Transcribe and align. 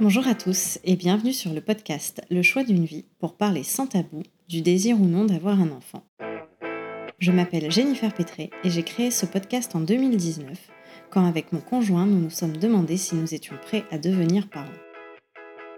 Bonjour 0.00 0.28
à 0.28 0.36
tous 0.36 0.78
et 0.84 0.94
bienvenue 0.94 1.32
sur 1.32 1.52
le 1.52 1.60
podcast 1.60 2.22
Le 2.30 2.40
choix 2.40 2.62
d'une 2.62 2.84
vie 2.84 3.04
pour 3.18 3.36
parler 3.36 3.64
sans 3.64 3.88
tabou 3.88 4.22
du 4.48 4.62
désir 4.62 5.00
ou 5.00 5.04
non 5.04 5.24
d'avoir 5.24 5.60
un 5.60 5.72
enfant. 5.72 6.04
Je 7.18 7.32
m'appelle 7.32 7.68
Jennifer 7.68 8.14
Pétré 8.14 8.50
et 8.62 8.70
j'ai 8.70 8.84
créé 8.84 9.10
ce 9.10 9.26
podcast 9.26 9.74
en 9.74 9.80
2019 9.80 10.56
quand 11.10 11.26
avec 11.26 11.52
mon 11.52 11.58
conjoint 11.58 12.06
nous 12.06 12.20
nous 12.20 12.30
sommes 12.30 12.56
demandé 12.56 12.96
si 12.96 13.16
nous 13.16 13.34
étions 13.34 13.56
prêts 13.60 13.82
à 13.90 13.98
devenir 13.98 14.48
parents. 14.48 14.68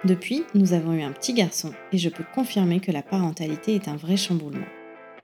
Depuis, 0.05 0.45
nous 0.55 0.75
avons 0.75 0.93
eu 0.93 1.00
un 1.00 1.12
petit 1.12 1.32
garçon 1.32 1.73
et 1.91 1.96
je 1.96 2.11
peux 2.11 2.25
confirmer 2.34 2.80
que 2.80 2.93
la 2.93 3.02
parentalité 3.02 3.75
est 3.75 3.89
un 3.89 3.96
vrai 3.96 4.18
chamboulement. 4.18 4.68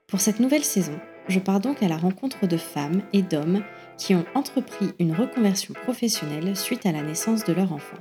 Pour 0.07 0.21
cette 0.21 0.39
nouvelle 0.39 0.63
saison, 0.63 0.99
je 1.27 1.37
pars 1.37 1.59
donc 1.59 1.83
à 1.83 1.87
la 1.87 1.97
rencontre 1.97 2.47
de 2.47 2.57
femmes 2.57 3.03
et 3.13 3.21
d'hommes 3.21 3.63
qui 3.99 4.15
ont 4.15 4.25
entrepris 4.33 4.89
une 4.97 5.13
reconversion 5.13 5.75
professionnelle 5.75 6.55
suite 6.57 6.87
à 6.87 6.91
la 6.91 7.03
naissance 7.03 7.43
de 7.43 7.53
leur 7.53 7.73
enfant. 7.73 7.97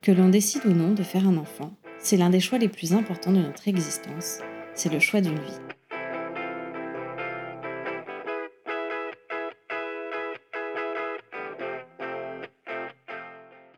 Que 0.00 0.12
l'on 0.12 0.28
décide 0.28 0.64
ou 0.64 0.70
non 0.70 0.94
de 0.94 1.02
faire 1.02 1.26
un 1.26 1.36
enfant, 1.36 1.76
c'est 1.98 2.16
l'un 2.16 2.30
des 2.30 2.38
choix 2.38 2.58
les 2.58 2.68
plus 2.68 2.92
importants 2.92 3.32
de 3.32 3.40
notre 3.40 3.66
existence, 3.66 4.38
c'est 4.74 4.92
le 4.92 5.00
choix 5.00 5.20
d'une 5.20 5.34
vie. 5.34 5.58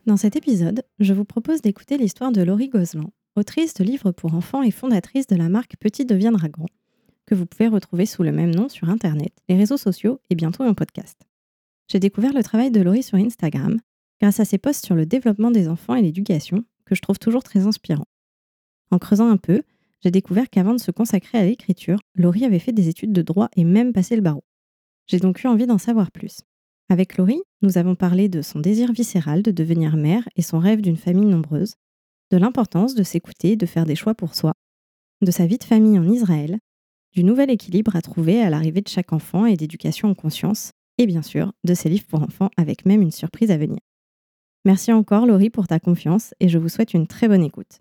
Dans 0.04 0.18
cet 0.18 0.36
épisode, 0.36 0.82
je 0.98 1.14
vous 1.14 1.24
propose 1.24 1.62
d'écouter 1.62 1.96
l'histoire 1.96 2.32
de 2.32 2.42
Laurie 2.42 2.68
Gozlan, 2.68 3.10
autrice 3.36 3.72
de 3.74 3.84
livres 3.84 4.12
pour 4.12 4.34
enfants 4.34 4.62
et 4.62 4.70
fondatrice 4.70 5.26
de 5.26 5.36
la 5.36 5.48
marque 5.48 5.76
Petit 5.78 6.04
deviendra 6.04 6.48
grand, 6.48 6.68
que 7.24 7.34
vous 7.34 7.46
pouvez 7.46 7.68
retrouver 7.68 8.04
sous 8.04 8.22
le 8.22 8.32
même 8.32 8.54
nom 8.54 8.68
sur 8.68 8.90
Internet, 8.90 9.32
les 9.48 9.56
réseaux 9.56 9.78
sociaux 9.78 10.20
et 10.28 10.34
bientôt 10.34 10.64
en 10.64 10.74
podcast. 10.74 11.22
J'ai 11.88 11.98
découvert 11.98 12.34
le 12.34 12.42
travail 12.42 12.70
de 12.70 12.82
Laurie 12.82 13.02
sur 13.02 13.16
Instagram 13.16 13.80
grâce 14.20 14.40
à 14.40 14.44
ses 14.44 14.58
posts 14.58 14.84
sur 14.84 14.94
le 14.94 15.06
développement 15.06 15.50
des 15.50 15.68
enfants 15.68 15.94
et 15.94 16.02
l'éducation, 16.02 16.64
que 16.84 16.94
je 16.94 17.00
trouve 17.00 17.18
toujours 17.18 17.42
très 17.42 17.66
inspirant. 17.66 18.06
En 18.90 18.98
creusant 18.98 19.28
un 19.28 19.36
peu, 19.36 19.62
j'ai 20.02 20.10
découvert 20.10 20.48
qu'avant 20.50 20.72
de 20.72 20.80
se 20.80 20.90
consacrer 20.90 21.38
à 21.38 21.44
l'écriture, 21.44 21.98
Laurie 22.14 22.44
avait 22.44 22.58
fait 22.58 22.72
des 22.72 22.88
études 22.88 23.12
de 23.12 23.22
droit 23.22 23.48
et 23.56 23.64
même 23.64 23.92
passé 23.92 24.16
le 24.16 24.22
barreau. 24.22 24.44
J'ai 25.06 25.18
donc 25.18 25.42
eu 25.42 25.46
envie 25.46 25.66
d'en 25.66 25.78
savoir 25.78 26.10
plus. 26.10 26.40
Avec 26.88 27.16
Laurie, 27.16 27.42
nous 27.62 27.78
avons 27.78 27.94
parlé 27.94 28.28
de 28.28 28.42
son 28.42 28.58
désir 28.58 28.92
viscéral 28.92 29.42
de 29.42 29.50
devenir 29.50 29.96
mère 29.96 30.28
et 30.36 30.42
son 30.42 30.58
rêve 30.58 30.80
d'une 30.80 30.96
famille 30.96 31.26
nombreuse, 31.26 31.74
de 32.30 32.36
l'importance 32.36 32.94
de 32.94 33.02
s'écouter 33.02 33.52
et 33.52 33.56
de 33.56 33.66
faire 33.66 33.86
des 33.86 33.94
choix 33.94 34.14
pour 34.14 34.34
soi, 34.34 34.52
de 35.22 35.30
sa 35.30 35.46
vie 35.46 35.58
de 35.58 35.64
famille 35.64 35.98
en 35.98 36.08
Israël, 36.10 36.58
du 37.12 37.24
nouvel 37.24 37.50
équilibre 37.50 37.96
à 37.96 38.02
trouver 38.02 38.40
à 38.40 38.50
l'arrivée 38.50 38.80
de 38.80 38.88
chaque 38.88 39.12
enfant 39.12 39.46
et 39.46 39.56
d'éducation 39.56 40.08
en 40.08 40.14
conscience, 40.14 40.70
et 40.98 41.06
bien 41.06 41.22
sûr 41.22 41.52
de 41.64 41.74
ses 41.74 41.88
livres 41.88 42.06
pour 42.06 42.22
enfants 42.22 42.50
avec 42.56 42.86
même 42.86 43.02
une 43.02 43.10
surprise 43.10 43.50
à 43.50 43.56
venir. 43.56 43.78
Merci 44.66 44.92
encore 44.92 45.24
Laurie 45.24 45.48
pour 45.48 45.66
ta 45.66 45.80
confiance 45.80 46.34
et 46.38 46.50
je 46.50 46.58
vous 46.58 46.68
souhaite 46.68 46.92
une 46.92 47.06
très 47.06 47.28
bonne 47.28 47.42
écoute. 47.42 47.80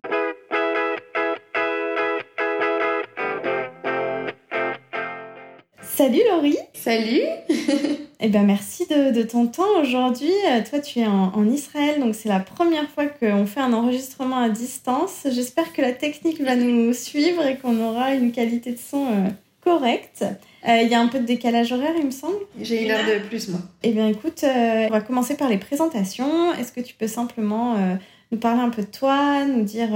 Salut 5.82 6.22
Laurie 6.32 6.58
Salut 6.74 7.20
Eh 8.22 8.30
bien 8.30 8.44
merci 8.44 8.86
de, 8.88 9.24
ton 9.24 9.48
temps 9.48 9.82
aujourd'hui. 9.82 10.32
Euh, 10.50 10.62
toi 10.70 10.80
tu 10.80 11.00
es 11.00 11.06
en, 11.06 11.46
Israël, 11.50 12.00
donc 12.00 12.16
c'est 12.16 12.30
la 12.30 12.40
première 12.40 12.90
fois 12.90 13.08
qu'on 13.08 13.46
fait 13.46 13.60
un 13.60 13.74
enregistrement 13.74 14.38
à 14.38 14.48
distance. 14.48 15.28
J'espère 15.30 15.74
que 15.74 15.82
la 15.82 15.92
technique 15.92 16.40
va 16.40 16.56
nous 16.56 16.94
suivre 16.94 17.46
et 17.46 17.58
qu'on 17.58 17.78
aura 17.82 18.14
une 18.14 18.32
qualité 18.32 18.72
de 18.72 18.78
son 18.78 19.06
euh, 19.06 19.30
correcte. 19.62 20.24
Euh, 20.68 20.82
il 20.82 20.90
y 20.90 20.94
a 20.94 21.00
un 21.00 21.08
peu 21.08 21.20
de 21.20 21.26
décalage 21.26 21.72
horaire, 21.72 21.94
il 21.98 22.06
me 22.06 22.12
semble. 22.12 22.36
J'ai 22.62 22.84
une 22.84 22.92
heure 22.92 23.06
de 23.06 23.26
plus, 23.28 23.48
moi. 23.48 23.60
Eh 23.84 23.92
bien 23.92 24.08
écoute, 24.08 24.44
on 24.44 24.90
va 24.90 25.02
commencer 25.02 25.36
par 25.36 25.50
les 25.50 25.58
présentations. 25.58 26.54
Est-ce 26.54 26.72
que 26.72 26.82
tu 26.82 26.94
peux 26.94 27.08
simplement 27.08 27.78
nous 28.32 28.38
parler 28.38 28.62
un 28.62 28.70
peu 28.70 28.82
de 28.82 28.88
toi, 28.88 29.46
nous 29.46 29.64
dire 29.64 29.90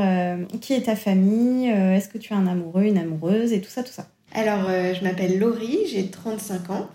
qui 0.62 0.74
est 0.74 0.84
ta 0.84 0.96
famille, 0.96 1.68
est-ce 1.68 2.08
que 2.08 2.18
tu 2.18 2.34
as 2.34 2.38
un 2.38 2.48
amoureux, 2.48 2.84
une 2.84 2.98
amoureuse 2.98 3.52
et 3.52 3.62
tout 3.62 3.70
ça, 3.70 3.84
tout 3.84 3.92
ça 3.92 4.08
alors, 4.36 4.68
euh, 4.68 4.94
je 4.96 5.04
m'appelle 5.04 5.38
Laurie, 5.38 5.80
j'ai 5.92 6.08
35 6.08 6.70
ans. 6.72 6.90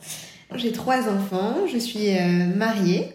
J'ai 0.57 0.73
trois 0.73 1.09
enfants, 1.09 1.55
je 1.73 1.79
suis 1.79 2.17
euh, 2.17 2.47
mariée. 2.57 3.07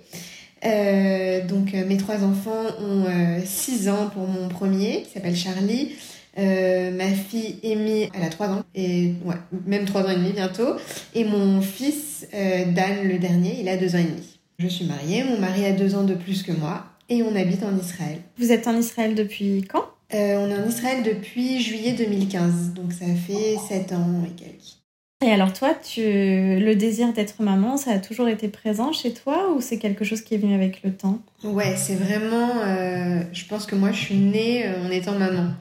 Euh, 0.66 1.46
donc, 1.46 1.74
mes 1.74 1.98
trois 1.98 2.24
enfants 2.24 2.64
ont 2.80 3.06
6 3.44 3.90
ans 3.90 4.10
pour 4.14 4.28
mon 4.28 4.48
premier, 4.48 5.04
qui 5.04 5.12
s'appelle 5.12 5.36
Charlie. 5.36 5.92
Ma 6.38 7.08
fille 7.08 7.60
Amy, 7.64 8.10
elle 8.14 8.24
a 8.24 8.30
3 8.30 8.48
ans, 8.48 8.64
et 8.76 9.14
ouais, 9.26 9.36
même 9.66 9.86
3 9.86 10.04
ans 10.04 10.10
et 10.10 10.16
demi 10.16 10.32
bientôt. 10.32 10.76
Et 11.14 11.24
mon 11.26 11.62
fils 11.62 12.28
Dan, 12.32 13.08
le 13.08 13.18
dernier, 13.20 13.58
il 13.60 13.70
a 13.70 13.78
2 13.78 13.96
ans 13.96 14.00
et 14.00 14.04
demi. 14.04 14.40
Je 14.60 14.68
suis 14.68 14.86
mariée, 14.86 15.24
mon 15.24 15.40
mari 15.40 15.66
a 15.66 15.72
2 15.72 15.96
ans 15.96 16.04
de 16.04 16.14
plus 16.14 16.44
que 16.44 16.52
moi, 16.52 16.86
et 17.10 17.24
on 17.24 17.36
habite 17.36 17.64
en 17.64 17.78
Israël. 17.78 18.20
Vous 18.38 18.52
êtes 18.52 18.68
en 18.68 18.78
Israël 18.78 19.16
depuis 19.16 19.64
quand? 19.64 19.84
Euh, 20.14 20.38
on 20.38 20.50
est 20.50 20.58
en 20.58 20.68
Israël 20.68 21.04
depuis 21.04 21.60
juillet 21.60 21.94
2015, 21.94 22.74
donc 22.74 22.94
ça 22.94 23.06
fait 23.28 23.58
7 23.68 23.94
ans 23.94 24.24
et 24.26 24.30
quelques. 24.40 24.78
Et 25.26 25.32
alors 25.32 25.54
toi, 25.54 25.74
tu... 25.74 26.02
le 26.02 26.74
désir 26.76 27.14
d'être 27.14 27.42
maman, 27.42 27.78
ça 27.78 27.92
a 27.92 27.98
toujours 27.98 28.28
été 28.28 28.48
présent 28.48 28.92
chez 28.92 29.14
toi 29.14 29.54
ou 29.56 29.62
c'est 29.62 29.78
quelque 29.78 30.04
chose 30.04 30.22
qui 30.22 30.36
est 30.36 30.38
venu 30.38 30.54
avec 30.54 30.84
le 30.84 30.94
temps? 30.94 31.20
Ouais, 31.44 31.76
c'est 31.78 31.96
vraiment... 31.96 32.50
Euh, 32.66 33.22
je 33.32 33.46
pense 33.46 33.66
que 33.66 33.76
moi, 33.76 33.92
je 33.92 34.00
suis 34.00 34.18
née 34.18 34.68
euh, 34.68 34.86
en 34.86 34.92
étant 34.92 35.14
maman 35.14 35.52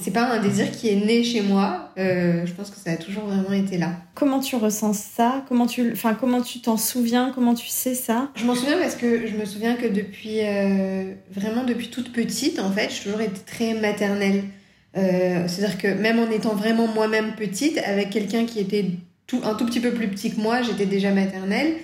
c'est 0.00 0.10
pas 0.10 0.32
un 0.32 0.40
désir 0.40 0.70
qui 0.70 0.88
est 0.88 0.96
né 0.96 1.24
chez 1.24 1.40
moi. 1.40 1.90
Euh, 1.98 2.44
je 2.46 2.52
pense 2.52 2.70
que 2.70 2.76
ça 2.76 2.92
a 2.92 2.96
toujours 2.96 3.24
vraiment 3.24 3.52
été 3.52 3.78
là. 3.78 3.92
Comment 4.14 4.40
tu 4.40 4.56
ressens 4.56 4.92
ça? 4.92 5.44
Comment 5.48 5.66
tu, 5.66 5.92
enfin, 5.92 6.14
comment 6.14 6.42
tu 6.42 6.60
t'en 6.60 6.76
souviens? 6.76 7.32
Comment 7.34 7.54
tu 7.54 7.68
sais 7.68 7.94
ça? 7.94 8.30
Je 8.34 8.44
m'en 8.44 8.54
souviens 8.54 8.78
parce 8.78 8.94
que 8.94 9.26
je 9.26 9.36
me 9.36 9.44
souviens 9.44 9.74
que 9.74 9.86
depuis 9.86 10.40
euh, 10.40 11.14
vraiment 11.30 11.64
depuis 11.64 11.88
toute 11.88 12.12
petite, 12.12 12.58
en 12.58 12.70
fait, 12.70 12.90
j'ai 12.90 13.04
toujours 13.04 13.20
été 13.20 13.40
très 13.46 13.74
maternelle. 13.74 14.44
Euh, 14.96 15.46
c'est-à-dire 15.48 15.78
que 15.78 15.88
même 15.88 16.18
en 16.18 16.30
étant 16.30 16.54
vraiment 16.54 16.86
moi-même 16.86 17.34
petite, 17.36 17.78
avec 17.78 18.10
quelqu'un 18.10 18.44
qui 18.44 18.60
était 18.60 18.86
tout, 19.26 19.40
un 19.44 19.54
tout 19.54 19.66
petit 19.66 19.80
peu 19.80 19.92
plus 19.92 20.08
petit 20.08 20.30
que 20.34 20.40
moi, 20.40 20.62
j'étais 20.62 20.86
déjà 20.86 21.12
maternelle. 21.12 21.74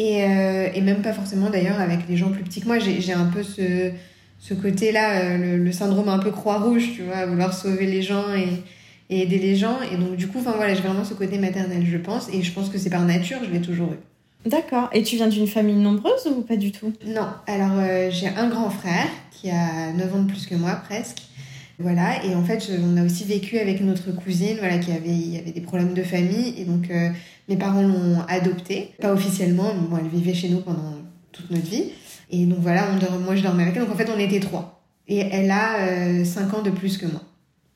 Et, 0.00 0.20
et 0.20 0.80
même 0.80 1.02
pas 1.02 1.12
forcément 1.12 1.50
d'ailleurs 1.50 1.80
avec 1.80 2.08
les 2.08 2.16
gens 2.16 2.30
plus 2.30 2.44
petits 2.44 2.60
que 2.60 2.66
moi. 2.66 2.78
J'ai 2.78 3.12
un 3.12 3.26
peu 3.26 3.42
ce 3.42 3.90
ce 4.38 4.54
côté-là, 4.54 5.20
euh, 5.20 5.56
le, 5.56 5.72
syndrome 5.72 6.08
un 6.08 6.18
peu 6.18 6.30
croix-rouge, 6.30 6.92
tu 6.94 7.02
vois, 7.02 7.26
vouloir 7.26 7.52
sauver 7.52 7.86
les 7.86 8.02
gens 8.02 8.34
et, 8.34 8.62
aider 9.10 9.38
les 9.38 9.56
gens. 9.56 9.78
Et 9.92 9.96
donc, 9.96 10.16
du 10.16 10.28
coup, 10.28 10.38
enfin 10.38 10.52
voilà, 10.56 10.74
j'ai 10.74 10.82
vraiment 10.82 11.04
ce 11.04 11.14
côté 11.14 11.38
maternel, 11.38 11.84
je 11.86 11.96
pense. 11.96 12.28
Et 12.32 12.42
je 12.42 12.52
pense 12.52 12.68
que 12.68 12.78
c'est 12.78 12.90
par 12.90 13.04
nature, 13.04 13.38
je 13.44 13.50
l'ai 13.50 13.60
toujours 13.60 13.92
eu. 13.92 14.48
D'accord. 14.48 14.88
Et 14.92 15.02
tu 15.02 15.16
viens 15.16 15.28
d'une 15.28 15.46
famille 15.46 15.76
nombreuse 15.76 16.26
ou 16.26 16.42
pas 16.42 16.56
du 16.56 16.72
tout? 16.72 16.92
Non. 17.06 17.26
Alors, 17.46 17.72
euh, 17.78 18.08
j'ai 18.10 18.28
un 18.28 18.48
grand 18.48 18.70
frère 18.70 19.08
qui 19.30 19.50
a 19.50 19.92
9 19.92 20.14
ans 20.14 20.22
de 20.22 20.30
plus 20.30 20.46
que 20.46 20.54
moi, 20.54 20.80
presque. 20.88 21.22
Voilà. 21.78 22.24
Et 22.24 22.34
en 22.34 22.44
fait, 22.44 22.70
on 22.82 22.96
a 22.96 23.04
aussi 23.04 23.24
vécu 23.24 23.58
avec 23.58 23.80
notre 23.80 24.12
cousine, 24.12 24.56
voilà, 24.58 24.78
qui 24.78 24.92
avait, 24.92 25.38
avait 25.38 25.52
des 25.52 25.60
problèmes 25.60 25.94
de 25.94 26.02
famille. 26.02 26.54
Et 26.56 26.64
donc, 26.64 26.90
euh, 26.90 27.10
mes 27.48 27.56
parents 27.56 27.82
l'ont 27.82 28.20
adoptée. 28.28 28.92
Pas 29.00 29.12
officiellement, 29.12 29.72
mais 29.74 29.88
bon, 29.88 29.98
elle 29.98 30.08
vivait 30.08 30.34
chez 30.34 30.48
nous 30.48 30.60
pendant 30.60 30.96
toute 31.32 31.50
notre 31.50 31.68
vie. 31.68 31.84
Et 32.30 32.44
donc 32.44 32.58
voilà, 32.60 32.88
on 33.12 33.18
moi 33.18 33.36
je 33.36 33.42
dormais 33.42 33.62
avec 33.62 33.76
elle. 33.76 33.82
Donc 33.82 33.92
en 33.92 33.96
fait, 33.96 34.10
on 34.14 34.18
était 34.18 34.40
trois. 34.40 34.78
Et 35.08 35.18
elle 35.18 35.50
a 35.50 36.24
5 36.24 36.52
euh, 36.52 36.56
ans 36.56 36.62
de 36.62 36.70
plus 36.70 36.98
que 36.98 37.06
moi. 37.06 37.22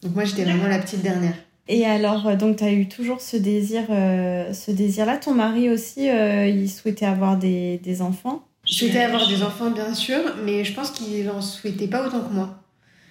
Donc 0.02 0.14
moi, 0.14 0.24
j'étais 0.24 0.44
vraiment 0.44 0.68
la 0.68 0.78
petite 0.78 1.02
dernière. 1.02 1.34
Et 1.68 1.86
alors, 1.86 2.26
euh, 2.26 2.36
donc 2.36 2.56
tu 2.56 2.64
as 2.64 2.72
eu 2.72 2.88
toujours 2.88 3.20
ce 3.20 3.36
désir, 3.36 3.84
euh, 3.90 4.52
ce 4.52 4.70
désir-là? 4.70 5.16
Ton 5.16 5.34
mari 5.34 5.70
aussi, 5.70 6.08
il 6.08 6.68
souhaitait 6.68 7.06
avoir 7.06 7.36
des, 7.36 7.78
des 7.78 8.02
enfants? 8.02 8.42
Il 8.66 8.74
souhaitait 8.74 9.02
avoir 9.02 9.26
des 9.26 9.42
enfants, 9.42 9.70
bien 9.70 9.94
sûr, 9.94 10.20
mais 10.44 10.64
je 10.64 10.74
pense 10.74 10.90
qu'il 10.90 11.28
en 11.30 11.40
souhaitait 11.40 11.88
pas 11.88 12.06
autant 12.06 12.20
que 12.20 12.32
moi. 12.32 12.58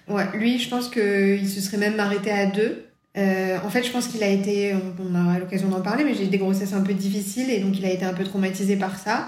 Ouais, 0.08 0.24
lui, 0.34 0.58
je 0.58 0.68
pense 0.68 0.88
qu'il 0.88 1.48
se 1.48 1.60
serait 1.60 1.76
même 1.76 1.98
arrêté 1.98 2.30
à 2.30 2.46
deux. 2.46 2.86
en 3.16 3.70
fait, 3.70 3.82
je 3.82 3.90
pense 3.90 4.06
qu'il 4.06 4.22
a 4.22 4.28
été, 4.28 4.74
on 4.98 5.14
aura 5.14 5.38
l'occasion 5.38 5.68
d'en 5.68 5.82
parler, 5.82 6.04
mais 6.04 6.14
j'ai 6.14 6.24
eu 6.24 6.28
des 6.28 6.38
grossesses 6.38 6.72
un 6.72 6.80
peu 6.82 6.94
difficiles 6.94 7.50
et 7.50 7.58
donc 7.58 7.76
il 7.78 7.84
a 7.84 7.90
été 7.90 8.04
un 8.04 8.14
peu 8.14 8.24
traumatisé 8.24 8.76
par 8.76 8.98
ça. 8.98 9.26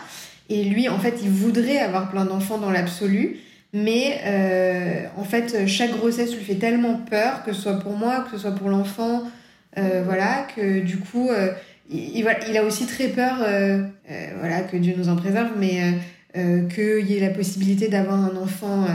Et 0.50 0.64
lui, 0.64 0.88
en 0.88 0.98
fait, 0.98 1.20
il 1.22 1.30
voudrait 1.30 1.78
avoir 1.78 2.10
plein 2.10 2.24
d'enfants 2.24 2.58
dans 2.58 2.70
l'absolu, 2.70 3.38
mais 3.72 4.20
euh, 4.24 5.06
en 5.16 5.24
fait, 5.24 5.66
chaque 5.66 5.90
grossesse 5.90 6.34
lui 6.34 6.44
fait 6.44 6.56
tellement 6.56 6.94
peur, 6.94 7.42
que 7.44 7.52
ce 7.52 7.62
soit 7.62 7.78
pour 7.80 7.96
moi, 7.96 8.24
que 8.24 8.36
ce 8.36 8.38
soit 8.38 8.52
pour 8.54 8.68
l'enfant, 8.68 9.24
euh, 9.78 10.02
voilà, 10.04 10.46
que 10.54 10.80
du 10.80 10.98
coup, 10.98 11.30
euh, 11.30 11.50
il, 11.90 12.26
a 12.28 12.62
aussi 12.64 12.86
très 12.86 13.08
peur, 13.08 13.38
voilà, 14.38 14.60
que 14.60 14.76
Dieu 14.76 14.94
nous 14.96 15.08
en 15.08 15.16
préserve, 15.16 15.50
mais 15.58 15.80
qu'il 16.34 17.06
y 17.06 17.16
ait 17.16 17.20
la 17.20 17.30
possibilité 17.30 17.88
d'avoir 17.88 18.16
un 18.16 18.36
enfant 18.36 18.86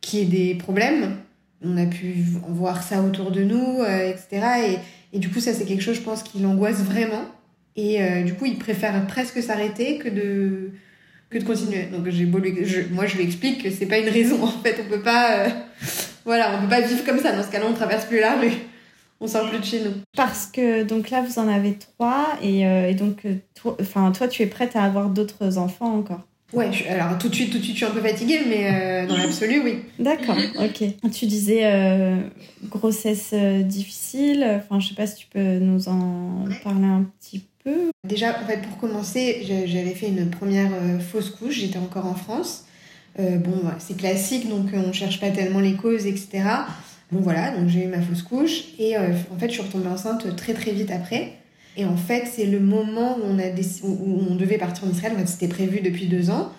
qui 0.00 0.20
ait 0.20 0.26
des 0.26 0.54
problèmes. 0.54 1.16
On 1.62 1.76
a 1.76 1.86
pu 1.86 2.14
voir 2.48 2.82
ça 2.82 3.02
autour 3.02 3.32
de 3.32 3.42
nous, 3.42 3.82
etc. 3.84 4.78
Et, 5.12 5.16
et 5.16 5.18
du 5.18 5.28
coup, 5.28 5.40
ça, 5.40 5.52
c'est 5.52 5.64
quelque 5.64 5.82
chose, 5.82 5.96
je 5.96 6.02
pense, 6.02 6.22
qui 6.22 6.38
l'angoisse 6.38 6.82
vraiment. 6.82 7.24
Et 7.76 8.02
euh, 8.02 8.22
du 8.22 8.34
coup, 8.34 8.46
il 8.46 8.58
préfère 8.58 9.06
presque 9.06 9.42
s'arrêter 9.42 9.98
que 9.98 10.08
de, 10.08 10.70
que 11.30 11.38
de 11.38 11.44
continuer. 11.44 11.84
Donc, 11.84 12.08
j'ai 12.08 12.24
beau 12.24 12.40
moi, 12.90 13.06
je 13.06 13.16
lui 13.16 13.24
explique 13.24 13.62
que 13.62 13.70
c'est 13.70 13.86
pas 13.86 13.98
une 13.98 14.08
raison. 14.08 14.42
En 14.42 14.48
fait, 14.48 14.82
on 14.84 14.90
peut 14.90 15.02
pas, 15.02 15.38
euh, 15.38 15.48
voilà, 16.24 16.56
on 16.56 16.62
peut 16.62 16.68
pas 16.68 16.80
vivre 16.80 17.04
comme 17.04 17.20
ça. 17.20 17.32
Dans 17.32 17.42
ce 17.42 17.50
cas-là, 17.50 17.66
on 17.68 17.74
traverse 17.74 18.06
plus 18.06 18.20
la 18.20 18.36
rue. 18.38 18.52
On 19.20 19.26
sort 19.26 19.48
plus 19.48 19.58
de 19.58 19.64
chez 19.64 19.80
nous. 19.80 19.92
Parce 20.16 20.46
que, 20.46 20.82
donc 20.82 21.10
là, 21.10 21.22
vous 21.22 21.38
en 21.38 21.46
avez 21.46 21.74
trois. 21.74 22.26
Et, 22.42 22.66
euh, 22.66 22.88
et 22.88 22.94
donc, 22.94 23.26
toi, 23.54 23.76
enfin, 23.80 24.10
toi, 24.12 24.28
tu 24.28 24.42
es 24.42 24.46
prête 24.46 24.74
à 24.76 24.82
avoir 24.82 25.08
d'autres 25.08 25.58
enfants 25.58 25.94
encore? 25.94 26.26
Ouais, 26.52 26.68
alors 26.88 27.16
tout 27.16 27.28
de 27.28 27.34
suite, 27.36 27.52
tout 27.52 27.58
de 27.58 27.62
suite, 27.62 27.76
je 27.76 27.84
suis 27.84 27.86
un 27.86 27.94
peu 27.94 28.00
fatiguée, 28.00 28.40
mais 28.48 29.06
dans 29.06 29.16
l'absolu, 29.16 29.60
oui. 29.62 29.78
D'accord, 30.00 30.36
ok. 30.58 30.82
Tu 31.12 31.26
disais 31.26 31.62
grossesse 32.64 33.32
difficile. 33.32 34.44
Enfin, 34.56 34.80
je 34.80 34.88
sais 34.88 34.96
pas 34.96 35.06
si 35.06 35.14
tu 35.14 35.26
peux 35.28 35.60
nous 35.60 35.88
en 35.88 36.46
parler 36.64 36.86
un 36.86 37.04
petit 37.20 37.44
peu. 37.64 37.90
Déjà, 38.04 38.40
en 38.42 38.46
fait, 38.46 38.62
pour 38.62 38.78
commencer, 38.78 39.42
j'avais 39.66 39.94
fait 39.94 40.08
une 40.08 40.30
première 40.30 40.70
fausse 41.00 41.30
couche. 41.30 41.54
J'étais 41.60 41.78
encore 41.78 42.06
en 42.06 42.14
France. 42.14 42.64
bon, 43.18 43.62
c'est 43.78 43.96
classique, 43.96 44.48
donc 44.48 44.66
on 44.72 44.92
cherche 44.92 45.20
pas 45.20 45.30
tellement 45.30 45.60
les 45.60 45.74
causes, 45.74 46.06
etc. 46.06 46.42
Bon 47.12 47.20
voilà, 47.20 47.50
donc 47.50 47.68
j'ai 47.68 47.84
eu 47.84 47.88
ma 47.88 48.00
fausse 48.00 48.22
couche 48.22 48.66
et 48.78 48.96
euh, 48.96 49.12
en 49.34 49.38
fait 49.38 49.48
je 49.48 49.54
suis 49.54 49.62
retombée 49.62 49.88
enceinte 49.88 50.36
très 50.36 50.54
très 50.54 50.70
vite 50.70 50.92
après. 50.92 51.32
Et 51.76 51.84
en 51.84 51.96
fait 51.96 52.24
c'est 52.30 52.46
le 52.46 52.60
moment 52.60 53.16
où 53.18 53.22
on, 53.24 53.38
a 53.38 53.48
où 53.82 54.22
on 54.30 54.34
devait 54.36 54.58
partir 54.58 54.84
en 54.84 54.90
Israël, 54.90 55.14
c'était 55.26 55.48
prévu 55.48 55.80
depuis 55.80 56.06
deux 56.06 56.30
ans. 56.30 56.52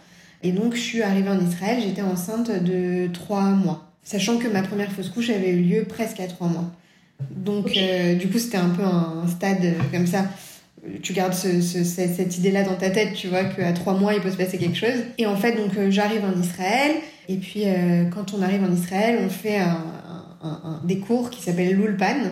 Et 0.43 0.51
donc 0.51 0.75
je 0.75 0.81
suis 0.81 1.01
arrivée 1.03 1.29
en 1.29 1.39
Israël, 1.39 1.81
j'étais 1.81 2.01
enceinte 2.01 2.51
de 2.51 3.07
trois 3.13 3.51
mois. 3.51 3.93
Sachant 4.03 4.39
que 4.39 4.47
ma 4.47 4.61
première 4.61 4.91
fausse 4.91 5.09
couche 5.09 5.29
avait 5.29 5.51
eu 5.51 5.61
lieu 5.61 5.83
presque 5.85 6.19
à 6.19 6.27
trois 6.27 6.47
mois. 6.47 6.69
Donc 7.29 7.71
euh, 7.77 8.15
du 8.15 8.27
coup 8.27 8.39
c'était 8.39 8.57
un 8.57 8.69
peu 8.69 8.83
un 8.83 9.27
stade 9.29 9.75
comme 9.93 10.07
ça 10.07 10.25
tu 11.01 11.13
gardes 11.13 11.33
cette 11.33 12.37
idée-là 12.37 12.63
dans 12.63 12.75
ta 12.75 12.89
tête, 12.89 13.13
tu 13.13 13.27
vois, 13.27 13.43
qu'à 13.43 13.71
trois 13.73 13.93
mois, 13.93 14.13
il 14.13 14.21
peut 14.21 14.31
se 14.31 14.37
passer 14.37 14.57
quelque 14.57 14.77
chose. 14.77 15.05
Et 15.17 15.25
en 15.25 15.35
fait, 15.35 15.55
donc, 15.55 15.77
euh, 15.77 15.91
j'arrive 15.91 16.23
en 16.25 16.39
Israël. 16.39 16.91
Et 17.29 17.37
puis, 17.37 17.63
quand 18.13 18.33
on 18.33 18.41
arrive 18.41 18.63
en 18.63 18.73
Israël, 18.73 19.19
on 19.23 19.29
fait 19.29 19.59
un, 19.59 20.81
des 20.83 20.97
cours 20.97 21.29
qui 21.29 21.41
s'appellent 21.41 21.75
l'Ulpan. 21.75 22.31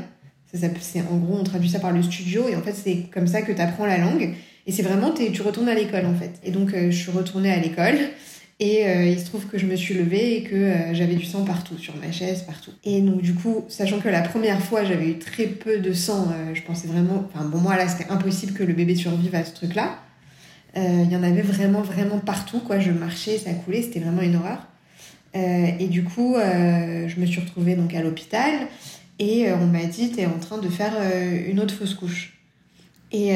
En 1.10 1.18
gros, 1.18 1.38
on 1.40 1.44
traduit 1.44 1.70
ça 1.70 1.80
par 1.80 1.92
le 1.92 2.02
studio, 2.02 2.50
et 2.50 2.56
en 2.56 2.62
fait, 2.62 2.74
c'est 2.74 3.06
comme 3.14 3.28
ça 3.28 3.44
que 3.44 3.52
tu 3.52 3.62
apprends 3.62 3.86
la 3.86 3.98
langue. 3.98 4.34
Et 4.66 4.72
c'est 4.72 4.84
vraiment, 4.84 5.12
tu 5.12 5.42
retournes 5.42 5.70
à 5.70 5.74
l'école, 5.74 6.06
en 6.06 6.16
fait. 6.16 6.32
Et 6.44 6.52
donc, 6.52 6.74
euh, 6.74 6.92
je 6.92 6.98
suis 6.98 7.12
retournée 7.12 7.52
à 7.52 7.60
l'école, 7.60 7.98
et 8.60 8.88
euh, 8.88 9.06
il 9.06 9.20
se 9.20 9.26
trouve 9.26 9.46
que 9.48 9.58
je 9.58 9.66
me 9.66 9.76
suis 9.76 9.94
levée 9.94 10.38
et 10.38 10.44
que 10.44 10.56
euh, 10.56 10.94
j'avais 10.94 11.16
du 11.16 11.26
sang 11.26 11.46
partout, 11.46 11.78
sur 11.78 11.96
ma 11.98 12.12
chaise, 12.12 12.44
partout. 12.44 12.72
Et 12.84 13.02
donc, 13.02 13.22
du 13.22 13.34
coup, 13.34 13.66
sachant 13.70 14.00
que 14.00 14.10
la 14.10 14.22
première 14.22 14.62
fois, 14.62 14.84
j'avais 14.84 15.10
eu 15.10 15.18
très 15.18 15.46
peu 15.46 15.80
de 15.80 15.94
sang, 15.94 16.28
je 16.54 16.62
pensais 16.62 16.88
vraiment. 16.88 17.28
Enfin, 17.34 17.46
bon, 17.46 17.60
moi, 17.60 17.78
là, 17.78 17.88
c'était 17.88 18.10
impossible 18.12 18.54
que 18.54 18.64
le 18.64 18.74
bébé 18.74 18.96
survive 18.96 19.34
à 19.36 19.46
ce 19.46 19.54
truc-là. 19.54 20.00
Il 20.76 21.12
y 21.12 21.16
en 21.16 21.24
avait 21.24 21.42
vraiment, 21.42 21.82
vraiment 21.82 22.20
partout, 22.20 22.60
quoi. 22.60 22.80
Je 22.80 22.92
marchais, 22.92 23.38
ça 23.38 23.52
coulait, 23.54 23.82
c'était 23.82 24.00
vraiment 24.00 24.22
une 24.22 24.36
horreur. 24.36 24.70
Euh, 25.36 25.68
et 25.80 25.88
du 25.88 26.04
coup, 26.04 26.36
euh, 26.36 27.08
je 27.08 27.20
me 27.20 27.26
suis 27.26 27.40
retrouvée 27.40 27.76
donc 27.76 27.94
à 27.94 28.02
l'hôpital 28.02 28.68
et 29.20 29.50
euh, 29.50 29.58
on 29.58 29.68
m'a 29.68 29.86
dit 29.86 30.12
tu 30.12 30.22
es 30.22 30.26
en 30.26 30.40
train 30.40 30.58
de 30.58 30.70
faire 30.70 30.94
une 31.48 31.60
autre 31.60 31.74
fausse 31.74 31.94
couche. 31.94 32.39
Et 33.12 33.32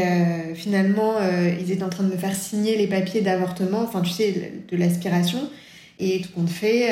finalement, 0.53 1.15
ils 1.59 1.71
étaient 1.71 1.83
en 1.83 1.89
train 1.89 2.03
de 2.03 2.11
me 2.11 2.17
faire 2.17 2.35
signer 2.35 2.77
les 2.77 2.87
papiers 2.87 3.21
d'avortement, 3.21 3.81
enfin 3.81 4.01
tu 4.01 4.11
sais, 4.11 4.51
de 4.69 4.77
l'aspiration. 4.77 5.39
Et 5.99 6.21
tout 6.21 6.29
compte 6.35 6.49
fait, 6.49 6.89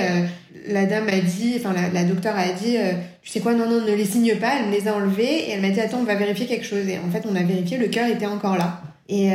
la 0.68 0.86
dame 0.86 1.08
a 1.10 1.20
dit, 1.20 1.56
enfin 1.58 1.74
la, 1.74 1.90
la 1.90 2.04
docteure 2.04 2.36
a 2.36 2.48
dit, 2.54 2.78
tu 3.22 3.30
sais 3.30 3.40
quoi, 3.40 3.54
non, 3.54 3.70
non, 3.70 3.86
ne 3.86 3.94
les 3.94 4.06
signe 4.06 4.36
pas, 4.36 4.54
elle 4.60 4.70
me 4.70 4.72
les 4.72 4.88
a 4.88 4.96
enlevés 4.96 5.48
et 5.48 5.52
elle 5.52 5.62
m'a 5.62 5.70
dit, 5.70 5.80
attends, 5.80 6.00
on 6.00 6.06
va 6.06 6.16
vérifier 6.16 6.48
quelque 6.48 6.66
chose. 6.66 6.88
Et 6.88 6.98
en 6.98 7.12
fait, 7.12 7.24
on 7.30 7.36
a 7.36 7.44
vérifié, 7.44 7.78
le 7.78 7.88
cœur 7.88 8.08
était 8.08 8.26
encore 8.26 8.58
là. 8.58 8.82
Et, 9.10 9.30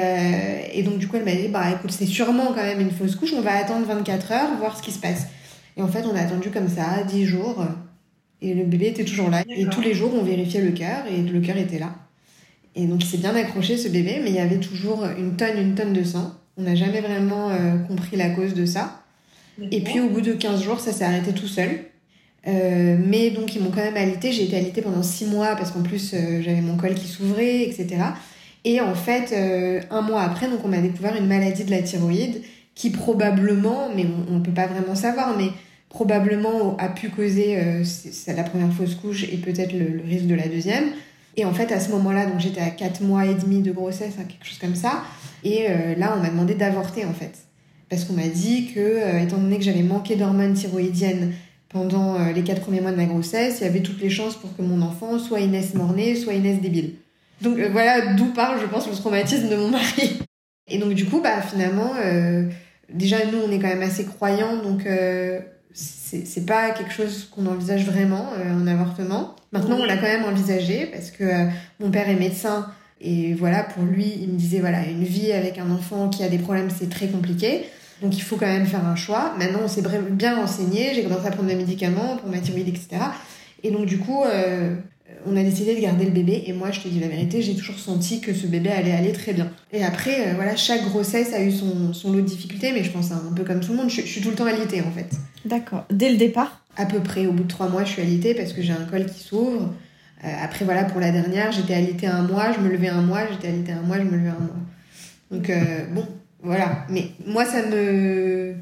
et 0.72 0.82
donc, 0.82 0.98
du 0.98 1.06
coup, 1.06 1.16
elle 1.16 1.24
m'a 1.24 1.34
dit, 1.34 1.48
bah 1.48 1.64
écoute, 1.70 1.92
c'est 1.92 2.06
sûrement 2.06 2.46
quand 2.48 2.64
même 2.64 2.80
une 2.80 2.90
fausse 2.90 3.14
couche, 3.14 3.32
on 3.32 3.42
va 3.42 3.52
attendre 3.52 3.86
24 3.86 4.32
heures, 4.32 4.56
voir 4.58 4.76
ce 4.76 4.82
qui 4.82 4.90
se 4.90 4.98
passe. 4.98 5.26
Et 5.76 5.82
en 5.82 5.88
fait, 5.88 6.04
on 6.04 6.16
a 6.16 6.20
attendu 6.20 6.50
comme 6.50 6.68
ça 6.68 7.04
10 7.04 7.26
jours 7.26 7.64
et 8.42 8.54
le 8.54 8.64
bébé 8.64 8.88
était 8.88 9.04
toujours 9.04 9.30
là. 9.30 9.42
Et 9.48 9.66
tous 9.66 9.80
les 9.80 9.94
jours, 9.94 10.12
on 10.14 10.22
vérifiait 10.22 10.62
le 10.62 10.72
cœur 10.72 11.04
et 11.10 11.22
le 11.22 11.40
cœur 11.40 11.56
était 11.56 11.78
là. 11.78 11.94
Et 12.76 12.84
donc, 12.86 13.02
il 13.02 13.06
s'est 13.06 13.16
bien 13.16 13.34
accroché 13.34 13.78
ce 13.78 13.88
bébé, 13.88 14.20
mais 14.22 14.28
il 14.28 14.36
y 14.36 14.38
avait 14.38 14.60
toujours 14.60 15.04
une 15.18 15.34
tonne, 15.34 15.58
une 15.58 15.74
tonne 15.74 15.94
de 15.94 16.04
sang. 16.04 16.34
On 16.58 16.62
n'a 16.62 16.74
jamais 16.74 17.00
vraiment 17.00 17.48
euh, 17.50 17.78
compris 17.88 18.16
la 18.16 18.28
cause 18.30 18.54
de 18.54 18.66
ça. 18.66 19.02
Et 19.72 19.80
puis, 19.80 19.98
au 19.98 20.10
bout 20.10 20.20
de 20.20 20.34
15 20.34 20.62
jours, 20.62 20.78
ça 20.78 20.92
s'est 20.92 21.04
arrêté 21.04 21.32
tout 21.32 21.48
seul. 21.48 21.70
Euh, 22.46 22.98
mais 23.02 23.30
donc, 23.30 23.56
ils 23.56 23.62
m'ont 23.62 23.70
quand 23.70 23.82
même 23.82 23.96
alité. 23.96 24.30
J'ai 24.30 24.44
été 24.44 24.58
alitée 24.58 24.82
pendant 24.82 25.02
6 25.02 25.24
mois 25.24 25.56
parce 25.56 25.70
qu'en 25.70 25.82
plus, 25.82 26.12
euh, 26.12 26.42
j'avais 26.42 26.60
mon 26.60 26.76
col 26.76 26.94
qui 26.94 27.08
s'ouvrait, 27.08 27.62
etc. 27.62 27.96
Et 28.64 28.82
en 28.82 28.94
fait, 28.94 29.32
un 29.90 30.02
mois 30.02 30.22
après, 30.22 30.48
donc, 30.48 30.58
on 30.64 30.68
m'a 30.68 30.80
découvert 30.80 31.16
une 31.16 31.26
maladie 31.26 31.64
de 31.64 31.70
la 31.70 31.82
thyroïde 31.82 32.42
qui 32.74 32.90
probablement, 32.90 33.88
mais 33.94 34.04
on 34.28 34.34
ne 34.34 34.40
peut 34.40 34.52
pas 34.52 34.66
vraiment 34.66 34.96
savoir, 34.96 35.38
mais 35.38 35.50
probablement 35.88 36.76
a 36.76 36.88
pu 36.88 37.08
causer 37.08 37.56
la 38.26 38.42
première 38.42 38.72
fausse 38.72 38.96
couche 38.96 39.22
et 39.22 39.36
peut-être 39.36 39.72
le, 39.72 40.02
risque 40.04 40.26
de 40.26 40.34
la 40.34 40.48
deuxième. 40.48 40.86
Et 41.36 41.44
en 41.44 41.52
fait, 41.52 41.70
à 41.72 41.80
ce 41.80 41.90
moment-là, 41.90 42.26
donc 42.26 42.40
j'étais 42.40 42.60
à 42.60 42.70
4 42.70 43.02
mois 43.02 43.26
et 43.26 43.34
demi 43.34 43.60
de 43.60 43.70
grossesse, 43.70 44.14
hein, 44.18 44.24
quelque 44.26 44.46
chose 44.46 44.58
comme 44.58 44.74
ça. 44.74 45.02
Et 45.44 45.66
euh, 45.68 45.94
là, 45.96 46.14
on 46.16 46.22
m'a 46.22 46.30
demandé 46.30 46.54
d'avorter 46.54 47.04
en 47.04 47.12
fait. 47.12 47.32
Parce 47.90 48.04
qu'on 48.04 48.14
m'a 48.14 48.28
dit 48.28 48.72
que, 48.74 48.80
euh, 48.80 49.20
étant 49.20 49.36
donné 49.36 49.58
que 49.58 49.64
j'avais 49.64 49.82
manqué 49.82 50.16
d'hormones 50.16 50.54
thyroïdiennes 50.54 51.34
pendant 51.68 52.18
les 52.32 52.42
4 52.42 52.62
premiers 52.62 52.80
mois 52.80 52.92
de 52.92 52.96
ma 52.96 53.04
grossesse, 53.04 53.58
il 53.60 53.64
y 53.64 53.66
avait 53.66 53.82
toutes 53.82 54.00
les 54.00 54.08
chances 54.08 54.36
pour 54.36 54.56
que 54.56 54.62
mon 54.62 54.80
enfant 54.80 55.18
soit 55.18 55.40
Inès 55.40 55.74
mornée, 55.74 56.14
soit 56.14 56.32
Inès 56.32 56.60
débile. 56.60 56.94
Donc 57.42 57.58
voilà 57.58 58.14
d'où 58.14 58.32
part, 58.32 58.58
je 58.58 58.66
pense, 58.66 58.88
le 58.88 58.94
traumatisme 58.94 59.48
de 59.48 59.56
mon 59.56 59.68
mari. 59.70 60.20
Et 60.68 60.78
donc 60.78 60.94
du 60.94 61.04
coup, 61.04 61.20
bah 61.20 61.42
finalement, 61.42 61.92
déjà 62.88 63.26
nous, 63.26 63.38
on 63.46 63.50
est 63.50 63.58
quand 63.58 63.68
même 63.68 63.82
assez 63.82 64.04
croyants, 64.04 64.62
donc 64.62 64.86
c'est 65.76 66.46
pas 66.46 66.70
quelque 66.70 66.92
chose 66.92 67.28
qu'on 67.30 67.46
envisage 67.46 67.84
vraiment, 67.84 68.30
euh, 68.38 68.50
un 68.50 68.66
avortement. 68.66 69.36
Maintenant, 69.52 69.76
on 69.80 69.84
l'a 69.84 69.96
quand 69.96 70.02
même 70.02 70.24
envisagé 70.24 70.86
parce 70.86 71.10
que 71.10 71.24
euh, 71.24 71.46
mon 71.80 71.90
père 71.90 72.08
est 72.08 72.16
médecin 72.16 72.66
et 73.00 73.34
voilà, 73.34 73.62
pour 73.62 73.84
lui, 73.84 74.14
il 74.22 74.28
me 74.28 74.38
disait 74.38 74.60
voilà, 74.60 74.86
une 74.86 75.04
vie 75.04 75.32
avec 75.32 75.58
un 75.58 75.70
enfant 75.70 76.08
qui 76.08 76.22
a 76.24 76.28
des 76.28 76.38
problèmes, 76.38 76.70
c'est 76.70 76.88
très 76.88 77.08
compliqué. 77.08 77.66
Donc 78.02 78.16
il 78.16 78.22
faut 78.22 78.36
quand 78.36 78.46
même 78.46 78.66
faire 78.66 78.86
un 78.86 78.96
choix. 78.96 79.34
Maintenant, 79.38 79.60
on 79.64 79.68
s'est 79.68 79.82
bien 80.10 80.36
renseigné, 80.36 80.94
j'ai 80.94 81.02
commencé 81.02 81.26
à 81.26 81.30
prendre 81.30 81.48
des 81.48 81.54
médicaments 81.54 82.16
pour 82.16 82.30
ma 82.30 82.38
thyroïde, 82.38 82.68
etc. 82.68 82.88
Et 83.66 83.72
donc 83.72 83.86
du 83.86 83.98
coup, 83.98 84.22
euh, 84.22 84.76
on 85.26 85.36
a 85.36 85.42
décidé 85.42 85.74
de 85.74 85.80
garder 85.80 86.04
le 86.04 86.12
bébé. 86.12 86.44
Et 86.46 86.52
moi 86.52 86.70
je 86.70 86.80
te 86.80 86.88
dis 86.88 87.00
la 87.00 87.08
vérité 87.08 87.42
j'ai 87.42 87.56
toujours 87.56 87.78
senti 87.78 88.20
que 88.20 88.32
ce 88.32 88.46
bébé 88.46 88.70
allait 88.70 88.92
aller 88.92 89.12
très 89.12 89.32
bien. 89.32 89.50
Et 89.72 89.82
après 89.84 90.28
euh, 90.28 90.34
voilà 90.36 90.54
chaque 90.54 90.84
grossesse 90.84 91.32
a 91.32 91.42
eu 91.42 91.50
son, 91.50 91.92
son, 91.92 92.12
lot 92.12 92.20
de 92.20 92.26
difficultés 92.26 92.72
mais 92.72 92.84
je 92.84 92.92
pense 92.92 93.10
un 93.10 93.32
peu 93.34 93.42
comme 93.42 93.60
tout 93.60 93.72
le 93.72 93.78
monde. 93.78 93.90
Je, 93.90 94.02
suis 94.02 94.20
tout 94.20 94.30
le 94.30 94.36
temps 94.36 94.46
alitée 94.46 94.82
en 94.82 94.92
fait. 94.92 95.08
D'accord. 95.44 95.84
Dès 95.90 96.10
le 96.10 96.16
départ? 96.16 96.64
À 96.76 96.86
peu 96.86 97.00
près. 97.00 97.26
Au 97.26 97.32
bout 97.32 97.42
de 97.42 97.48
trois 97.48 97.68
mois 97.68 97.84
je 97.84 97.90
suis 97.90 98.02
alitée 98.02 98.34
parce 98.34 98.52
que 98.52 98.62
j'ai 98.62 98.72
un 98.72 98.84
col 98.88 99.06
qui 99.06 99.20
s'ouvre. 99.24 99.74
Euh, 100.24 100.28
après 100.42 100.64
voilà 100.64 100.84
pour 100.84 101.00
la 101.00 101.10
dernière 101.10 101.50
j'étais 101.50 101.74
alitée 101.74 102.06
un 102.06 102.22
mois 102.22 102.52
je 102.52 102.60
me 102.60 102.70
levais 102.70 102.88
un 102.88 103.02
mois 103.02 103.26
j'étais 103.30 103.48
alitée 103.48 103.72
un 103.72 103.82
mois 103.82 103.98
je 103.98 104.04
me 104.04 104.16
levais 104.16 104.28
un 104.28 104.38
mois. 104.38 104.56
Donc 105.32 105.50
bon 105.92 106.06
voilà. 106.40 106.86
Mais 106.88 107.08
moi 107.26 107.44
ça 107.44 107.66
me 107.66 108.54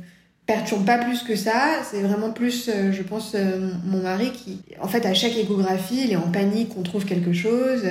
perturbe 0.47 0.85
pas 0.85 0.99
plus 0.99 1.23
que 1.23 1.37
ça. 1.37 1.81
C'est 1.91 2.03
vraiment 2.03 2.31
plus, 2.31 2.69
euh, 2.69 2.93
je 2.93 3.03
pense, 3.03 3.33
euh, 3.35 3.71
mon 3.85 4.03
mari 4.03 4.31
qui, 4.33 4.61
en 4.81 4.89
fait, 4.89 5.07
à 5.07 5.15
chaque 5.15 5.37
échographie, 5.37 6.03
il 6.05 6.13
est 6.13 6.17
en 6.17 6.31
panique 6.31 6.75
qu'on 6.75 6.83
trouve 6.83 7.05
quelque 7.05 7.33
chose. 7.33 7.83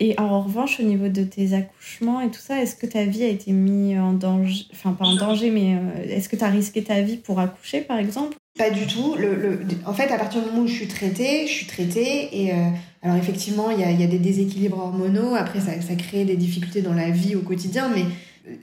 Et 0.00 0.18
en 0.18 0.42
revanche, 0.42 0.80
au 0.80 0.82
niveau 0.82 1.08
de 1.08 1.22
tes 1.22 1.54
accouchements 1.54 2.20
et 2.20 2.30
tout 2.30 2.40
ça, 2.40 2.60
est-ce 2.60 2.74
que 2.74 2.86
ta 2.86 3.04
vie 3.04 3.22
a 3.22 3.28
été 3.28 3.52
mise 3.52 3.98
en 3.98 4.12
danger, 4.12 4.66
enfin 4.72 4.92
pas 4.92 5.04
en 5.04 5.14
danger, 5.14 5.50
mais 5.50 5.74
euh, 5.74 6.16
est-ce 6.16 6.28
que 6.28 6.36
tu 6.36 6.44
as 6.44 6.48
risqué 6.48 6.82
ta 6.82 7.00
vie 7.00 7.16
pour 7.16 7.38
accoucher, 7.38 7.80
par 7.80 7.98
exemple? 7.98 8.36
Pas 8.58 8.70
du 8.70 8.86
tout. 8.86 9.14
Le, 9.16 9.36
le, 9.36 9.60
en 9.86 9.92
fait, 9.92 10.10
à 10.10 10.18
partir 10.18 10.42
du 10.42 10.50
moment 10.50 10.62
où 10.62 10.66
je 10.66 10.74
suis 10.74 10.88
traitée, 10.88 11.46
je 11.46 11.52
suis 11.52 11.66
traitée 11.66 12.44
et 12.44 12.52
alors 13.00 13.16
effectivement, 13.16 13.70
il 13.70 13.80
y 13.80 13.84
a, 13.84 13.90
y 13.90 14.02
a, 14.02 14.06
des 14.06 14.18
déséquilibres 14.18 14.78
hormonaux. 14.78 15.34
Après, 15.34 15.60
ça, 15.60 15.80
ça 15.80 15.94
crée 15.94 16.24
des 16.24 16.36
difficultés 16.36 16.82
dans 16.82 16.92
la 16.92 17.10
vie 17.10 17.36
au 17.36 17.40
quotidien, 17.40 17.88
mais 17.94 18.04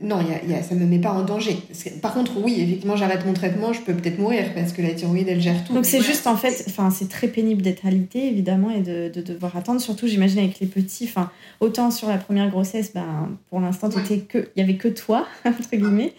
non, 0.01 0.19
y 0.21 0.53
a, 0.53 0.63
ça 0.63 0.75
me 0.75 0.85
met 0.85 0.99
pas 0.99 1.11
en 1.11 1.23
danger. 1.23 1.57
Par 2.01 2.13
contre, 2.13 2.33
oui, 2.41 2.55
effectivement, 2.59 2.95
j'arrête 2.95 3.25
mon 3.25 3.33
traitement, 3.33 3.73
je 3.73 3.81
peux 3.81 3.93
peut-être 3.93 4.19
mourir 4.19 4.53
parce 4.53 4.73
que 4.73 4.81
la 4.81 4.91
thyroïde, 4.91 5.27
elle 5.27 5.41
gère 5.41 5.63
tout. 5.63 5.73
Donc 5.73 5.85
c'est 5.85 6.01
juste 6.01 6.27
en 6.27 6.35
fait, 6.35 6.65
enfin 6.67 6.89
c'est 6.89 7.09
très 7.09 7.27
pénible 7.27 7.61
d'être 7.61 7.85
alité 7.85 8.27
évidemment 8.27 8.69
et 8.71 8.81
de, 8.81 9.09
devoir 9.21 9.55
attendre. 9.57 9.81
Surtout, 9.81 10.07
j'imagine 10.07 10.39
avec 10.39 10.59
les 10.59 10.67
petits, 10.67 11.05
enfin 11.05 11.31
autant 11.59 11.91
sur 11.91 12.07
la 12.07 12.17
première 12.17 12.49
grossesse, 12.49 12.91
ben 12.93 13.37
pour 13.49 13.59
l'instant, 13.59 13.89
il 14.09 14.23
y 14.55 14.61
avait 14.61 14.77
que 14.77 14.87
toi 14.87 15.25
entre 15.45 15.75
guillemets. 15.75 16.13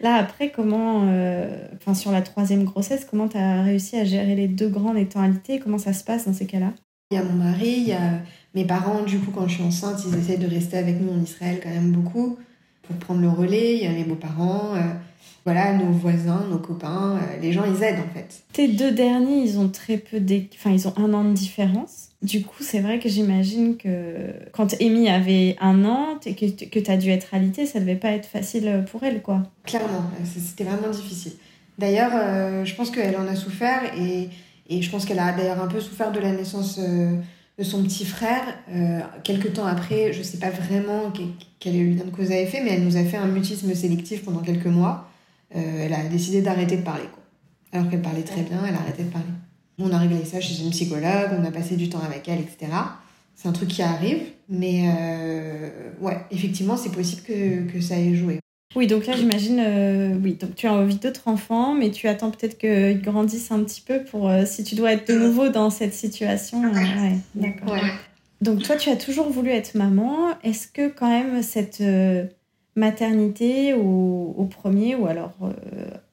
Là 0.00 0.14
après, 0.14 0.50
comment, 0.50 1.02
euh, 1.06 1.66
enfin 1.76 1.94
sur 1.94 2.12
la 2.12 2.22
troisième 2.22 2.64
grossesse, 2.64 3.06
comment 3.08 3.28
tu 3.28 3.36
as 3.36 3.62
réussi 3.62 3.96
à 3.96 4.04
gérer 4.04 4.34
les 4.34 4.48
deux 4.48 4.68
grands 4.68 4.94
étant 4.94 5.20
alité? 5.20 5.58
Comment 5.58 5.78
ça 5.78 5.92
se 5.92 6.04
passe 6.04 6.26
dans 6.26 6.34
ces 6.34 6.46
cas-là? 6.46 6.72
Il 7.10 7.16
y 7.16 7.20
a 7.20 7.24
mon 7.24 7.42
mari, 7.42 7.74
il 7.78 7.88
y 7.88 7.92
a 7.92 8.20
mes 8.54 8.64
parents. 8.64 9.02
Du 9.02 9.18
coup, 9.18 9.30
quand 9.30 9.48
je 9.48 9.54
suis 9.54 9.62
enceinte, 9.62 9.98
ils 10.06 10.18
essaient 10.18 10.36
de 10.36 10.46
rester 10.46 10.76
avec 10.76 11.00
nous 11.00 11.10
en 11.10 11.22
Israël 11.22 11.58
quand 11.62 11.70
même 11.70 11.90
beaucoup 11.90 12.38
pour 12.88 12.96
prendre 12.96 13.20
le 13.20 13.28
relais. 13.28 13.76
Il 13.76 13.84
y 13.84 13.86
a 13.86 13.92
mes 13.92 14.04
beaux-parents, 14.04 14.74
euh, 14.74 14.80
voilà, 15.44 15.74
nos 15.74 15.92
voisins, 15.92 16.44
nos 16.50 16.58
copains. 16.58 17.16
Euh, 17.16 17.40
les 17.40 17.52
gens, 17.52 17.64
ils 17.64 17.82
aident 17.82 18.00
en 18.00 18.14
fait. 18.14 18.42
Tes 18.52 18.68
deux 18.68 18.90
derniers, 18.90 19.42
ils 19.42 19.58
ont 19.58 19.68
très 19.68 19.98
peu 19.98 20.20
Enfin, 20.54 20.70
ils 20.70 20.88
ont 20.88 20.94
un 20.96 21.12
an 21.14 21.24
de 21.24 21.34
différence. 21.34 22.08
Du 22.22 22.42
coup, 22.42 22.62
c'est 22.62 22.80
vrai 22.80 22.98
que 22.98 23.08
j'imagine 23.08 23.76
que 23.76 24.32
quand 24.52 24.74
Amy 24.80 25.08
avait 25.08 25.56
un 25.60 25.84
an 25.84 26.18
et 26.26 26.34
que, 26.34 26.46
que 26.64 26.80
tu 26.80 26.90
as 26.90 26.96
dû 26.96 27.10
être 27.10 27.32
alitée, 27.32 27.64
ça 27.64 27.78
devait 27.78 27.94
pas 27.94 28.10
être 28.10 28.26
facile 28.26 28.84
pour 28.90 29.04
elle, 29.04 29.22
quoi. 29.22 29.44
Clairement, 29.64 30.10
c'était 30.24 30.64
vraiment 30.64 30.90
difficile. 30.90 31.32
D'ailleurs, 31.78 32.10
euh, 32.14 32.64
je 32.64 32.74
pense 32.74 32.90
qu'elle 32.90 33.16
en 33.16 33.28
a 33.28 33.36
souffert 33.36 33.82
et, 33.96 34.30
et 34.68 34.82
je 34.82 34.90
pense 34.90 35.04
qu'elle 35.04 35.20
a 35.20 35.30
d'ailleurs 35.30 35.62
un 35.62 35.68
peu 35.68 35.80
souffert 35.80 36.10
de 36.10 36.18
la 36.18 36.32
naissance 36.32 36.80
de 37.58 37.64
son 37.64 37.82
petit 37.82 38.04
frère. 38.04 38.42
Euh, 38.70 39.00
quelques 39.24 39.54
temps 39.54 39.66
après, 39.66 40.12
je 40.12 40.22
sais 40.22 40.38
pas 40.38 40.50
vraiment 40.50 41.12
quel 41.58 41.76
est 41.76 41.84
le 41.84 41.90
lien 41.94 42.04
de 42.04 42.10
cause 42.10 42.30
à 42.30 42.40
effet, 42.40 42.62
mais 42.62 42.70
elle 42.70 42.84
nous 42.84 42.96
a 42.96 43.04
fait 43.04 43.16
un 43.16 43.26
mutisme 43.26 43.74
sélectif 43.74 44.24
pendant 44.24 44.40
quelques 44.40 44.66
mois. 44.66 45.08
elle 45.50 45.92
a 45.92 46.04
décidé 46.04 46.42
d'arrêter 46.42 46.76
de 46.76 46.82
parler. 46.82 47.08
Quoi. 47.12 47.22
Alors 47.72 47.90
qu'elle 47.90 48.02
parlait 48.02 48.22
très 48.22 48.42
bien, 48.42 48.62
elle 48.66 48.74
a 48.74 48.78
arrêté 48.78 49.02
de 49.02 49.10
parler. 49.10 49.28
On 49.78 49.92
a 49.92 49.98
réglé 49.98 50.24
ça 50.24 50.40
chez 50.40 50.62
une 50.62 50.70
psychologue, 50.70 51.30
on 51.38 51.44
a 51.44 51.50
passé 51.50 51.76
du 51.76 51.88
temps 51.88 52.00
avec 52.00 52.28
elle, 52.28 52.40
etc. 52.40 52.72
C'est 53.34 53.48
un 53.48 53.52
truc 53.52 53.68
qui 53.68 53.82
arrive, 53.82 54.22
mais 54.48 54.88
ouais, 56.00 56.18
effectivement, 56.30 56.76
c'est 56.76 56.92
possible 56.92 57.22
que, 57.22 57.72
que 57.72 57.80
ça 57.80 57.98
ait 57.98 58.14
joué. 58.14 58.40
Oui, 58.76 58.86
donc 58.86 59.06
là, 59.06 59.14
j'imagine, 59.16 59.60
euh, 59.60 60.14
oui, 60.22 60.34
donc 60.34 60.54
tu 60.54 60.66
as 60.66 60.74
envie 60.74 60.96
d'autres 60.96 61.26
enfants, 61.26 61.74
mais 61.74 61.90
tu 61.90 62.06
attends 62.06 62.30
peut-être 62.30 62.58
qu'ils 62.58 63.00
grandissent 63.00 63.50
un 63.50 63.62
petit 63.64 63.80
peu 63.80 64.04
pour 64.04 64.28
euh, 64.28 64.44
si 64.44 64.62
tu 64.62 64.74
dois 64.74 64.92
être 64.92 65.08
de 65.08 65.18
nouveau 65.18 65.48
dans 65.48 65.70
cette 65.70 65.94
situation. 65.94 66.60
ouais, 66.60 67.18
d'accord. 67.34 67.76
Donc 68.42 68.62
toi, 68.62 68.76
tu 68.76 68.90
as 68.90 68.96
toujours 68.96 69.30
voulu 69.30 69.50
être 69.50 69.74
maman. 69.74 70.38
Est-ce 70.44 70.68
que 70.68 70.88
quand 70.88 71.08
même 71.08 71.42
cette 71.42 71.80
euh, 71.80 72.26
maternité 72.76 73.72
au, 73.72 74.46
premier 74.50 74.94
ou 74.94 75.06
alors 75.06 75.32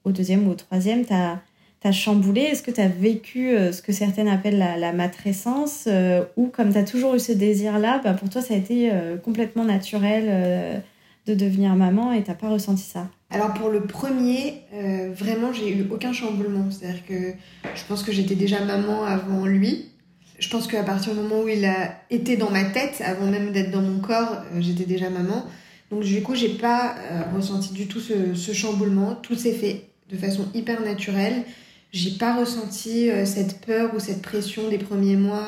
au 0.04 0.12
deuxième 0.12 0.48
ou 0.48 0.52
au 0.52 0.56
troisième 0.56 1.06
t'as 1.06 1.40
as 1.84 1.92
chamboulé? 1.92 2.42
Est-ce 2.42 2.64
que 2.64 2.72
tu 2.72 2.82
as 2.82 2.88
vécu 2.88 3.56
ce 3.72 3.82
que 3.82 3.92
certaines 3.92 4.28
appellent 4.28 4.58
la, 4.58 4.76
la 4.76 4.92
matrescence 4.92 5.88
ou 6.36 6.48
comme 6.48 6.72
tu 6.72 6.80
as 6.80 6.84
toujours 6.84 7.14
eu 7.14 7.20
ce 7.20 7.32
désir-là, 7.32 8.02
bah, 8.04 8.14
pour 8.14 8.30
toi 8.30 8.42
ça 8.42 8.56
a 8.56 8.58
été 8.58 8.92
complètement 9.24 9.66
naturel 9.66 10.82
de 11.26 11.34
devenir 11.34 11.76
maman 11.76 12.12
et 12.12 12.24
t'as 12.24 12.36
pas 12.36 12.50
ressenti 12.50 12.84
ça 12.84 13.10
Alors 13.32 13.54
pour 13.54 13.70
le 13.70 13.82
premier, 13.82 14.62
euh, 14.74 15.12
vraiment 15.16 15.52
j'ai 15.52 15.76
eu 15.76 15.88
aucun 15.90 16.14
chamboulement. 16.14 16.70
C'est-à-dire 16.70 17.06
que 17.06 17.34
je 17.76 17.84
pense 17.88 18.04
que 18.04 18.12
j'étais 18.12 18.36
déjà 18.36 18.64
maman 18.64 19.04
avant 19.04 19.46
lui. 19.46 19.90
Je 20.38 20.50
pense 20.50 20.68
qu'à 20.68 20.84
partir 20.84 21.14
du 21.14 21.22
moment 21.22 21.42
où 21.44 21.48
il 21.48 21.66
a 21.66 21.96
été 22.10 22.38
dans 22.38 22.52
ma 22.52 22.66
tête, 22.66 23.02
avant 23.04 23.28
même 23.28 23.52
d'être 23.54 23.72
dans 23.72 23.82
mon 23.82 24.00
corps, 24.00 24.44
euh, 24.54 24.62
j'étais 24.62 24.86
déjà 24.86 25.10
maman. 25.10 25.46
Donc 25.90 26.04
du 26.04 26.22
coup 26.22 26.36
j'ai 26.36 26.50
pas 26.50 26.96
euh, 27.12 27.22
ressenti 27.36 27.74
du 27.74 27.88
tout 27.88 28.00
ce, 28.00 28.54
chamboulement. 28.54 29.16
Tout 29.16 29.36
s'est 29.36 29.54
fait 29.54 29.88
de 30.12 30.18
façon 30.18 30.46
hyper 30.54 30.82
naturelle. 30.82 31.44
J'ai 31.92 32.12
pas 32.12 32.36
ressenti 32.36 33.10
cette 33.24 33.62
peur 33.66 33.94
ou 33.96 34.00
cette 34.00 34.22
pression 34.22 34.68
des 34.70 34.78
premiers 34.78 35.16
mois. 35.16 35.48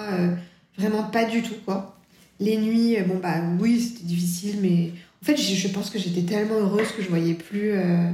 vraiment 0.78 1.04
pas 1.04 1.26
du 1.26 1.42
tout 1.42 1.56
quoi. 1.66 1.98
Les 2.40 2.56
nuits, 2.56 2.96
bon 3.06 3.18
bah 3.22 3.42
oui 3.60 3.82
c'était 3.82 4.06
difficile 4.06 4.60
mais 4.62 4.94
fait, 5.28 5.38
je 5.38 5.68
pense 5.68 5.90
que 5.90 6.00
j'étais 6.00 6.22
tellement 6.22 6.60
heureuse 6.60 6.88
que 6.96 7.04
je 7.04 7.10
voyais 7.10 7.34
plus 7.34 7.72
euh, 7.72 8.10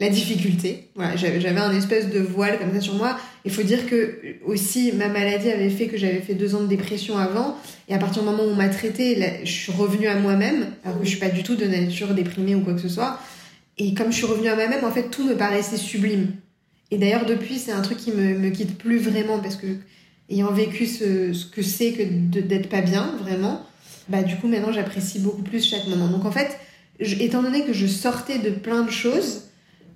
la 0.00 0.08
difficulté. 0.08 0.88
Voilà, 0.94 1.16
j'avais 1.16 1.58
un 1.58 1.74
espèce 1.74 2.10
de 2.10 2.20
voile 2.20 2.58
comme 2.58 2.72
ça 2.74 2.80
sur 2.80 2.94
moi. 2.94 3.18
Il 3.44 3.50
faut 3.50 3.62
dire 3.62 3.86
que 3.86 4.36
aussi 4.44 4.92
ma 4.92 5.08
maladie 5.08 5.50
avait 5.50 5.70
fait 5.70 5.86
que 5.86 5.96
j'avais 5.96 6.20
fait 6.20 6.34
deux 6.34 6.54
ans 6.54 6.60
de 6.60 6.66
dépression 6.66 7.16
avant. 7.16 7.56
Et 7.88 7.94
à 7.94 7.98
partir 7.98 8.22
du 8.22 8.28
moment 8.28 8.44
où 8.44 8.48
on 8.48 8.54
m'a 8.54 8.68
traité, 8.68 9.40
je 9.44 9.50
suis 9.50 9.72
revenue 9.72 10.08
à 10.08 10.16
moi-même, 10.16 10.66
alors 10.84 10.98
que 10.98 11.04
je 11.04 11.10
suis 11.10 11.18
pas 11.18 11.30
du 11.30 11.42
tout 11.42 11.56
de 11.56 11.64
nature 11.64 12.14
déprimée 12.14 12.54
ou 12.54 12.60
quoi 12.60 12.74
que 12.74 12.80
ce 12.80 12.88
soit. 12.88 13.18
Et 13.78 13.94
comme 13.94 14.12
je 14.12 14.16
suis 14.18 14.26
revenue 14.26 14.48
à 14.48 14.54
moi-même, 14.54 14.84
en 14.84 14.90
fait, 14.90 15.10
tout 15.10 15.26
me 15.26 15.34
paraissait 15.34 15.78
sublime. 15.78 16.32
Et 16.90 16.98
d'ailleurs, 16.98 17.24
depuis, 17.24 17.58
c'est 17.58 17.72
un 17.72 17.80
truc 17.80 17.96
qui 17.96 18.12
me, 18.12 18.38
me 18.38 18.50
quitte 18.50 18.76
plus 18.76 18.98
vraiment 18.98 19.38
parce 19.38 19.56
que 19.56 19.66
ayant 20.28 20.52
vécu 20.52 20.86
ce 20.86 21.46
que 21.46 21.62
c'est 21.62 21.92
que 21.92 22.02
d'être 22.40 22.68
pas 22.68 22.82
bien, 22.82 23.14
vraiment, 23.22 23.64
bah 24.08 24.22
du 24.22 24.36
coup 24.36 24.48
maintenant 24.48 24.72
j'apprécie 24.72 25.18
beaucoup 25.18 25.42
plus 25.42 25.64
chaque 25.64 25.86
moment. 25.86 26.08
Donc 26.08 26.24
en 26.24 26.32
fait, 26.32 26.58
étant 26.98 27.42
donné 27.42 27.64
que 27.64 27.72
je 27.72 27.86
sortais 27.86 28.38
de 28.38 28.50
plein 28.50 28.82
de 28.82 28.90
choses, 28.90 29.44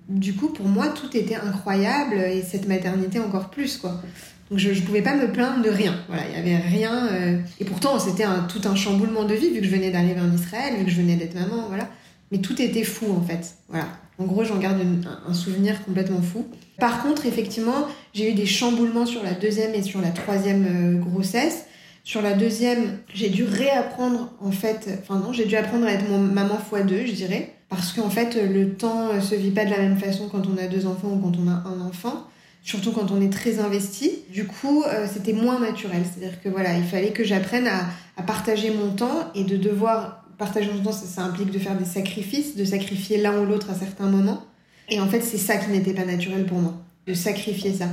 du 0.09 0.33
coup 0.33 0.49
pour 0.49 0.67
moi 0.67 0.87
tout 0.87 1.15
était 1.15 1.35
incroyable 1.35 2.15
et 2.15 2.41
cette 2.41 2.67
maternité 2.67 3.19
encore 3.19 3.49
plus 3.49 3.77
quoi. 3.77 4.01
Donc 4.49 4.59
je, 4.59 4.73
je 4.73 4.81
pouvais 4.81 5.01
pas 5.01 5.15
me 5.15 5.31
plaindre 5.31 5.63
de 5.63 5.69
rien. 5.69 5.95
Voilà, 6.07 6.23
il 6.29 6.35
y 6.35 6.39
avait 6.39 6.57
rien. 6.57 7.07
Euh, 7.07 7.39
et 7.59 7.65
pourtant 7.65 7.99
c'était 7.99 8.25
tout 8.47 8.61
un 8.65 8.75
chamboulement 8.75 9.25
de 9.25 9.33
vie 9.33 9.49
vu 9.49 9.59
que 9.59 9.65
je 9.65 9.71
venais 9.71 9.91
d'arriver 9.91 10.21
en 10.21 10.33
Israël, 10.33 10.75
vu 10.77 10.85
que 10.85 10.91
je 10.91 10.97
venais 11.01 11.15
d'être 11.15 11.35
maman, 11.35 11.67
voilà. 11.67 11.89
Mais 12.31 12.39
tout 12.39 12.61
était 12.61 12.83
fou 12.83 13.13
en 13.13 13.21
fait. 13.21 13.55
Voilà. 13.69 13.87
En 14.19 14.25
gros, 14.25 14.43
j'en 14.43 14.57
garde 14.57 14.81
un, 15.27 15.33
souvenir 15.33 15.83
complètement 15.85 16.21
fou. 16.21 16.47
Par 16.79 17.03
contre, 17.03 17.25
effectivement, 17.27 17.87
j'ai 18.13 18.31
eu 18.31 18.33
des 18.33 18.47
chamboulements 18.47 19.05
sur 19.05 19.23
la 19.23 19.33
deuxième 19.33 19.75
et 19.75 19.83
sur 19.83 20.01
la 20.01 20.09
troisième 20.09 20.65
euh, 20.65 20.99
grossesse. 20.99 21.65
Sur 22.07 22.21
la 22.21 22.35
deuxième, 22.35 22.99
j'ai 23.13 23.27
dû 23.27 23.43
réapprendre, 23.43 24.31
en 24.39 24.51
fait, 24.51 24.97
enfin 25.01 25.19
non, 25.19 25.33
j'ai 25.33 25.43
dû 25.43 25.57
apprendre 25.57 25.85
à 25.85 25.91
être 25.91 26.09
mon 26.09 26.19
maman 26.19 26.57
x2, 26.71 27.05
je 27.05 27.11
dirais. 27.11 27.53
Parce 27.67 27.91
qu'en 27.91 28.09
fait, 28.09 28.41
le 28.49 28.75
temps 28.75 29.19
se 29.19 29.35
vit 29.35 29.51
pas 29.51 29.65
de 29.65 29.71
la 29.71 29.79
même 29.79 29.97
façon 29.97 30.29
quand 30.29 30.43
on 30.47 30.55
a 30.55 30.67
deux 30.67 30.87
enfants 30.87 31.09
ou 31.09 31.17
quand 31.17 31.37
on 31.37 31.49
a 31.49 31.67
un 31.67 31.81
enfant. 31.81 32.25
Surtout 32.63 32.93
quand 32.93 33.11
on 33.11 33.19
est 33.19 33.29
très 33.29 33.59
investi. 33.59 34.19
Du 34.31 34.47
coup, 34.47 34.83
euh, 34.83 35.05
c'était 35.11 35.33
moins 35.33 35.59
naturel. 35.59 36.03
C'est-à-dire 36.05 36.41
que 36.41 36.47
voilà, 36.47 36.77
il 36.77 36.85
fallait 36.85 37.11
que 37.11 37.25
j'apprenne 37.25 37.67
à, 37.67 38.23
partager 38.23 38.71
mon 38.71 38.91
temps 38.91 39.29
et 39.35 39.43
de 39.43 39.57
devoir 39.57 40.23
partager 40.37 40.71
mon 40.71 40.81
temps, 40.81 40.93
ça, 40.93 41.07
ça 41.07 41.23
implique 41.23 41.51
de 41.51 41.59
faire 41.59 41.77
des 41.77 41.83
sacrifices, 41.83 42.55
de 42.55 42.63
sacrifier 42.63 43.17
l'un 43.17 43.37
ou 43.41 43.45
l'autre 43.45 43.69
à 43.69 43.75
certains 43.75 44.07
moments. 44.07 44.45
Et 44.87 45.01
en 45.01 45.09
fait, 45.09 45.19
c'est 45.19 45.37
ça 45.37 45.57
qui 45.57 45.71
n'était 45.71 45.93
pas 45.93 46.05
naturel 46.05 46.45
pour 46.45 46.59
moi, 46.59 46.73
de 47.05 47.13
sacrifier 47.13 47.73
ça. 47.73 47.89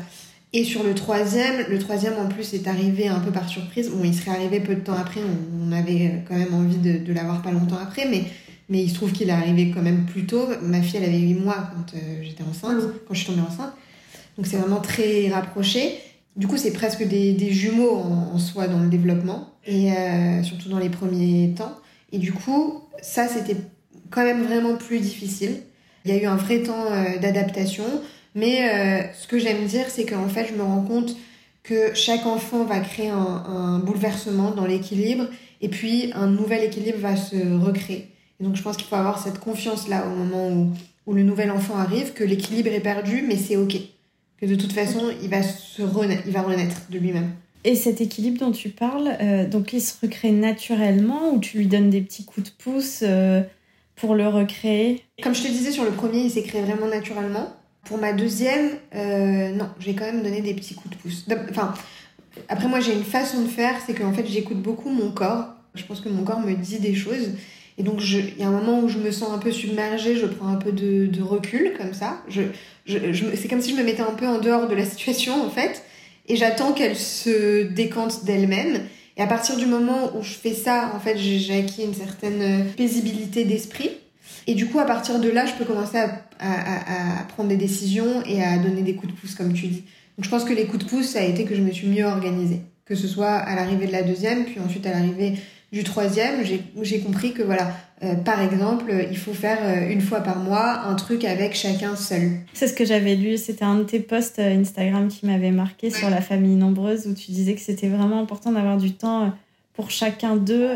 Et 0.56 0.62
sur 0.62 0.84
le 0.84 0.94
troisième, 0.94 1.66
le 1.68 1.80
troisième 1.80 2.14
en 2.16 2.28
plus 2.28 2.54
est 2.54 2.68
arrivé 2.68 3.08
un 3.08 3.18
peu 3.18 3.32
par 3.32 3.48
surprise. 3.48 3.90
Bon, 3.90 4.04
il 4.04 4.14
serait 4.14 4.30
arrivé 4.30 4.60
peu 4.60 4.76
de 4.76 4.80
temps 4.80 4.94
après, 4.94 5.20
on, 5.20 5.72
avait 5.72 6.22
quand 6.28 6.36
même 6.36 6.54
envie 6.54 6.76
de, 6.76 7.12
l'avoir 7.12 7.42
pas 7.42 7.50
longtemps 7.50 7.78
après, 7.82 8.06
mais, 8.08 8.22
mais 8.68 8.84
il 8.84 8.88
se 8.88 8.94
trouve 8.94 9.10
qu'il 9.10 9.28
est 9.28 9.32
arrivé 9.32 9.72
quand 9.74 9.82
même 9.82 10.06
plus 10.06 10.26
tôt. 10.26 10.46
Ma 10.62 10.80
fille, 10.80 11.00
elle 11.02 11.08
avait 11.08 11.18
8 11.18 11.34
mois 11.34 11.70
quand 11.74 11.96
euh, 11.96 12.22
j'étais 12.22 12.44
enceinte, 12.44 12.84
quand 13.08 13.14
je 13.14 13.18
suis 13.18 13.26
tombée 13.26 13.40
enceinte. 13.40 13.72
Donc 14.36 14.46
c'est 14.46 14.56
vraiment 14.56 14.80
très 14.80 15.28
rapproché. 15.28 15.98
Du 16.36 16.46
coup, 16.46 16.56
c'est 16.56 16.72
presque 16.72 17.02
des, 17.02 17.50
jumeaux 17.50 17.96
en, 17.96 18.38
soi 18.38 18.68
dans 18.68 18.78
le 18.78 18.88
développement, 18.88 19.54
et 19.66 19.90
euh, 19.90 20.42
surtout 20.44 20.68
dans 20.68 20.78
les 20.78 20.88
premiers 20.88 21.52
temps. 21.56 21.74
Et 22.12 22.18
du 22.18 22.32
coup, 22.32 22.80
ça, 23.02 23.26
c'était 23.26 23.56
quand 24.10 24.22
même 24.22 24.44
vraiment 24.44 24.76
plus 24.76 25.00
difficile. 25.00 25.62
Il 26.04 26.14
y 26.14 26.16
a 26.16 26.22
eu 26.22 26.26
un 26.26 26.36
vrai 26.36 26.62
temps 26.62 26.86
euh, 26.92 27.18
d'adaptation. 27.20 27.84
Mais 28.34 28.68
euh, 28.68 29.12
ce 29.14 29.26
que 29.26 29.38
j'aime 29.38 29.64
dire, 29.66 29.86
c'est 29.88 30.04
qu'en 30.04 30.28
fait, 30.28 30.48
je 30.48 30.54
me 30.54 30.62
rends 30.62 30.82
compte 30.82 31.16
que 31.62 31.94
chaque 31.94 32.26
enfant 32.26 32.64
va 32.64 32.80
créer 32.80 33.08
un, 33.08 33.78
bouleversement 33.78 34.50
dans 34.50 34.66
l'équilibre 34.66 35.24
et 35.60 35.68
puis 35.68 36.10
un 36.14 36.26
nouvel 36.26 36.64
équilibre 36.64 36.98
va 36.98 37.16
se 37.16 37.36
recréer. 37.58 38.08
Et 38.38 38.44
donc 38.44 38.56
je 38.56 38.62
pense 38.62 38.76
qu'il 38.76 38.86
faut 38.86 38.96
avoir 38.96 39.22
cette 39.22 39.38
confiance-là 39.38 40.06
au 40.06 40.10
moment 40.14 40.48
où, 40.50 40.72
où, 41.06 41.14
le 41.14 41.22
nouvel 41.22 41.50
enfant 41.50 41.76
arrive, 41.76 42.12
que 42.12 42.24
l'équilibre 42.24 42.70
est 42.70 42.80
perdu, 42.80 43.24
mais 43.26 43.36
c'est 43.36 43.56
OK. 43.56 43.76
Que 44.38 44.46
de 44.46 44.56
toute 44.56 44.72
façon, 44.72 45.00
il 45.22 45.30
va, 45.30 45.42
se 45.42 45.82
renaître, 45.82 46.22
il 46.26 46.32
va 46.32 46.42
renaître 46.42 46.82
de 46.90 46.98
lui-même. 46.98 47.30
Et 47.64 47.76
cet 47.76 48.02
équilibre 48.02 48.38
dont 48.40 48.52
tu 48.52 48.68
parles, 48.68 49.16
euh, 49.22 49.48
donc 49.48 49.72
il 49.72 49.80
se 49.80 49.94
recrée 50.02 50.32
naturellement 50.32 51.32
ou 51.32 51.40
tu 51.40 51.56
lui 51.56 51.66
donnes 51.66 51.88
des 51.88 52.02
petits 52.02 52.26
coups 52.26 52.50
de 52.50 52.52
pouce 52.62 53.00
euh, 53.02 53.42
pour 53.96 54.14
le 54.14 54.28
recréer? 54.28 55.02
Comme 55.22 55.34
je 55.34 55.42
te 55.42 55.48
disais 55.48 55.70
sur 55.70 55.84
le 55.84 55.92
premier, 55.92 56.20
il 56.20 56.30
s'est 56.30 56.42
créé 56.42 56.60
vraiment 56.60 56.88
naturellement. 56.88 57.54
Pour 57.84 57.98
ma 57.98 58.12
deuxième, 58.12 58.70
euh, 58.94 59.52
non, 59.52 59.68
j'ai 59.78 59.94
quand 59.94 60.04
même 60.04 60.22
donné 60.22 60.40
des 60.40 60.54
petits 60.54 60.74
coups 60.74 60.96
de 60.96 61.00
pouce. 61.00 61.26
Enfin, 61.50 61.74
après 62.48 62.68
moi 62.68 62.80
j'ai 62.80 62.92
une 62.92 63.04
façon 63.04 63.42
de 63.42 63.48
faire, 63.48 63.74
c'est 63.86 63.94
qu'en 63.94 64.12
fait 64.12 64.26
j'écoute 64.26 64.60
beaucoup 64.60 64.90
mon 64.90 65.10
corps. 65.10 65.48
Je 65.74 65.84
pense 65.84 66.00
que 66.00 66.08
mon 66.08 66.24
corps 66.24 66.40
me 66.40 66.54
dit 66.54 66.78
des 66.78 66.94
choses. 66.94 67.30
Et 67.76 67.82
donc 67.82 68.00
il 68.02 68.38
y 68.38 68.42
a 68.42 68.48
un 68.48 68.52
moment 68.52 68.80
où 68.80 68.88
je 68.88 68.98
me 68.98 69.10
sens 69.10 69.30
un 69.32 69.38
peu 69.38 69.50
submergée, 69.50 70.16
je 70.16 70.26
prends 70.26 70.48
un 70.48 70.56
peu 70.56 70.72
de, 70.72 71.22
recul 71.22 71.74
comme 71.76 71.92
ça. 71.92 72.22
Je, 72.28 72.42
je, 72.86 72.96
c'est 73.34 73.48
comme 73.48 73.60
si 73.60 73.72
je 73.72 73.76
me 73.76 73.82
mettais 73.84 74.02
un 74.02 74.14
peu 74.14 74.26
en 74.26 74.38
dehors 74.38 74.68
de 74.68 74.74
la 74.74 74.84
situation 74.84 75.44
en 75.44 75.50
fait. 75.50 75.82
Et 76.26 76.36
j'attends 76.36 76.72
qu'elle 76.72 76.96
se 76.96 77.64
décante 77.64 78.24
d'elle-même. 78.24 78.80
Et 79.16 79.22
à 79.22 79.26
partir 79.26 79.56
du 79.56 79.66
moment 79.66 80.16
où 80.16 80.22
je 80.22 80.32
fais 80.32 80.54
ça, 80.54 80.90
en 80.94 81.00
fait, 81.00 81.16
j'ai 81.18 81.58
acquis 81.58 81.84
une 81.84 81.94
certaine 81.94 82.66
paisibilité 82.76 83.44
d'esprit. 83.44 83.90
Et 84.46 84.54
du 84.54 84.66
coup, 84.66 84.78
à 84.78 84.84
partir 84.84 85.20
de 85.20 85.28
là, 85.28 85.46
je 85.46 85.52
peux 85.54 85.64
commencer 85.64 85.98
à, 85.98 86.10
à, 86.38 87.20
à, 87.20 87.24
prendre 87.24 87.48
des 87.48 87.56
décisions 87.56 88.22
et 88.26 88.42
à 88.42 88.58
donner 88.58 88.82
des 88.82 88.94
coups 88.94 89.12
de 89.12 89.18
pouce, 89.18 89.34
comme 89.34 89.52
tu 89.52 89.66
dis. 89.68 89.84
Donc 90.16 90.24
je 90.24 90.28
pense 90.28 90.44
que 90.44 90.52
les 90.52 90.66
coups 90.66 90.84
de 90.84 90.88
pouce, 90.88 91.06
ça 91.06 91.20
a 91.20 91.22
été 91.22 91.44
que 91.44 91.54
je 91.54 91.62
me 91.62 91.70
suis 91.70 91.88
mieux 91.88 92.04
organisée. 92.04 92.60
Que 92.84 92.94
ce 92.94 93.08
soit 93.08 93.32
à 93.32 93.54
l'arrivée 93.54 93.86
de 93.86 93.92
la 93.92 94.02
deuxième, 94.02 94.44
puis 94.44 94.60
ensuite 94.60 94.86
à 94.86 94.90
l'arrivée 94.90 95.34
du 95.72 95.82
troisième, 95.82 96.44
j'ai 96.82 97.00
compris 97.00 97.32
que 97.32 97.42
voilà, 97.42 97.72
euh, 98.04 98.14
par 98.14 98.40
exemple, 98.40 98.92
il 99.10 99.16
faut 99.16 99.32
faire 99.32 99.58
euh, 99.62 99.90
une 99.90 100.00
fois 100.00 100.20
par 100.20 100.38
mois 100.38 100.82
un 100.86 100.94
truc 100.94 101.24
avec 101.24 101.54
chacun 101.54 101.96
seul. 101.96 102.30
C'est 102.52 102.68
ce 102.68 102.74
que 102.74 102.84
j'avais 102.84 103.16
lu, 103.16 103.36
c'était 103.38 103.64
un 103.64 103.78
de 103.78 103.82
tes 103.82 103.98
posts 103.98 104.38
euh, 104.38 104.60
Instagram 104.60 105.08
qui 105.08 105.26
m'avait 105.26 105.50
marqué 105.50 105.90
sur 105.90 106.10
la 106.10 106.20
famille 106.20 106.54
nombreuse 106.54 107.08
où 107.08 107.14
tu 107.14 107.32
disais 107.32 107.54
que 107.54 107.60
c'était 107.60 107.88
vraiment 107.88 108.20
important 108.20 108.52
d'avoir 108.52 108.76
du 108.76 108.92
temps 108.92 109.32
pour 109.72 109.90
chacun 109.90 110.36
d'eux. 110.36 110.70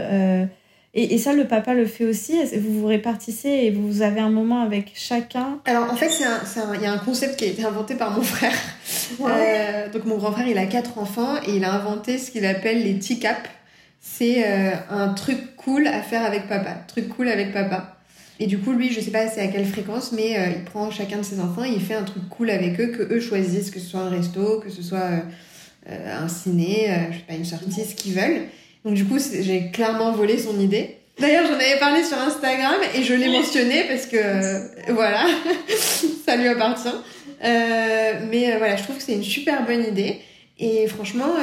Et, 0.94 1.18
ça, 1.18 1.34
le 1.34 1.46
papa 1.46 1.74
le 1.74 1.86
fait 1.86 2.04
aussi. 2.04 2.42
Vous 2.56 2.80
vous 2.80 2.86
répartissez 2.86 3.48
et 3.48 3.70
vous 3.70 4.00
avez 4.00 4.20
un 4.20 4.30
moment 4.30 4.62
avec 4.62 4.92
chacun? 4.94 5.60
Alors 5.66 5.92
en 5.92 5.96
fait, 5.96 6.10
il 6.18 6.82
y 6.82 6.86
a 6.86 6.92
un 6.92 6.98
concept 6.98 7.36
qui 7.36 7.44
a 7.44 7.48
été 7.48 7.62
inventé 7.64 7.94
par 7.94 8.10
mon 8.10 8.22
frère. 8.22 8.56
Euh, 9.20 9.90
donc 9.90 10.04
mon 10.06 10.16
grand 10.16 10.32
frère, 10.32 10.46
il 10.46 10.58
a 10.58 10.66
quatre 10.66 10.98
enfants 10.98 11.36
et 11.46 11.56
il 11.56 11.64
a 11.64 11.72
inventé 11.72 12.18
ce 12.18 12.30
qu'il 12.30 12.46
appelle 12.46 12.84
les 12.84 12.98
TCAP. 12.98 13.48
C'est 14.00 14.44
euh, 14.46 14.70
un 14.90 15.08
truc 15.10 15.56
cool 15.56 15.86
à 15.86 16.00
faire 16.02 16.24
avec 16.24 16.48
papa. 16.48 16.74
Truc 16.88 17.08
cool 17.08 17.28
avec 17.28 17.52
papa. 17.52 17.96
Et 18.40 18.46
du 18.46 18.58
coup, 18.58 18.72
lui, 18.72 18.92
je 18.92 19.00
sais 19.00 19.10
pas 19.10 19.28
c'est 19.28 19.40
à 19.40 19.48
quelle 19.48 19.66
fréquence, 19.66 20.12
mais 20.12 20.38
euh, 20.38 20.50
il 20.56 20.64
prend 20.64 20.90
chacun 20.90 21.18
de 21.18 21.22
ses 21.22 21.40
enfants 21.40 21.64
et 21.64 21.70
il 21.70 21.80
fait 21.80 21.94
un 21.94 22.04
truc 22.04 22.28
cool 22.30 22.50
avec 22.50 22.80
eux, 22.80 22.88
que 22.88 23.02
eux 23.14 23.20
choisissent, 23.20 23.70
que 23.70 23.80
ce 23.80 23.86
soit 23.86 24.00
un 24.00 24.10
resto, 24.10 24.60
que 24.60 24.70
ce 24.70 24.82
soit 24.82 25.10
un 25.86 26.28
ciné, 26.28 26.90
je 27.10 27.16
sais 27.16 27.24
pas, 27.26 27.34
une 27.34 27.44
sortie, 27.44 27.84
ce 27.84 27.94
qu'ils 27.94 28.14
veulent. 28.14 28.42
Donc 28.84 28.94
du 28.94 29.04
coup, 29.04 29.18
j'ai 29.18 29.70
clairement 29.70 30.12
volé 30.12 30.38
son 30.38 30.58
idée. 30.58 30.98
D'ailleurs, 31.20 31.46
j'en 31.46 31.54
avais 31.54 31.78
parlé 31.80 32.04
sur 32.04 32.16
Instagram 32.16 32.76
et 32.94 33.02
je 33.02 33.12
l'ai 33.12 33.28
mentionné 33.28 33.84
parce 33.88 34.06
que 34.06 34.16
euh, 34.16 34.60
voilà, 34.94 35.26
ça 36.26 36.36
lui 36.36 36.46
appartient. 36.46 36.88
Euh, 37.44 38.12
mais 38.30 38.52
euh, 38.52 38.58
voilà, 38.58 38.76
je 38.76 38.84
trouve 38.84 38.96
que 38.96 39.02
c'est 39.02 39.14
une 39.14 39.24
super 39.24 39.66
bonne 39.66 39.84
idée. 39.84 40.20
Et 40.60 40.86
franchement, 40.88 41.34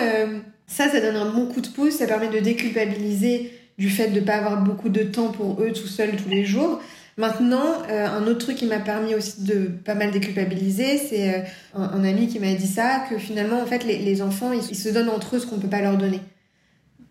ça, 0.68 0.90
ça 0.90 1.00
donne 1.00 1.16
un 1.16 1.30
bon 1.32 1.46
coup 1.46 1.62
de 1.62 1.70
pouce. 1.70 1.94
Ça 1.96 2.06
permet 2.06 2.28
de 2.28 2.40
déculpabiliser 2.40 3.52
du 3.78 3.90
fait 3.90 4.10
de 4.10 4.20
ne 4.20 4.26
pas 4.26 4.36
avoir 4.36 4.62
beaucoup 4.62 4.90
de 4.90 5.04
temps 5.04 5.30
pour 5.30 5.62
eux 5.62 5.72
tout 5.72 5.88
seuls 5.88 6.18
tous 6.18 6.28
les 6.28 6.44
jours. 6.44 6.82
Maintenant, 7.16 7.82
un 7.88 8.28
autre 8.28 8.40
truc 8.40 8.58
qui 8.58 8.66
m'a 8.66 8.80
permis 8.80 9.16
aussi 9.16 9.44
de 9.44 9.72
pas 9.86 9.96
mal 9.96 10.12
déculpabiliser, 10.12 10.98
c'est 10.98 11.46
un, 11.74 12.04
ami 12.04 12.28
qui 12.28 12.40
m'a 12.40 12.54
dit 12.56 12.68
ça, 12.68 13.06
que 13.10 13.18
finalement, 13.18 13.62
en 13.62 13.66
fait, 13.66 13.86
les, 13.86 14.22
enfants, 14.22 14.52
ils, 14.52 14.70
ils, 14.70 14.76
se 14.76 14.90
donnent 14.90 15.08
entre 15.08 15.38
eux 15.38 15.40
ce 15.40 15.48
qu'on 15.48 15.60
peut 15.60 15.70
pas 15.70 15.80
leur 15.80 15.96
donner. 15.96 16.20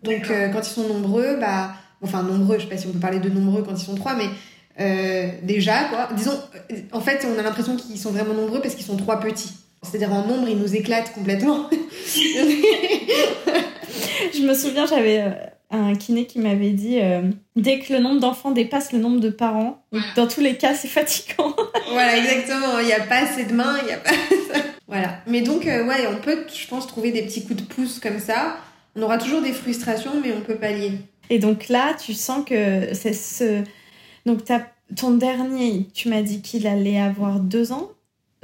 Donc, 0.05 0.31
quand 0.53 0.61
ils 0.61 0.73
sont 0.73 0.87
nombreux, 0.87 1.37
bah 1.39 1.71
enfin 2.01 2.23
nombreux, 2.23 2.57
je 2.57 2.63
sais 2.63 2.69
pas 2.69 2.77
si 2.77 2.87
on 2.87 2.91
peut 2.91 2.99
parler 2.99 3.19
de 3.19 3.29
nombreux 3.29 3.63
quand 3.63 3.73
ils 3.73 3.83
sont 3.83 3.95
trois, 3.95 4.15
mais 4.15 4.29
euh, 4.79 5.27
déjà, 5.43 5.85
quoi. 5.85 6.09
Disons, 6.15 6.39
en 6.91 7.01
fait, 7.01 7.25
on 7.25 7.39
a 7.39 7.43
l'impression 7.43 7.75
qu'ils 7.75 7.97
sont 7.97 8.11
vraiment 8.11 8.33
nombreux 8.33 8.61
parce 8.61 8.75
qu'ils 8.75 8.85
sont 8.85 8.97
trois 8.97 9.19
petits. 9.19 9.51
C'est-à-dire 9.81 10.13
en 10.13 10.25
nombre, 10.25 10.47
ils 10.49 10.57
nous 10.57 10.75
éclatent 10.75 11.13
complètement. 11.13 11.69
je 14.33 14.41
me 14.41 14.53
souviens, 14.53 14.85
j'avais 14.87 15.21
euh, 15.21 15.31
un 15.71 15.95
kiné 15.95 16.25
qui 16.25 16.39
m'avait 16.39 16.71
dit 16.71 16.99
euh, 16.99 17.21
dès 17.55 17.79
que 17.79 17.93
le 17.93 17.99
nombre 17.99 18.19
d'enfants 18.19 18.51
dépasse 18.51 18.91
le 18.91 18.99
nombre 18.99 19.19
de 19.19 19.29
parents, 19.29 19.83
dans 20.15 20.27
tous 20.27 20.41
les 20.41 20.55
cas, 20.55 20.73
c'est 20.73 20.87
fatigant. 20.87 21.55
voilà, 21.91 22.17
exactement. 22.17 22.79
Il 22.79 22.87
n'y 22.87 22.93
a 22.93 23.01
pas 23.01 23.19
assez 23.19 23.45
de 23.45 23.53
mains, 23.53 23.77
il 23.81 23.85
n'y 23.87 23.93
a 23.93 23.97
pas. 23.97 24.11
voilà. 24.87 25.19
Mais 25.27 25.41
donc, 25.41 25.65
ouais, 25.65 26.07
on 26.11 26.17
peut, 26.19 26.45
je 26.53 26.67
pense, 26.67 26.87
trouver 26.87 27.11
des 27.11 27.21
petits 27.21 27.45
coups 27.45 27.61
de 27.61 27.67
pouce 27.67 27.99
comme 27.99 28.19
ça. 28.19 28.57
On 28.95 29.01
aura 29.01 29.17
toujours 29.17 29.41
des 29.41 29.53
frustrations, 29.53 30.21
mais 30.21 30.33
on 30.33 30.41
peut 30.41 30.55
pallier. 30.55 30.93
Et 31.29 31.39
donc 31.39 31.69
là, 31.69 31.93
tu 31.93 32.13
sens 32.13 32.45
que 32.45 32.93
c'est 32.93 33.13
ce. 33.13 33.63
Donc, 34.25 34.41
ton 34.95 35.11
dernier, 35.11 35.87
tu 35.93 36.09
m'as 36.09 36.21
dit 36.21 36.41
qu'il 36.41 36.67
allait 36.67 36.99
avoir 36.99 37.39
deux 37.39 37.71
ans? 37.71 37.91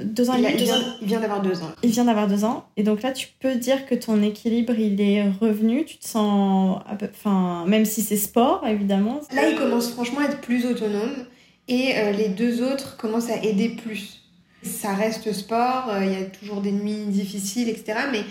Deux 0.00 0.30
ans 0.30 0.34
il, 0.34 0.44
il, 0.44 1.06
vient, 1.06 1.20
d'avoir 1.20 1.42
deux 1.42 1.62
ans. 1.62 1.70
Il 1.82 1.90
vient 1.90 2.04
d'avoir 2.04 2.26
deux 2.26 2.44
ans. 2.44 2.66
Et 2.76 2.82
donc 2.82 3.02
là, 3.02 3.12
tu 3.12 3.28
peux 3.38 3.54
dire 3.54 3.86
que 3.86 3.94
ton 3.94 4.20
équilibre, 4.20 4.74
il 4.76 5.00
est 5.00 5.30
revenu. 5.40 5.84
Tu 5.84 5.98
te 5.98 6.06
sens. 6.06 6.80
Enfin, 6.90 7.64
même 7.66 7.84
si 7.84 8.02
c'est 8.02 8.16
sport, 8.16 8.66
évidemment. 8.66 9.20
Là, 9.32 9.48
il 9.48 9.56
commence 9.56 9.90
franchement 9.90 10.20
à 10.20 10.24
être 10.24 10.40
plus 10.40 10.66
autonome. 10.66 11.26
Et 11.68 11.92
euh, 11.96 12.10
les 12.10 12.28
deux 12.28 12.62
autres 12.62 12.96
commencent 12.96 13.30
à 13.30 13.42
aider 13.42 13.68
plus. 13.70 14.22
Ça 14.62 14.94
reste 14.94 15.32
sport, 15.32 15.88
euh, 15.88 16.04
il 16.04 16.12
y 16.12 16.16
a 16.16 16.24
toujours 16.24 16.60
des 16.60 16.72
nuits 16.72 17.06
difficiles, 17.06 17.68
etc. 17.68 17.94
Mais 18.10 18.22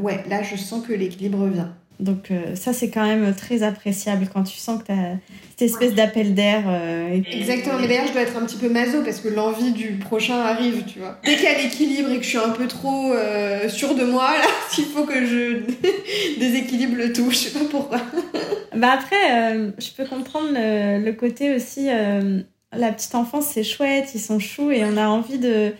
ouais, 0.00 0.24
là, 0.28 0.42
je 0.42 0.56
sens 0.56 0.86
que 0.86 0.92
l'équilibre 0.92 1.38
revient. 1.38 1.68
Donc 2.00 2.30
euh, 2.30 2.56
ça, 2.56 2.72
c'est 2.72 2.90
quand 2.90 3.04
même 3.04 3.34
très 3.34 3.62
appréciable 3.62 4.26
quand 4.32 4.42
tu 4.42 4.58
sens 4.58 4.80
que 4.80 4.86
tu 4.86 4.92
as 4.92 5.16
cette 5.56 5.70
espèce 5.70 5.94
d'appel 5.94 6.34
d'air. 6.34 6.64
Euh, 6.66 7.20
Exactement, 7.30 7.78
mais 7.78 7.86
d'ailleurs, 7.86 8.06
je 8.06 8.12
dois 8.12 8.22
être 8.22 8.36
un 8.36 8.46
petit 8.46 8.56
peu 8.56 8.70
maso 8.70 9.02
parce 9.04 9.20
que 9.20 9.28
l'envie 9.28 9.72
du 9.72 9.92
prochain 9.98 10.38
arrive, 10.38 10.84
tu 10.86 11.00
vois. 11.00 11.18
Dès 11.24 11.34
qu'il 11.34 11.44
y 11.44 11.48
a 11.48 11.58
l'équilibre 11.58 12.10
et 12.10 12.16
que 12.16 12.22
je 12.22 12.28
suis 12.28 12.38
un 12.38 12.50
peu 12.50 12.66
trop 12.66 13.12
euh, 13.12 13.68
sûre 13.68 13.94
de 13.94 14.04
moi, 14.04 14.30
là, 14.38 14.46
il 14.78 14.84
faut 14.84 15.04
que 15.04 15.26
je 15.26 15.60
déséquilibre 16.40 16.96
le 16.96 17.12
tout, 17.12 17.30
je 17.30 17.36
sais 17.36 17.58
pas 17.58 17.66
pourquoi. 17.70 18.00
bah 18.74 18.92
après, 18.94 19.72
je 19.78 19.90
peux 19.94 20.06
comprendre 20.06 20.48
le, 20.52 21.04
le 21.04 21.12
côté 21.12 21.54
aussi, 21.54 21.88
la 22.72 22.92
petite 22.92 23.14
enfance, 23.14 23.48
c'est 23.52 23.64
chouette, 23.64 24.10
ils 24.14 24.20
sont 24.20 24.38
choux 24.38 24.70
et 24.70 24.84
on 24.84 24.96
a 24.96 25.08
envie 25.08 25.38
de 25.38 25.72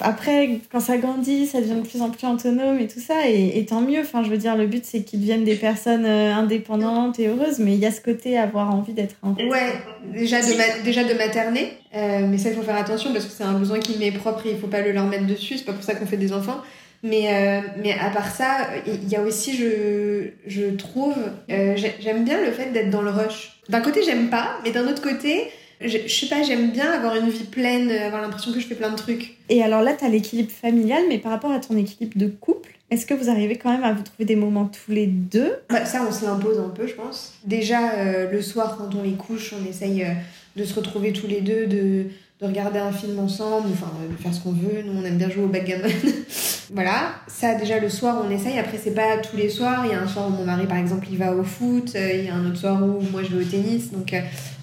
après, 0.00 0.60
quand 0.70 0.80
ça 0.80 0.96
grandit, 0.96 1.46
ça 1.46 1.60
devient 1.60 1.74
de 1.74 1.86
plus 1.86 2.02
en 2.02 2.10
plus 2.10 2.26
autonome 2.26 2.78
et 2.78 2.86
tout 2.86 3.00
ça, 3.00 3.28
et, 3.28 3.64
tant 3.66 3.80
mieux. 3.80 4.00
Enfin, 4.00 4.22
je 4.22 4.30
veux 4.30 4.36
dire, 4.36 4.56
le 4.56 4.66
but, 4.66 4.84
c'est 4.84 5.02
qu'ils 5.02 5.20
deviennent 5.20 5.44
des 5.44 5.56
personnes 5.56 6.04
euh, 6.04 6.34
indépendantes 6.34 7.18
et 7.18 7.28
heureuses, 7.28 7.58
mais 7.58 7.74
il 7.74 7.78
y 7.78 7.86
a 7.86 7.90
ce 7.90 8.00
côté 8.00 8.38
avoir 8.38 8.74
envie 8.74 8.92
d'être 8.92 9.16
un 9.22 9.34
Ouais, 9.34 9.72
déjà 10.12 10.40
de, 10.40 10.84
déjà 10.84 11.04
de 11.04 11.14
materner, 11.14 11.72
euh, 11.94 12.26
mais 12.28 12.38
ça, 12.38 12.50
il 12.50 12.56
faut 12.56 12.62
faire 12.62 12.76
attention 12.76 13.12
parce 13.12 13.24
que 13.26 13.32
c'est 13.32 13.44
un 13.44 13.58
besoin 13.58 13.78
qui 13.78 13.98
m'est 13.98 14.12
propre 14.12 14.46
et 14.46 14.50
il 14.52 14.58
faut 14.58 14.66
pas 14.66 14.80
le 14.80 14.92
leur 14.92 15.06
mettre 15.06 15.26
dessus, 15.26 15.58
c'est 15.58 15.64
pas 15.64 15.72
pour 15.72 15.84
ça 15.84 15.94
qu'on 15.94 16.06
fait 16.06 16.16
des 16.16 16.32
enfants. 16.32 16.60
Mais, 17.02 17.34
euh, 17.34 17.60
mais 17.82 17.92
à 17.92 18.08
part 18.08 18.34
ça, 18.34 18.68
il 18.86 19.08
y 19.10 19.16
a 19.16 19.20
aussi, 19.20 19.54
je, 19.54 20.30
je 20.46 20.64
trouve, 20.74 21.14
j'aime 21.48 22.24
bien 22.24 22.40
le 22.42 22.50
fait 22.50 22.72
d'être 22.72 22.88
dans 22.88 23.02
le 23.02 23.10
rush. 23.10 23.60
D'un 23.68 23.82
côté, 23.82 24.02
j'aime 24.02 24.30
pas, 24.30 24.58
mais 24.64 24.70
d'un 24.70 24.88
autre 24.88 25.02
côté, 25.02 25.50
je, 25.80 25.98
je 26.06 26.14
sais 26.14 26.26
pas, 26.26 26.42
j'aime 26.42 26.70
bien 26.70 26.90
avoir 26.90 27.16
une 27.16 27.28
vie 27.28 27.44
pleine, 27.44 27.90
avoir 27.90 28.22
l'impression 28.22 28.52
que 28.52 28.60
je 28.60 28.66
fais 28.66 28.74
plein 28.74 28.90
de 28.90 28.96
trucs. 28.96 29.36
Et 29.48 29.62
alors 29.62 29.82
là, 29.82 29.94
tu 29.94 30.04
as 30.04 30.08
l'équilibre 30.08 30.50
familial, 30.50 31.02
mais 31.08 31.18
par 31.18 31.32
rapport 31.32 31.52
à 31.52 31.58
ton 31.60 31.76
équilibre 31.76 32.16
de 32.16 32.26
couple, 32.26 32.70
est-ce 32.90 33.06
que 33.06 33.14
vous 33.14 33.28
arrivez 33.28 33.56
quand 33.56 33.72
même 33.72 33.84
à 33.84 33.92
vous 33.92 34.02
trouver 34.02 34.24
des 34.24 34.36
moments 34.36 34.66
tous 34.66 34.92
les 34.92 35.06
deux? 35.06 35.54
Bah, 35.68 35.84
Ça, 35.84 36.06
on 36.08 36.12
se 36.12 36.24
l'impose 36.24 36.58
un 36.58 36.68
peu, 36.68 36.86
je 36.86 36.94
pense. 36.94 37.34
Déjà, 37.44 37.94
euh, 37.94 38.30
le 38.30 38.40
soir, 38.42 38.76
quand 38.78 38.94
on 38.94 39.02
les 39.02 39.14
couche, 39.14 39.52
on 39.60 39.68
essaye 39.68 40.04
euh, 40.04 40.12
de 40.56 40.64
se 40.64 40.74
retrouver 40.74 41.12
tous 41.12 41.26
les 41.26 41.40
deux, 41.40 41.66
de, 41.66 42.04
de 42.40 42.46
regarder 42.46 42.78
un 42.78 42.92
film 42.92 43.18
ensemble, 43.18 43.68
enfin, 43.72 43.90
de 44.08 44.22
faire 44.22 44.32
ce 44.32 44.40
qu'on 44.40 44.52
veut. 44.52 44.82
Nous, 44.84 44.92
on 44.96 45.04
aime 45.04 45.16
bien 45.16 45.30
jouer 45.30 45.44
au 45.44 45.48
backgammon. 45.48 45.88
voilà, 46.72 47.14
ça, 47.26 47.54
déjà, 47.54 47.80
le 47.80 47.88
soir, 47.88 48.22
on 48.24 48.30
essaye. 48.30 48.58
Après, 48.58 48.78
c'est 48.80 48.94
pas 48.94 49.16
tous 49.16 49.36
les 49.36 49.48
soirs. 49.48 49.84
Il 49.86 49.90
y 49.90 49.94
a 49.94 50.00
un 50.00 50.06
soir 50.06 50.28
où 50.28 50.30
mon 50.30 50.44
mari, 50.44 50.66
par 50.66 50.78
exemple, 50.78 51.06
il 51.10 51.18
va 51.18 51.34
au 51.34 51.42
foot. 51.42 51.92
Euh, 51.96 52.12
il 52.14 52.26
y 52.26 52.28
a 52.28 52.34
un 52.34 52.46
autre 52.46 52.58
soir 52.58 52.80
où 52.82 53.00
moi, 53.10 53.22
je 53.22 53.34
vais 53.34 53.44
au 53.44 53.48
tennis. 53.48 53.90
Donc, 53.90 54.14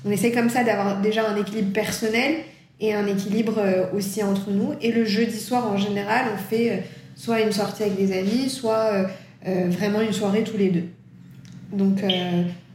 on 0.05 0.11
essaye 0.11 0.31
comme 0.31 0.49
ça 0.49 0.63
d'avoir 0.63 0.99
déjà 1.01 1.29
un 1.29 1.35
équilibre 1.35 1.71
personnel 1.73 2.35
et 2.79 2.93
un 2.93 3.05
équilibre 3.05 3.59
euh, 3.59 3.85
aussi 3.93 4.23
entre 4.23 4.49
nous. 4.49 4.73
Et 4.81 4.91
le 4.91 5.05
jeudi 5.05 5.37
soir, 5.37 5.71
en 5.71 5.77
général, 5.77 6.25
on 6.33 6.37
fait 6.37 6.71
euh, 6.71 6.77
soit 7.15 7.41
une 7.41 7.51
sortie 7.51 7.83
avec 7.83 7.95
des 7.95 8.17
amis, 8.17 8.49
soit 8.49 9.05
euh, 9.47 9.69
vraiment 9.69 10.01
une 10.01 10.13
soirée 10.13 10.43
tous 10.43 10.57
les 10.57 10.69
deux. 10.69 10.85
Donc, 11.71 12.01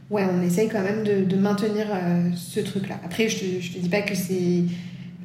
ouais, 0.09 0.23
on 0.23 0.41
essaye 0.41 0.69
quand 0.69 0.81
même 0.81 1.03
de, 1.03 1.35
maintenir 1.35 1.85
ce 2.35 2.59
truc-là. 2.61 2.99
Après, 3.05 3.29
je 3.29 3.37
te, 3.37 3.61
je 3.61 3.73
te 3.73 3.77
dis 3.77 3.89
pas 3.89 4.01
que 4.01 4.15
c'est 4.15 4.63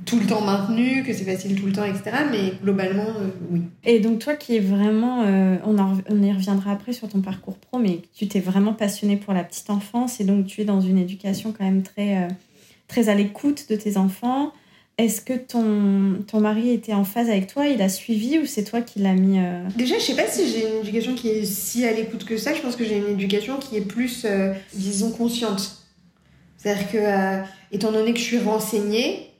tout 0.05 0.19
le 0.19 0.27
temps 0.27 0.41
maintenu, 0.41 1.03
que 1.05 1.13
c'est 1.13 1.25
facile 1.25 1.61
tout 1.61 1.67
le 1.67 1.73
temps, 1.73 1.85
etc. 1.85 2.11
Mais 2.31 2.55
globalement, 2.63 3.07
oui. 3.51 3.63
Et 3.85 4.01
donc 4.01 4.19
toi 4.19 4.35
qui 4.35 4.57
es 4.57 4.61
vraiment, 4.61 5.23
on, 5.65 5.77
on, 6.09 6.23
y 6.23 6.33
reviendra 6.33 6.73
après 6.73 6.93
sur 6.93 7.09
ton 7.09 7.21
parcours 7.21 7.57
pro, 7.57 7.79
mais 7.79 8.01
tu 8.15 8.29
t'es 8.29 8.41
vraiment 8.41 8.73
passionné 8.73 9.17
pour 9.17 9.33
la 9.33 9.45
petite 9.45 9.71
enfance 9.71 10.21
et 10.21 10.25
donc 10.25 10.47
tu 10.47 10.61
es 10.61 10.65
dans 10.65 10.81
une 10.81 10.99
éducation 10.99 11.55
quand 11.57 11.65
même 11.65 11.83
très, 11.83 12.29
très 12.89 13.09
à 13.09 13.15
l'écoute 13.15 13.67
de 13.69 13.77
tes 13.77 13.97
enfants. 13.97 14.53
Est-ce 14.99 15.23
que 15.23 15.33
ton, 15.33 16.23
ton 16.27 16.41
mari 16.41 16.71
était 16.71 16.93
en 16.93 17.05
phase 17.05 17.31
avec 17.31 17.47
toi 17.47 17.67
Il 17.67 17.81
a 17.81 17.89
suivi 17.89 18.39
ou 18.39 18.47
c'est 18.47 18.65
toi 18.65 18.83
qui 18.83 18.99
l'as 18.99 19.15
mis 19.15 19.39
euh, 19.39 19.67
Déjà, 19.75 19.99
je 19.99 20.05
sais 20.05 20.15
pas 20.15 20.27
si 20.27 20.47
j'ai 20.49 20.69
une 20.69 20.81
éducation 20.83 21.15
qui 21.15 21.29
est 21.29 21.45
si 21.45 21.87
à 21.87 21.93
l'écoute 21.93 22.25
que 22.25 22.37
ça. 22.37 22.53
Je 22.53 22.61
pense 22.61 22.77
que 22.77 22.85
j'ai 22.85 22.99
une 22.99 23.09
éducation 23.09 23.57
qui 23.57 23.77
est 23.77 23.81
plus, 23.81 24.25
euh, 24.25 24.53
disons, 24.75 25.11
consciente. 25.11 25.79
C'est-à-dire 26.59 26.91
que, 26.91 26.99
euh, 26.99 27.43
étant 27.73 27.91
donné 27.91 28.13
que 28.13 28.19
je 28.19 28.25
suis 28.25 28.39
renseignée, 28.39 29.32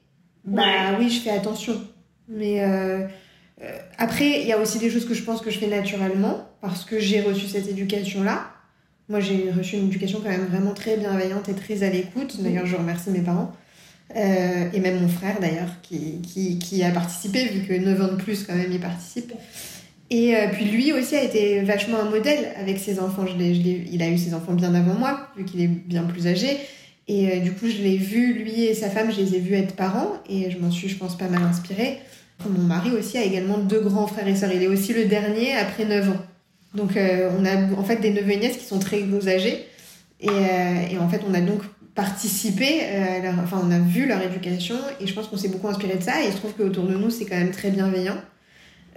bah 0.45 0.97
oui, 0.99 1.11
je 1.11 1.21
fais 1.21 1.31
attention. 1.31 1.81
Mais 2.29 2.63
après, 3.99 4.41
il 4.41 4.47
y 4.47 4.53
a 4.53 4.59
aussi 4.59 4.79
des 4.79 4.91
choses 4.91 5.07
que 5.07 5.15
je 5.15 5.23
pense 5.23 5.41
que 5.41 5.51
je 5.51 5.59
fais 5.59 5.69
naturellement 5.69 6.49
parce 6.61 6.85
que 6.85 6.99
j'ai 6.99 7.21
reçu 7.21 7.47
cette 7.47 7.69
éducation-là. 7.69 8.51
Moi, 9.09 9.21
j'ai 9.21 9.51
reçu 9.51 9.77
une 9.77 9.87
éducation 9.87 10.21
quand 10.23 10.31
même 10.31 10.47
vraiment 10.47 10.75
très 10.75 10.97
bienveillante 10.97 11.49
et 11.49 11.55
très 11.55 11.83
à 11.83 11.91
l'écoute. 11.91 12.41
D'ailleurs, 12.41 12.67
je 12.67 12.77
remercie 12.77 13.11
mes 13.11 13.21
parents. 13.21 13.53
Euh, 14.17 14.69
et 14.73 14.81
même 14.81 15.01
mon 15.01 15.09
frère 15.09 15.41
d'ailleurs, 15.41 15.71
qui, 15.83 16.21
qui, 16.23 16.59
qui, 16.59 16.83
a 16.83 16.91
participé, 16.91 17.47
vu 17.47 17.67
que 17.67 17.73
9 17.73 18.03
ans 18.03 18.13
de 18.13 18.23
plus 18.23 18.45
quand 18.45 18.55
même 18.55 18.71
il 18.71 18.81
participe. 18.81 19.33
Et 20.11 20.37
euh, 20.37 20.49
puis 20.53 20.67
lui 20.67 20.93
aussi 20.93 21.17
a 21.17 21.23
été 21.23 21.63
vachement 21.63 22.01
un 22.01 22.11
modèle 22.11 22.53
avec 22.57 22.79
ses 22.79 23.01
enfants. 23.01 23.27
Je 23.27 23.33
je 23.33 23.61
il 23.91 24.03
a 24.03 24.09
eu 24.09 24.19
ses 24.19 24.35
enfants 24.35 24.53
bien 24.53 24.75
avant 24.75 24.95
moi, 24.95 25.29
vu 25.37 25.45
qu'il 25.45 25.63
est 25.63 25.69
bien 25.69 26.03
plus 26.03 26.27
âgé. 26.27 26.59
Et 27.09 27.29
euh, 27.29 27.41
du 27.41 27.53
coup, 27.53 27.67
je 27.67 27.83
l'ai 27.83 27.97
vu, 27.97 28.33
lui 28.35 28.65
et 28.65 28.75
sa 28.75 28.89
femme, 28.89 29.11
je 29.11 29.21
les 29.21 29.35
ai 29.35 29.39
vus 29.39 29.55
être 29.55 29.75
parents, 29.75 30.13
et 30.29 30.51
je 30.51 30.59
m'en 30.59 30.71
suis, 30.71 30.89
je 30.89 30.97
pense, 30.97 31.17
pas 31.17 31.29
mal 31.29 31.43
inspirée. 31.43 31.99
Mon 32.49 32.63
mari 32.63 32.91
aussi 32.91 33.19
a 33.19 33.23
également 33.23 33.59
deux 33.59 33.81
grands 33.81 34.07
frères 34.07 34.27
et 34.27 34.35
sœurs. 34.35 34.53
Il 34.53 34.63
est 34.63 34.69
aussi 34.69 34.93
le 34.93 35.05
dernier 35.05 35.55
après 35.55 35.85
9 35.85 36.11
ans. 36.11 36.23
Donc 36.75 36.97
on 36.97 37.45
a 37.45 37.79
en 37.79 37.85
fait 37.85 37.97
des 37.97 38.11
neveux 38.11 38.33
et 38.33 38.37
nièces 38.39 38.57
qui 38.57 38.65
sont 38.65 38.81
très 38.81 39.05
âgés. 39.29 39.65
Et, 40.19 40.27
et 40.91 40.99
en 40.99 41.09
fait, 41.09 41.21
on 41.29 41.35
a 41.35 41.41
donc 41.41 41.63
participé, 41.95 42.81
euh, 42.85 43.33
enfin 43.43 43.61
on 43.63 43.71
a 43.71 43.79
vu 43.79 44.07
leur 44.07 44.23
éducation 44.23 44.77
et 45.01 45.07
je 45.07 45.15
pense 45.15 45.29
qu'on 45.29 45.37
s'est 45.37 45.49
beaucoup 45.49 45.69
inspiré 45.69 45.97
de 45.97 46.03
ça 46.03 46.23
et 46.23 46.27
il 46.27 46.33
se 46.33 46.39
trouve 46.39 46.55
qu'autour 46.55 46.87
de 46.87 46.95
nous 46.95 47.11
c'est 47.11 47.27
quand 47.27 47.37
même 47.37 47.51
très 47.51 47.71
bienveillant. 47.71 48.17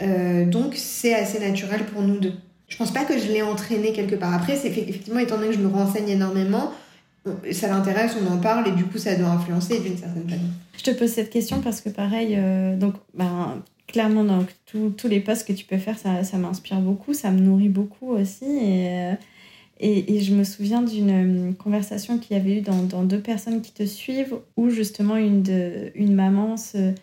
Euh, 0.02 0.46
donc 0.46 0.74
c'est 0.76 1.14
assez 1.14 1.40
naturel 1.40 1.84
pour 1.86 2.02
nous 2.02 2.20
deux. 2.20 2.34
Je 2.68 2.78
pense 2.78 2.92
pas 2.92 3.04
que 3.04 3.18
je 3.18 3.28
l'ai 3.28 3.42
entraîné 3.42 3.94
quelque 3.94 4.16
part. 4.16 4.34
Après, 4.34 4.56
c'est 4.56 4.70
effectivement 4.70 5.20
étant 5.20 5.38
donné 5.38 5.50
que 5.50 5.56
je 5.56 5.60
me 5.60 5.68
renseigne 5.68 6.10
énormément, 6.10 6.74
ça 7.52 7.68
l'intéresse, 7.68 8.16
on 8.22 8.34
en 8.34 8.38
parle 8.38 8.68
et 8.68 8.72
du 8.72 8.86
coup 8.86 8.98
ça 8.98 9.16
doit 9.16 9.30
influencer 9.30 9.80
d'une 9.80 9.98
certaine 9.98 10.30
façon. 10.30 10.42
Je 10.78 10.84
te 10.84 10.92
pose 10.92 11.10
cette 11.10 11.30
question 11.30 11.62
parce 11.62 11.82
que 11.82 11.90
pareil, 11.90 12.36
euh, 12.38 12.76
donc 12.76 12.96
ben, 13.14 13.62
clairement 13.88 14.24
dans 14.24 14.46
tous 14.66 15.08
les 15.08 15.20
postes 15.20 15.48
que 15.48 15.54
tu 15.54 15.66
peux 15.66 15.78
faire, 15.78 15.98
ça, 15.98 16.24
ça 16.24 16.38
m'inspire 16.38 16.80
beaucoup, 16.80 17.14
ça 17.14 17.32
me 17.32 17.40
nourrit 17.40 17.70
beaucoup 17.70 18.12
aussi 18.12 18.46
et 18.46 19.16
et, 19.80 20.22
je 20.22 20.34
me 20.34 20.44
souviens 20.44 20.82
d'une 20.82 21.50
euh, 21.50 21.54
conversation 21.54 22.18
qu'il 22.18 22.38
y 22.38 22.40
avait 22.40 22.60
eu 22.60 22.62
dans, 22.62 23.04
deux 23.04 23.20
personnes 23.20 23.62
qui 23.62 23.74
te 23.74 23.86
suivent 23.86 24.36
où 24.56 24.70
justement 24.70 25.18
une, 25.18 25.44
de, 25.44 25.92
une 25.96 26.16
maman 26.16 26.56
se, 26.56 26.94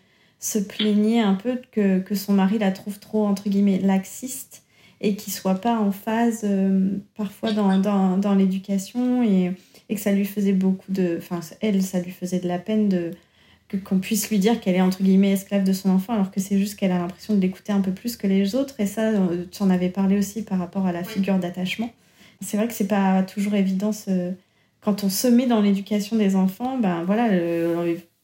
se 0.40 0.58
plaignait 0.58 1.20
un 1.20 1.34
peu 1.34 1.60
que, 1.70 1.98
que, 1.98 2.14
son 2.14 2.32
mari 2.32 2.58
la 2.58 2.72
trouve 2.72 2.98
trop, 2.98 3.26
entre 3.26 3.50
guillemets, 3.50 3.78
laxiste 3.78 4.62
et 5.02 5.16
qu'il 5.16 5.32
soit 5.32 5.56
pas 5.56 5.78
en 5.78 5.92
phase 5.92 6.42
euh, 6.44 6.96
parfois 7.14 7.52
dans, 7.52 7.78
dans, 7.78 8.16
dans 8.16 8.34
l'éducation. 8.34 9.22
Et, 9.22 9.52
et 9.92 9.94
que 9.94 10.00
ça 10.00 10.10
lui 10.10 10.24
faisait 10.24 10.54
beaucoup 10.54 10.90
de. 10.90 11.16
Enfin, 11.18 11.40
elle, 11.60 11.82
ça 11.82 12.00
lui 12.00 12.10
faisait 12.10 12.40
de 12.40 12.48
la 12.48 12.58
peine 12.58 12.88
de 12.88 13.10
qu'on 13.84 13.98
puisse 13.98 14.28
lui 14.30 14.38
dire 14.38 14.60
qu'elle 14.60 14.74
est 14.74 14.80
entre 14.82 15.02
guillemets 15.02 15.32
esclave 15.32 15.64
de 15.64 15.72
son 15.72 15.90
enfant, 15.90 16.14
alors 16.14 16.30
que 16.30 16.40
c'est 16.40 16.58
juste 16.58 16.78
qu'elle 16.78 16.92
a 16.92 16.98
l'impression 16.98 17.34
de 17.34 17.40
l'écouter 17.40 17.72
un 17.72 17.80
peu 17.80 17.92
plus 17.92 18.16
que 18.16 18.26
les 18.26 18.54
autres. 18.54 18.74
Et 18.78 18.86
ça, 18.86 19.12
tu 19.50 19.62
en 19.62 19.70
avais 19.70 19.88
parlé 19.88 20.18
aussi 20.18 20.42
par 20.42 20.58
rapport 20.58 20.86
à 20.86 20.92
la 20.92 21.04
figure 21.04 21.38
d'attachement. 21.38 21.90
C'est 22.40 22.56
vrai 22.56 22.68
que 22.68 22.74
c'est 22.74 22.88
pas 22.88 23.22
toujours 23.22 23.54
évident 23.54 23.92
quand 24.80 25.04
on 25.04 25.08
se 25.08 25.28
met 25.28 25.46
dans 25.46 25.60
l'éducation 25.60 26.16
des 26.16 26.36
enfants. 26.36 26.78
Ben 26.78 27.04
voilà, 27.04 27.28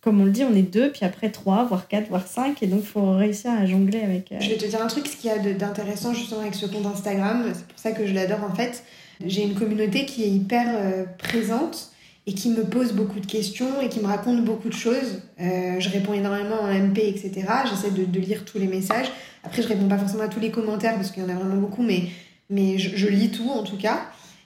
comme 0.08 0.22
on 0.22 0.24
le 0.24 0.30
dit, 0.30 0.42
on 0.42 0.54
est 0.54 0.62
deux, 0.62 0.90
puis 0.90 1.04
après 1.04 1.28
trois, 1.28 1.66
voire 1.66 1.86
quatre, 1.86 2.08
voire 2.08 2.26
cinq, 2.26 2.62
et 2.62 2.66
donc 2.66 2.80
il 2.82 2.86
faut 2.86 3.12
réussir 3.12 3.50
à 3.50 3.66
jongler 3.66 4.00
avec. 4.00 4.32
Euh, 4.32 4.36
je 4.40 4.48
vais 4.48 4.56
te 4.56 4.64
dire 4.64 4.80
un 4.80 4.86
truc, 4.86 5.06
ce 5.06 5.14
qu'il 5.14 5.28
y 5.28 5.32
a 5.34 5.36
d'intéressant 5.36 6.14
justement 6.14 6.40
avec 6.40 6.54
ce 6.54 6.64
compte 6.64 6.86
Instagram, 6.86 7.44
c'est 7.52 7.66
pour 7.66 7.78
ça 7.78 7.92
que 7.92 8.06
je 8.06 8.14
l'adore 8.14 8.42
en 8.42 8.54
fait. 8.54 8.84
J'ai 9.22 9.42
une 9.42 9.54
communauté 9.54 10.06
qui 10.06 10.24
est 10.24 10.30
hyper 10.30 10.64
euh, 10.66 11.04
présente 11.18 11.90
et 12.26 12.32
qui 12.32 12.48
me 12.48 12.64
pose 12.64 12.94
beaucoup 12.94 13.20
de 13.20 13.26
questions 13.26 13.82
et 13.82 13.90
qui 13.90 14.00
me 14.00 14.06
raconte 14.06 14.42
beaucoup 14.46 14.70
de 14.70 14.74
choses. 14.74 15.20
Euh, 15.42 15.78
je 15.78 15.90
réponds 15.90 16.14
énormément 16.14 16.62
en 16.62 16.72
MP, 16.72 17.00
etc. 17.00 17.46
J'essaie 17.68 17.90
de, 17.90 18.06
de, 18.06 18.18
lire 18.18 18.46
tous 18.46 18.58
les 18.58 18.66
messages. 18.66 19.12
Après, 19.44 19.60
je 19.60 19.68
réponds 19.68 19.88
pas 19.88 19.98
forcément 19.98 20.22
à 20.22 20.28
tous 20.28 20.40
les 20.40 20.50
commentaires 20.50 20.94
parce 20.94 21.10
qu'il 21.10 21.22
y 21.22 21.26
en 21.26 21.28
a 21.28 21.34
vraiment 21.34 21.60
beaucoup, 21.60 21.82
mais, 21.82 22.04
mais 22.48 22.78
je, 22.78 22.96
je, 22.96 23.08
lis 23.08 23.30
tout 23.30 23.50
en 23.50 23.62
tout 23.62 23.76
cas. 23.76 24.00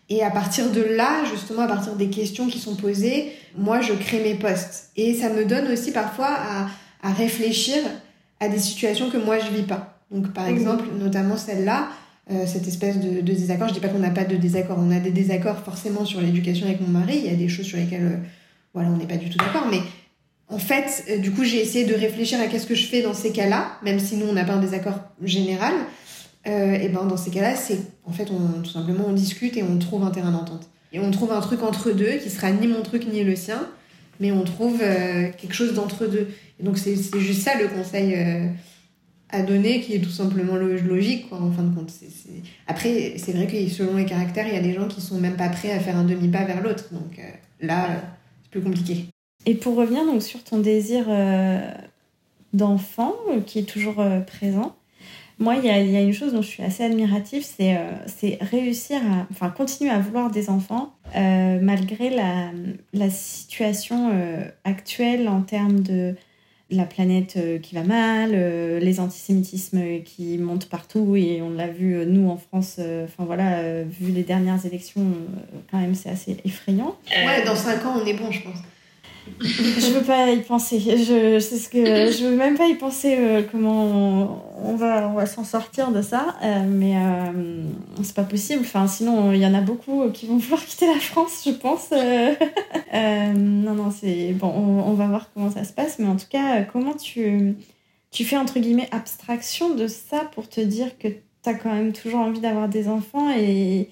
Et 0.09 0.23
à 0.23 0.31
partir 0.31 0.71
de 0.71 0.83
là, 0.83 1.25
justement, 1.31 1.63
à 1.63 1.69
partir 1.69 1.95
des 1.97 2.11
questions 2.11 2.49
qui 2.49 2.59
sont 2.59 2.77
posées, 2.77 3.33
moi, 3.57 3.81
je 3.81 3.93
crée 3.93 4.23
mes 4.23 4.35
posts. 4.35 4.91
Et 4.97 5.15
ça 5.15 5.31
me 5.31 5.45
donne 5.45 5.69
aussi 5.69 5.93
parfois 5.93 6.29
à, 6.29 6.67
à 7.03 7.13
réfléchir 7.13 7.79
à 8.41 8.49
des 8.49 8.59
situations 8.59 9.11
que 9.11 9.17
moi, 9.17 9.39
je 9.39 9.51
vis 9.51 9.63
pas. 9.63 10.01
Donc, 10.11 10.33
par 10.33 10.47
exemple, 10.47 10.85
notamment 10.99 11.37
celle-là, 11.37 11.89
euh, 12.31 12.47
cette 12.47 12.69
espèce 12.69 13.01
de, 13.01 13.21
désaccord. 13.21 13.67
Je 13.67 13.75
dis 13.75 13.81
pas 13.81 13.89
qu'on 13.89 13.99
n'a 13.99 14.11
pas 14.11 14.25
de 14.25 14.37
désaccord, 14.37 14.79
on 14.79 14.93
a 14.93 15.01
des 15.01 15.11
désaccords 15.11 15.59
forcément 15.59 16.05
sur 16.05 16.21
l'éducation 16.21 16.67
avec 16.67 16.81
mon 16.81 16.87
mari. 16.87 17.21
Il 17.25 17.31
y 17.31 17.35
a 17.35 17.37
des 17.37 17.49
choses 17.49 17.67
sur 17.67 17.79
lesquelles, 17.79 18.05
euh, 18.05 18.17
voilà, 18.75 18.91
on 18.91 18.97
n'est 18.97 19.09
pas 19.09 19.17
du 19.17 19.29
tout 19.29 19.39
d'accord. 19.39 19.67
Mais 19.69 19.81
en 20.49 20.59
fait, 20.59 21.05
euh, 21.11 21.19
du 21.19 21.33
coup, 21.33 21.43
j'ai 21.43 21.61
essayé 21.61 21.85
de 21.85 21.95
réfléchir 21.95 22.41
à 22.41 22.47
qu'est-ce 22.47 22.67
que 22.67 22.77
je 22.77 22.87
fais 22.87 23.03
dans 23.03 23.13
ces 23.13 23.33
cas-là, 23.33 23.73
même 23.83 23.99
si 23.99 24.17
nous 24.17 24.27
on 24.27 24.35
n'a 24.35 24.45
pas 24.45 24.53
un 24.53 24.61
désaccord 24.61 25.01
général. 25.25 25.73
Et 26.45 26.89
ben 26.89 27.05
dans 27.05 27.17
ces 27.17 27.31
cas-là, 27.31 27.55
c'est 27.55 27.79
en 28.05 28.13
fait, 28.13 28.25
tout 28.25 28.71
simplement, 28.71 29.05
on 29.07 29.13
discute 29.13 29.57
et 29.57 29.63
on 29.63 29.79
trouve 29.79 30.03
un 30.03 30.11
terrain 30.11 30.33
d'entente. 30.33 30.69
Et 30.93 30.99
on 30.99 31.11
trouve 31.11 31.33
un 31.33 31.41
truc 31.41 31.63
entre 31.63 31.93
deux 31.93 32.19
qui 32.19 32.31
sera 32.31 32.51
ni 32.51 32.67
mon 32.67 32.83
truc 32.83 33.07
ni 33.11 33.23
le 33.25 33.37
sien, 33.37 33.67
mais 34.21 34.33
on 34.33 34.43
trouve 34.45 34.79
quelque 34.79 35.55
chose 35.55 35.75
d'entre 35.75 36.07
deux. 36.07 36.29
Et 36.59 36.65
donc 36.65 36.79
c'est 36.79 36.97
juste 37.21 37.43
ça 37.43 37.53
le 37.59 37.69
conseil 37.69 38.17
à 39.33 39.43
donner 39.43 39.81
qui 39.81 39.95
est 39.95 40.01
tout 40.01 40.11
simplement 40.11 40.57
logique, 40.57 41.29
quoi, 41.29 41.39
en 41.41 41.51
fin 41.51 41.63
de 41.63 41.75
compte. 41.75 41.91
Après, 42.67 43.15
c'est 43.17 43.33
vrai 43.33 43.47
que 43.47 43.69
selon 43.69 43.97
les 43.97 44.05
caractères, 44.05 44.47
il 44.47 44.55
y 44.55 44.59
a 44.59 44.61
des 44.63 44.75
gens 44.75 44.87
qui 44.87 45.01
sont 45.01 45.19
même 45.19 45.37
pas 45.37 45.49
prêts 45.49 45.73
à 45.73 45.81
faire 45.81 45.97
un 45.97 46.05
demi-pas 46.05 46.45
vers 46.45 46.63
l'autre. 46.63 46.85
Donc 46.93 47.19
euh, 47.19 47.23
là, 47.61 47.89
c'est 48.43 48.51
plus 48.51 48.61
compliqué. 48.61 49.07
Et 49.47 49.55
pour 49.55 49.75
revenir 49.75 50.05
donc 50.05 50.23
sur 50.23 50.45
ton 50.45 50.59
désir 50.59 51.07
euh, 51.09 51.61
d'enfant, 52.53 53.15
euh, 53.31 53.41
qui 53.41 53.59
est 53.59 53.65
toujours 53.65 54.05
présent, 54.27 54.77
moi, 55.43 55.57
il 55.57 55.65
y 55.65 55.71
a, 55.71 56.01
une 56.01 56.13
chose 56.13 56.33
dont 56.33 56.43
je 56.43 56.49
suis 56.49 56.63
assez 56.63 56.85
admirative, 56.85 57.45
c'est 57.45 57.79
c'est 58.07 58.39
réussir 58.41 58.99
à, 58.99 59.27
enfin, 59.31 59.51
continuer 59.51 59.91
à 59.91 59.99
vouloir 59.99 60.31
des 60.31 60.49
enfants 60.49 60.95
malgré 61.15 62.11
la, 62.11 63.11
situation 63.11 64.11
actuelle 64.65 65.29
en 65.29 65.43
termes 65.43 65.81
de 65.81 66.15
la 66.73 66.85
planète 66.85 67.35
euh, 67.37 67.59
qui 67.59 67.75
va 67.75 67.83
mal, 67.83 68.33
euh, 68.35 68.81
les 68.81 69.01
antisémitismes 69.01 70.03
qui 70.05 70.39
montent 70.39 70.69
partout 70.69 71.15
et 71.17 71.43
on 71.43 71.51
l'a 71.51 71.69
vu 71.69 71.95
euh, 71.95 72.05
nous 72.05 72.29
en 72.29 72.37
France, 72.37 72.81
enfin 73.05 73.25
voilà, 73.25 73.83
vu 73.83 74.11
les 74.11 74.23
dernières 74.23 74.65
élections, 74.67 75.07
quand 75.71 75.79
même 75.79 75.95
c'est 75.95 76.09
assez 76.09 76.37
effrayant. 76.45 76.97
Ouais, 77.11 77.45
dans 77.45 77.55
5 77.55 77.85
ans 77.87 77.95
on 78.03 78.07
est 78.07 78.15
bon 78.15 78.31
je 78.31 78.43
pense 78.43 78.59
je 79.41 79.93
veux 79.93 80.03
pas 80.03 80.31
y 80.31 80.41
penser. 80.41 80.79
Je, 80.81 81.39
sais 81.39 81.57
ce 81.57 81.69
que 81.69 81.79
je 81.79 82.25
veux 82.25 82.37
même 82.37 82.57
pas 82.57 82.67
y 82.67 82.75
penser 82.75 83.17
euh, 83.19 83.43
comment 83.51 84.43
on, 84.65 84.77
va 84.77 85.09
on 85.09 85.15
va 85.15 85.27
s'en 85.27 85.45
sortir 85.45 85.91
de 85.91 86.03
ça. 86.03 86.37
Euh, 86.43 86.65
mais 86.67 86.97
euh, 86.97 87.65
c'est 88.03 88.15
pas 88.15 88.25
possible. 88.25 88.63
Enfin, 88.63 88.87
sinon 88.87 89.33
il 89.33 89.41
y 89.41 89.47
en 89.47 89.55
a 89.55 89.61
beaucoup 89.61 90.11
qui 90.13 90.27
vont 90.27 90.37
vouloir 90.37 90.65
quitter 90.65 90.87
la 90.87 91.01
France, 91.01 91.43
je 91.47 91.53
pense. 91.53 91.91
non 92.93 93.75
non 93.75 93.91
c'est 93.91 94.33
bon. 94.33 94.49
On, 94.49 94.91
on, 94.91 94.95
va 94.95 95.07
voir 95.07 95.29
comment 95.33 95.51
ça 95.51 95.65
se 95.65 95.73
passe. 95.73 95.99
Mais 95.99 96.07
en 96.07 96.17
tout 96.17 96.29
cas, 96.31 96.63
comment 96.63 96.95
tu 96.95 97.57
tu 98.11 98.25
fais 98.25 98.37
entre 98.37 98.59
guillemets 98.61 98.89
abstraction 98.93 99.75
de 99.75 99.87
ça 99.87 100.31
pour 100.35 100.49
te 100.49 100.61
dire 100.61 100.99
que 100.99 101.09
tu 101.09 101.49
as 101.49 101.55
quand 101.55 101.73
même 101.73 101.93
toujours 101.93 102.21
envie 102.21 102.41
d'avoir 102.41 102.69
des 102.69 102.89
enfants 102.89 103.31
et 103.37 103.89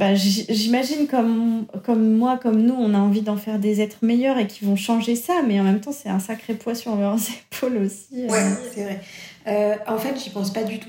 bah, 0.00 0.14
j'imagine 0.14 1.06
comme, 1.06 1.66
comme 1.84 2.16
moi, 2.16 2.40
comme 2.42 2.62
nous, 2.62 2.72
on 2.72 2.94
a 2.94 2.98
envie 2.98 3.20
d'en 3.20 3.36
faire 3.36 3.58
des 3.58 3.82
êtres 3.82 3.98
meilleurs 4.00 4.38
et 4.38 4.46
qui 4.46 4.64
vont 4.64 4.74
changer 4.74 5.14
ça, 5.14 5.42
mais 5.46 5.60
en 5.60 5.62
même 5.62 5.82
temps, 5.82 5.92
c'est 5.92 6.08
un 6.08 6.18
sacré 6.18 6.54
poids 6.54 6.74
sur 6.74 6.96
leurs 6.96 7.18
épaules 7.52 7.76
aussi. 7.76 8.24
Euh. 8.24 8.28
Ouais, 8.28 8.42
c'est 8.72 8.84
vrai. 8.84 9.00
Euh, 9.46 9.74
en 9.86 9.98
fait, 9.98 10.18
j'y 10.18 10.30
pense 10.30 10.54
pas 10.54 10.62
du 10.62 10.78
tout. 10.78 10.88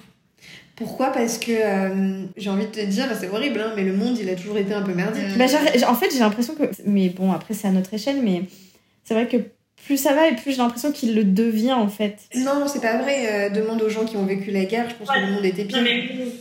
Pourquoi? 0.77 1.07
Parce 1.11 1.39
que 1.39 1.51
euh, 1.51 2.23
j'ai 2.37 2.49
envie 2.49 2.67
de 2.67 2.71
te 2.71 2.85
dire, 2.85 3.05
c'est 3.19 3.27
horrible, 3.27 3.59
hein, 3.59 3.73
mais 3.75 3.83
le 3.83 3.91
monde, 3.91 4.17
il 4.17 4.29
a 4.29 4.35
toujours 4.35 4.57
été 4.57 4.73
un 4.73 4.81
peu 4.81 4.93
merdique. 4.93 5.37
Bah, 5.37 5.43
en 5.89 5.95
fait, 5.95 6.09
j'ai 6.13 6.19
l'impression 6.19 6.55
que. 6.55 6.63
Mais 6.85 7.09
bon, 7.09 7.33
après, 7.33 7.53
c'est 7.53 7.67
à 7.67 7.71
notre 7.71 7.93
échelle, 7.93 8.21
mais 8.23 8.43
c'est 9.03 9.13
vrai 9.13 9.27
que 9.27 9.35
plus 9.85 9.97
ça 9.97 10.13
va 10.13 10.27
et 10.27 10.35
plus 10.35 10.51
j'ai 10.51 10.57
l'impression 10.57 10.91
qu'il 10.91 11.15
le 11.15 11.23
devient 11.23 11.73
en 11.73 11.87
fait. 11.87 12.17
Non, 12.35 12.67
c'est 12.67 12.81
pas 12.81 12.97
vrai. 12.97 13.25
Euh, 13.25 13.49
demande 13.49 13.81
aux 13.81 13.89
gens 13.89 14.05
qui 14.05 14.17
ont 14.17 14.25
vécu 14.25 14.51
la 14.51 14.65
guerre, 14.65 14.89
je 14.89 14.95
pense 14.95 15.09
que 15.09 15.19
le 15.19 15.33
monde 15.33 15.45
était 15.45 15.65
pire. 15.65 15.83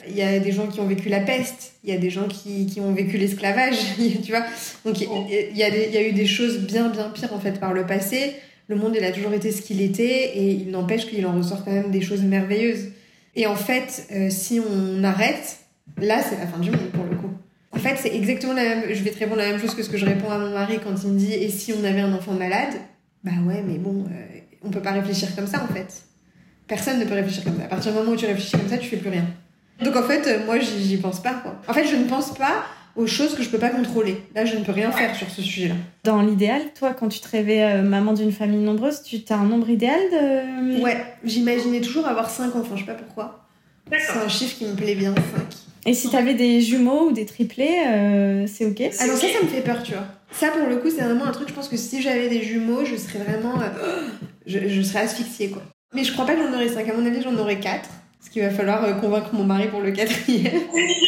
Il 0.08 0.16
y 0.16 0.22
a 0.22 0.38
des 0.38 0.52
gens 0.52 0.66
qui 0.66 0.80
ont 0.80 0.86
vécu 0.86 1.08
la 1.08 1.20
peste, 1.20 1.72
il 1.84 1.90
y 1.90 1.92
a 1.92 1.98
des 1.98 2.10
gens 2.10 2.28
qui, 2.28 2.66
qui 2.66 2.80
ont 2.80 2.92
vécu 2.92 3.16
l'esclavage, 3.16 3.76
tu 4.24 4.30
vois. 4.30 4.44
Donc 4.84 5.00
il 5.00 5.08
y, 5.56 5.62
a 5.62 5.68
il 5.68 5.92
y 5.92 5.96
a 5.96 6.08
eu 6.08 6.12
des 6.12 6.26
choses 6.26 6.58
bien 6.58 6.88
bien 6.88 7.10
pires 7.10 7.32
en 7.32 7.40
fait 7.40 7.58
par 7.58 7.72
le 7.72 7.86
passé. 7.86 8.34
Le 8.68 8.76
monde 8.76 8.94
il 8.96 9.04
a 9.04 9.12
toujours 9.12 9.32
été 9.32 9.50
ce 9.50 9.62
qu'il 9.62 9.80
était 9.80 10.36
et 10.36 10.50
il 10.50 10.70
n'empêche 10.70 11.06
qu'il 11.06 11.26
en 11.26 11.36
ressort 11.36 11.64
quand 11.64 11.72
même 11.72 11.90
des 11.90 12.02
choses 12.02 12.22
merveilleuses. 12.22 12.90
Et 13.36 13.46
en 13.46 13.56
fait, 13.56 14.06
euh, 14.12 14.28
si 14.30 14.60
on 14.60 15.02
arrête, 15.04 15.58
là 16.00 16.22
c'est 16.22 16.38
la 16.38 16.46
fin 16.46 16.58
du 16.58 16.70
monde 16.70 16.90
pour 16.92 17.04
le 17.04 17.16
coup. 17.16 17.30
En 17.72 17.78
fait, 17.78 17.96
c'est 17.96 18.14
exactement 18.14 18.52
la 18.52 18.64
même. 18.64 18.82
Je 18.92 19.02
vais 19.02 19.10
te 19.10 19.18
répondre 19.18 19.40
la 19.40 19.48
même 19.48 19.60
chose 19.60 19.74
que 19.74 19.82
ce 19.82 19.88
que 19.88 19.96
je 19.96 20.04
réponds 20.04 20.30
à 20.30 20.38
mon 20.38 20.50
mari 20.50 20.78
quand 20.82 20.94
il 21.02 21.10
me 21.10 21.18
dit 21.18 21.32
et 21.32 21.48
si 21.48 21.72
on 21.72 21.82
avait 21.84 22.00
un 22.00 22.12
enfant 22.12 22.32
malade? 22.32 22.74
Bah 23.24 23.32
ouais, 23.46 23.62
mais 23.66 23.78
bon, 23.78 24.04
euh, 24.10 24.40
on 24.62 24.70
peut 24.70 24.80
pas 24.80 24.92
réfléchir 24.92 25.34
comme 25.36 25.46
ça 25.46 25.62
en 25.62 25.72
fait. 25.72 26.02
Personne 26.66 26.98
ne 26.98 27.04
peut 27.04 27.14
réfléchir 27.14 27.44
comme 27.44 27.56
ça. 27.56 27.64
À 27.64 27.68
partir 27.68 27.92
du 27.92 27.98
moment 27.98 28.12
où 28.12 28.16
tu 28.16 28.26
réfléchis 28.26 28.52
comme 28.52 28.68
ça, 28.68 28.78
tu 28.78 28.88
fais 28.88 28.96
plus 28.96 29.10
rien. 29.10 29.24
Donc 29.82 29.96
en 29.96 30.02
fait, 30.02 30.26
euh, 30.26 30.46
moi, 30.46 30.58
j'y 30.58 30.96
pense 30.98 31.22
pas. 31.22 31.34
Quoi. 31.34 31.56
En 31.68 31.72
fait, 31.72 31.86
je 31.86 31.96
ne 31.96 32.04
pense 32.04 32.34
pas 32.34 32.64
aux 32.96 33.06
choses 33.06 33.34
que 33.34 33.42
je 33.42 33.48
peux 33.48 33.58
pas 33.58 33.70
contrôler. 33.70 34.22
Là, 34.34 34.44
je 34.44 34.56
ne 34.56 34.64
peux 34.64 34.72
rien 34.72 34.90
faire 34.92 35.14
sur 35.14 35.28
ce 35.30 35.42
sujet-là. 35.42 35.74
Dans 36.04 36.22
l'idéal, 36.22 36.62
toi, 36.78 36.92
quand 36.92 37.08
tu 37.08 37.20
te 37.20 37.28
rêvais 37.28 37.62
euh, 37.62 37.82
maman 37.82 38.12
d'une 38.12 38.32
famille 38.32 38.60
nombreuse, 38.60 39.02
tu 39.02 39.20
as 39.30 39.36
un 39.36 39.44
nombre 39.44 39.70
idéal 39.70 40.00
de... 40.10 40.82
Ouais, 40.82 40.96
j'imaginais 41.24 41.80
toujours 41.80 42.06
avoir 42.06 42.30
5 42.30 42.54
enfants, 42.56 42.76
je 42.76 42.80
sais 42.80 42.86
pas 42.86 42.94
pourquoi. 42.94 43.46
C'est 43.90 44.18
un 44.18 44.28
chiffre 44.28 44.56
qui 44.58 44.66
me 44.66 44.74
plaît 44.74 44.94
bien, 44.94 45.14
5. 45.14 45.22
Et 45.86 45.94
si 45.94 46.10
t'avais 46.10 46.34
des 46.34 46.60
jumeaux 46.60 47.08
ou 47.08 47.12
des 47.12 47.26
triplés, 47.26 47.82
euh, 47.86 48.46
c'est 48.46 48.66
ok? 48.66 48.80
Alors 49.00 49.16
ça, 49.16 49.26
ça 49.26 49.42
me 49.42 49.48
fait 49.48 49.62
peur, 49.62 49.82
tu 49.82 49.92
vois. 49.92 50.06
Ça, 50.32 50.48
pour 50.48 50.66
le 50.68 50.76
coup, 50.76 50.90
c'est 50.90 51.02
vraiment 51.02 51.26
un 51.26 51.32
truc, 51.32 51.48
je 51.48 51.54
pense 51.54 51.68
que 51.68 51.76
si 51.76 52.00
j'avais 52.02 52.28
des 52.28 52.42
jumeaux, 52.42 52.84
je 52.84 52.96
serais 52.96 53.18
vraiment... 53.18 53.60
Euh, 53.60 54.08
je, 54.46 54.82
serais 54.82 55.00
asphyxiée, 55.00 55.50
quoi. 55.50 55.62
Mais 55.94 56.04
je 56.04 56.12
crois 56.12 56.24
pas 56.24 56.34
que 56.34 56.42
j'en 56.42 56.52
aurais 56.54 56.68
5. 56.68 56.88
À 56.88 56.94
mon 56.94 57.04
avis, 57.04 57.22
j'en 57.22 57.36
aurais 57.36 57.58
4. 57.58 57.88
Parce 58.18 58.30
qu'il 58.30 58.42
va 58.42 58.50
falloir 58.50 58.84
euh, 58.84 58.92
convaincre 58.94 59.30
mon 59.32 59.44
mari 59.44 59.68
pour 59.68 59.80
le 59.80 59.90
quatrième. 59.90 60.62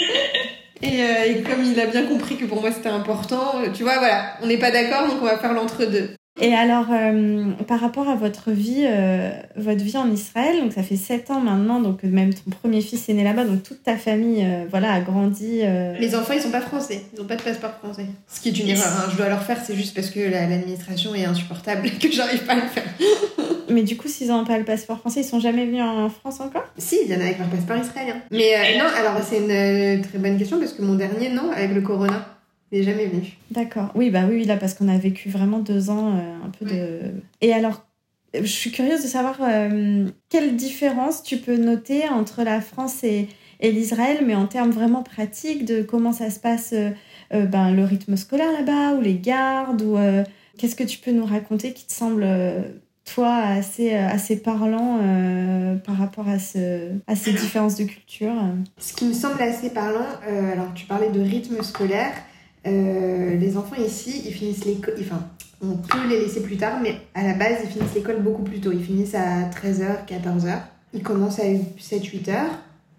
et, 0.83 1.01
et, 1.29 1.43
comme 1.43 1.63
il 1.65 1.79
a 1.79 1.87
bien 1.87 2.07
compris 2.07 2.37
que 2.37 2.47
pour 2.47 2.61
moi 2.61 2.73
c'était 2.73 2.89
important, 2.89 3.63
tu 3.75 3.85
vois, 3.85 3.99
voilà, 3.99 4.35
on 4.43 4.47
n'est 4.47 4.59
pas 4.59 4.71
d'accord, 4.71 5.07
donc 5.07 5.19
on 5.21 5.27
va 5.27 5.39
faire 5.39 5.53
l'entre-deux. 5.53 6.17
Et 6.41 6.55
alors, 6.55 6.87
euh, 6.91 7.51
par 7.69 7.79
rapport 7.79 8.09
à 8.09 8.15
votre 8.15 8.53
vie, 8.53 8.85
euh, 8.87 9.31
votre 9.57 9.85
vie 9.85 9.99
en 9.99 10.11
Israël, 10.11 10.61
donc 10.61 10.73
ça 10.73 10.83
fait 10.83 10.97
7 10.97 11.31
ans 11.31 11.41
maintenant, 11.41 11.79
donc 11.79 12.05
même 12.05 12.33
ton 12.33 12.51
premier 12.51 12.81
fils 12.81 13.07
est 13.11 13.13
né 13.13 13.23
là-bas, 13.23 13.45
donc 13.45 13.63
toute 13.63 13.83
ta 13.83 13.99
famille 13.99 14.43
euh, 14.43 14.65
voilà, 14.71 14.95
a 14.95 15.01
grandi. 15.01 15.61
Mes 16.01 16.15
enfants, 16.15 16.33
ils 16.33 16.41
sont 16.41 16.51
pas 16.51 16.63
français, 16.63 17.03
ils 17.15 17.21
ont 17.21 17.27
pas 17.27 17.37
de 17.37 17.43
passeport 17.43 17.73
français. 17.73 18.07
Ce 18.29 18.41
qui 18.41 18.49
est 18.49 18.59
une 18.59 18.69
erreur, 18.71 18.87
hein. 18.87 19.11
je 19.13 19.17
dois 19.19 19.29
leur 19.29 19.43
faire, 19.43 19.59
c'est 19.63 19.77
juste 19.77 19.95
parce 19.95 20.09
que 20.09 20.21
l'administration 20.21 21.15
est 21.15 21.27
insupportable 21.27 21.87
et 21.87 21.91
que 21.99 22.11
j'arrive 22.11 22.45
pas 22.45 22.55
à 22.55 22.57
le 22.57 22.63
faire. 22.63 22.85
Mais 23.69 23.83
du 23.83 23.99
coup, 23.99 24.09
s'ils 24.09 24.29
n'ont 24.29 24.45
pas 24.45 24.59
le 24.59 24.65
passeport 24.65 24.99
français, 24.99 25.21
ils 25.21 25.25
sont 25.25 25.41
jamais 25.41 25.67
venus 25.67 25.83
en 25.83 26.09
France 26.09 26.41
encore? 26.41 26.65
Si, 26.79 26.99
il 27.05 27.11
y 27.11 27.15
en 27.15 27.21
a 27.21 27.25
avec 27.25 27.39
leur 27.39 27.49
passeport 27.49 27.77
israélien. 27.77 28.17
Mais 28.31 28.79
non, 28.79 28.87
alors 28.99 29.17
c'est 29.23 29.39
une 29.39 30.03
très 30.03 30.19
bonne 30.19 30.39
question 30.39 30.59
parce 30.59 30.73
que 30.73 30.83
mon 30.83 30.95
dernier, 30.95 31.29
non, 31.29 31.51
avec 31.53 31.75
le 31.75 31.83
corona. 31.83 32.32
N'est 32.73 32.83
jamais 32.83 33.07
venu. 33.07 33.37
D'accord. 33.51 33.91
Oui, 33.95 34.09
bah 34.09 34.23
oui, 34.27 34.45
là, 34.45 34.57
parce 34.57 34.73
qu'on 34.73 34.89
a 34.89 34.97
vécu 34.97 35.29
vraiment 35.29 35.59
deux 35.59 35.91
ans, 35.91 36.17
euh, 36.17 36.47
un 36.47 36.49
peu 36.49 36.65
de. 36.65 37.01
Et 37.43 37.53
alors, 37.53 37.85
je 38.35 38.47
suis 38.47 38.71
curieuse 38.71 39.03
de 39.03 39.09
savoir 39.09 39.37
euh, 39.43 40.09
quelle 40.31 40.57
différence 40.57 41.23
tu 41.23 41.37
peux 41.37 41.59
noter 41.59 42.09
entre 42.09 42.43
la 42.43 42.63
France 42.63 43.05
et, 43.05 43.29
et 43.61 43.73
l'Israël, 43.73 44.25
mais 44.27 44.35
en 44.35 44.47
termes 44.47 44.71
vraiment 44.71 45.03
pratiques 45.03 45.67
de 45.67 45.83
comment 45.83 46.13
ça 46.13 46.31
se 46.31 46.41
passe, 46.41 46.73
euh, 46.73 47.45
ben, 47.45 47.73
le 47.75 47.85
rythme 47.85 48.17
scolaire 48.17 48.51
là-bas, 48.53 48.95
ou 48.95 49.03
les 49.03 49.19
gardes, 49.19 49.83
ou 49.83 49.99
qu'est-ce 50.57 50.75
que 50.75 50.85
tu 50.85 50.97
peux 50.97 51.13
nous 51.13 51.27
raconter 51.27 51.75
qui 51.75 51.87
te 51.87 51.93
semble, 51.93 52.27
toi, 53.05 53.37
assez, 53.37 53.93
assez 53.93 54.41
parlant 54.41 54.99
par 55.85 55.99
rapport 55.99 56.29
à, 56.29 56.39
ce, 56.39 56.89
à 57.07 57.17
ces 57.17 57.33
différences 57.33 57.77
de 57.77 57.85
culture? 57.85 58.33
Ce 58.79 58.95
qui 58.95 59.05
me 59.05 59.13
semble 59.13 59.43
assez 59.43 59.69
parlant, 59.69 60.07
alors 60.27 60.73
tu 60.75 60.87
parlais 60.87 61.11
de 61.11 61.21
rythme 61.21 61.63
scolaire. 61.63 62.13
Les 62.65 63.57
enfants 63.57 63.77
ici, 63.77 64.23
ils 64.27 64.33
finissent 64.33 64.65
l'école. 64.65 64.95
Enfin, 65.01 65.23
on 65.63 65.77
peut 65.77 66.09
les 66.09 66.21
laisser 66.21 66.43
plus 66.43 66.57
tard, 66.57 66.81
mais 66.83 66.97
à 67.15 67.23
la 67.23 67.35
base, 67.35 67.59
ils 67.65 67.71
finissent 67.71 67.95
l'école 67.95 68.21
beaucoup 68.21 68.43
plus 68.43 68.61
tôt. 68.61 68.73
Ils 68.73 68.85
finissent 68.85 69.15
à 69.15 69.49
13h, 69.49 70.07
14h. 70.09 70.59
Ils 70.95 71.03
commencent 71.03 71.39
à 71.39 71.45
7-8 71.45 72.25
h 72.27 72.37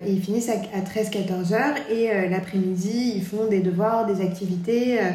et 0.05 0.11
ils 0.11 0.21
finissent 0.21 0.49
à 0.49 0.55
13-14 0.55 1.51
h 1.51 1.75
Et 1.91 2.11
euh, 2.11 2.29
l'après-midi, 2.29 3.13
ils 3.15 3.23
font 3.23 3.47
des 3.47 3.59
devoirs, 3.59 4.05
des 4.05 4.21
activités, 4.21 4.99
euh, 4.99 5.11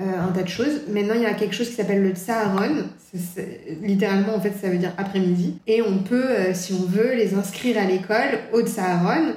euh, 0.00 0.28
un 0.28 0.32
tas 0.32 0.42
de 0.42 0.48
choses. 0.48 0.82
Maintenant, 0.88 1.14
il 1.14 1.22
y 1.22 1.26
a 1.26 1.34
quelque 1.34 1.54
chose 1.54 1.68
qui 1.68 1.74
s'appelle 1.74 2.02
le 2.02 2.10
tsaharon. 2.10 2.84
Littéralement, 3.82 4.36
en 4.36 4.40
fait, 4.40 4.52
ça 4.60 4.68
veut 4.68 4.78
dire 4.78 4.92
après-midi. 4.96 5.58
Et 5.66 5.82
on 5.82 5.98
peut, 5.98 6.52
si 6.52 6.72
on 6.74 6.84
veut, 6.84 7.14
les 7.14 7.34
inscrire 7.34 7.78
à 7.78 7.84
l'école 7.84 8.38
au 8.52 8.60
tsaharon. 8.60 9.34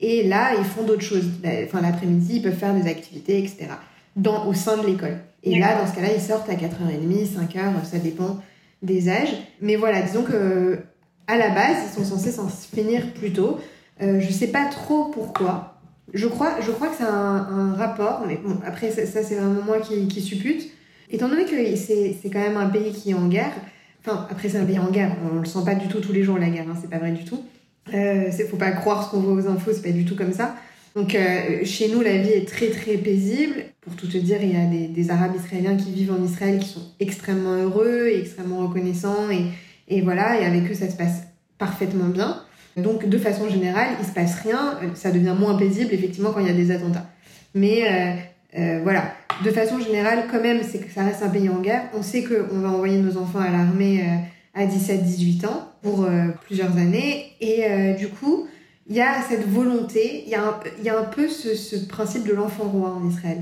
Et 0.00 0.28
là, 0.28 0.54
ils 0.58 0.64
font 0.64 0.84
d'autres 0.84 1.02
choses. 1.02 1.28
Enfin, 1.64 1.80
l'après-midi, 1.80 2.36
ils 2.36 2.42
peuvent 2.42 2.56
faire 2.56 2.74
des 2.74 2.88
activités, 2.88 3.38
etc. 3.38 3.68
Dans, 4.16 4.46
au 4.46 4.54
sein 4.54 4.78
de 4.78 4.86
l'école. 4.86 5.18
Et 5.42 5.58
là, 5.58 5.78
dans 5.78 5.86
ce 5.86 5.94
cas-là, 5.94 6.08
ils 6.14 6.20
sortent 6.20 6.48
à 6.48 6.54
4h30, 6.54 7.26
5h, 7.26 7.84
ça 7.84 7.98
dépend 7.98 8.38
des 8.82 9.08
âges. 9.08 9.34
Mais 9.60 9.76
voilà, 9.76 10.02
disons 10.02 10.22
que 10.22 10.80
à 11.26 11.36
la 11.36 11.50
base, 11.50 11.76
ils 11.86 11.94
sont 11.94 12.04
censés 12.04 12.32
s'en 12.32 12.48
finir 12.48 13.12
plus 13.12 13.32
tôt. 13.32 13.58
Euh, 14.02 14.20
je 14.20 14.30
sais 14.32 14.48
pas 14.48 14.66
trop 14.66 15.06
pourquoi. 15.06 15.78
Je 16.14 16.26
crois, 16.26 16.60
je 16.60 16.70
crois 16.70 16.88
que 16.88 16.96
c'est 16.96 17.04
un, 17.04 17.74
rapport, 17.74 18.24
mais 18.26 18.36
bon, 18.36 18.56
après, 18.64 18.90
ça, 18.90 19.22
c'est 19.22 19.34
vraiment 19.34 19.62
moi 19.62 19.80
qui, 19.80 20.08
qui 20.08 20.20
suppute. 20.20 20.70
Étant 21.10 21.28
donné 21.28 21.44
que 21.44 21.76
c'est 21.76 22.16
quand 22.24 22.40
même 22.40 22.56
un 22.56 22.68
pays 22.68 22.92
qui 22.92 23.10
est 23.10 23.14
en 23.14 23.28
guerre, 23.28 23.52
enfin, 24.04 24.26
après, 24.30 24.48
c'est 24.48 24.58
un 24.58 24.64
pays 24.64 24.78
en 24.78 24.90
guerre, 24.90 25.16
on 25.32 25.38
le 25.38 25.44
sent 25.44 25.60
pas 25.64 25.74
du 25.74 25.88
tout 25.88 26.00
tous 26.00 26.12
les 26.12 26.22
jours, 26.22 26.38
la 26.38 26.48
guerre, 26.48 26.66
hein, 26.68 26.76
c'est 26.80 26.90
pas 26.90 26.98
vrai 26.98 27.12
du 27.12 27.24
tout. 27.24 27.42
Euh, 27.94 28.30
faut 28.50 28.56
pas 28.56 28.72
croire 28.72 29.04
ce 29.04 29.10
qu'on 29.10 29.20
voit 29.20 29.34
aux 29.34 29.46
infos, 29.48 29.72
c'est 29.72 29.82
pas 29.82 29.90
du 29.90 30.04
tout 30.04 30.16
comme 30.16 30.32
ça. 30.32 30.56
Donc 30.96 31.14
euh, 31.14 31.62
chez 31.64 31.88
nous, 31.88 32.00
la 32.00 32.16
vie 32.16 32.30
est 32.30 32.48
très 32.48 32.70
très 32.70 32.96
paisible. 32.96 33.64
Pour 33.82 33.94
tout 33.96 34.06
te 34.06 34.16
dire, 34.16 34.38
il 34.42 34.54
y 34.54 34.56
a 34.56 34.64
des, 34.64 35.10
Arabes 35.10 35.36
israéliens 35.36 35.76
qui 35.76 35.92
vivent 35.92 36.12
en 36.12 36.24
Israël 36.24 36.58
qui 36.58 36.68
sont 36.68 36.80
extrêmement 36.98 37.54
heureux 37.54 38.08
et 38.08 38.20
extrêmement 38.20 38.66
reconnaissants. 38.66 39.30
Et, 39.30 39.44
et 39.88 40.00
voilà, 40.00 40.40
et 40.40 40.46
avec 40.46 40.68
eux, 40.70 40.74
ça 40.74 40.88
se 40.88 40.96
passe 40.96 41.24
parfaitement 41.58 42.08
bien. 42.08 42.40
Donc 42.78 43.06
de 43.06 43.18
façon 43.18 43.48
générale, 43.48 43.88
il 44.00 44.06
se 44.06 44.12
passe 44.12 44.40
rien. 44.40 44.80
Ça 44.94 45.10
devient 45.10 45.34
moins 45.38 45.56
paisible 45.58 45.92
effectivement 45.92 46.32
quand 46.32 46.40
il 46.40 46.46
y 46.46 46.50
a 46.50 46.54
des 46.54 46.70
attentats. 46.70 47.06
Mais 47.54 47.82
euh, 47.84 48.58
euh, 48.58 48.80
voilà, 48.82 49.12
de 49.44 49.50
façon 49.50 49.78
générale, 49.78 50.24
quand 50.30 50.40
même, 50.40 50.60
c'est 50.62 50.78
que 50.78 50.90
ça 50.90 51.04
reste 51.04 51.22
un 51.22 51.28
pays 51.28 51.50
en 51.50 51.60
guerre. 51.60 51.90
On 51.92 52.02
sait 52.02 52.24
qu'on 52.24 52.58
va 52.60 52.70
envoyer 52.70 52.96
nos 52.96 53.18
enfants 53.18 53.40
à 53.40 53.50
l'armée 53.50 54.02
à 54.54 54.64
17-18 54.64 55.46
ans 55.46 55.72
pour 55.82 56.08
plusieurs 56.46 56.74
années. 56.78 57.32
Et 57.42 57.66
du 57.98 58.08
coup, 58.08 58.48
il 58.88 58.96
y 58.96 59.00
a 59.00 59.20
cette 59.28 59.46
volonté, 59.48 60.24
il 60.26 60.30
y 60.30 60.34
a 60.34 60.98
un, 60.98 61.04
peu 61.04 61.28
ce, 61.28 61.76
principe 61.86 62.26
de 62.26 62.32
l'enfant 62.32 62.64
roi 62.64 62.90
en 62.90 63.08
Israël. 63.08 63.38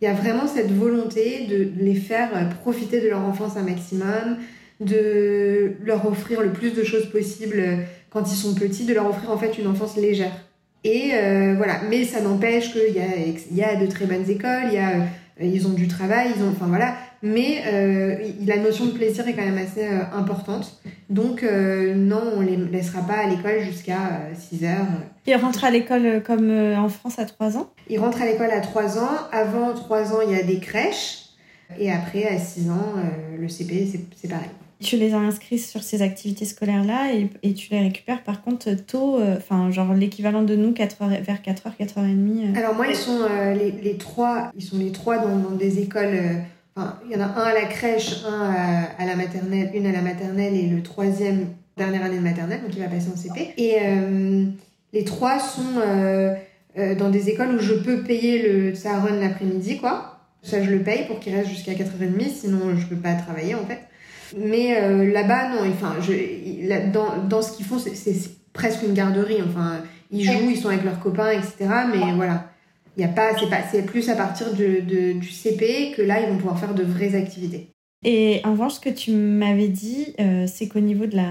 Il 0.00 0.06
y 0.06 0.08
a 0.08 0.14
vraiment 0.14 0.46
cette 0.46 0.72
volonté 0.72 1.46
de 1.46 1.70
les 1.78 1.94
faire 1.94 2.30
profiter 2.62 3.00
de 3.00 3.08
leur 3.08 3.20
enfance 3.20 3.56
un 3.56 3.62
maximum, 3.62 4.38
de 4.80 5.72
leur 5.84 6.06
offrir 6.06 6.40
le 6.40 6.52
plus 6.52 6.72
de 6.72 6.82
choses 6.82 7.06
possibles 7.10 7.62
quand 8.10 8.32
ils 8.32 8.36
sont 8.36 8.54
petits, 8.54 8.84
de 8.84 8.94
leur 8.94 9.08
offrir 9.08 9.30
en 9.30 9.38
fait 9.38 9.58
une 9.58 9.66
enfance 9.66 9.96
légère. 9.96 10.32
Et 10.82 11.10
euh, 11.12 11.54
voilà, 11.56 11.82
mais 11.88 12.04
ça 12.04 12.20
n'empêche 12.20 12.72
qu'il 12.72 12.94
y 12.94 13.00
a, 13.00 13.16
y 13.52 13.62
a 13.62 13.76
de 13.76 13.86
très 13.86 14.06
bonnes 14.06 14.28
écoles, 14.28 14.68
il 14.68 14.74
y 14.74 14.78
a, 14.78 14.92
euh, 14.92 15.44
ils 15.44 15.66
ont 15.66 15.74
du 15.74 15.88
travail, 15.88 16.30
ils 16.34 16.42
ont, 16.42 16.48
enfin 16.50 16.66
voilà, 16.66 16.94
mais 17.22 17.62
euh, 17.66 18.16
la 18.46 18.56
notion 18.56 18.86
de 18.86 18.92
plaisir 18.92 19.28
est 19.28 19.34
quand 19.34 19.44
même 19.44 19.58
assez 19.58 19.86
euh, 19.86 20.00
importante. 20.14 20.80
Donc 21.10 21.42
euh, 21.42 21.94
non, 21.94 22.22
on 22.36 22.40
les 22.40 22.56
laissera 22.56 23.02
pas 23.02 23.18
à 23.18 23.28
l'école 23.28 23.60
jusqu'à 23.60 24.20
6 24.34 24.64
heures. 24.64 24.86
Ils 25.26 25.36
rentrent 25.36 25.64
à 25.64 25.70
l'école 25.70 26.22
comme 26.24 26.50
en 26.50 26.88
France 26.88 27.18
à 27.18 27.26
3 27.26 27.58
ans? 27.58 27.70
Ils 27.88 27.98
rentrent 27.98 28.22
à 28.22 28.26
l'école 28.26 28.50
à 28.50 28.60
3 28.60 28.98
ans. 28.98 29.10
Avant 29.32 29.74
3 29.74 30.14
ans, 30.14 30.20
il 30.26 30.34
y 30.34 30.38
a 30.38 30.42
des 30.42 30.60
crèches. 30.60 31.26
Et 31.78 31.92
après, 31.92 32.24
à 32.24 32.38
6 32.38 32.70
ans, 32.70 32.94
le 33.38 33.48
CP, 33.48 33.86
c'est 34.16 34.28
pareil. 34.28 34.48
Tu 34.80 34.96
les 34.96 35.12
as 35.12 35.18
inscrits 35.18 35.58
sur 35.58 35.82
ces 35.82 36.00
activités 36.00 36.46
scolaires-là 36.46 37.12
et, 37.12 37.28
et, 37.42 37.52
tu 37.52 37.70
les 37.70 37.80
récupères 37.80 38.24
par 38.24 38.42
contre 38.42 38.72
tôt, 38.72 39.20
enfin 39.36 39.70
genre 39.70 39.92
l'équivalent 39.92 40.42
de 40.42 40.56
nous 40.56 40.72
4 40.72 41.02
heures, 41.02 41.10
vers 41.10 41.36
4h, 41.36 41.76
4h30 41.78 42.56
Alors 42.56 42.74
moi, 42.74 42.86
ils 42.88 42.96
sont 42.96 43.20
les, 43.54 43.72
les, 43.72 43.98
trois, 43.98 44.50
ils 44.56 44.64
sont 44.64 44.78
les 44.78 44.90
trois 44.90 45.18
dans, 45.18 45.36
dans 45.36 45.54
des 45.54 45.80
écoles 45.80 46.42
il 46.76 47.12
y 47.12 47.16
en 47.16 47.20
a 47.20 47.26
un 47.26 47.44
à 47.44 47.54
la 47.54 47.64
crèche, 47.64 48.24
un 48.26 48.84
à, 48.98 49.04
la 49.04 49.16
maternelle, 49.16 49.70
une 49.74 49.86
à 49.86 49.92
la 49.92 50.02
maternelle 50.02 50.54
et 50.54 50.66
le 50.66 50.82
troisième 50.82 51.48
dernière 51.76 52.04
année 52.04 52.18
de 52.18 52.22
maternelle, 52.22 52.60
donc 52.62 52.74
il 52.74 52.82
va 52.82 52.88
passer 52.88 53.08
en 53.12 53.16
CP. 53.16 53.54
Et 53.56 53.76
euh, 53.80 54.46
les 54.92 55.04
trois 55.04 55.38
sont 55.38 55.78
euh, 55.78 56.34
euh, 56.78 56.94
dans 56.94 57.10
des 57.10 57.28
écoles 57.30 57.54
où 57.54 57.58
je 57.58 57.74
peux 57.74 58.02
payer 58.02 58.42
le 58.48 58.74
Saharon 58.74 59.20
l'après-midi, 59.20 59.78
quoi. 59.78 60.18
Ça, 60.42 60.62
je 60.62 60.70
le 60.70 60.80
paye 60.80 61.06
pour 61.06 61.20
qu'il 61.20 61.34
reste 61.34 61.50
jusqu'à 61.50 61.72
4h30, 61.72 62.28
sinon 62.30 62.74
je 62.76 62.86
peux 62.86 62.96
pas 62.96 63.12
travailler 63.14 63.54
en 63.54 63.66
fait. 63.66 63.80
Mais 64.38 64.80
là-bas, 65.10 65.50
non, 65.50 65.68
enfin, 65.68 65.96
je, 66.00 66.92
dans, 66.92 67.24
dans 67.28 67.42
ce 67.42 67.56
qu'ils 67.56 67.66
font, 67.66 67.78
c'est 67.78 68.14
presque 68.52 68.82
une 68.82 68.94
garderie. 68.94 69.42
Enfin, 69.46 69.82
ils 70.10 70.24
jouent, 70.24 70.48
ils 70.48 70.56
sont 70.56 70.68
avec 70.68 70.84
leurs 70.84 71.00
copains, 71.00 71.32
etc. 71.32 71.68
Mais 71.92 72.12
voilà 72.14 72.49
il 72.96 73.02
y 73.02 73.04
a 73.04 73.08
pas, 73.08 73.38
c'est 73.38 73.48
pas, 73.48 73.62
c'est 73.70 73.82
plus 73.82 74.08
à 74.08 74.16
partir 74.16 74.52
de, 74.54 75.12
du 75.12 75.28
CP 75.28 75.92
que 75.96 76.02
là 76.02 76.20
ils 76.20 76.28
vont 76.28 76.36
pouvoir 76.36 76.58
faire 76.58 76.74
de 76.74 76.82
vraies 76.82 77.14
activités. 77.14 77.70
Et 78.02 78.40
en 78.44 78.52
revanche, 78.52 78.74
ce 78.74 78.80
que 78.80 78.88
tu 78.88 79.12
m'avais 79.12 79.68
dit, 79.68 80.14
euh, 80.20 80.46
c'est 80.46 80.68
qu'au 80.68 80.80
niveau 80.80 81.06
de 81.06 81.16
la, 81.16 81.30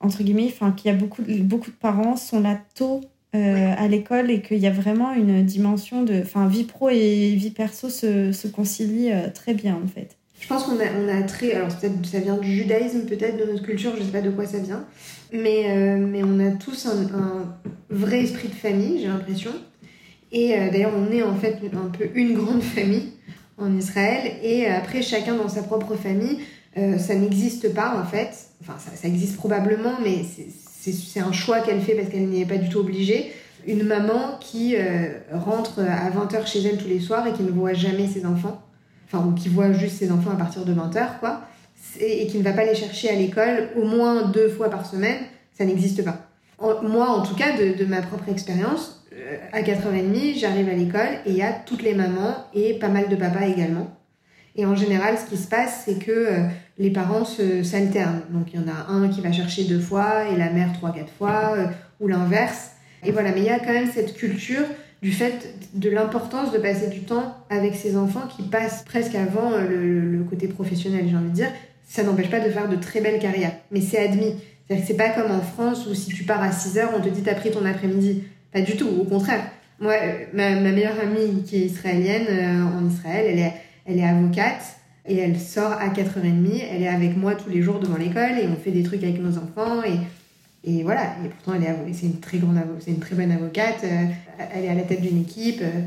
entre 0.00 0.22
guillemets, 0.22 0.48
enfin, 0.48 0.72
qu'il 0.72 0.90
y 0.90 0.94
a 0.94 0.96
beaucoup, 0.96 1.22
beaucoup 1.26 1.70
de 1.70 1.76
parents 1.76 2.16
sont 2.16 2.40
là 2.40 2.60
tôt 2.74 3.00
euh, 3.34 3.74
à 3.76 3.88
l'école 3.88 4.30
et 4.30 4.42
qu'il 4.42 4.58
y 4.58 4.66
a 4.66 4.70
vraiment 4.70 5.14
une 5.14 5.42
dimension 5.42 6.02
de, 6.02 6.20
enfin, 6.20 6.46
vie 6.46 6.64
pro 6.64 6.90
et 6.90 7.34
vie 7.36 7.50
perso 7.50 7.88
se, 7.88 8.32
se 8.32 8.48
concilient 8.48 9.12
euh, 9.12 9.30
très 9.32 9.54
bien 9.54 9.78
en 9.82 9.86
fait. 9.86 10.18
Je 10.38 10.46
pense 10.46 10.64
qu'on 10.64 10.78
a, 10.78 10.84
on 10.98 11.08
a 11.08 11.22
très, 11.22 11.52
alors 11.52 11.68
peut-être 11.68 12.04
ça 12.04 12.18
vient 12.18 12.36
du 12.36 12.54
judaïsme, 12.54 13.06
peut-être 13.06 13.38
de 13.38 13.50
notre 13.50 13.62
culture, 13.62 13.92
je 13.96 14.02
sais 14.02 14.10
pas 14.10 14.22
de 14.22 14.30
quoi 14.30 14.46
ça 14.46 14.58
vient, 14.58 14.86
mais, 15.32 15.96
mais 15.98 16.22
on 16.24 16.40
a 16.40 16.52
tous 16.52 16.86
un, 16.86 17.02
un 17.14 17.58
vrai 17.90 18.22
esprit 18.22 18.48
de 18.48 18.54
famille, 18.54 19.02
j'ai 19.02 19.08
l'impression. 19.08 19.50
Et 20.32 20.54
euh, 20.54 20.70
d'ailleurs, 20.70 20.92
on 20.96 21.10
est 21.12 21.22
en 21.22 21.34
fait 21.34 21.58
un 21.72 21.88
peu 21.88 22.08
une 22.14 22.34
grande 22.34 22.62
famille 22.62 23.12
en 23.58 23.76
Israël. 23.76 24.32
Et 24.42 24.66
euh, 24.66 24.76
après, 24.76 25.02
chacun 25.02 25.34
dans 25.34 25.48
sa 25.48 25.62
propre 25.62 25.96
famille, 25.96 26.38
euh, 26.78 26.98
ça 26.98 27.14
n'existe 27.14 27.74
pas 27.74 28.00
en 28.00 28.06
fait. 28.06 28.30
Enfin, 28.62 28.74
ça, 28.78 29.08
existe 29.08 29.36
probablement, 29.36 29.94
mais 30.02 30.22
c'est 30.24 31.20
un 31.20 31.32
choix 31.32 31.60
qu'elle 31.60 31.80
fait 31.80 31.94
parce 31.94 32.08
qu'elle 32.08 32.28
n'y 32.28 32.42
est 32.42 32.46
pas 32.46 32.58
du 32.58 32.68
tout 32.68 32.78
obligée. 32.78 33.32
Une 33.66 33.82
maman 33.82 34.38
qui 34.40 34.74
rentre 35.32 35.80
à 35.80 36.10
20h 36.10 36.46
chez 36.46 36.62
elle 36.62 36.78
tous 36.78 36.88
les 36.88 37.00
soirs 37.00 37.26
et 37.26 37.32
qui 37.32 37.42
ne 37.42 37.50
voit 37.50 37.74
jamais 37.74 38.06
ses 38.06 38.24
enfants. 38.24 38.62
Enfin, 39.06 39.26
ou 39.26 39.32
qui 39.32 39.48
voit 39.48 39.72
juste 39.72 39.96
ses 39.96 40.10
enfants 40.10 40.30
à 40.30 40.36
partir 40.36 40.64
de 40.64 40.72
20h, 40.72 41.18
quoi. 41.20 41.42
Et, 41.98 42.26
qui 42.26 42.38
ne 42.38 42.42
va 42.42 42.52
pas 42.52 42.64
les 42.64 42.74
chercher 42.74 43.10
à 43.10 43.14
l'école 43.14 43.70
au 43.76 43.84
moins 43.84 44.28
deux 44.28 44.48
fois 44.48 44.70
par 44.70 44.86
semaine, 44.86 45.18
ça 45.58 45.64
n'existe 45.64 46.04
pas. 46.04 46.18
moi, 46.82 47.08
en 47.08 47.22
tout 47.22 47.34
cas, 47.34 47.56
de, 47.58 47.84
ma 47.84 48.02
propre 48.02 48.28
expérience, 48.28 48.99
à 49.52 49.62
4h30, 49.62 50.38
j'arrive 50.38 50.68
à 50.68 50.74
l'école 50.74 51.20
et 51.26 51.30
il 51.30 51.36
y 51.36 51.42
a 51.42 51.52
toutes 51.52 51.82
les 51.82 51.94
mamans 51.94 52.36
et 52.54 52.74
pas 52.74 52.88
mal 52.88 53.08
de 53.08 53.16
papas 53.16 53.46
également. 53.46 53.96
Et 54.56 54.66
en 54.66 54.74
général, 54.74 55.16
ce 55.16 55.30
qui 55.30 55.40
se 55.40 55.48
passe, 55.48 55.82
c'est 55.84 55.98
que 55.98 56.10
euh, 56.10 56.48
les 56.78 56.90
parents 56.90 57.24
s'alternent. 57.24 58.22
Donc 58.30 58.52
il 58.52 58.60
y 58.60 58.62
en 58.62 58.68
a 58.68 58.92
un 58.92 59.08
qui 59.08 59.20
va 59.20 59.32
chercher 59.32 59.64
deux 59.64 59.78
fois 59.78 60.28
et 60.28 60.36
la 60.36 60.50
mère 60.50 60.72
trois, 60.72 60.92
quatre 60.92 61.12
fois, 61.12 61.54
euh, 61.56 61.66
ou 62.00 62.08
l'inverse. 62.08 62.72
Et 63.04 63.12
voilà, 63.12 63.30
mais 63.32 63.40
il 63.40 63.46
y 63.46 63.50
a 63.50 63.58
quand 63.58 63.72
même 63.72 63.90
cette 63.90 64.14
culture 64.14 64.64
du 65.02 65.12
fait 65.12 65.54
de 65.72 65.88
l'importance 65.88 66.52
de 66.52 66.58
passer 66.58 66.88
du 66.88 67.00
temps 67.00 67.36
avec 67.48 67.74
ses 67.74 67.96
enfants 67.96 68.26
qui 68.36 68.42
passent 68.42 68.82
presque 68.84 69.14
avant 69.14 69.52
le, 69.56 70.22
côté 70.28 70.46
professionnel, 70.48 71.06
j'ai 71.08 71.16
envie 71.16 71.30
de 71.30 71.34
dire. 71.34 71.50
Ça 71.88 72.02
n'empêche 72.02 72.30
pas 72.30 72.40
de 72.40 72.50
faire 72.50 72.68
de 72.68 72.76
très 72.76 73.00
belles 73.00 73.18
carrières, 73.18 73.54
mais 73.70 73.80
c'est 73.80 73.98
admis. 73.98 74.34
C'est-à-dire 74.66 74.84
que 74.84 74.92
c'est 74.92 74.96
pas 74.96 75.08
comme 75.08 75.30
en 75.30 75.40
France 75.40 75.86
où 75.86 75.94
si 75.94 76.10
tu 76.10 76.24
pars 76.24 76.42
à 76.42 76.52
6 76.52 76.78
heures, 76.78 76.90
on 76.94 77.00
te 77.00 77.08
dit 77.08 77.22
t'as 77.22 77.34
pris 77.34 77.50
ton 77.50 77.64
après-midi. 77.64 78.24
Pas 78.52 78.62
du 78.62 78.76
tout, 78.76 78.88
au 78.88 79.04
contraire. 79.04 79.50
Moi, 79.78 79.94
ma, 80.34 80.54
meilleure 80.56 80.98
amie 81.00 81.42
qui 81.44 81.56
est 81.56 81.66
israélienne 81.66 82.26
euh, 82.28 82.78
en 82.78 82.86
Israël, 82.86 83.26
elle 83.28 83.38
est, 83.38 83.54
elle 83.86 83.98
est 83.98 84.04
avocate 84.04 84.62
et 85.06 85.16
elle 85.16 85.38
sort 85.38 85.72
à 85.72 85.88
4h30. 85.88 86.62
Elle 86.70 86.82
est 86.82 86.88
avec 86.88 87.16
moi 87.16 87.34
tous 87.34 87.48
les 87.48 87.62
jours 87.62 87.78
devant 87.78 87.96
l'école 87.96 88.38
et 88.38 88.46
on 88.46 88.56
fait 88.56 88.72
des 88.72 88.82
trucs 88.82 89.02
avec 89.02 89.20
nos 89.20 89.38
enfants. 89.38 89.82
Et, 89.84 89.98
et 90.70 90.82
voilà. 90.82 91.14
Et 91.24 91.28
pourtant, 91.28 91.54
elle 91.54 91.64
est, 91.64 91.92
c'est 91.94 92.06
une 92.06 92.20
très 92.20 92.38
grande, 92.38 92.58
c'est 92.80 92.90
une 92.90 92.98
très 92.98 93.16
bonne 93.16 93.32
avocate. 93.32 93.84
Euh, 93.84 94.04
elle 94.52 94.64
est 94.64 94.68
à 94.68 94.74
la 94.74 94.82
tête 94.82 95.00
d'une 95.00 95.22
équipe. 95.22 95.62
Euh, 95.62 95.80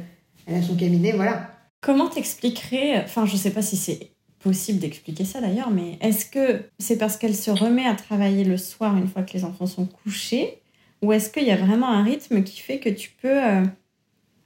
elle 0.47 0.55
a 0.55 0.61
son 0.61 0.75
cabinet, 0.75 1.11
voilà. 1.11 1.51
Comment 1.81 2.07
t'expliquerais, 2.07 3.01
enfin, 3.03 3.25
je 3.25 3.35
sais 3.35 3.51
pas 3.51 3.61
si 3.61 3.77
c'est 3.77 4.11
possible 4.39 4.79
d'expliquer 4.79 5.23
ça 5.23 5.39
d'ailleurs, 5.39 5.69
mais 5.69 5.97
est-ce 6.01 6.25
que 6.25 6.63
c'est 6.79 6.97
parce 6.97 7.17
qu'elle 7.17 7.35
se 7.35 7.51
remet 7.51 7.85
à 7.85 7.93
travailler 7.93 8.43
le 8.43 8.57
soir 8.57 8.97
une 8.97 9.07
fois 9.07 9.23
que 9.23 9.33
les 9.33 9.45
enfants 9.45 9.67
sont 9.67 9.85
couchés 9.85 10.62
ou 11.03 11.13
est-ce 11.13 11.29
qu'il 11.29 11.43
y 11.43 11.51
a 11.51 11.55
vraiment 11.55 11.89
un 11.89 12.03
rythme 12.03 12.43
qui 12.43 12.59
fait 12.61 12.79
que 12.79 12.89
tu 12.89 13.11
peux. 13.21 13.43
Euh, 13.43 13.63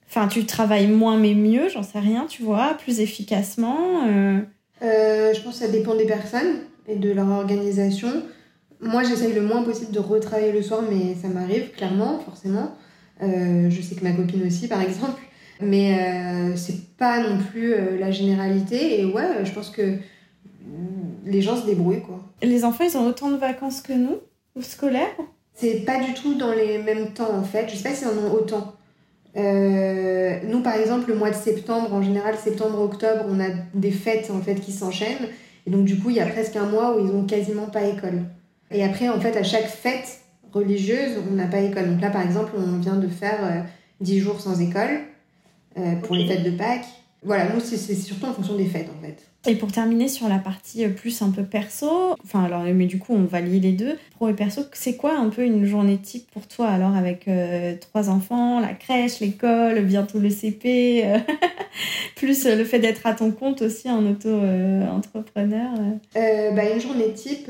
enfin, 0.07 0.27
tu 0.27 0.45
travailles 0.45 0.87
moins 0.87 1.17
mais 1.17 1.33
mieux, 1.33 1.69
j'en 1.69 1.83
sais 1.83 1.99
rien, 1.99 2.25
tu 2.27 2.43
vois, 2.43 2.73
plus 2.73 2.99
efficacement 2.99 4.05
euh? 4.07 4.39
Euh, 4.81 5.33
Je 5.33 5.41
pense 5.41 5.59
que 5.59 5.65
ça 5.65 5.71
dépend 5.71 5.95
des 5.95 6.05
personnes 6.05 6.57
et 6.87 6.95
de 6.95 7.11
leur 7.11 7.29
organisation. 7.29 8.09
Moi, 8.81 9.03
j'essaye 9.03 9.33
le 9.33 9.41
moins 9.41 9.63
possible 9.63 9.91
de 9.91 9.99
retravailler 9.99 10.51
le 10.51 10.61
soir, 10.61 10.83
mais 10.89 11.15
ça 11.15 11.29
m'arrive, 11.29 11.71
clairement, 11.71 12.19
forcément. 12.19 12.75
je 13.21 13.79
sais 13.81 13.95
que 13.95 14.03
ma 14.03 14.11
copine 14.11 14.45
aussi, 14.45 14.67
par 14.67 14.81
exemple. 14.81 15.21
Mais 15.61 15.99
euh, 15.99 16.55
c'est 16.55 16.95
pas 16.97 17.27
non 17.27 17.37
plus 17.39 17.73
euh, 17.73 17.97
la 17.99 18.11
généralité. 18.11 19.01
Et 19.01 19.05
ouais, 19.05 19.43
je 19.43 19.51
pense 19.51 19.69
que 19.69 19.97
les 21.25 21.41
gens 21.41 21.55
se 21.59 21.65
débrouillent, 21.65 22.03
quoi. 22.03 22.23
Les 22.41 22.63
enfants, 22.63 22.83
ils 22.83 22.97
ont 22.97 23.07
autant 23.07 23.31
de 23.31 23.37
vacances 23.37 23.81
que 23.81 23.93
nous, 23.93 24.17
scolaires 24.61 25.15
C'est 25.59 25.85
pas 25.85 25.99
du 25.99 26.13
tout 26.13 26.35
dans 26.35 26.53
les 26.53 26.77
mêmes 26.77 27.13
temps, 27.13 27.33
en 27.33 27.43
fait. 27.43 27.67
Je 27.67 27.75
sais 27.75 27.89
pas 27.89 27.95
s'ils 27.95 28.07
en 28.07 28.11
ont 28.11 28.31
autant. 28.31 28.75
Euh, 29.35 30.37
nous, 30.47 30.61
par 30.61 30.75
exemple, 30.75 31.09
le 31.09 31.15
mois 31.15 31.31
de 31.31 31.35
septembre, 31.35 31.91
en 31.93 32.03
général, 32.03 32.35
septembre-octobre, 32.37 33.25
on 33.27 33.39
a 33.39 33.47
des 33.73 33.89
fêtes 33.89 34.29
en 34.29 34.39
fait 34.39 34.55
qui 34.55 34.71
s'enchaînent. 34.71 35.29
Et 35.65 35.71
donc, 35.71 35.83
du 35.83 35.97
coup, 35.97 36.11
il 36.11 36.15
y 36.15 36.19
a 36.19 36.27
presque 36.27 36.55
un 36.55 36.67
mois 36.67 36.95
où 36.95 37.03
ils 37.03 37.11
ont 37.11 37.25
quasiment 37.25 37.65
pas 37.65 37.87
école. 37.87 38.21
Et 38.69 38.83
après, 38.83 39.09
en 39.09 39.19
fait, 39.19 39.35
à 39.35 39.41
chaque 39.41 39.65
fête 39.65 40.19
religieuse, 40.53 41.17
on 41.27 41.33
n'a 41.33 41.47
pas 41.47 41.59
école. 41.59 41.89
Donc 41.89 42.01
là, 42.01 42.11
par 42.11 42.21
exemple, 42.21 42.51
on 42.55 42.77
vient 42.77 42.97
de 42.97 43.07
faire 43.07 43.65
10 43.99 44.19
jours 44.19 44.39
sans 44.39 44.61
école 44.61 44.99
pour 46.03 46.15
les 46.15 46.27
fêtes 46.27 46.43
de 46.43 46.51
Pâques. 46.51 46.85
Voilà, 47.23 47.53
nous, 47.53 47.59
c'est 47.59 47.77
surtout 47.95 48.25
en 48.25 48.33
fonction 48.33 48.55
des 48.55 48.65
fêtes, 48.65 48.89
en 48.97 49.01
fait. 49.01 49.27
Et 49.47 49.55
pour 49.55 49.71
terminer 49.71 50.09
sur 50.09 50.27
la 50.27 50.39
partie 50.39 50.83
euh, 50.83 50.89
plus 50.89 51.21
un 51.21 51.29
peu 51.29 51.43
perso, 51.43 52.15
enfin 52.21 52.43
alors 52.43 52.63
mais 52.63 52.85
du 52.85 52.99
coup 52.99 53.13
on 53.13 53.23
va 53.23 53.39
lier 53.39 53.61
les 53.61 53.71
deux, 53.71 53.97
pro 54.15 54.27
et 54.27 54.33
perso, 54.33 54.63
c'est 54.73 54.97
quoi 54.97 55.17
un 55.17 55.29
peu 55.29 55.41
une 55.43 55.65
journée 55.65 55.97
type 55.97 56.29
pour 56.31 56.47
toi 56.47 56.67
alors 56.67 56.93
avec 56.93 57.29
euh, 57.29 57.75
trois 57.79 58.09
enfants, 58.09 58.59
la 58.59 58.73
crèche, 58.73 59.21
l'école, 59.21 59.85
bientôt 59.85 60.19
le 60.19 60.29
CP, 60.29 61.01
euh, 61.05 61.19
plus 62.17 62.45
le 62.45 62.65
fait 62.65 62.79
d'être 62.79 63.07
à 63.07 63.13
ton 63.13 63.31
compte 63.31 63.61
aussi 63.61 63.89
en 63.89 64.05
auto-entrepreneur 64.05 65.71
bah, 66.13 66.73
Une 66.73 66.81
journée 66.81 67.13
type, 67.13 67.49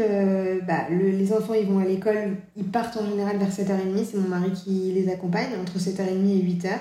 bah, 0.67 0.85
les 0.91 1.33
enfants 1.33 1.55
ils 1.55 1.65
vont 1.65 1.79
à 1.79 1.85
l'école, 1.85 2.35
ils 2.55 2.65
partent 2.65 2.97
en 2.97 3.09
général 3.09 3.37
vers 3.37 3.49
7h30, 3.49 4.05
c'est 4.05 4.17
mon 4.17 4.27
mari 4.27 4.51
qui 4.51 4.91
les 4.93 5.09
accompagne 5.09 5.49
entre 5.59 5.79
7h30 5.79 6.29
et 6.29 6.43
8h. 6.43 6.77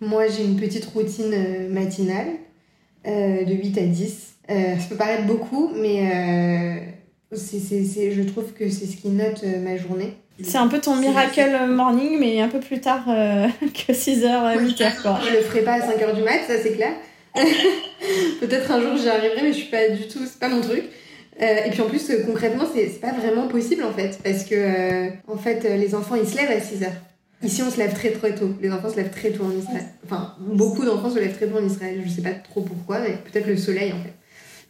Moi 0.00 0.28
j'ai 0.28 0.44
une 0.44 0.56
petite 0.56 0.84
routine 0.86 1.68
matinale 1.70 2.28
euh, 3.06 3.44
de 3.44 3.52
8 3.52 3.78
à 3.78 3.82
10. 3.82 4.34
Euh, 4.50 4.54
ça 4.78 4.86
peut 4.88 4.96
paraître 4.96 5.24
beaucoup, 5.24 5.70
mais 5.74 6.10
euh, 6.10 6.76
c'est, 7.32 7.58
c'est, 7.60 8.12
je 8.12 8.22
trouve 8.22 8.52
que 8.54 8.70
c'est 8.70 8.86
ce 8.86 8.96
qui 8.96 9.08
note 9.08 9.44
ma 9.62 9.76
journée. 9.76 10.14
C'est 10.42 10.56
un 10.56 10.68
peu 10.68 10.80
ton 10.80 10.96
miracle 10.96 11.66
morning, 11.68 12.18
mais 12.18 12.40
un 12.40 12.48
peu 12.48 12.60
plus 12.60 12.80
tard 12.80 13.04
que 13.06 13.92
6h, 13.92 14.56
8h. 14.58 15.02
Quoi. 15.02 15.20
Je 15.26 15.36
le 15.36 15.42
ferai 15.42 15.60
pas 15.60 15.74
à 15.74 15.80
5h 15.80 16.14
du 16.14 16.22
mat, 16.22 16.40
ça 16.46 16.54
c'est 16.62 16.72
clair. 16.72 16.92
Peut-être 18.40 18.70
un 18.70 18.80
jour 18.80 18.96
j'y 18.96 19.08
arriverai, 19.08 19.42
mais 19.42 19.52
je 19.52 19.58
suis 19.58 19.70
pas 19.70 19.90
du 19.90 20.08
tout, 20.08 20.20
c'est 20.24 20.38
pas 20.38 20.48
mon 20.48 20.62
truc. 20.62 20.84
et 21.38 21.70
puis 21.70 21.82
en 21.82 21.86
plus, 21.86 22.10
concrètement, 22.24 22.64
c'est, 22.74 22.88
c'est 22.88 23.00
pas 23.00 23.12
vraiment 23.12 23.48
possible 23.48 23.84
en 23.84 23.92
fait, 23.92 24.18
parce 24.24 24.44
que 24.44 25.10
en 25.28 25.36
fait, 25.36 25.62
les 25.76 25.94
enfants 25.94 26.14
ils 26.14 26.26
se 26.26 26.36
lèvent 26.36 26.50
à 26.50 26.58
6h. 26.58 26.88
Ici, 27.44 27.62
on 27.62 27.70
se 27.70 27.78
lève 27.78 27.92
très 27.92 28.10
très 28.10 28.34
tôt. 28.34 28.54
Les 28.60 28.70
enfants 28.70 28.90
se 28.90 28.96
lèvent 28.96 29.10
très 29.10 29.30
tôt 29.30 29.44
en 29.44 29.50
Israël. 29.50 29.84
Enfin, 30.04 30.34
beaucoup 30.40 30.84
d'enfants 30.84 31.10
se 31.10 31.18
lèvent 31.18 31.36
très 31.36 31.46
tôt 31.46 31.58
en 31.58 31.66
Israël. 31.66 32.00
Je 32.04 32.10
sais 32.10 32.22
pas 32.22 32.32
trop 32.32 32.62
pourquoi, 32.62 33.00
mais 33.00 33.18
peut-être 33.30 33.46
le 33.46 33.56
soleil 33.56 33.92
en 33.92 34.02
fait. 34.02 34.14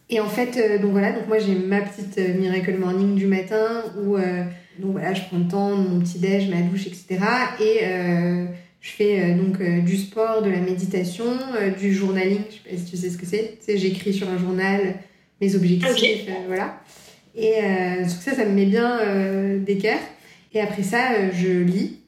Et 0.09 0.19
en 0.19 0.27
fait, 0.27 0.57
euh, 0.57 0.77
donc 0.77 0.91
voilà, 0.91 1.13
donc 1.13 1.27
moi 1.27 1.39
j'ai 1.39 1.55
ma 1.55 1.81
petite 1.81 2.17
euh, 2.19 2.37
miracle 2.37 2.77
morning 2.77 3.15
du 3.15 3.25
matin 3.25 3.83
où 3.99 4.17
euh, 4.17 4.43
donc 4.77 4.91
voilà, 4.91 5.13
je 5.13 5.21
prends 5.23 5.39
le 5.39 5.47
temps, 5.47 5.75
mon 5.75 5.99
petit 5.99 6.19
déj, 6.19 6.49
ma 6.49 6.61
douche, 6.61 6.85
etc. 6.85 7.17
Et 7.59 7.79
je 8.81 8.91
fais 8.91 9.33
donc 9.33 9.63
du 9.83 9.95
sport, 9.95 10.43
de 10.43 10.49
la 10.49 10.59
méditation, 10.59 11.23
du 11.79 11.93
journaling. 11.93 12.41
Je 12.49 12.55
sais 12.55 12.75
pas 12.75 12.77
si 12.77 12.91
tu 12.91 12.97
sais 12.97 13.09
ce 13.09 13.17
que 13.17 13.25
c'est. 13.25 13.57
Tu 13.59 13.71
sais, 13.71 13.77
j'écris 13.77 14.13
sur 14.13 14.29
un 14.29 14.37
journal 14.37 14.95
mes 15.39 15.55
objectifs, 15.55 16.29
voilà. 16.47 16.81
Et 17.35 17.53
ça, 18.05 18.35
ça 18.35 18.45
me 18.45 18.51
met 18.51 18.65
bien 18.65 18.99
d'équerre. 19.59 20.01
Et 20.53 20.59
après 20.59 20.83
ça, 20.83 21.31
je 21.31 21.63
lis 21.63 22.01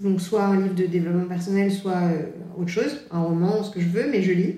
donc 0.00 0.20
soit 0.20 0.44
un 0.44 0.60
livre 0.60 0.74
de 0.74 0.86
développement 0.86 1.26
personnel, 1.26 1.72
soit 1.72 1.92
euh, 1.92 2.22
autre 2.58 2.70
chose, 2.70 3.00
un 3.10 3.22
roman, 3.22 3.62
ce 3.62 3.70
que 3.70 3.80
je 3.80 3.88
veux, 3.88 4.08
mais 4.10 4.22
je 4.22 4.32
lis. 4.32 4.56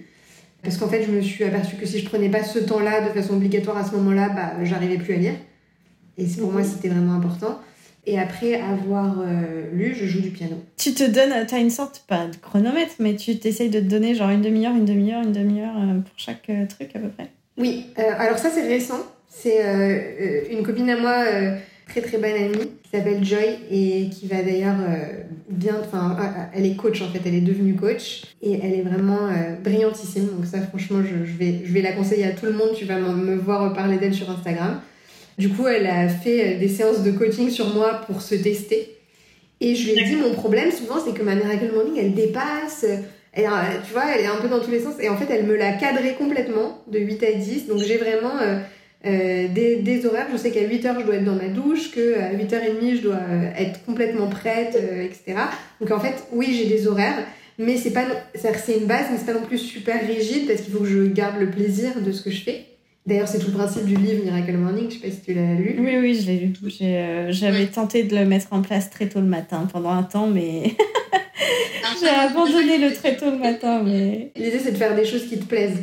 Parce 0.62 0.76
qu'en 0.76 0.88
fait, 0.88 1.03
je 1.05 1.11
me 1.11 1.22
suis 1.22 1.44
aperçue 1.44 1.76
que 1.76 1.87
si 1.87 2.00
je 2.00 2.09
prenais 2.09 2.29
pas 2.29 2.44
ce 2.44 2.59
temps-là 2.59 3.09
de 3.09 3.18
façon 3.18 3.35
obligatoire 3.35 3.79
à 3.79 3.85
ce 3.85 3.92
moment-là, 3.96 4.29
bah, 4.29 4.64
j'arrivais 4.64 4.98
plus 4.98 5.14
à 5.14 5.16
lire. 5.16 5.35
Et 6.18 6.26
pour 6.38 6.53
moi, 6.53 6.62
c'était 6.62 6.88
vraiment 6.88 7.14
important. 7.14 7.59
Et 8.07 8.18
après 8.18 8.61
avoir 8.61 9.20
euh, 9.20 9.70
lu, 9.72 9.94
je 9.94 10.07
joue 10.07 10.20
du 10.20 10.31
piano. 10.31 10.57
Tu 10.76 10.92
te 10.92 11.05
donnes, 11.05 11.46
tu 11.46 11.55
as 11.55 11.59
une 11.59 11.70
sorte, 11.70 12.05
pas 12.07 12.26
de 12.26 12.37
chronomètre, 12.37 12.94
mais 12.98 13.16
tu 13.16 13.38
t'essayes 13.38 13.70
de 13.70 13.81
te 13.81 13.85
donner 13.85 14.14
genre 14.14 14.31
une 14.31 14.42
demi-heure, 14.42 14.74
une 14.74 14.85
demi-heure, 14.85 15.22
une 15.22 15.33
demi-heure 15.33 15.76
euh, 15.76 16.00
pour 16.00 16.14
chaque 16.16 16.50
truc 16.68 16.90
à 16.94 16.98
peu 16.98 17.09
près? 17.09 17.29
Oui, 17.57 17.87
alors 17.96 18.38
ça 18.38 18.50
c'est 18.50 18.66
récent. 18.66 19.00
C'est 19.29 20.48
une 20.50 20.62
copine 20.62 20.88
à 20.90 20.98
moi 20.98 21.24
très 21.90 22.00
très 22.03 22.18
bonne 22.18 22.33
amie 22.33 22.70
qui 22.83 22.90
s'appelle 22.92 23.24
Joy 23.24 23.59
et 23.70 24.09
qui 24.11 24.26
va 24.29 24.42
d'ailleurs 24.42 24.76
euh, 24.81 25.22
bien, 25.48 25.76
enfin, 25.81 26.16
euh, 26.18 26.22
euh, 26.22 26.44
elle 26.55 26.66
est 26.66 26.76
coach 26.76 27.03
en 27.03 27.09
fait, 27.09 27.20
elle 27.26 27.35
est 27.35 27.40
devenue 27.40 27.74
coach 27.74 28.22
et 28.40 28.61
elle 28.62 28.74
est 28.74 28.83
vraiment 28.83 29.29
brillantissime. 29.62 30.26
Donc 30.26 30.46
ça, 30.46 30.61
franchement, 30.61 31.00
je, 31.03 31.26
je, 31.26 31.37
vais, 31.37 31.62
je 31.64 31.72
vais 31.72 31.83
la 31.83 31.92
conseiller 31.92 32.24
à 32.24 32.31
tout 32.31 32.46
le 32.46 32.53
monde. 32.53 32.70
Tu 32.76 32.85
vas 32.85 32.98
me 32.98 33.35
voir 33.35 33.74
parler 33.74 33.98
d'elle 33.98 34.14
sur 34.14 34.31
Instagram. 34.31 34.81
Du 35.37 35.48
coup, 35.48 35.66
elle 35.66 35.87
a 35.87 36.09
fait 36.09 36.57
des 36.57 36.68
séances 36.68 37.03
de 37.03 37.11
coaching 37.11 37.50
sur 37.50 37.74
moi 37.74 38.03
pour 38.07 38.22
se 38.22 38.35
tester. 38.35 38.96
Et 39.61 39.74
je 39.74 39.90
lui 39.90 39.98
ai 39.98 40.05
dit, 40.05 40.16
mon 40.16 40.33
problème 40.33 40.70
souvent, 40.70 40.96
c'est 41.05 41.12
que 41.12 41.22
ma 41.22 41.35
Miracle 41.35 41.70
Morning, 41.74 41.94
elle 41.98 42.14
dépasse. 42.14 42.87
Elle, 43.33 43.48
tu 43.87 43.92
vois, 43.92 44.05
elle 44.14 44.24
est 44.24 44.29
un 44.29 44.37
peu 44.37 44.48
dans 44.48 44.61
tous 44.61 44.70
les 44.70 44.81
sens. 44.81 44.94
Et 45.00 45.09
en 45.09 45.16
fait, 45.16 45.26
elle 45.31 45.44
me 45.44 45.57
l'a 45.57 45.72
cadré 45.72 46.14
complètement 46.14 46.83
de 46.90 46.98
8 46.98 47.22
à 47.22 47.33
10. 47.33 47.66
Donc 47.66 47.79
j'ai 47.79 47.96
vraiment 47.96 48.38
euh, 48.40 48.61
des, 49.05 50.07
horaires, 50.07 50.27
je 50.33 50.37
sais 50.37 50.51
qu'à 50.51 50.63
8h 50.63 51.01
je 51.01 51.07
dois 51.07 51.17
être 51.17 51.25
dans 51.25 51.37
ma 51.37 51.49
douche, 51.49 51.91
qu'à 51.91 52.33
8h30 52.33 52.97
je 52.97 53.03
dois 53.03 53.15
euh, 53.15 53.51
être 53.57 53.85
complètement 53.85 54.29
prête, 54.29 54.77
euh, 54.77 55.03
etc. 55.03 55.39
Donc 55.81 55.91
en 55.91 56.01
fait, 56.01 56.25
oui, 56.33 56.55
j'ai 56.57 56.69
des 56.69 56.87
horaires, 56.87 57.25
mais 57.59 57.77
c'est 57.77 57.93
pas 57.93 58.05
c'est 58.35 58.79
une 58.79 58.87
base, 58.87 59.07
mais 59.11 59.19
c'est 59.19 59.27
pas 59.33 59.39
non 59.39 59.47
plus 59.47 59.59
super 59.59 60.07
rigide 60.07 60.47
parce 60.47 60.61
qu'il 60.61 60.73
faut 60.73 60.81
que 60.81 60.89
je 60.89 61.05
garde 61.07 61.41
le 61.41 61.51
plaisir 61.51 62.01
de 62.01 62.13
ce 62.13 62.23
que 62.23 62.31
je 62.31 62.43
fais. 62.43 62.67
D'ailleurs, 63.07 63.29
c'est 63.29 63.39
tout 63.39 63.47
le 63.47 63.55
principe 63.55 63.87
du 63.87 63.97
livre 63.97 64.23
Miracle 64.25 64.59
Morning, 64.59 64.91
je 64.91 64.97
sais 64.97 65.01
pas 65.01 65.11
si 65.11 65.23
tu 65.23 65.33
l'as 65.33 65.55
lu. 65.55 65.77
Oui, 65.79 65.97
oui, 65.99 66.15
je 66.15 66.27
l'ai 66.27 66.39
lu. 66.39 67.33
J'avais 67.33 67.67
tenté 67.67 68.05
de 68.05 68.15
le 68.15 68.27
mettre 68.27 68.49
en 68.51 68.61
place 68.61 68.91
très 68.91 69.09
tôt 69.09 69.21
le 69.21 69.27
matin 69.27 69.67
pendant 69.73 69.89
un 69.89 70.03
temps, 70.03 70.27
mais 70.27 70.75
j'ai 72.01 72.09
abandonné 72.09 72.77
le 72.77 72.93
très 72.93 73.17
tôt 73.17 73.31
le 73.31 73.39
matin. 73.39 73.83
Mais... 73.83 74.31
L'idée, 74.37 74.59
c'est 74.63 74.73
de 74.73 74.77
faire 74.77 74.95
des 74.95 75.07
choses 75.07 75.27
qui 75.27 75.39
te 75.39 75.47
plaisent 75.47 75.81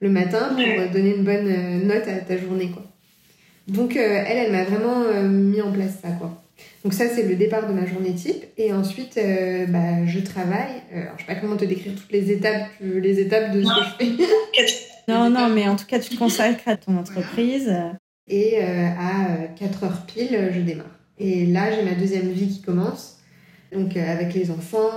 le 0.00 0.10
matin 0.10 0.50
pour 0.54 0.92
donner 0.92 1.16
une 1.16 1.24
bonne 1.24 1.48
euh, 1.48 1.84
note 1.84 2.06
à 2.08 2.20
ta 2.20 2.36
journée, 2.36 2.70
quoi. 2.70 2.82
Donc, 3.66 3.96
euh, 3.96 4.24
elle, 4.26 4.38
elle 4.38 4.52
m'a 4.52 4.64
vraiment 4.64 5.02
euh, 5.02 5.26
mis 5.26 5.62
en 5.62 5.72
place 5.72 5.98
ça, 6.02 6.10
quoi. 6.10 6.42
Donc 6.84 6.92
ça, 6.92 7.08
c'est 7.08 7.26
le 7.26 7.34
départ 7.34 7.66
de 7.66 7.72
ma 7.72 7.86
journée 7.86 8.14
type. 8.14 8.44
Et 8.58 8.72
ensuite, 8.72 9.18
bah, 9.68 10.06
je 10.06 10.20
travaille. 10.20 10.82
alors, 10.92 11.14
je 11.16 11.24
sais 11.24 11.34
pas 11.34 11.40
comment 11.40 11.56
te 11.56 11.64
décrire 11.64 11.94
toutes 11.94 12.12
les 12.12 12.30
étapes, 12.30 12.68
les 12.80 13.20
étapes 13.20 13.52
de 13.52 13.62
ce 13.62 13.68
que 13.68 13.84
je 13.84 14.04
fais. 14.04 15.08
non, 15.08 15.30
non, 15.30 15.48
mais 15.48 15.66
en 15.66 15.76
tout 15.76 15.86
cas, 15.86 15.98
tu 15.98 16.10
te 16.10 16.18
consacres 16.18 16.68
à 16.68 16.76
ton 16.76 16.98
entreprise. 16.98 17.74
Et 18.28 18.60
à 18.60 19.48
4 19.58 19.84
heures 19.84 20.06
pile, 20.06 20.50
je 20.54 20.60
démarre. 20.60 20.86
Et 21.18 21.46
là, 21.46 21.72
j'ai 21.72 21.82
ma 21.82 21.94
deuxième 21.94 22.30
vie 22.30 22.48
qui 22.48 22.60
commence. 22.60 23.18
Donc, 23.72 23.96
avec 23.96 24.34
les 24.34 24.50
enfants, 24.50 24.90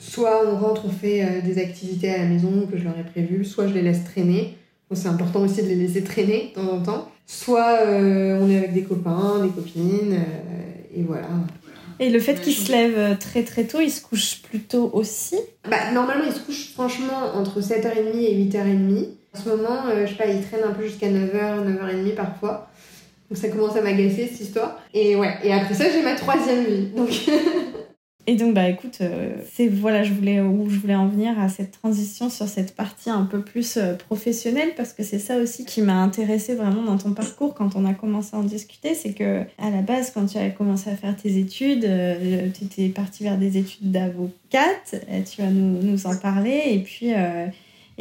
soit 0.00 0.42
on 0.46 0.56
rentre, 0.56 0.86
on 0.86 0.90
fait 0.90 1.22
euh, 1.22 1.40
des 1.44 1.58
activités 1.58 2.10
à 2.10 2.18
la 2.18 2.24
maison 2.24 2.66
que 2.70 2.76
je 2.78 2.84
leur 2.84 2.98
ai 2.98 3.04
prévues, 3.04 3.44
soit 3.44 3.68
je 3.68 3.74
les 3.74 3.82
laisse 3.82 4.02
traîner. 4.02 4.56
c'est 4.92 5.08
important 5.08 5.42
aussi 5.42 5.62
de 5.62 5.68
les 5.68 5.76
laisser 5.76 6.02
traîner 6.02 6.52
de 6.56 6.60
temps 6.60 6.72
en 6.72 6.80
temps. 6.80 7.12
Soit 7.26 7.78
euh, 7.86 8.40
on 8.40 8.50
est 8.50 8.56
avec 8.56 8.72
des 8.72 8.82
copains, 8.82 9.40
des 9.44 9.50
copines, 9.50 10.14
euh, 10.14 10.98
et 10.98 11.02
voilà. 11.02 11.28
Et 12.00 12.08
le 12.08 12.18
fait 12.18 12.40
qu'ils 12.40 12.54
se 12.54 12.72
lèvent 12.72 13.18
très 13.18 13.44
très 13.44 13.64
tôt, 13.64 13.78
ils 13.80 13.90
se 13.90 14.00
couchent 14.00 14.40
plus 14.42 14.60
tôt 14.60 14.90
aussi? 14.94 15.36
Bah, 15.70 15.92
Normalement, 15.92 16.24
ils 16.26 16.32
se 16.32 16.40
couchent 16.40 16.72
franchement 16.72 17.34
entre 17.34 17.60
7h30 17.60 18.16
et 18.16 18.42
8h30. 18.46 19.06
En 19.34 19.38
ce 19.38 19.48
moment, 19.48 19.82
je 20.00 20.10
sais 20.10 20.16
pas, 20.16 20.26
ils 20.26 20.40
traînent 20.40 20.64
un 20.64 20.72
peu 20.72 20.84
jusqu'à 20.84 21.08
9h, 21.08 21.62
9h30 21.62 22.14
parfois. 22.14 22.70
Donc 23.30 23.38
ça 23.38 23.48
commence 23.48 23.76
à 23.76 23.82
m'agacer 23.82 24.28
cette 24.32 24.40
histoire. 24.40 24.80
Et 24.94 25.14
ouais, 25.14 25.34
et 25.44 25.52
après 25.52 25.74
ça, 25.74 25.84
j'ai 25.92 26.02
ma 26.02 26.14
troisième 26.14 26.64
vie. 26.64 26.86
Donc 26.96 27.10
Et 28.26 28.36
donc, 28.36 28.54
bah 28.54 28.68
écoute, 28.68 28.98
euh, 29.00 29.34
c'est 29.52 29.66
voilà, 29.66 30.04
je 30.04 30.12
voulais, 30.12 30.40
où 30.40 30.68
je 30.68 30.78
voulais 30.78 30.94
en 30.94 31.08
venir 31.08 31.38
à 31.40 31.48
cette 31.48 31.72
transition 31.72 32.28
sur 32.28 32.46
cette 32.46 32.76
partie 32.76 33.10
un 33.10 33.24
peu 33.24 33.40
plus 33.40 33.76
euh, 33.76 33.94
professionnelle, 33.94 34.72
parce 34.76 34.92
que 34.92 35.02
c'est 35.02 35.18
ça 35.18 35.38
aussi 35.38 35.64
qui 35.64 35.82
m'a 35.82 36.02
intéressée 36.02 36.54
vraiment 36.54 36.82
dans 36.82 36.98
ton 36.98 37.12
parcours 37.12 37.54
quand 37.54 37.74
on 37.76 37.84
a 37.86 37.94
commencé 37.94 38.36
à 38.36 38.38
en 38.38 38.44
discuter. 38.44 38.94
C'est 38.94 39.14
que 39.14 39.40
à 39.58 39.70
la 39.70 39.82
base, 39.82 40.12
quand 40.12 40.26
tu 40.26 40.38
as 40.38 40.50
commencé 40.50 40.90
à 40.90 40.96
faire 40.96 41.16
tes 41.16 41.38
études, 41.38 41.84
euh, 41.84 42.48
tu 42.56 42.64
étais 42.64 42.88
partie 42.88 43.24
vers 43.24 43.38
des 43.38 43.56
études 43.56 43.90
d'avocate, 43.90 45.04
tu 45.28 45.42
vas 45.42 45.48
nous, 45.48 45.82
nous, 45.82 46.06
en 46.06 46.16
parler, 46.16 46.62
et 46.66 46.78
puis. 46.80 47.12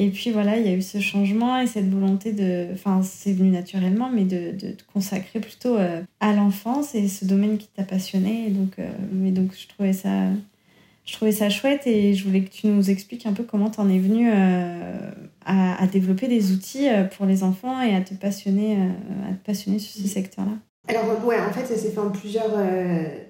Et 0.01 0.11
puis 0.11 0.31
voilà, 0.31 0.55
il 0.57 0.65
y 0.65 0.69
a 0.69 0.73
eu 0.73 0.81
ce 0.81 1.01
changement 1.01 1.59
et 1.59 1.67
cette 1.67 1.89
volonté 1.89 2.31
de. 2.31 2.69
Enfin, 2.71 3.01
c'est 3.03 3.33
venu 3.33 3.49
naturellement, 3.49 4.09
mais 4.09 4.23
de, 4.23 4.51
te 4.51 4.83
consacrer 4.93 5.41
plutôt 5.41 5.75
euh, 5.75 6.01
à 6.21 6.31
l'enfance 6.31 6.95
et 6.95 7.09
ce 7.09 7.25
domaine 7.25 7.57
qui 7.57 7.67
t'a 7.67 7.83
passionné. 7.83 8.45
Et 8.47 8.49
donc, 8.49 8.79
euh, 8.79 8.89
mais 9.11 9.31
donc, 9.31 9.51
je 9.53 9.67
trouvais, 9.67 9.91
ça, 9.91 10.27
je 11.05 11.11
trouvais 11.11 11.33
ça 11.33 11.49
chouette 11.49 11.85
et 11.85 12.13
je 12.13 12.23
voulais 12.25 12.43
que 12.43 12.49
tu 12.49 12.67
nous 12.67 12.89
expliques 12.89 13.25
un 13.25 13.33
peu 13.33 13.43
comment 13.43 13.69
tu 13.69 13.81
en 13.81 13.89
es 13.89 13.99
venu 13.99 14.29
euh, 14.33 15.11
à, 15.45 15.83
à, 15.83 15.85
développer 15.87 16.29
des 16.29 16.53
outils 16.53 16.87
pour 17.17 17.25
les 17.25 17.43
enfants 17.43 17.81
et 17.81 17.93
à 17.93 17.99
te 17.99 18.13
passionner, 18.13 18.77
à 19.29 19.33
te 19.33 19.45
passionner 19.45 19.79
sur 19.79 20.01
ce 20.01 20.07
secteur-là. 20.07 20.53
Alors, 20.87 21.25
ouais, 21.25 21.41
en 21.41 21.51
fait, 21.51 21.65
ça 21.65 21.75
s'est 21.75 21.91
fait 21.91 21.99
en 21.99 22.09
plusieurs 22.09 22.57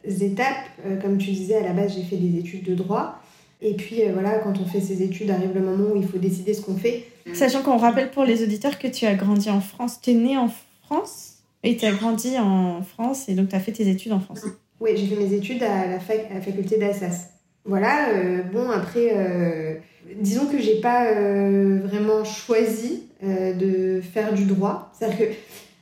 étapes. 0.03 0.67
comme 1.01 1.17
tu 1.17 1.31
disais, 1.31 1.55
à 1.55 1.63
la 1.63 1.73
base, 1.73 1.95
j'ai 1.95 2.03
fait 2.03 2.17
des 2.17 2.37
études 2.37 2.63
de 2.63 2.75
droit. 2.75 3.18
Et 3.61 3.73
puis 3.73 4.01
voilà, 4.13 4.39
quand 4.39 4.53
on 4.59 4.65
fait 4.65 4.81
ses 4.81 5.03
études, 5.03 5.29
arrive 5.31 5.53
le 5.53 5.61
moment 5.61 5.91
où 5.93 5.97
il 5.97 6.07
faut 6.07 6.17
décider 6.17 6.53
ce 6.53 6.61
qu'on 6.61 6.75
fait. 6.75 7.05
Sachant 7.33 7.61
qu'on 7.61 7.77
rappelle 7.77 8.09
pour 8.11 8.23
les 8.23 8.43
auditeurs 8.43 8.79
que 8.79 8.87
tu 8.87 9.05
as 9.05 9.15
grandi 9.15 9.49
en 9.49 9.61
France, 9.61 9.99
tu 10.01 10.11
es 10.11 10.13
né 10.13 10.37
en 10.37 10.49
France 10.85 11.39
et 11.63 11.75
tu 11.75 11.85
as 11.85 11.91
grandi 11.91 12.37
en 12.39 12.81
France 12.81 13.27
et 13.27 13.33
donc 13.33 13.49
tu 13.49 13.55
as 13.55 13.59
fait 13.59 13.73
tes 13.73 13.87
études 13.89 14.13
en 14.13 14.19
France. 14.19 14.45
Oui, 14.79 14.91
j'ai 14.95 15.07
fait 15.07 15.21
mes 15.21 15.33
études 15.33 15.61
à 15.63 15.87
la, 15.87 15.95
à 15.95 16.33
la 16.33 16.41
faculté 16.41 16.77
d'Assas. 16.77 17.31
Voilà, 17.65 18.07
bon 18.51 18.69
après, 18.69 19.81
disons 20.15 20.45
que 20.45 20.59
j'ai 20.59 20.79
pas 20.79 21.11
vraiment 21.13 22.23
choisi 22.23 23.03
de 23.21 24.01
faire 24.01 24.33
du 24.33 24.45
droit. 24.45 24.91
C'est-à-dire 24.97 25.17
que 25.17 25.33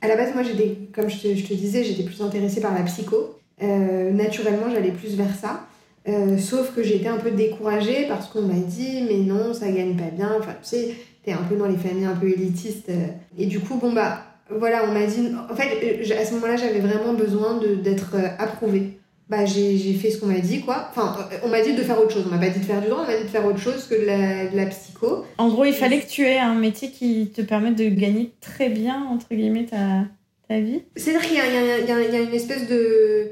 à 0.02 0.08
la 0.08 0.16
base, 0.16 0.34
moi, 0.34 0.44
j'étais, 0.44 0.78
comme 0.94 1.10
je 1.10 1.18
te, 1.18 1.36
je 1.36 1.44
te 1.44 1.54
disais, 1.54 1.84
j'étais 1.84 2.04
plus 2.04 2.22
intéressée 2.22 2.62
par 2.62 2.74
la 2.74 2.82
psycho. 2.84 3.36
Euh, 3.64 4.12
naturellement, 4.12 4.70
j'allais 4.72 4.92
plus 4.92 5.16
vers 5.16 5.36
ça. 5.36 5.67
Euh, 6.08 6.38
sauf 6.38 6.74
que 6.74 6.84
j'étais 6.84 7.08
un 7.08 7.18
peu 7.18 7.32
découragée 7.32 8.06
parce 8.08 8.28
qu'on 8.28 8.44
m'a 8.44 8.54
dit, 8.54 9.04
mais 9.08 9.18
non, 9.18 9.54
ça 9.54 9.70
gagne 9.72 9.96
pas 9.96 10.10
bien. 10.12 10.32
Enfin, 10.40 10.54
tu 10.62 10.70
sais, 10.70 10.96
t'es 11.24 11.34
un 11.34 11.44
peu 11.50 11.56
dans 11.56 11.68
les 11.68 11.78
familles 11.78 12.06
un 12.06 12.16
peu 12.16 12.30
élitistes. 12.30 12.90
Euh. 12.90 13.08
Et 13.38 13.46
du 13.46 13.60
coup, 13.60 13.76
bon, 13.76 13.92
bah, 13.92 14.24
voilà, 14.50 14.86
on 14.88 14.94
m'a 14.94 15.06
dit. 15.06 15.30
En 15.50 15.56
fait, 15.56 16.12
à 16.14 16.26
ce 16.26 16.34
moment-là, 16.36 16.56
j'avais 16.56 16.80
vraiment 16.80 17.14
besoin 17.14 17.60
d'être 17.84 18.16
approuvée 18.40 18.98
bah 19.30 19.46
j'ai 19.46 19.94
fait 19.94 20.10
ce 20.10 20.20
qu'on 20.20 20.28
m'a 20.28 20.40
dit 20.40 20.62
quoi. 20.62 20.88
Enfin, 20.90 21.16
euh, 21.32 21.38
on 21.44 21.50
m'a 21.50 21.62
dit 21.62 21.74
de 21.74 21.82
faire 21.82 22.00
autre 22.00 22.12
chose. 22.12 22.24
On 22.28 22.32
m'a 22.32 22.38
pas 22.38 22.50
dit 22.50 22.60
de 22.60 22.66
faire 22.66 22.82
du 22.82 22.88
droit, 22.88 23.04
on 23.04 23.12
m'a 23.12 23.18
dit 23.18 23.24
de 23.24 23.30
faire 23.30 23.46
autre 23.46 23.60
chose 23.60 23.86
que 23.88 23.96
de 23.96 24.06
la, 24.06 24.48
de 24.48 24.56
la, 24.56 24.66
psycho. 24.68 25.26
En 25.38 25.50
gros, 25.50 25.66
il 25.66 25.74
fallait 25.74 26.00
que 26.00 26.08
tu 26.08 26.24
aies 26.24 26.40
un 26.40 26.56
métier 26.56 26.92
qui 26.92 27.32
te 27.34 27.42
permette 27.42 27.76
de 27.76 27.90
gagner 27.90 28.32
très 28.40 28.70
bien, 28.70 29.06
entre 29.12 29.28
guillemets, 29.32 29.66
ta, 29.66 30.06
ta 30.48 30.60
vie. 30.60 30.82
C'est-à-dire 30.96 31.28
qu'il 31.28 31.36
y, 31.36 31.40
y, 31.40 32.14
y, 32.14 32.16
a 32.16 32.22
une 32.22 32.34
espèce 32.34 32.68
de... 32.68 33.32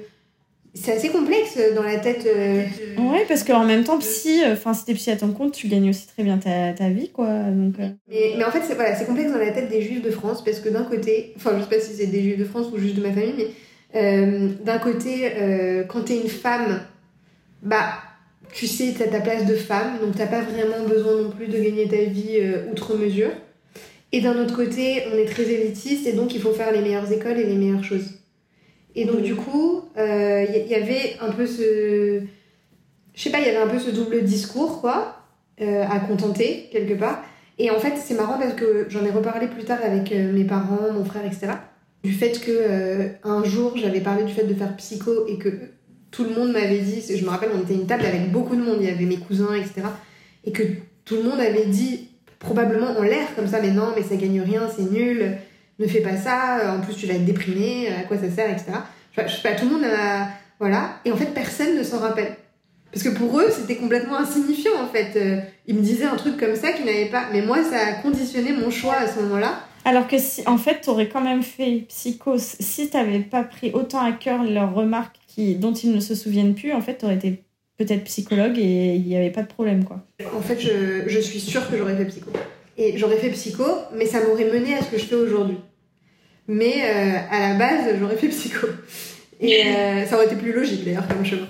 C'est 0.76 0.92
assez 0.92 1.10
complexe 1.10 1.58
dans 1.74 1.84
la 1.84 1.98
tête. 1.98 2.28
Euh... 2.28 2.64
Ouais, 2.98 3.26
parce 3.28 3.44
qu'en 3.44 3.64
même 3.64 3.86
temps, 3.86 3.98
psy, 4.00 4.44
euh, 4.44 4.54
enfin, 4.54 4.74
si 4.74 4.84
t'es 4.84 4.94
psy 4.94 5.10
à 5.10 5.16
ton 5.16 5.32
compte, 5.32 5.54
tu 5.54 5.68
gagnes 5.68 5.90
aussi 5.90 6.06
très 6.06 6.22
bien 6.22 6.38
ta, 6.38 6.74
ta 6.74 6.90
vie, 6.90 7.10
quoi. 7.10 7.28
Donc, 7.28 7.80
euh. 7.80 7.88
mais, 8.10 8.34
mais, 8.38 8.44
en 8.44 8.52
fait, 8.52 8.62
c'est 8.68 8.76
voilà, 8.76 8.94
complexe 9.06 9.32
dans 9.32 9.40
la 9.40 9.52
tête 9.52 9.70
des 9.70 9.82
juifs 9.82 10.02
de 10.02 10.12
France, 10.12 10.44
parce 10.44 10.60
que 10.60 10.68
d'un 10.68 10.84
côté, 10.84 11.34
enfin, 11.38 11.52
je 11.58 11.64
sais 11.64 11.70
pas 11.70 11.80
si 11.80 11.94
c'est 11.94 12.08
des 12.08 12.22
juifs 12.22 12.38
de 12.38 12.46
France 12.46 12.68
ou 12.74 12.78
juste 12.78 12.96
de 12.96 13.02
ma 13.02 13.14
famille, 13.14 13.34
mais 13.38 13.48
euh, 13.96 14.50
d'un 14.64 14.78
côté, 14.78 15.32
euh, 15.38 15.84
quand 15.86 16.04
tu 16.04 16.14
es 16.14 16.22
une 16.22 16.30
femme, 16.30 16.82
bah, 17.64 17.94
tu 18.54 18.68
sais, 18.68 18.94
tu 18.96 19.04
as 19.04 19.08
ta 19.08 19.22
place 19.22 19.46
de 19.46 19.56
femme, 19.56 20.00
donc 20.02 20.16
t'as 20.16 20.28
pas 20.28 20.42
vraiment 20.42 20.86
besoin 20.88 21.22
non 21.22 21.32
plus 21.32 21.48
de 21.48 21.58
gagner 21.58 21.88
ta 21.88 22.04
vie 22.04 22.40
euh, 22.40 22.70
outre 22.72 22.98
mesure. 22.98 23.32
Et 24.12 24.22
d'un 24.22 24.38
autre 24.38 24.56
côté, 24.56 25.04
on 25.12 25.18
est 25.18 25.26
très 25.26 25.44
élitiste 25.44 26.08
et 26.08 26.14
donc 26.14 26.36
il 26.36 26.42
faut 26.42 26.54
faire 26.54 26.72
les 26.72 26.82
meilleures 26.82 27.12
écoles 27.12 27.40
et 27.40 27.46
les 27.46 27.56
meilleures 27.56 27.84
choses. 27.84 28.20
Et 28.96 29.06
donc, 29.06 29.22
du 29.22 29.36
coup, 29.36 29.84
il 29.98 30.68
y, 30.70 30.76
avait 30.76 31.18
un 31.22 31.32
peu 31.32 31.46
ce. 31.46 32.22
Je 33.14 33.22
sais 33.22 33.30
pas, 33.30 33.40
il 33.40 33.46
y 33.46 33.50
avait 33.50 33.58
un 33.58 33.68
peu 33.68 33.80
ce 33.80 33.92
double 33.92 34.24
discours, 34.24 34.82
quoi, 34.82 35.18
à 35.60 36.00
contenter, 36.00 36.70
quelque 36.72 36.94
part. 36.94 37.22
Et 37.60 37.72
en 37.72 37.80
fait, 37.80 37.94
c'est 37.98 38.14
marrant 38.14 38.38
parce 38.40 38.54
que 38.54 38.86
j'en 38.90 39.06
ai 39.06 39.12
reparlé 39.12 39.48
plus 39.48 39.64
tard 39.64 39.80
avec 39.84 40.12
mes 40.12 40.46
parents, 40.46 40.94
mon 40.94 41.04
frère, 41.04 41.26
etc 41.26 41.54
du 42.06 42.14
fait 42.14 42.40
que 42.40 42.52
euh, 42.52 43.08
un 43.24 43.44
jour 43.44 43.74
j'avais 43.76 44.00
parlé 44.00 44.24
du 44.24 44.32
fait 44.32 44.44
de 44.44 44.54
faire 44.54 44.76
psycho 44.78 45.26
et 45.28 45.38
que 45.38 45.50
tout 46.12 46.24
le 46.24 46.30
monde 46.30 46.52
m'avait 46.52 46.80
dit, 46.80 47.02
je 47.02 47.26
me 47.26 47.30
rappelle, 47.30 47.50
on 47.54 47.62
était 47.62 47.74
une 47.74 47.88
table 47.88 48.06
avec 48.06 48.32
beaucoup 48.32 48.56
de 48.56 48.62
monde, 48.62 48.78
il 48.80 48.88
y 48.88 48.92
avait 48.92 49.06
mes 49.06 49.18
cousins, 49.18 49.54
etc. 49.54 49.88
Et 50.46 50.52
que 50.52 50.64
tout 51.04 51.16
le 51.16 51.24
monde 51.24 51.40
avait 51.40 51.66
dit, 51.66 52.10
probablement 52.40 52.92
en 52.98 53.02
l'air 53.02 53.28
comme 53.36 53.48
ça, 53.48 53.60
mais 53.60 53.72
non, 53.72 53.88
mais 53.96 54.04
ça 54.04 54.16
gagne 54.16 54.40
rien, 54.40 54.70
c'est 54.74 54.90
nul, 54.90 55.38
ne 55.80 55.88
fais 55.88 56.02
pas 56.02 56.16
ça, 56.18 56.76
en 56.78 56.82
plus 56.82 56.96
tu 56.96 57.06
vas 57.06 57.14
être 57.16 57.26
déprimé, 57.26 57.90
à 57.90 58.04
quoi 58.04 58.18
ça 58.18 58.30
sert, 58.30 58.50
etc. 58.50 58.72
Je 59.18 59.32
sais 59.32 59.42
pas, 59.42 59.56
tout 59.56 59.66
le 59.66 59.72
monde 59.72 59.84
a. 59.86 60.28
Voilà. 60.60 61.00
Et 61.04 61.12
en 61.12 61.18
fait, 61.18 61.34
personne 61.34 61.78
ne 61.78 61.84
s'en 61.84 62.00
rappelle. 62.00 62.36
Parce 62.92 63.04
que 63.04 63.10
pour 63.10 63.40
eux, 63.40 63.50
c'était 63.52 63.76
complètement 63.76 64.18
insignifiant 64.18 64.82
en 64.82 64.88
fait. 64.88 65.18
Euh, 65.18 65.42
ils 65.68 65.76
me 65.76 65.82
disaient 65.82 66.06
un 66.06 66.16
truc 66.16 66.38
comme 66.38 66.56
ça 66.56 66.72
qu'ils 66.72 66.86
n'avaient 66.86 67.10
pas. 67.10 67.26
Mais 67.34 67.42
moi, 67.42 67.58
ça 67.64 67.78
a 67.78 67.94
conditionné 68.02 68.54
mon 68.54 68.70
choix 68.70 68.96
à 68.96 69.08
ce 69.08 69.20
moment-là. 69.20 69.60
Alors 69.84 70.08
que 70.08 70.18
si, 70.18 70.42
en 70.48 70.58
fait, 70.58 70.82
tu 70.82 70.90
aurais 70.90 71.10
quand 71.10 71.22
même 71.22 71.44
fait 71.44 71.86
psychose, 71.90 72.56
si 72.60 72.90
tu 72.90 72.98
n'avais 72.98 73.20
pas 73.20 73.44
pris 73.44 73.72
autant 73.74 74.00
à 74.00 74.14
cœur 74.14 74.44
leurs 74.44 74.74
remarques 74.74 75.18
qui, 75.28 75.56
dont 75.56 75.74
ils 75.74 75.92
ne 75.92 76.00
se 76.00 76.16
souviennent 76.16 76.56
plus, 76.56 76.74
en 76.74 76.82
fait, 76.82 76.98
tu 76.98 77.06
aurais 77.06 77.16
été 77.16 77.44
peut-être 77.78 78.06
psychologue 78.06 78.58
et 78.58 78.96
il 78.96 79.06
n'y 79.06 79.18
avait 79.18 79.30
pas 79.30 79.44
de 79.44 79.48
problème, 79.48 79.84
quoi. 79.84 80.02
En 80.34 80.42
fait, 80.42 80.60
je, 80.60 81.08
je 81.08 81.20
suis 81.20 81.40
sûre 81.40 81.70
que 81.70 81.78
j'aurais 81.78 81.98
fait 81.98 82.06
psycho. 82.06 82.32
Et 82.78 82.98
j'aurais 82.98 83.18
fait 83.18 83.30
psycho, 83.30 83.66
mais 83.96 84.06
ça 84.06 84.22
m'aurait 84.26 84.52
mené 84.52 84.76
à 84.76 84.82
ce 84.82 84.92
que 84.92 84.98
je 84.98 85.06
fais 85.06 85.16
aujourd'hui. 85.16 85.58
Mais 86.48 86.74
euh, 86.84 87.18
à 87.32 87.50
la 87.50 87.54
base, 87.56 87.96
j'aurais 88.00 88.18
fait 88.18 88.28
psycho. 88.28 88.68
Et 89.40 89.64
euh, 89.66 90.06
ça 90.06 90.16
aurait 90.16 90.26
été 90.26 90.36
plus 90.36 90.54
logique, 90.54 90.84
d'ailleurs, 90.84 91.08
comme 91.08 91.26
chemin. 91.26 91.48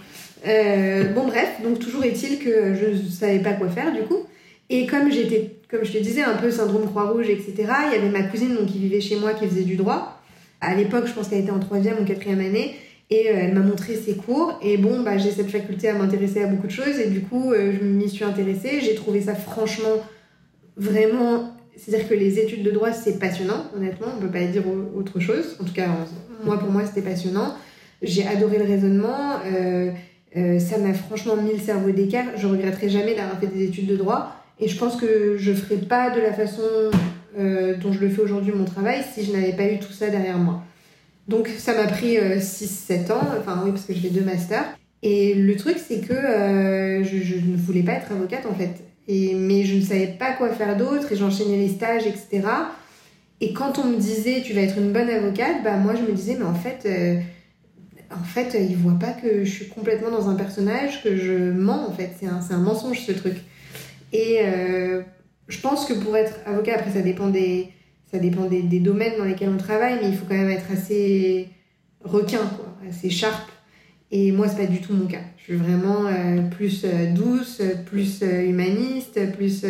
Euh, 0.47 1.05
bon, 1.13 1.25
bref, 1.25 1.49
donc 1.63 1.79
toujours 1.79 2.03
est-il 2.03 2.39
que 2.39 2.75
je 2.75 3.03
ne 3.03 3.09
savais 3.09 3.39
pas 3.39 3.53
quoi 3.53 3.69
faire, 3.69 3.91
du 3.91 4.01
coup. 4.01 4.25
Et 4.69 4.85
comme 4.85 5.11
j'étais 5.11 5.55
comme 5.69 5.83
je 5.83 5.91
te 5.91 5.97
disais, 5.97 6.21
un 6.21 6.35
peu 6.35 6.51
syndrome 6.51 6.85
Croix-Rouge, 6.85 7.29
etc. 7.29 7.53
Il 7.59 7.93
y 7.93 7.95
avait 7.97 8.09
ma 8.09 8.23
cousine 8.23 8.55
donc, 8.55 8.67
qui 8.67 8.79
vivait 8.79 9.01
chez 9.01 9.17
moi, 9.17 9.33
qui 9.33 9.47
faisait 9.47 9.63
du 9.63 9.75
droit. 9.75 10.21
À 10.61 10.75
l'époque, 10.75 11.05
je 11.07 11.13
pense 11.13 11.27
qu'elle 11.27 11.41
était 11.41 11.51
en 11.51 11.59
troisième 11.59 11.97
ou 12.01 12.05
quatrième 12.05 12.39
année. 12.39 12.75
Et 13.09 13.29
euh, 13.29 13.33
elle 13.35 13.53
m'a 13.53 13.61
montré 13.61 13.95
ses 13.95 14.15
cours. 14.15 14.59
Et 14.63 14.77
bon, 14.77 15.01
bah, 15.01 15.17
j'ai 15.17 15.31
cette 15.31 15.49
faculté 15.49 15.89
à 15.89 15.93
m'intéresser 15.93 16.43
à 16.43 16.47
beaucoup 16.47 16.67
de 16.67 16.71
choses. 16.71 16.99
Et 16.99 17.09
du 17.09 17.21
coup, 17.21 17.51
euh, 17.51 17.73
je 17.77 17.83
m'y 17.83 18.09
suis 18.09 18.23
intéressée. 18.23 18.79
J'ai 18.81 18.95
trouvé 18.95 19.21
ça 19.21 19.35
franchement 19.35 20.03
vraiment. 20.77 21.51
C'est-à-dire 21.77 22.07
que 22.07 22.13
les 22.13 22.39
études 22.39 22.63
de 22.63 22.71
droit, 22.71 22.93
c'est 22.93 23.19
passionnant, 23.19 23.65
honnêtement. 23.75 24.07
On 24.15 24.21
peut 24.21 24.31
pas 24.31 24.45
dire 24.45 24.63
autre 24.95 25.19
chose. 25.19 25.57
En 25.61 25.65
tout 25.65 25.73
cas, 25.73 25.89
moi, 26.43 26.57
pour 26.57 26.71
moi, 26.71 26.85
c'était 26.85 27.01
passionnant. 27.01 27.55
J'ai 28.01 28.25
adoré 28.25 28.57
le 28.57 28.63
raisonnement. 28.63 29.39
Euh, 29.45 29.91
ça 30.59 30.77
m'a 30.77 30.93
franchement 30.93 31.35
mis 31.35 31.51
le 31.51 31.59
cerveau 31.59 31.91
d'écart. 31.91 32.25
Je 32.37 32.47
regretterai 32.47 32.89
jamais 32.89 33.13
d'avoir 33.13 33.39
fait 33.39 33.47
des 33.47 33.65
études 33.65 33.87
de 33.87 33.97
droit. 33.97 34.35
Et 34.59 34.67
je 34.67 34.77
pense 34.77 34.95
que 34.95 35.35
je 35.37 35.51
ne 35.51 35.55
ferais 35.55 35.77
pas 35.77 36.09
de 36.11 36.21
la 36.21 36.31
façon 36.31 36.61
euh, 37.37 37.75
dont 37.75 37.91
je 37.91 37.99
le 37.99 38.09
fais 38.09 38.21
aujourd'hui 38.21 38.53
mon 38.53 38.63
travail 38.63 39.03
si 39.13 39.25
je 39.25 39.33
n'avais 39.33 39.51
pas 39.51 39.65
eu 39.65 39.79
tout 39.79 39.91
ça 39.91 40.09
derrière 40.09 40.37
moi. 40.37 40.63
Donc 41.27 41.49
ça 41.49 41.73
m'a 41.73 41.87
pris 41.87 42.17
6-7 42.17 43.11
euh, 43.11 43.13
ans, 43.13 43.27
enfin 43.39 43.61
oui 43.65 43.71
parce 43.71 43.85
que 43.85 43.93
j'ai 43.93 44.09
deux 44.09 44.23
masters. 44.23 44.63
Et 45.03 45.33
le 45.33 45.55
truc 45.57 45.77
c'est 45.77 45.99
que 45.99 46.13
euh, 46.13 47.03
je, 47.03 47.35
ne 47.35 47.57
voulais 47.57 47.83
pas 47.83 47.93
être 47.93 48.11
avocate 48.11 48.45
en 48.45 48.53
fait. 48.53 48.84
Et, 49.07 49.35
mais 49.35 49.65
je 49.65 49.75
ne 49.75 49.81
savais 49.81 50.07
pas 50.07 50.33
quoi 50.33 50.49
faire 50.49 50.77
d'autre 50.77 51.11
et 51.11 51.15
j'enchaînais 51.15 51.57
les 51.57 51.69
stages, 51.69 52.07
etc. 52.07 52.41
Et 53.41 53.53
quand 53.53 53.77
on 53.77 53.85
me 53.85 53.97
disait 53.97 54.41
tu 54.43 54.53
vas 54.53 54.61
être 54.61 54.77
une 54.77 54.91
bonne 54.91 55.09
avocate, 55.09 55.63
bah 55.63 55.77
moi 55.77 55.93
je 55.95 56.01
me 56.01 56.11
disais 56.11 56.37
mais 56.39 56.45
en 56.45 56.55
fait, 56.55 56.87
en 58.11 58.23
fait 58.23 58.57
ils 58.59 58.75
voient 58.75 58.97
pas 58.99 59.11
que 59.11 59.43
je 59.43 59.49
suis 59.51 59.67
complètement 59.67 60.09
dans 60.09 60.29
un 60.29 60.35
personnage, 60.35 61.03
que 61.03 61.15
je 61.15 61.51
mens 61.51 61.87
en 61.87 61.91
fait. 61.91 62.11
C'est 62.19 62.27
un, 62.27 62.39
un 62.49 62.57
mensonge 62.57 63.01
ce 63.01 63.11
truc. 63.11 63.35
Et 64.15 64.39
euh, 64.41 65.01
je 65.47 65.59
pense 65.59 65.85
que 65.85 65.93
pour 65.93 66.15
être 66.15 66.35
avocat, 66.45 66.75
après 66.75 66.91
ça 66.91 67.01
dépend 67.01 67.27
des, 67.27 67.69
ça 68.11 68.17
dépend 68.17 68.45
des, 68.45 68.61
des, 68.61 68.79
domaines 68.79 69.17
dans 69.17 69.25
lesquels 69.25 69.49
on 69.49 69.57
travaille, 69.57 69.99
mais 70.01 70.09
il 70.09 70.15
faut 70.15 70.25
quand 70.27 70.35
même 70.35 70.49
être 70.49 70.71
assez 70.71 71.49
requin, 72.03 72.45
quoi, 72.55 72.73
assez 72.89 73.09
sharp. 73.09 73.49
Et 74.17 74.31
moi, 74.31 74.47
c'est 74.47 74.65
pas 74.65 74.71
du 74.71 74.79
tout 74.79 74.93
mon 74.93 75.07
cas. 75.07 75.19
Je 75.37 75.43
suis 75.43 75.55
vraiment 75.55 76.05
euh, 76.05 76.41
plus 76.49 76.85
euh, 76.85 77.11
douce, 77.11 77.61
plus 77.85 78.21
humaniste, 78.21 79.19
plus. 79.35 79.65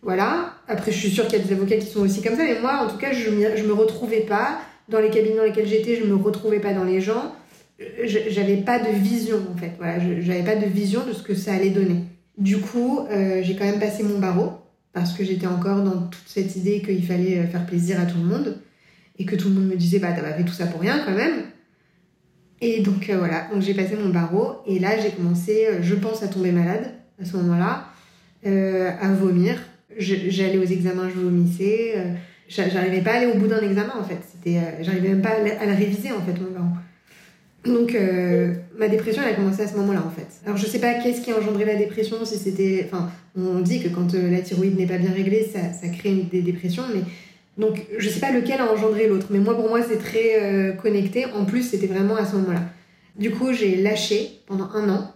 voilà. 0.00 0.54
Après, 0.68 0.90
je 0.90 0.96
suis 0.96 1.10
sûre 1.10 1.26
qu'il 1.28 1.38
y 1.38 1.42
a 1.42 1.44
des 1.44 1.52
avocats 1.52 1.76
qui 1.76 1.86
sont 1.86 2.00
aussi 2.00 2.22
comme 2.22 2.34
ça, 2.34 2.44
mais 2.44 2.60
moi, 2.60 2.84
en 2.84 2.88
tout 2.88 2.96
cas, 2.96 3.12
je, 3.12 3.28
je 3.56 3.64
me 3.64 3.72
retrouvais 3.72 4.20
pas. 4.20 4.58
Dans 4.88 5.00
les 5.00 5.10
cabinets 5.10 5.36
dans 5.36 5.44
lesquels 5.44 5.68
j'étais, 5.68 5.96
je 5.96 6.04
me 6.04 6.14
retrouvais 6.14 6.60
pas 6.60 6.72
dans 6.72 6.84
les 6.84 7.02
gens. 7.02 7.34
J'avais 8.04 8.56
pas 8.56 8.78
de 8.78 8.90
vision, 8.90 9.36
en 9.54 9.56
fait. 9.58 9.72
Voilà, 9.76 9.98
j'avais 10.20 10.42
pas 10.42 10.56
de 10.56 10.64
vision 10.64 11.06
de 11.06 11.12
ce 11.12 11.22
que 11.22 11.34
ça 11.34 11.52
allait 11.52 11.68
donner. 11.68 12.04
Du 12.38 12.58
coup, 12.58 13.00
euh, 13.10 13.42
j'ai 13.42 13.56
quand 13.56 13.64
même 13.64 13.80
passé 13.80 14.04
mon 14.04 14.18
barreau 14.18 14.52
parce 14.92 15.12
que 15.12 15.24
j'étais 15.24 15.48
encore 15.48 15.82
dans 15.82 16.06
toute 16.06 16.26
cette 16.26 16.54
idée 16.56 16.80
qu'il 16.80 17.04
fallait 17.04 17.38
euh, 17.38 17.46
faire 17.48 17.66
plaisir 17.66 18.00
à 18.00 18.06
tout 18.06 18.16
le 18.16 18.24
monde 18.24 18.58
et 19.18 19.24
que 19.24 19.34
tout 19.34 19.48
le 19.48 19.54
monde 19.54 19.68
me 19.68 19.76
disait 19.76 19.98
bah 19.98 20.12
t'as 20.14 20.22
pas 20.22 20.32
fait 20.32 20.44
tout 20.44 20.52
ça 20.52 20.66
pour 20.66 20.80
rien 20.80 21.02
quand 21.04 21.14
même. 21.14 21.42
Et 22.60 22.80
donc 22.80 23.08
euh, 23.08 23.18
voilà, 23.18 23.46
donc 23.52 23.62
j'ai 23.62 23.74
passé 23.74 23.94
mon 23.96 24.10
barreau 24.10 24.56
et 24.66 24.78
là 24.78 24.98
j'ai 25.00 25.10
commencé, 25.10 25.66
je 25.80 25.94
pense, 25.94 26.22
à 26.22 26.28
tomber 26.28 26.52
malade 26.52 26.92
à 27.20 27.24
ce 27.24 27.36
moment-là, 27.36 27.86
à 28.44 29.12
vomir. 29.12 29.58
J'allais 29.96 30.58
aux 30.58 30.64
examens, 30.64 31.08
je 31.08 31.20
vomissais. 31.20 31.94
J'arrivais 32.48 33.02
pas 33.02 33.12
à 33.12 33.16
aller 33.16 33.26
au 33.26 33.38
bout 33.38 33.46
d'un 33.46 33.60
examen 33.60 33.94
en 33.98 34.04
fait. 34.04 34.20
J'arrivais 34.80 35.08
même 35.08 35.22
pas 35.22 35.36
à 35.60 35.66
le 35.66 35.74
réviser 35.74 36.12
en 36.12 36.20
fait 36.20 36.40
mon 36.40 36.50
barreau. 36.50 36.74
Donc 37.64 37.94
euh, 37.94 38.54
ma 38.78 38.88
dépression 38.88 39.22
elle 39.24 39.32
a 39.32 39.36
commencé 39.36 39.62
à 39.62 39.68
ce 39.68 39.76
moment-là 39.76 40.02
en 40.06 40.10
fait. 40.10 40.26
Alors 40.46 40.56
je 40.56 40.66
sais 40.66 40.78
pas 40.78 40.94
qu'est-ce 40.94 41.20
qui 41.20 41.30
a 41.30 41.38
engendré 41.38 41.64
la 41.64 41.74
dépression, 41.74 42.24
si 42.24 42.36
c'était... 42.36 42.86
Enfin 42.86 43.10
on 43.36 43.60
dit 43.60 43.82
que 43.82 43.88
quand 43.88 44.14
euh, 44.14 44.30
la 44.30 44.40
thyroïde 44.40 44.78
n'est 44.78 44.86
pas 44.86 44.98
bien 44.98 45.12
réglée 45.12 45.48
ça, 45.52 45.88
crée 45.88 46.14
des 46.30 46.42
dépressions 46.42 46.84
mais... 46.94 47.02
Donc 47.58 47.84
je 47.98 48.08
sais 48.08 48.20
pas 48.20 48.32
lequel 48.32 48.60
a 48.60 48.72
engendré 48.72 49.08
l'autre 49.08 49.26
mais 49.30 49.38
moi 49.38 49.54
pour 49.54 49.68
moi 49.68 49.80
c'est 49.82 49.98
très 49.98 50.40
euh, 50.40 50.72
connecté. 50.72 51.26
En 51.26 51.44
plus 51.44 51.62
c'était 51.62 51.88
vraiment 51.88 52.16
à 52.16 52.24
ce 52.24 52.36
moment-là. 52.36 52.62
Du 53.16 53.30
coup 53.30 53.52
j'ai 53.52 53.76
lâché 53.76 54.30
pendant 54.46 54.70
un 54.72 54.88
an. 54.88 55.12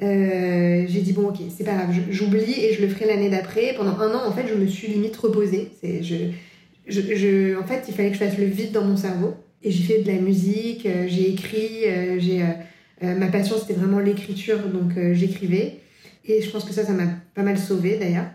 j'ai 0.00 1.00
dit 1.00 1.12
bon 1.12 1.28
ok 1.28 1.38
c'est 1.56 1.64
pas 1.64 1.74
grave 1.74 1.94
j'oublie 2.10 2.64
et 2.64 2.74
je 2.74 2.82
le 2.82 2.88
ferai 2.88 3.06
l'année 3.06 3.30
d'après. 3.30 3.74
Pendant 3.76 3.98
un 3.98 4.14
an 4.14 4.20
en 4.26 4.32
fait 4.32 4.46
je 4.48 4.54
me 4.54 4.66
suis 4.66 4.88
limite 4.88 5.16
reposée. 5.16 5.70
Je, 5.82 7.58
en 7.58 7.64
fait 7.64 7.84
il 7.88 7.94
fallait 7.94 8.10
que 8.10 8.14
je 8.14 8.24
fasse 8.24 8.38
le 8.38 8.44
vide 8.44 8.72
dans 8.72 8.84
mon 8.84 8.96
cerveau. 8.96 9.34
Et 9.62 9.70
j'ai 9.70 9.82
fait 9.82 10.02
de 10.02 10.06
la 10.06 10.18
musique, 10.20 10.86
euh, 10.86 11.06
j'ai 11.08 11.30
écrit, 11.30 11.84
euh, 11.86 12.18
j'ai, 12.20 12.42
euh, 12.42 13.14
ma 13.16 13.26
passion 13.26 13.56
c'était 13.58 13.74
vraiment 13.74 13.98
l'écriture, 13.98 14.58
donc 14.68 14.92
j'écrivais. 15.12 15.80
Et 16.24 16.42
je 16.42 16.50
pense 16.50 16.64
que 16.64 16.72
ça, 16.72 16.84
ça 16.84 16.92
m'a 16.92 17.06
pas 17.34 17.42
mal 17.42 17.58
sauvée 17.58 17.96
d'ailleurs. 17.96 18.26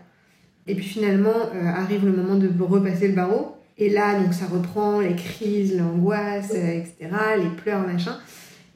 Et 0.66 0.74
puis 0.74 0.84
finalement, 0.84 1.34
euh, 1.54 1.66
arrive 1.66 2.04
le 2.04 2.12
moment 2.12 2.36
de 2.36 2.50
repasser 2.62 3.08
le 3.08 3.14
barreau. 3.14 3.56
Et 3.76 3.90
là, 3.90 4.18
donc 4.20 4.32
ça 4.32 4.46
reprend 4.46 5.00
les 5.00 5.14
crises, 5.14 5.76
l'angoisse, 5.76 6.52
euh, 6.54 6.78
etc., 6.78 7.10
les 7.38 7.50
pleurs, 7.56 7.86
machin. 7.86 8.16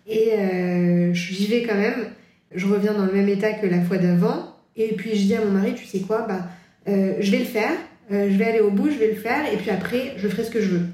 Et 0.06 0.32
euh, 0.32 1.14
j'y 1.14 1.46
vais 1.46 1.62
quand 1.62 1.76
même. 1.76 2.08
Je 2.54 2.66
reviens 2.66 2.94
dans 2.94 3.06
le 3.06 3.12
même 3.12 3.28
état 3.28 3.52
que 3.52 3.66
la 3.66 3.80
fois 3.80 3.98
d'avant. 3.98 4.56
Et 4.76 4.94
puis 4.94 5.10
je 5.10 5.22
dis 5.22 5.34
à 5.34 5.44
mon 5.44 5.50
mari, 5.50 5.74
tu 5.74 5.84
sais 5.84 6.00
quoi, 6.00 6.26
bah, 6.26 6.48
je 6.86 7.30
vais 7.30 7.38
le 7.38 7.44
faire. 7.44 7.72
je 8.10 8.36
vais 8.36 8.44
aller 8.44 8.60
au 8.60 8.70
bout, 8.70 8.90
je 8.90 8.98
vais 8.98 9.08
le 9.08 9.16
faire. 9.16 9.52
Et 9.52 9.56
puis 9.56 9.70
après, 9.70 10.14
je 10.16 10.28
ferai 10.28 10.44
ce 10.44 10.50
que 10.50 10.60
je 10.60 10.70
veux. 10.70 10.86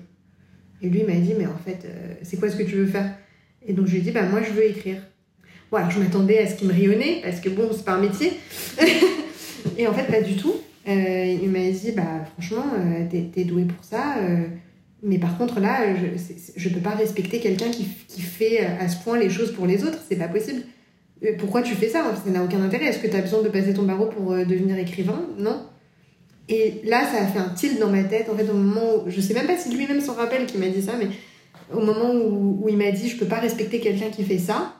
Et 0.82 0.88
lui 0.88 1.02
m'a 1.04 1.14
dit, 1.14 1.34
mais 1.38 1.46
en 1.46 1.58
fait, 1.64 1.86
c'est 2.22 2.38
quoi 2.38 2.50
ce 2.50 2.56
que 2.56 2.62
tu 2.62 2.76
veux 2.76 2.86
faire? 2.86 3.14
Et 3.66 3.72
donc 3.72 3.86
je 3.86 3.92
lui 3.92 3.98
ai 3.98 4.02
dit, 4.02 4.10
bah 4.10 4.22
moi 4.22 4.42
je 4.42 4.52
veux 4.52 4.64
écrire. 4.64 5.02
Voilà, 5.70 5.90
je 5.90 5.98
m'attendais 5.98 6.38
à 6.38 6.46
ce 6.46 6.56
qu'il 6.56 6.68
me 6.68 6.72
rayonnait, 6.72 7.20
parce 7.22 7.40
que 7.40 7.48
bon, 7.48 7.68
c'est 7.72 7.84
pas 7.84 7.92
un 7.92 8.00
métier. 8.00 8.32
et 9.78 9.86
en 9.86 9.92
fait, 9.92 10.10
pas 10.10 10.20
du 10.20 10.36
tout. 10.36 10.54
Euh, 10.86 11.38
il 11.42 11.48
m'a 11.48 11.70
dit, 11.70 11.92
bah 11.92 12.24
franchement, 12.32 12.66
euh, 12.78 13.06
t'es 13.10 13.40
es 13.40 13.44
doué 13.44 13.64
pour 13.64 13.82
ça. 13.84 14.18
Euh, 14.18 14.46
mais 15.02 15.18
par 15.18 15.36
contre, 15.38 15.60
là, 15.60 15.94
je 16.56 16.68
ne 16.68 16.74
peux 16.74 16.80
pas 16.80 16.94
respecter 16.94 17.40
quelqu'un 17.40 17.70
qui, 17.70 17.86
qui, 18.08 18.20
fait 18.20 18.60
à 18.64 18.88
ce 18.88 19.02
point 19.02 19.18
les 19.18 19.30
choses 19.30 19.52
pour 19.52 19.66
les 19.66 19.84
autres. 19.84 19.98
C'est 20.08 20.16
pas 20.16 20.28
possible. 20.28 20.62
Pourquoi 21.38 21.62
tu 21.62 21.74
fais 21.74 21.88
ça 21.88 22.04
Ça 22.24 22.30
n'a 22.30 22.42
aucun 22.42 22.62
intérêt. 22.62 22.86
Est-ce 22.86 22.98
que 22.98 23.06
tu 23.06 23.16
as 23.16 23.20
besoin 23.20 23.42
de 23.42 23.48
passer 23.48 23.74
ton 23.74 23.82
barreau 23.82 24.06
pour 24.06 24.32
devenir 24.32 24.78
écrivain? 24.78 25.26
Non. 25.38 25.66
Et 26.48 26.82
là, 26.84 27.02
ça 27.04 27.22
a 27.22 27.26
fait 27.26 27.38
un 27.38 27.50
tilt 27.50 27.78
dans 27.78 27.90
ma 27.90 28.04
tête. 28.04 28.28
En 28.30 28.36
fait, 28.36 28.48
au 28.50 28.54
moment 28.54 28.96
où. 28.96 29.10
Je 29.10 29.20
sais 29.20 29.34
même 29.34 29.46
pas 29.46 29.56
si 29.56 29.74
lui-même 29.74 30.00
s'en 30.00 30.14
rappelle 30.14 30.46
qu'il 30.46 30.60
m'a 30.60 30.68
dit 30.68 30.82
ça, 30.82 30.92
mais 30.98 31.08
au 31.72 31.84
moment 31.84 32.12
où, 32.14 32.62
où 32.62 32.68
il 32.68 32.76
m'a 32.76 32.90
dit, 32.90 33.08
je 33.08 33.16
peux 33.18 33.26
pas 33.26 33.40
respecter 33.40 33.80
quelqu'un 33.80 34.10
qui 34.10 34.24
fait 34.24 34.38
ça, 34.38 34.74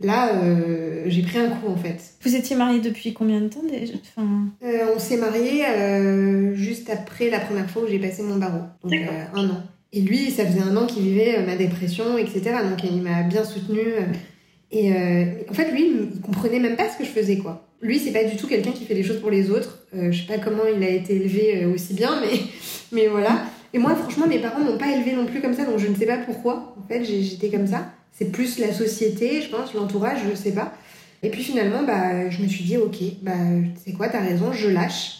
Là, 0.00 0.34
euh, 0.34 1.04
j'ai 1.06 1.22
pris 1.22 1.38
un 1.38 1.48
coup 1.48 1.68
en 1.68 1.76
fait. 1.76 1.98
Vous 2.22 2.34
étiez 2.34 2.54
mariés 2.54 2.80
depuis 2.80 3.14
combien 3.14 3.40
de 3.40 3.48
temps 3.48 3.62
déjà? 3.62 3.94
Euh, 4.18 4.92
On 4.94 4.98
s'est 4.98 5.16
mariés 5.16 5.64
euh, 5.66 6.54
juste 6.54 6.90
après 6.90 7.30
la 7.30 7.40
première 7.40 7.70
fois 7.70 7.82
où 7.82 7.88
j'ai 7.88 7.98
passé 7.98 8.22
mon 8.22 8.36
barreau, 8.36 8.64
donc 8.84 8.92
un 8.92 9.48
an. 9.48 9.62
Et 9.92 10.02
lui, 10.02 10.30
ça 10.30 10.44
faisait 10.44 10.60
un 10.60 10.76
an 10.76 10.86
qu'il 10.86 11.02
vivait 11.02 11.42
ma 11.46 11.56
dépression, 11.56 12.18
etc. 12.18 12.42
Donc 12.68 12.84
il 12.84 13.00
m'a 13.00 13.22
bien 13.22 13.44
soutenue. 13.44 13.94
et 14.70 14.90
en 15.48 15.54
fait, 15.54 15.70
lui, 15.72 15.90
il 16.14 16.20
comprenait 16.20 16.60
même 16.60 16.76
pas 16.76 16.90
ce 16.90 16.98
que 16.98 17.04
je 17.04 17.10
faisais, 17.10 17.38
quoi. 17.38 17.62
Lui, 17.80 17.98
c'est 17.98 18.12
pas 18.12 18.24
du 18.24 18.36
tout 18.36 18.46
quelqu'un 18.46 18.72
qui 18.72 18.84
fait 18.84 18.94
des 18.94 19.02
choses 19.02 19.20
pour 19.20 19.30
les 19.30 19.50
autres. 19.50 19.86
je 19.94 20.18
sais 20.18 20.26
pas 20.26 20.38
comment 20.38 20.64
il 20.66 20.82
a 20.82 20.90
été 20.90 21.14
élevé 21.14 21.64
aussi 21.66 21.94
bien, 21.94 22.20
mais, 22.20 22.38
mais 22.92 23.06
voilà. 23.06 23.44
Et 23.72 23.78
moi, 23.78 23.94
franchement, 23.94 24.26
mes 24.26 24.40
parents 24.40 24.60
m'ont 24.60 24.76
pas 24.76 24.94
élevé 24.94 25.12
non 25.12 25.24
plus 25.24 25.40
comme 25.40 25.54
ça, 25.54 25.64
donc 25.64 25.78
je 25.78 25.86
ne 25.86 25.94
sais 25.94 26.06
pas 26.06 26.18
pourquoi. 26.18 26.74
En 26.78 26.86
fait, 26.86 27.02
j'étais 27.04 27.48
comme 27.48 27.66
ça. 27.66 27.92
C'est 28.16 28.32
plus 28.32 28.58
la 28.58 28.72
société, 28.72 29.42
je 29.42 29.48
pense, 29.48 29.74
l'entourage, 29.74 30.20
je 30.30 30.34
sais 30.34 30.52
pas. 30.52 30.72
Et 31.22 31.28
puis 31.28 31.42
finalement, 31.42 31.82
bah, 31.82 32.30
je 32.30 32.40
me 32.42 32.48
suis 32.48 32.64
dit, 32.64 32.76
ok, 32.76 32.96
bah, 33.22 33.32
sais 33.84 33.92
quoi, 33.92 34.08
t'as 34.08 34.20
raison, 34.20 34.52
je 34.52 34.68
lâche. 34.68 35.18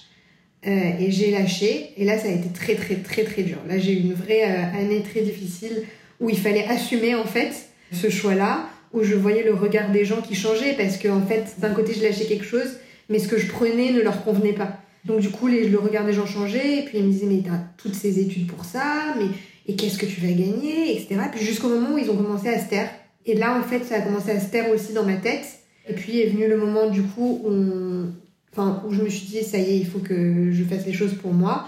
Euh, 0.67 0.91
et 0.99 1.11
j'ai 1.11 1.31
lâché. 1.31 1.91
Et 1.97 2.05
là, 2.05 2.19
ça 2.19 2.29
a 2.29 2.31
été 2.31 2.49
très, 2.49 2.75
très, 2.75 2.97
très, 2.97 3.25
très 3.25 3.43
dur. 3.43 3.59
Là, 3.69 3.79
j'ai 3.79 3.93
eu 3.93 4.01
une 4.01 4.15
vraie 4.15 4.45
euh, 4.45 4.81
année 4.81 5.03
très 5.03 5.21
difficile 5.21 5.85
où 6.21 6.31
il 6.31 6.39
fallait 6.39 6.65
assumer, 6.65 7.15
en 7.15 7.25
fait, 7.25 7.69
ce 7.93 8.09
choix-là, 8.09 8.67
où 8.93 9.03
je 9.03 9.15
voyais 9.15 9.43
le 9.43 9.55
regard 9.55 9.93
des 9.93 10.05
gens 10.05 10.23
qui 10.23 10.35
changeait 10.35 10.73
parce 10.73 10.97
qu'en 10.97 11.19
en 11.19 11.27
fait, 11.27 11.57
d'un 11.59 11.75
côté, 11.75 11.93
je 11.93 12.03
lâchais 12.03 12.25
quelque 12.25 12.47
chose, 12.47 12.79
mais 13.11 13.19
ce 13.19 13.29
que 13.29 13.39
je 13.39 13.47
prenais 13.49 13.93
ne 13.93 14.01
leur 14.01 14.25
convenait 14.25 14.55
pas. 14.55 14.81
Donc, 15.05 15.21
du 15.21 15.29
coup, 15.29 15.47
les, 15.47 15.69
le 15.69 15.79
regard 15.79 16.05
des 16.05 16.15
gens 16.15 16.27
changeait. 16.27 16.79
Et 16.79 16.83
puis, 16.83 16.99
ils 16.99 17.05
me 17.05 17.13
disaient, 17.13 17.27
mais 17.27 17.43
t'as 17.45 17.61
toutes 17.77 17.95
ces 17.95 18.19
études 18.19 18.47
pour 18.47 18.65
ça, 18.65 19.15
mais 19.19 19.27
et 19.69 19.75
qu'est-ce 19.75 19.99
que 19.99 20.07
tu 20.07 20.21
vas 20.21 20.29
gagner, 20.33 20.97
etc. 20.97 21.21
Puis 21.33 21.45
jusqu'au 21.45 21.69
moment 21.69 21.95
où 21.95 21.99
ils 21.99 22.11
ont 22.11 22.17
commencé 22.17 22.49
à 22.49 22.59
se 22.59 22.69
taire. 22.69 22.89
Et 23.25 23.35
là, 23.35 23.59
en 23.59 23.63
fait, 23.63 23.85
ça 23.85 23.97
a 23.97 24.01
commencé 24.01 24.31
à 24.31 24.41
se 24.41 24.47
taire 24.47 24.71
aussi 24.71 24.93
dans 24.93 25.05
ma 25.05 25.17
tête. 25.17 25.47
Et 25.89 25.95
puis 25.95 26.21
est 26.21 26.29
venu 26.29 26.49
le 26.49 26.57
moment, 26.57 26.89
du 26.89 27.03
coup, 27.03 27.43
où, 27.45 28.07
enfin, 28.53 28.83
où 28.87 28.93
je 28.93 29.03
me 29.03 29.09
suis 29.09 29.27
dit, 29.27 29.43
ça 29.43 29.59
y 29.59 29.63
est, 29.63 29.79
il 29.79 29.87
faut 29.87 29.99
que 29.99 30.53
je 30.53 30.65
fasse 30.65 30.87
les 30.87 30.93
choses 30.93 31.15
pour 31.15 31.33
moi. 31.33 31.67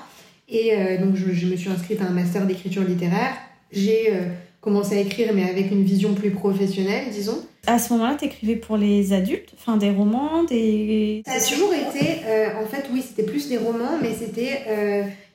Et 0.48 0.72
euh, 0.72 0.98
donc, 0.98 1.16
je, 1.16 1.46
me 1.46 1.56
suis 1.56 1.68
inscrite 1.68 2.00
à 2.00 2.06
un 2.06 2.10
master 2.10 2.46
d'écriture 2.46 2.84
littéraire. 2.84 3.34
J'ai 3.72 4.12
euh, 4.12 4.22
commencé 4.60 4.96
à 4.96 5.00
écrire, 5.00 5.32
mais 5.34 5.48
avec 5.48 5.70
une 5.70 5.82
vision 5.82 6.14
plus 6.14 6.30
professionnelle, 6.30 7.06
disons. 7.12 7.38
À 7.66 7.78
ce 7.78 7.92
moment-là, 7.92 8.16
tu 8.18 8.24
écrivais 8.26 8.56
pour 8.56 8.76
les 8.76 9.12
adultes 9.12 9.50
Enfin, 9.58 9.76
des 9.76 9.90
romans, 9.90 10.44
des... 10.44 11.22
Ça 11.26 11.32
a 11.32 11.40
toujours 11.40 11.74
été... 11.74 12.22
Euh, 12.24 12.48
en 12.62 12.66
fait, 12.66 12.86
oui, 12.92 13.04
c'était 13.06 13.28
plus 13.28 13.48
des 13.48 13.58
romans, 13.58 13.98
mais 14.00 14.14
c'était 14.14 14.62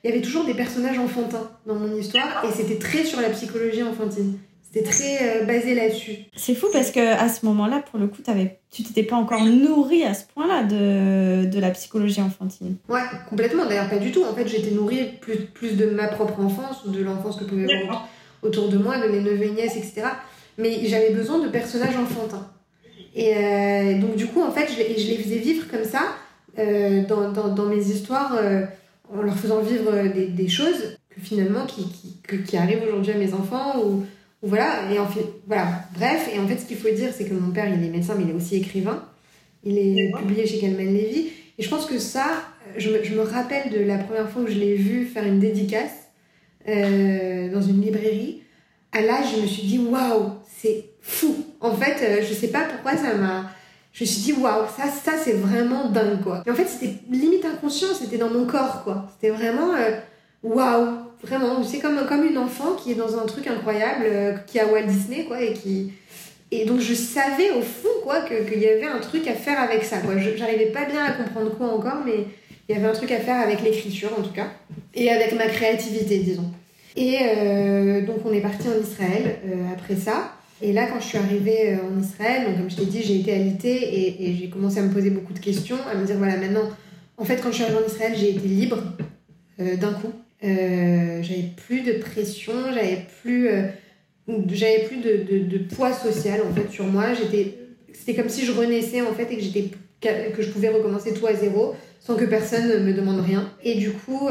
il 0.04 0.10
y 0.10 0.12
avait 0.12 0.22
toujours 0.22 0.44
des 0.44 0.52
personnages 0.52 0.98
enfantins 0.98 1.50
dans 1.66 1.76
mon 1.76 1.96
histoire 1.96 2.44
et 2.44 2.52
c'était 2.52 2.78
très 2.78 3.04
sur 3.04 3.22
la 3.22 3.30
psychologie 3.30 3.82
enfantine. 3.82 4.38
C'était 4.62 4.90
très 4.90 5.42
euh, 5.42 5.44
basé 5.44 5.74
là-dessus. 5.74 6.16
C'est 6.36 6.54
fou 6.54 6.66
parce 6.72 6.90
que 6.90 7.00
à 7.00 7.28
ce 7.28 7.46
moment-là, 7.46 7.82
pour 7.90 7.98
le 7.98 8.08
coup, 8.08 8.20
avais, 8.26 8.58
tu 8.70 8.82
t'étais 8.82 9.04
pas 9.04 9.16
encore 9.16 9.42
nourrie 9.44 10.04
à 10.04 10.12
ce 10.12 10.24
point-là 10.34 10.64
de, 10.64 11.46
de 11.48 11.60
la 11.60 11.70
psychologie 11.70 12.20
enfantine. 12.20 12.76
Ouais, 12.88 13.00
complètement. 13.30 13.64
D'ailleurs, 13.64 13.88
pas 13.88 13.98
du 13.98 14.12
tout. 14.12 14.24
En 14.24 14.34
fait, 14.34 14.46
j'étais 14.46 14.72
nourrie 14.72 15.10
plus, 15.22 15.36
plus 15.36 15.76
de 15.76 15.86
ma 15.86 16.08
propre 16.08 16.38
enfance 16.40 16.84
ou 16.84 16.90
de 16.90 17.02
l'enfance 17.02 17.36
que 17.36 17.44
pouvait 17.44 17.72
avoir 17.72 18.08
autour 18.42 18.68
de 18.68 18.76
moi, 18.76 18.98
de 18.98 19.08
mes 19.08 19.20
neveux 19.20 19.44
et 19.44 19.50
nièces, 19.52 19.76
etc. 19.76 20.02
Mais 20.58 20.84
j'avais 20.84 21.10
besoin 21.10 21.38
de 21.38 21.48
personnages 21.48 21.96
enfantins. 21.96 22.50
Et 23.14 23.34
euh, 23.36 24.00
donc, 24.00 24.16
du 24.16 24.26
coup, 24.26 24.42
en 24.42 24.50
fait, 24.50 24.66
je, 24.68 25.00
je, 25.00 25.08
les 25.08 25.16
faisais 25.16 25.38
vivre 25.38 25.66
comme 25.70 25.84
ça 25.84 26.16
euh, 26.58 27.06
dans, 27.06 27.30
dans, 27.30 27.48
dans, 27.48 27.66
mes 27.66 27.82
histoires 27.82 28.36
en 29.12 29.22
leur 29.22 29.36
faisant 29.36 29.60
vivre 29.60 29.92
des, 30.14 30.26
des 30.26 30.48
choses 30.48 30.98
que 31.10 31.20
finalement 31.20 31.66
qui, 31.66 31.84
qui, 31.84 32.42
qui 32.42 32.56
arrivent 32.56 32.82
aujourd'hui 32.82 33.12
à 33.12 33.18
mes 33.18 33.32
enfants 33.34 33.82
ou, 33.84 34.04
voilà. 34.42 34.92
Et 34.92 34.98
en 34.98 35.08
fait 35.08 35.24
voilà. 35.46 35.84
Bref 35.94 36.28
et 36.34 36.38
en 36.38 36.46
fait 36.46 36.58
ce 36.58 36.66
qu'il 36.66 36.76
faut 36.76 36.90
dire 36.90 37.10
c'est 37.16 37.24
que 37.24 37.34
mon 37.34 37.50
père 37.50 37.66
il 37.66 37.82
est 37.82 37.88
médecin 37.88 38.14
mais 38.16 38.24
il 38.24 38.30
est 38.30 38.34
aussi 38.34 38.56
écrivain. 38.56 39.02
Il 39.64 39.78
est 39.78 40.12
publié 40.18 40.46
chez 40.46 40.58
Calman 40.58 40.84
Levy. 40.84 41.30
Et 41.56 41.62
je 41.62 41.68
pense 41.70 41.86
que 41.86 41.98
ça 41.98 42.26
je 42.76 42.90
me, 42.90 43.02
je 43.02 43.14
me 43.14 43.22
rappelle 43.22 43.70
de 43.70 43.80
la 43.80 43.98
première 43.98 44.28
fois 44.28 44.42
où 44.42 44.46
je 44.46 44.58
l'ai 44.58 44.74
vu 44.74 45.06
faire 45.06 45.24
une 45.24 45.38
dédicace 45.38 46.08
euh, 46.68 47.50
dans 47.50 47.62
une 47.62 47.80
librairie. 47.80 48.42
À 48.92 49.00
l'âge 49.00 49.26
je 49.36 49.40
me 49.40 49.46
suis 49.46 49.62
dit 49.62 49.78
waouh 49.78 50.32
c'est 50.46 50.90
fou. 51.00 51.34
En 51.60 51.74
fait 51.74 51.96
euh, 52.02 52.22
je 52.28 52.34
sais 52.34 52.48
pas 52.48 52.64
pourquoi 52.64 52.96
ça 52.98 53.14
m'a 53.14 53.50
je 53.94 54.02
me 54.02 54.08
suis 54.08 54.22
dit 54.22 54.32
waouh 54.32 54.64
ça 54.76 54.88
ça 54.88 55.12
c'est 55.16 55.34
vraiment 55.34 55.88
dingue 55.88 56.20
quoi. 56.22 56.42
Et 56.44 56.50
en 56.50 56.54
fait 56.54 56.66
c'était 56.66 56.94
limite 57.10 57.44
inconscient 57.44 57.94
c'était 57.94 58.18
dans 58.18 58.28
mon 58.28 58.44
corps 58.44 58.82
quoi. 58.82 59.06
C'était 59.14 59.32
vraiment 59.32 59.72
euh, 59.72 59.96
waouh 60.42 60.88
vraiment. 61.22 61.62
C'est 61.62 61.78
comme 61.78 62.04
comme 62.06 62.24
une 62.24 62.36
enfant 62.36 62.72
qui 62.74 62.90
est 62.90 62.96
dans 62.96 63.16
un 63.16 63.24
truc 63.24 63.46
incroyable 63.46 64.04
euh, 64.04 64.32
qui 64.48 64.58
a 64.58 64.66
Walt 64.66 64.86
Disney 64.88 65.24
quoi 65.24 65.40
et 65.40 65.52
qui 65.52 65.92
et 66.50 66.64
donc 66.64 66.80
je 66.80 66.92
savais 66.92 67.52
au 67.52 67.62
fond 67.62 67.88
quoi 68.02 68.22
qu'il 68.22 68.58
y 68.58 68.66
avait 68.66 68.86
un 68.86 68.98
truc 68.98 69.28
à 69.28 69.34
faire 69.34 69.60
avec 69.60 69.84
ça 69.84 69.98
quoi. 69.98 70.14
J'arrivais 70.18 70.66
pas 70.66 70.86
bien 70.86 71.04
à 71.04 71.12
comprendre 71.12 71.56
quoi 71.56 71.68
encore 71.68 72.02
mais 72.04 72.26
il 72.68 72.74
y 72.74 72.78
avait 72.78 72.88
un 72.88 72.92
truc 72.92 73.12
à 73.12 73.20
faire 73.20 73.40
avec 73.40 73.62
l'écriture 73.62 74.10
en 74.18 74.22
tout 74.22 74.32
cas 74.32 74.48
et 74.92 75.08
avec 75.08 75.36
ma 75.36 75.46
créativité 75.46 76.18
disons. 76.18 76.50
Et 76.96 77.18
euh, 77.22 78.04
donc 78.04 78.26
on 78.26 78.32
est 78.32 78.40
parti 78.40 78.66
en 78.68 78.80
Israël 78.80 79.36
après 79.72 79.94
ça 79.94 80.33
et 80.64 80.72
là, 80.72 80.86
quand 80.86 80.98
je 80.98 81.04
suis 81.04 81.18
arrivée 81.18 81.74
euh, 81.74 81.86
en 81.86 82.00
Israël, 82.00 82.46
donc 82.46 82.56
comme 82.56 82.70
je 82.70 82.76
t'ai 82.76 82.86
dit, 82.86 83.02
j'ai 83.02 83.20
été 83.20 83.34
alitée 83.34 84.24
et, 84.24 84.34
j'ai 84.34 84.48
commencé 84.48 84.78
à 84.78 84.82
me 84.82 84.90
poser 84.90 85.10
beaucoup 85.10 85.34
de 85.34 85.38
questions, 85.38 85.76
à 85.92 85.94
me 85.94 86.06
dire 86.06 86.16
voilà, 86.16 86.38
maintenant, 86.38 86.70
en 87.18 87.24
fait, 87.24 87.36
quand 87.42 87.50
je 87.50 87.56
suis 87.56 87.64
arrivée 87.64 87.80
en 87.84 87.86
Israël, 87.86 88.14
j'ai 88.16 88.30
été 88.30 88.48
libre 88.48 88.82
euh, 89.60 89.76
d'un 89.76 89.92
coup. 89.92 90.12
Euh, 90.42 91.22
j'avais 91.22 91.50
plus 91.66 91.82
de 91.82 91.92
pression, 91.92 92.54
j'avais 92.72 93.06
plus, 93.22 93.48
j'avais 94.48 94.84
plus 94.84 94.96
de, 94.96 95.58
poids 95.74 95.92
social 95.92 96.40
en 96.50 96.54
fait 96.54 96.70
sur 96.70 96.86
moi. 96.86 97.12
J'étais, 97.12 97.58
c'était 97.92 98.14
comme 98.14 98.30
si 98.30 98.46
je 98.46 98.52
renaissais 98.52 99.02
en 99.02 99.12
fait 99.12 99.30
et 99.32 99.36
que 99.36 99.42
j'étais, 99.42 99.70
que 100.00 100.42
je 100.42 100.50
pouvais 100.50 100.70
recommencer 100.70 101.12
tout 101.12 101.26
à 101.26 101.34
zéro 101.34 101.74
sans 102.00 102.16
que 102.16 102.24
personne 102.24 102.84
me 102.84 102.92
demande 102.94 103.20
rien. 103.20 103.52
Et 103.62 103.74
du 103.74 103.90
coup, 103.90 104.28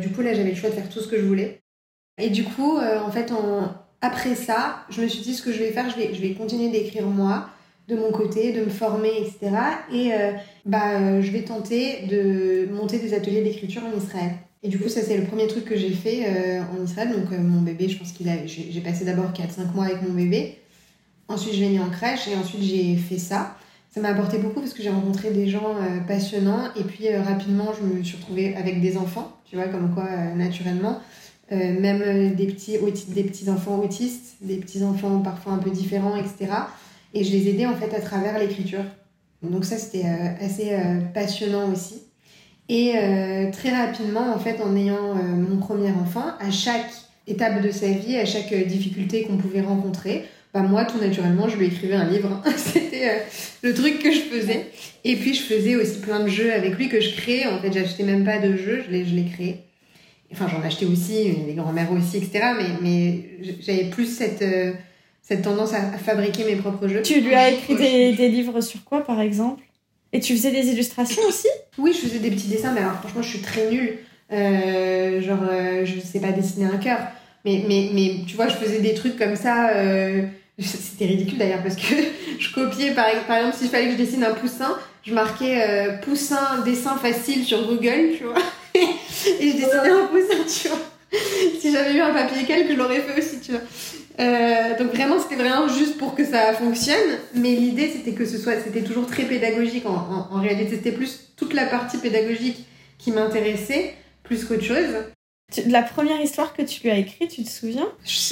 du 0.00 0.08
coup 0.10 0.22
là, 0.22 0.34
j'avais 0.34 0.50
le 0.50 0.56
choix 0.56 0.70
de 0.70 0.74
faire 0.74 0.88
tout 0.88 1.00
ce 1.00 1.08
que 1.08 1.16
je 1.16 1.24
voulais. 1.24 1.60
Et 2.20 2.30
du 2.30 2.44
coup, 2.44 2.78
en 2.78 3.10
fait, 3.10 3.32
en, 3.32 3.74
après 4.06 4.34
ça, 4.34 4.84
je 4.88 5.02
me 5.02 5.08
suis 5.08 5.20
dit 5.20 5.34
ce 5.34 5.42
que 5.42 5.52
je 5.52 5.58
vais 5.58 5.72
faire, 5.72 5.90
je 5.90 5.96
vais, 5.96 6.14
je 6.14 6.20
vais 6.20 6.32
continuer 6.32 6.70
d'écrire 6.70 7.06
moi, 7.06 7.48
de 7.88 7.96
mon 7.96 8.10
côté, 8.10 8.52
de 8.52 8.64
me 8.64 8.70
former, 8.70 9.10
etc. 9.16 9.50
Et 9.92 10.12
euh, 10.12 10.32
bah, 10.64 10.98
euh, 10.98 11.22
je 11.22 11.30
vais 11.30 11.42
tenter 11.42 12.06
de 12.06 12.68
monter 12.72 12.98
des 12.98 13.14
ateliers 13.14 13.42
d'écriture 13.42 13.82
en 13.84 13.96
Israël. 13.96 14.32
Et 14.62 14.68
du 14.68 14.78
coup, 14.78 14.88
ça, 14.88 15.02
c'est 15.02 15.16
le 15.16 15.24
premier 15.24 15.46
truc 15.46 15.64
que 15.64 15.76
j'ai 15.76 15.90
fait 15.90 16.24
euh, 16.26 16.62
en 16.76 16.84
Israël. 16.84 17.10
Donc, 17.10 17.30
mon 17.38 17.60
bébé, 17.60 17.88
je 17.88 17.98
pense 17.98 18.12
qu'il 18.12 18.28
a. 18.28 18.46
J'ai 18.46 18.80
passé 18.80 19.04
d'abord 19.04 19.32
4-5 19.32 19.72
mois 19.74 19.84
avec 19.84 20.02
mon 20.02 20.14
bébé. 20.14 20.58
Ensuite, 21.28 21.54
je 21.54 21.60
l'ai 21.60 21.68
mis 21.68 21.78
en 21.78 21.90
crèche 21.90 22.26
et 22.28 22.36
ensuite, 22.36 22.62
j'ai 22.62 22.96
fait 22.96 23.18
ça. 23.18 23.56
Ça 23.90 24.00
m'a 24.00 24.08
apporté 24.08 24.38
beaucoup 24.38 24.60
parce 24.60 24.74
que 24.74 24.82
j'ai 24.82 24.90
rencontré 24.90 25.30
des 25.30 25.48
gens 25.48 25.76
passionnants. 26.06 26.68
Et 26.76 26.82
puis, 26.82 27.14
rapidement, 27.16 27.72
je 27.78 27.86
me 27.86 28.02
suis 28.02 28.16
retrouvée 28.16 28.54
avec 28.56 28.80
des 28.80 28.96
enfants, 28.96 29.36
tu 29.44 29.56
vois, 29.56 29.66
comme 29.66 29.94
quoi, 29.94 30.08
naturellement. 30.34 31.00
Euh, 31.52 31.78
même 31.78 32.02
euh, 32.04 32.34
des 32.34 32.46
petits, 32.46 32.76
des 33.08 33.22
petits 33.22 33.48
enfants 33.48 33.78
autistes, 33.78 34.34
des 34.40 34.56
petits 34.56 34.82
enfants 34.82 35.20
parfois 35.20 35.52
un 35.52 35.58
peu 35.58 35.70
différents, 35.70 36.16
etc. 36.16 36.52
Et 37.14 37.22
je 37.22 37.30
les 37.30 37.48
aidais 37.48 37.66
en 37.66 37.76
fait 37.76 37.94
à 37.94 38.00
travers 38.00 38.36
l'écriture. 38.38 38.82
Donc 39.42 39.64
ça 39.64 39.76
c'était 39.78 40.06
euh, 40.06 40.44
assez 40.44 40.76
passionnant 41.14 41.72
aussi. 41.72 42.02
Et 42.68 42.94
très 43.52 43.70
rapidement, 43.70 44.34
en 44.34 44.40
fait, 44.40 44.60
en 44.60 44.74
ayant 44.74 45.14
mon 45.14 45.58
premier 45.58 45.92
enfant, 45.92 46.24
à 46.40 46.50
chaque 46.50 46.90
étape 47.28 47.62
de 47.62 47.70
sa 47.70 47.86
vie, 47.86 48.16
à 48.16 48.24
chaque 48.24 48.52
difficulté 48.66 49.22
qu'on 49.22 49.36
pouvait 49.36 49.60
rencontrer, 49.60 50.24
bah 50.52 50.62
moi, 50.62 50.84
tout 50.84 50.98
naturellement, 50.98 51.48
je 51.48 51.58
lui 51.58 51.66
écrivais 51.66 51.94
un 51.94 52.10
livre. 52.10 52.42
C'était 52.56 53.22
le 53.62 53.72
truc 53.72 54.02
que 54.02 54.10
je 54.10 54.18
faisais. 54.18 54.66
Et 55.04 55.14
puis, 55.14 55.34
je 55.34 55.42
faisais 55.42 55.76
aussi 55.76 56.00
plein 56.00 56.18
de 56.18 56.28
jeux 56.28 56.52
avec 56.52 56.76
lui 56.76 56.88
que 56.88 57.00
je 57.00 57.14
créais. 57.14 57.46
En 57.46 57.60
fait, 57.60 57.72
j'achetais 57.72 58.02
même 58.02 58.24
pas 58.24 58.40
de 58.40 58.56
jeux, 58.56 58.82
je 58.84 58.90
les, 58.90 59.04
je 59.04 59.14
les 59.14 59.26
créais. 59.26 59.65
Enfin, 60.32 60.48
j'en 60.48 60.62
achetais 60.66 60.86
aussi, 60.86 61.32
les 61.46 61.54
grand-mères 61.54 61.92
aussi, 61.92 62.16
etc. 62.16 62.40
Mais, 62.56 62.68
mais 62.82 63.54
j'avais 63.60 63.84
plus 63.84 64.06
cette, 64.06 64.42
euh, 64.42 64.72
cette 65.22 65.42
tendance 65.42 65.72
à, 65.72 65.80
fabriquer 65.92 66.44
mes 66.44 66.56
propres 66.56 66.88
jeux. 66.88 67.02
Tu 67.02 67.20
lui 67.20 67.34
as 67.34 67.50
écrit 67.50 67.76
des, 67.76 68.12
des 68.12 68.28
livres 68.28 68.60
sur 68.60 68.84
quoi, 68.84 69.04
par 69.04 69.20
exemple? 69.20 69.62
Et 70.12 70.20
tu 70.20 70.34
faisais 70.36 70.50
des 70.50 70.68
illustrations 70.68 71.22
aussi? 71.28 71.48
Oui, 71.78 71.92
je 71.92 72.06
faisais 72.06 72.18
des 72.18 72.30
petits 72.30 72.48
dessins, 72.48 72.72
mais 72.72 72.80
alors 72.80 72.94
franchement, 72.94 73.22
je 73.22 73.28
suis 73.28 73.40
très 73.40 73.70
nulle. 73.70 73.98
Euh, 74.32 75.20
genre, 75.20 75.44
je 75.84 76.00
sais 76.00 76.20
pas 76.20 76.32
dessiner 76.32 76.66
un 76.66 76.78
cœur. 76.78 76.98
Mais, 77.44 77.64
mais, 77.68 77.90
mais 77.92 78.24
tu 78.26 78.34
vois, 78.34 78.48
je 78.48 78.54
faisais 78.56 78.80
des 78.80 78.94
trucs 78.94 79.16
comme 79.16 79.36
ça. 79.36 79.70
C'était 80.58 81.06
ridicule 81.06 81.38
d'ailleurs 81.38 81.62
parce 81.62 81.76
que 81.76 81.94
je 82.38 82.52
copiais 82.52 82.92
par, 82.92 83.06
par 83.26 83.36
exemple 83.36 83.56
s'il 83.56 83.68
fallait 83.68 83.86
que 83.86 83.92
je 83.92 83.98
dessine 83.98 84.24
un 84.24 84.32
poussin, 84.32 84.76
je 85.02 85.12
marquais 85.12 85.62
euh, 85.62 85.98
poussin 85.98 86.62
dessin 86.64 86.96
facile 86.96 87.44
sur 87.44 87.66
Google, 87.66 88.14
tu 88.16 88.24
vois. 88.24 88.42
et 89.40 89.50
je 89.50 89.56
dessinais 89.56 89.90
un 89.90 90.06
poussin, 90.06 90.44
tu 90.62 90.68
vois. 90.68 90.78
si 91.60 91.72
j'avais 91.72 91.94
eu 91.94 92.00
un 92.00 92.12
papier 92.12 92.44
calque, 92.44 92.70
je 92.70 92.76
l'aurais 92.76 93.00
fait 93.00 93.18
aussi, 93.18 93.40
tu 93.40 93.52
vois. 93.52 93.60
Euh, 94.18 94.78
donc 94.78 94.92
vraiment, 94.94 95.18
c'était 95.20 95.36
vraiment 95.36 95.68
juste 95.68 95.98
pour 95.98 96.14
que 96.14 96.24
ça 96.24 96.52
fonctionne. 96.54 97.18
Mais 97.34 97.50
l'idée, 97.54 97.90
c'était 97.94 98.12
que 98.12 98.24
ce 98.24 98.38
soit, 98.38 98.54
c'était 98.64 98.82
toujours 98.82 99.06
très 99.06 99.24
pédagogique. 99.24 99.86
En, 99.86 99.94
en, 99.94 100.36
en 100.36 100.40
réalité, 100.40 100.76
c'était 100.76 100.92
plus 100.92 101.32
toute 101.36 101.54
la 101.54 101.66
partie 101.66 101.98
pédagogique 101.98 102.64
qui 102.98 103.12
m'intéressait, 103.12 103.94
plus 104.22 104.44
qu'autre 104.44 104.64
chose. 104.64 104.94
La 105.66 105.82
première 105.82 106.20
histoire 106.20 106.54
que 106.54 106.62
tu 106.62 106.82
lui 106.82 106.90
as 106.90 106.98
écrite, 106.98 107.30
tu 107.30 107.44
te 107.44 107.50
souviens? 107.50 107.86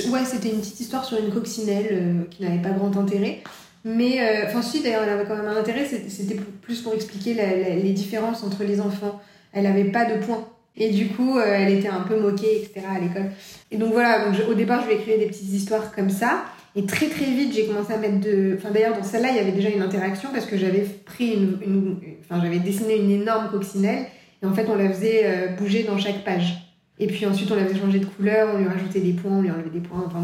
Ouais, 0.08 0.24
c'était 0.24 0.48
une 0.48 0.60
petite 0.60 0.80
histoire 0.80 1.04
sur 1.04 1.18
une 1.18 1.32
coccinelle 1.32 1.88
euh, 1.92 2.24
qui 2.30 2.42
n'avait 2.42 2.60
pas 2.60 2.70
grand 2.70 2.96
intérêt. 2.96 3.42
Mais, 3.84 4.20
euh, 4.20 4.46
enfin, 4.48 4.62
si, 4.62 4.82
d'ailleurs, 4.82 5.02
elle 5.04 5.10
avait 5.10 5.24
quand 5.24 5.36
même 5.36 5.46
un 5.46 5.56
intérêt, 5.56 5.86
c'était 5.86 6.40
plus 6.62 6.80
pour 6.80 6.94
expliquer 6.94 7.34
les 7.34 7.92
différences 7.92 8.42
entre 8.42 8.64
les 8.64 8.80
enfants. 8.80 9.20
Elle 9.52 9.64
n'avait 9.64 9.84
pas 9.84 10.06
de 10.06 10.24
points. 10.24 10.48
Et 10.76 10.90
du 10.90 11.08
coup, 11.08 11.38
euh, 11.38 11.44
elle 11.46 11.72
était 11.72 11.88
un 11.88 12.00
peu 12.00 12.20
moquée, 12.20 12.62
etc. 12.62 12.86
à 12.96 13.00
l'école. 13.00 13.30
Et 13.70 13.76
donc 13.76 13.92
voilà, 13.92 14.28
donc 14.28 14.36
au 14.48 14.54
départ, 14.54 14.82
je 14.82 14.86
lui 14.86 14.94
ai 14.94 14.96
écrit 14.96 15.18
des 15.18 15.26
petites 15.26 15.52
histoires 15.52 15.92
comme 15.92 16.10
ça. 16.10 16.44
Et 16.76 16.84
très 16.84 17.06
très 17.06 17.26
vite, 17.26 17.52
j'ai 17.54 17.66
commencé 17.66 17.92
à 17.92 17.98
mettre 17.98 18.20
de. 18.20 18.56
Enfin, 18.58 18.70
d'ailleurs, 18.70 18.96
dans 18.96 19.04
celle-là, 19.04 19.30
il 19.30 19.36
y 19.36 19.38
avait 19.38 19.52
déjà 19.52 19.68
une 19.68 19.82
interaction 19.82 20.30
parce 20.32 20.46
que 20.46 20.56
j'avais 20.56 20.80
pris 21.04 21.34
une. 21.34 21.98
Enfin, 22.20 22.42
j'avais 22.42 22.58
dessiné 22.58 22.96
une 22.96 23.10
énorme 23.10 23.48
coccinelle. 23.50 24.06
Et 24.42 24.46
en 24.46 24.52
fait, 24.52 24.66
on 24.68 24.74
la 24.74 24.90
faisait 24.90 25.54
bouger 25.56 25.84
dans 25.84 25.96
chaque 25.96 26.24
page. 26.24 26.64
Et 26.98 27.06
puis 27.06 27.26
ensuite, 27.26 27.50
on 27.50 27.56
l'avait 27.56 27.78
changé 27.78 27.98
de 27.98 28.06
couleur, 28.06 28.54
on 28.54 28.58
lui 28.58 28.68
rajoutait 28.68 29.00
des 29.00 29.12
points, 29.12 29.38
on 29.38 29.42
lui 29.42 29.50
enlevait 29.50 29.70
des 29.70 29.80
points, 29.80 30.04
enfin 30.06 30.22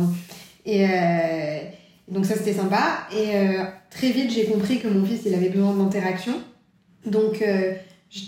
Et 0.65 0.87
euh, 0.87 1.59
donc 2.09 2.27
ça, 2.27 2.37
c'était 2.37 2.53
sympa. 2.53 3.07
Et 3.13 3.35
euh, 3.35 3.65
très 3.91 4.11
vite, 4.11 4.31
j'ai 4.31 4.47
compris 4.47 4.79
que 4.79 4.89
mon 4.89 5.05
fils, 5.05 5.23
il 5.27 5.35
avait 5.35 5.49
besoin 5.49 5.75
d'interaction. 5.75 6.35
Donc 7.07 7.43
euh, 7.43 7.75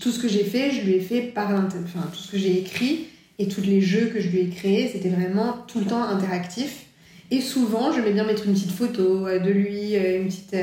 tout 0.01 0.11
ce 0.11 0.19
que 0.19 0.29
j'ai 0.29 0.45
fait, 0.45 0.71
je 0.71 0.83
lui 0.83 0.95
ai 0.95 1.01
fait 1.01 1.23
par 1.23 1.51
Enfin, 1.51 2.09
tout 2.13 2.19
ce 2.19 2.31
que 2.31 2.39
j'ai 2.39 2.59
écrit 2.59 3.07
et 3.39 3.49
tous 3.49 3.63
les 3.63 3.81
jeux 3.81 4.07
que 4.07 4.21
je 4.21 4.29
lui 4.29 4.41
ai 4.41 4.49
créés, 4.49 4.89
c'était 4.93 5.09
vraiment 5.09 5.57
tout 5.67 5.81
le 5.81 5.87
temps 5.87 6.03
interactif. 6.03 6.87
Et 7.31 7.41
souvent, 7.41 7.93
je 7.93 8.01
vais 8.01 8.13
bien 8.13 8.25
mettre 8.25 8.47
une 8.47 8.53
petite 8.53 8.73
photo 8.73 9.27
de 9.27 9.51
lui, 9.51 9.95
une 9.95 10.27
petite... 10.27 10.55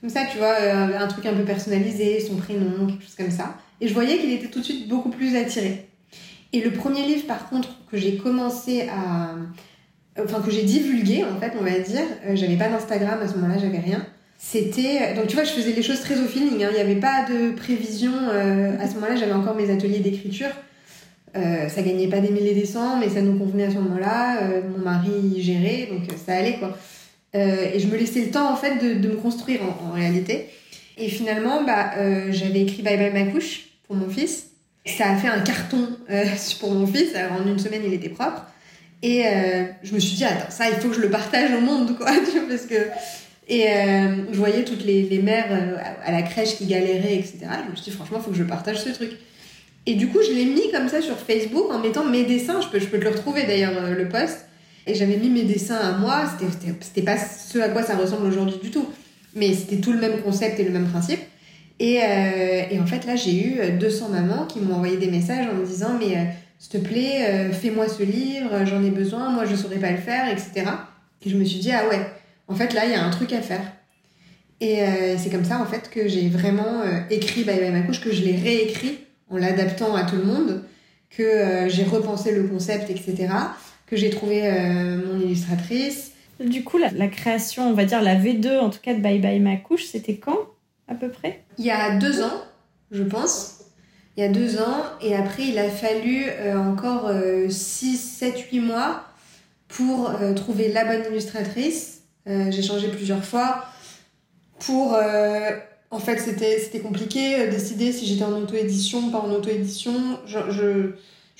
comme 0.00 0.10
ça, 0.10 0.22
tu 0.30 0.38
vois, 0.38 0.56
un 0.58 1.06
truc 1.08 1.26
un 1.26 1.34
peu 1.34 1.44
personnalisé, 1.44 2.20
son 2.20 2.36
prénom, 2.36 2.86
quelque 2.86 3.04
chose 3.04 3.14
comme 3.16 3.30
ça. 3.30 3.58
Et 3.80 3.88
je 3.88 3.94
voyais 3.94 4.18
qu'il 4.18 4.32
était 4.32 4.48
tout 4.48 4.60
de 4.60 4.64
suite 4.64 4.88
beaucoup 4.88 5.10
plus 5.10 5.36
attiré. 5.36 5.86
Et 6.52 6.60
le 6.60 6.72
premier 6.72 7.06
livre, 7.06 7.26
par 7.26 7.48
contre, 7.48 7.68
que 7.90 7.96
j'ai 7.96 8.16
commencé 8.16 8.88
à. 8.88 9.34
Enfin, 10.18 10.40
que 10.40 10.50
j'ai 10.50 10.64
divulgué, 10.64 11.24
en 11.24 11.38
fait, 11.38 11.52
on 11.58 11.62
va 11.62 11.78
dire, 11.78 12.02
euh, 12.26 12.34
j'avais 12.34 12.56
pas 12.56 12.68
d'Instagram 12.68 13.20
à 13.22 13.28
ce 13.28 13.34
moment-là, 13.36 13.58
j'avais 13.58 13.78
rien. 13.78 14.04
C'était. 14.42 15.14
Donc, 15.14 15.26
tu 15.26 15.34
vois, 15.34 15.44
je 15.44 15.50
faisais 15.50 15.72
les 15.72 15.82
choses 15.82 16.00
très 16.00 16.18
au 16.18 16.24
feeling, 16.24 16.64
hein. 16.64 16.68
il 16.70 16.74
n'y 16.74 16.80
avait 16.80 16.96
pas 16.96 17.26
de 17.28 17.52
prévision. 17.52 18.12
Euh, 18.14 18.76
à 18.80 18.88
ce 18.88 18.94
moment-là, 18.94 19.16
j'avais 19.16 19.32
encore 19.32 19.54
mes 19.54 19.70
ateliers 19.70 19.98
d'écriture. 19.98 20.50
Euh, 21.36 21.68
ça 21.68 21.82
gagnait 21.82 22.08
pas 22.08 22.20
des 22.20 22.30
milliers 22.30 22.54
des 22.54 22.66
cents, 22.66 22.96
mais 22.98 23.08
ça 23.08 23.20
nous 23.20 23.38
convenait 23.38 23.66
à 23.66 23.70
ce 23.70 23.76
moment-là. 23.76 24.40
mon 24.68 24.82
mari 24.82 25.40
gérait, 25.40 25.88
donc 25.92 26.02
ça 26.26 26.34
allait, 26.34 26.58
quoi. 26.58 26.76
et 27.34 27.78
je 27.78 27.86
me 27.86 27.96
laissais 27.96 28.22
le 28.22 28.30
temps, 28.30 28.50
en 28.50 28.56
fait, 28.56 28.76
de, 28.78 28.94
de 28.94 29.08
me 29.08 29.16
construire 29.16 29.60
en, 29.62 29.92
réalité. 29.92 30.46
Et 30.96 31.08
finalement, 31.08 31.62
bah, 31.62 31.92
j'avais 32.30 32.62
écrit 32.62 32.82
Bye 32.82 32.96
Bye 32.96 33.12
Ma 33.12 33.30
Couche 33.30 33.68
pour 33.86 33.94
mon 33.94 34.08
fils 34.08 34.50
ça 34.86 35.10
a 35.10 35.16
fait 35.16 35.28
un 35.28 35.40
carton 35.40 35.88
euh, 36.10 36.24
pour 36.60 36.72
mon 36.72 36.86
fils. 36.86 37.14
Alors, 37.14 37.40
en 37.40 37.46
une 37.46 37.58
semaine, 37.58 37.82
il 37.84 37.92
était 37.92 38.08
propre. 38.08 38.44
Et 39.02 39.26
euh, 39.26 39.64
je 39.82 39.94
me 39.94 40.00
suis 40.00 40.16
dit, 40.16 40.24
attends, 40.24 40.50
ça, 40.50 40.68
il 40.68 40.76
faut 40.76 40.88
que 40.88 40.94
je 40.94 41.00
le 41.00 41.10
partage 41.10 41.52
au 41.52 41.60
monde, 41.60 41.96
quoi. 41.96 42.06
parce 42.48 42.66
que... 42.66 42.88
Et 43.50 43.68
euh, 43.68 44.32
je 44.32 44.38
voyais 44.38 44.64
toutes 44.64 44.84
les, 44.84 45.02
les 45.02 45.18
mères 45.18 45.48
à 46.04 46.10
la 46.10 46.22
crèche 46.22 46.56
qui 46.56 46.66
galéraient, 46.66 47.16
etc. 47.16 47.38
Je 47.66 47.70
me 47.70 47.76
suis 47.76 47.90
dit, 47.90 47.90
franchement, 47.90 48.18
il 48.20 48.24
faut 48.24 48.30
que 48.30 48.36
je 48.36 48.44
partage 48.44 48.80
ce 48.80 48.88
truc. 48.90 49.10
Et 49.86 49.94
du 49.94 50.08
coup, 50.08 50.18
je 50.26 50.32
l'ai 50.32 50.46
mis 50.46 50.70
comme 50.70 50.88
ça 50.88 51.02
sur 51.02 51.18
Facebook 51.18 51.70
en 51.70 51.80
mettant 51.80 52.04
mes 52.04 52.24
dessins. 52.24 52.60
Je 52.62 52.68
peux, 52.68 52.78
je 52.78 52.86
peux 52.86 52.98
te 52.98 53.04
le 53.04 53.10
retrouver 53.10 53.42
d'ailleurs, 53.42 53.72
le 53.90 54.08
post. 54.08 54.46
Et 54.86 54.94
j'avais 54.94 55.16
mis 55.16 55.28
mes 55.28 55.42
dessins 55.42 55.76
à 55.76 55.98
moi. 55.98 56.24
C'était 56.80 57.02
pas 57.02 57.18
ce 57.18 57.58
à 57.58 57.68
quoi 57.68 57.82
ça 57.82 57.96
ressemble 57.96 58.26
aujourd'hui 58.26 58.58
du 58.62 58.70
tout. 58.70 58.86
Mais 59.34 59.52
c'était 59.52 59.76
tout 59.76 59.92
le 59.92 59.98
même 59.98 60.22
concept 60.22 60.58
et 60.60 60.64
le 60.64 60.70
même 60.70 60.88
principe. 60.88 61.20
Euh, 61.80 62.62
et, 62.70 62.78
en 62.78 62.86
fait, 62.86 63.06
là, 63.06 63.16
j'ai 63.16 63.44
eu 63.44 63.72
200 63.78 64.10
mamans 64.10 64.46
qui 64.46 64.60
m'ont 64.60 64.74
envoyé 64.74 64.96
des 64.98 65.10
messages 65.10 65.46
en 65.46 65.54
me 65.54 65.64
disant 65.64 65.96
Mais 65.98 66.16
euh, 66.16 66.24
s'il 66.58 66.80
te 66.80 66.86
plaît, 66.86 67.26
euh, 67.28 67.52
fais-moi 67.52 67.88
ce 67.88 68.02
livre, 68.02 68.64
j'en 68.66 68.84
ai 68.84 68.90
besoin, 68.90 69.30
moi 69.30 69.44
je 69.46 69.56
saurais 69.56 69.78
pas 69.78 69.90
le 69.90 69.96
faire, 69.96 70.30
etc. 70.30 70.70
Et 71.24 71.30
je 71.30 71.36
me 71.36 71.44
suis 71.44 71.58
dit 71.58 71.72
Ah 71.72 71.88
ouais, 71.88 72.00
en 72.50 72.54
fait, 72.54 72.74
là, 72.74 72.84
il 72.84 72.92
y 72.92 72.94
a 72.94 73.04
un 73.04 73.10
truc 73.10 73.32
à 73.32 73.40
faire. 73.40 73.62
Et 74.60 74.82
c'est 75.16 75.30
comme 75.30 75.44
ça, 75.44 75.58
en 75.58 75.64
fait, 75.64 75.88
que 75.88 76.06
j'ai 76.06 76.28
vraiment 76.28 76.82
écrit 77.08 77.44
Bye 77.44 77.60
Bye 77.60 77.70
Ma 77.70 77.80
Couche, 77.80 78.02
que 78.02 78.12
je 78.12 78.22
l'ai 78.22 78.36
réécrit 78.36 78.98
en 79.30 79.38
l'adaptant 79.38 79.94
à 79.94 80.02
tout 80.04 80.16
le 80.16 80.24
monde, 80.24 80.64
que 81.08 81.66
j'ai 81.68 81.84
repensé 81.84 82.32
le 82.32 82.42
concept, 82.42 82.90
etc., 82.90 83.28
que 83.86 83.96
j'ai 83.96 84.10
trouvé 84.10 84.42
mon 85.06 85.18
illustratrice. 85.18 86.12
Du 86.44 86.62
coup, 86.62 86.76
la, 86.76 86.90
la, 86.90 87.08
création, 87.08 87.70
on 87.70 87.72
va 87.72 87.86
dire 87.86 88.02
la 88.02 88.16
V2, 88.16 88.58
en 88.58 88.68
tout 88.68 88.80
cas 88.82 88.92
de 88.92 89.00
Bye 89.00 89.20
Bye 89.20 89.40
Ma 89.40 89.56
Couche, 89.56 89.86
c'était 89.86 90.16
quand 90.16 90.36
à 90.90 90.94
peu 90.94 91.08
près? 91.08 91.42
Il 91.56 91.64
y 91.64 91.70
a 91.70 91.96
deux 91.96 92.22
ans, 92.22 92.42
je 92.90 93.02
pense. 93.02 93.60
Il 94.16 94.20
y 94.20 94.26
a 94.26 94.28
deux 94.28 94.60
ans. 94.60 94.82
Et 95.00 95.14
après, 95.14 95.44
il 95.44 95.58
a 95.58 95.68
fallu 95.70 96.26
euh, 96.28 96.58
encore 96.58 97.10
6, 97.48 97.96
7, 97.96 98.38
8 98.52 98.60
mois 98.60 99.04
pour 99.68 100.10
euh, 100.10 100.34
trouver 100.34 100.72
la 100.72 100.84
bonne 100.84 101.04
illustratrice. 101.10 101.99
Euh, 102.28 102.50
j'ai 102.50 102.62
changé 102.62 102.88
plusieurs 102.88 103.24
fois. 103.24 103.64
Pour. 104.58 104.98
en 105.90 105.98
fait, 105.98 106.18
c'était 106.18 106.80
compliqué 106.80 107.48
décider 107.48 107.92
si 107.92 108.06
j'étais 108.06 108.24
en 108.24 108.32
auto-édition, 108.32 109.10
pas 109.10 109.18
en 109.18 109.30
auto-édition. 109.32 110.18
Je, 110.26 110.38
je, 110.50 110.90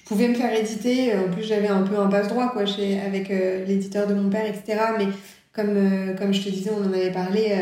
pouvais 0.07 0.29
me 0.29 0.35
faire 0.35 0.53
éditer. 0.53 1.15
En 1.15 1.31
plus, 1.31 1.45
j'avais 1.45 1.69
un 1.69 1.83
peu 1.83 1.97
un 1.97 2.09
passe-droit 2.09 2.51
quoi, 2.53 2.67
chez, 2.67 2.99
avec 2.99 3.29
l'éditeur 3.29 4.09
de 4.09 4.15
mon 4.15 4.29
père, 4.29 4.47
etc. 4.47 4.81
Mais 4.99 5.07
comme, 5.53 6.17
comme 6.19 6.33
je 6.33 6.43
te 6.43 6.49
disais, 6.49 6.71
on 6.77 6.83
en 6.83 6.93
avait 6.93 7.13
parlé 7.13 7.55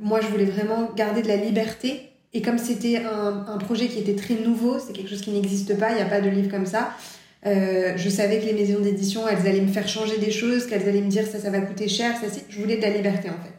moi, 0.00 0.20
je 0.20 0.28
voulais 0.28 0.44
vraiment 0.44 0.90
garder 0.94 1.22
de 1.22 1.28
la 1.28 1.36
liberté. 1.36 2.10
Et 2.34 2.42
comme 2.42 2.58
c'était 2.58 2.98
un, 2.98 3.46
un, 3.48 3.58
projet 3.58 3.88
qui 3.88 3.98
était 3.98 4.14
très 4.14 4.34
nouveau, 4.34 4.78
c'est 4.78 4.92
quelque 4.92 5.08
chose 5.08 5.22
qui 5.22 5.30
n'existe 5.30 5.78
pas, 5.78 5.90
il 5.90 5.96
n'y 5.96 6.02
a 6.02 6.06
pas 6.06 6.20
de 6.20 6.28
livre 6.28 6.50
comme 6.50 6.66
ça, 6.66 6.90
euh, 7.46 7.92
je 7.96 8.08
savais 8.08 8.40
que 8.40 8.46
les 8.46 8.52
maisons 8.52 8.80
d'édition, 8.80 9.28
elles 9.28 9.46
allaient 9.46 9.60
me 9.60 9.72
faire 9.72 9.88
changer 9.88 10.18
des 10.18 10.30
choses, 10.30 10.66
qu'elles 10.66 10.88
allaient 10.88 11.00
me 11.00 11.10
dire 11.10 11.26
ça, 11.26 11.38
ça 11.38 11.50
va 11.50 11.60
coûter 11.60 11.88
cher, 11.88 12.14
ça, 12.16 12.26
je 12.48 12.60
voulais 12.60 12.76
de 12.76 12.82
la 12.82 12.90
liberté 12.90 13.28
en 13.28 13.42
fait. 13.44 13.54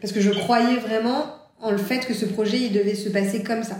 Parce 0.00 0.12
que 0.12 0.20
je 0.20 0.30
croyais 0.30 0.76
vraiment 0.76 1.34
en 1.60 1.70
le 1.70 1.78
fait 1.78 2.06
que 2.06 2.14
ce 2.14 2.26
projet, 2.26 2.58
il 2.58 2.72
devait 2.72 2.94
se 2.94 3.08
passer 3.08 3.42
comme 3.42 3.62
ça. 3.64 3.76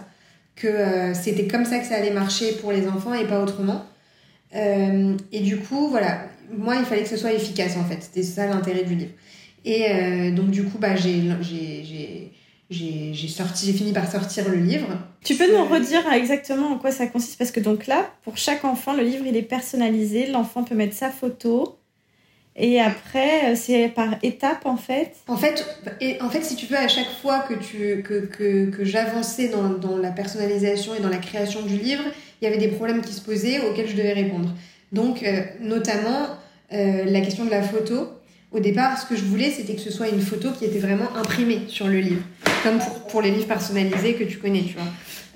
Que 0.57 0.67
euh, 0.69 1.15
c'était 1.15 1.47
comme 1.47 1.65
ça 1.65 1.79
que 1.79 1.87
ça 1.87 1.97
allait 1.97 2.13
marcher 2.13 2.53
pour 2.53 2.73
les 2.73 2.89
enfants 2.89 3.15
et 3.15 3.27
pas 3.27 3.41
autrement. 3.41 3.85
Euh, 4.55 5.17
et 5.33 5.41
du 5.41 5.59
coup, 5.59 5.89
voilà, 5.89 6.27
moi, 6.57 6.77
il 6.77 6.85
fallait 6.85 7.03
que 7.03 7.09
ce 7.09 7.17
soit 7.17 7.33
efficace 7.33 7.77
en 7.77 7.85
fait. 7.85 7.99
C'était 8.01 8.23
ça 8.23 8.47
l'intérêt 8.47 8.85
du 8.85 8.95
livre. 8.95 9.13
Et 9.65 9.87
euh, 9.91 10.31
donc, 10.31 10.51
du 10.51 10.65
coup, 10.65 10.79
bah, 10.79 10.97
j'ai 10.97 11.23
j'ai 11.43 12.33
sorti 12.71 13.67
j'ai 13.67 13.73
fini 13.73 13.93
par 13.93 14.11
sortir 14.11 14.49
le 14.49 14.57
livre. 14.57 14.89
Tu 15.23 15.35
peux 15.35 15.51
nous 15.53 15.65
redire 15.65 16.11
exactement 16.13 16.69
en 16.69 16.79
quoi 16.79 16.91
ça 16.91 17.07
consiste? 17.07 17.39
Parce 17.39 17.51
que 17.51 17.61
donc 17.61 17.87
là 17.87 18.11
pour 18.23 18.37
chaque 18.37 18.65
enfant 18.65 18.95
le 18.95 19.03
livre 19.03 19.25
il 19.27 19.37
est 19.37 19.43
personnalisé. 19.43 20.27
L'enfant 20.27 20.65
peut 20.65 20.75
mettre 20.75 20.95
sa 20.95 21.11
photo. 21.11 21.79
Et 22.57 22.81
après 22.81 23.53
euh, 23.53 23.57
c'est 23.57 23.89
par 23.89 24.17
étapes 24.23 24.65
en 24.65 24.77
fait? 24.77 25.17
En 25.27 25.37
fait 25.37 25.67
et 26.01 26.21
en 26.23 26.31
fait 26.31 26.43
si 26.43 26.57
tu 26.57 26.67
veux 26.67 26.77
à 26.77 26.89
chaque 26.89 27.11
fois 27.21 27.41
que 27.41 27.55
tu 27.55 28.03
que, 28.03 28.27
que, 28.27 28.71
que 28.71 28.85
j'avançais 28.85 29.49
dans, 29.49 29.71
dans 29.71 29.97
la 29.97 30.11
personnalisation 30.11 30.95
et 30.95 31.01
dans 31.01 31.09
la 31.09 31.19
création 31.19 31.63
du 31.63 31.77
livre 31.77 32.05
il 32.41 32.45
y 32.45 32.49
avait 32.49 32.59
des 32.59 32.69
problèmes 32.69 33.03
qui 33.03 33.13
se 33.13 33.21
posaient 33.21 33.61
auxquels 33.61 33.89
je 33.89 33.97
devais 33.97 34.13
répondre. 34.13 34.51
Donc 34.93 35.23
euh, 35.23 35.43
notamment 35.61 36.29
la 36.71 37.21
question 37.21 37.45
de 37.45 37.51
la 37.51 37.63
photo 37.63 38.09
au 38.55 38.61
départ, 38.61 38.99
ce 39.01 39.07
que 39.07 39.17
je 39.17 39.25
voulais, 39.25 39.51
c'était 39.51 39.75
que 39.75 39.81
ce 39.81 39.91
soit 39.91 40.09
une 40.09 40.21
photo 40.21 40.51
qui 40.53 40.65
était 40.65 40.79
vraiment 40.79 41.15
imprimée 41.17 41.63
sur 41.67 41.89
le 41.89 41.99
livre, 41.99 42.23
comme 42.63 42.79
pour, 43.09 43.21
les 43.21 43.31
livres 43.31 43.49
personnalisés 43.49 44.15
que 44.15 44.25
tu 44.25 44.39
connais, 44.39 44.63
tu 44.63 44.75
vois. 44.75 44.87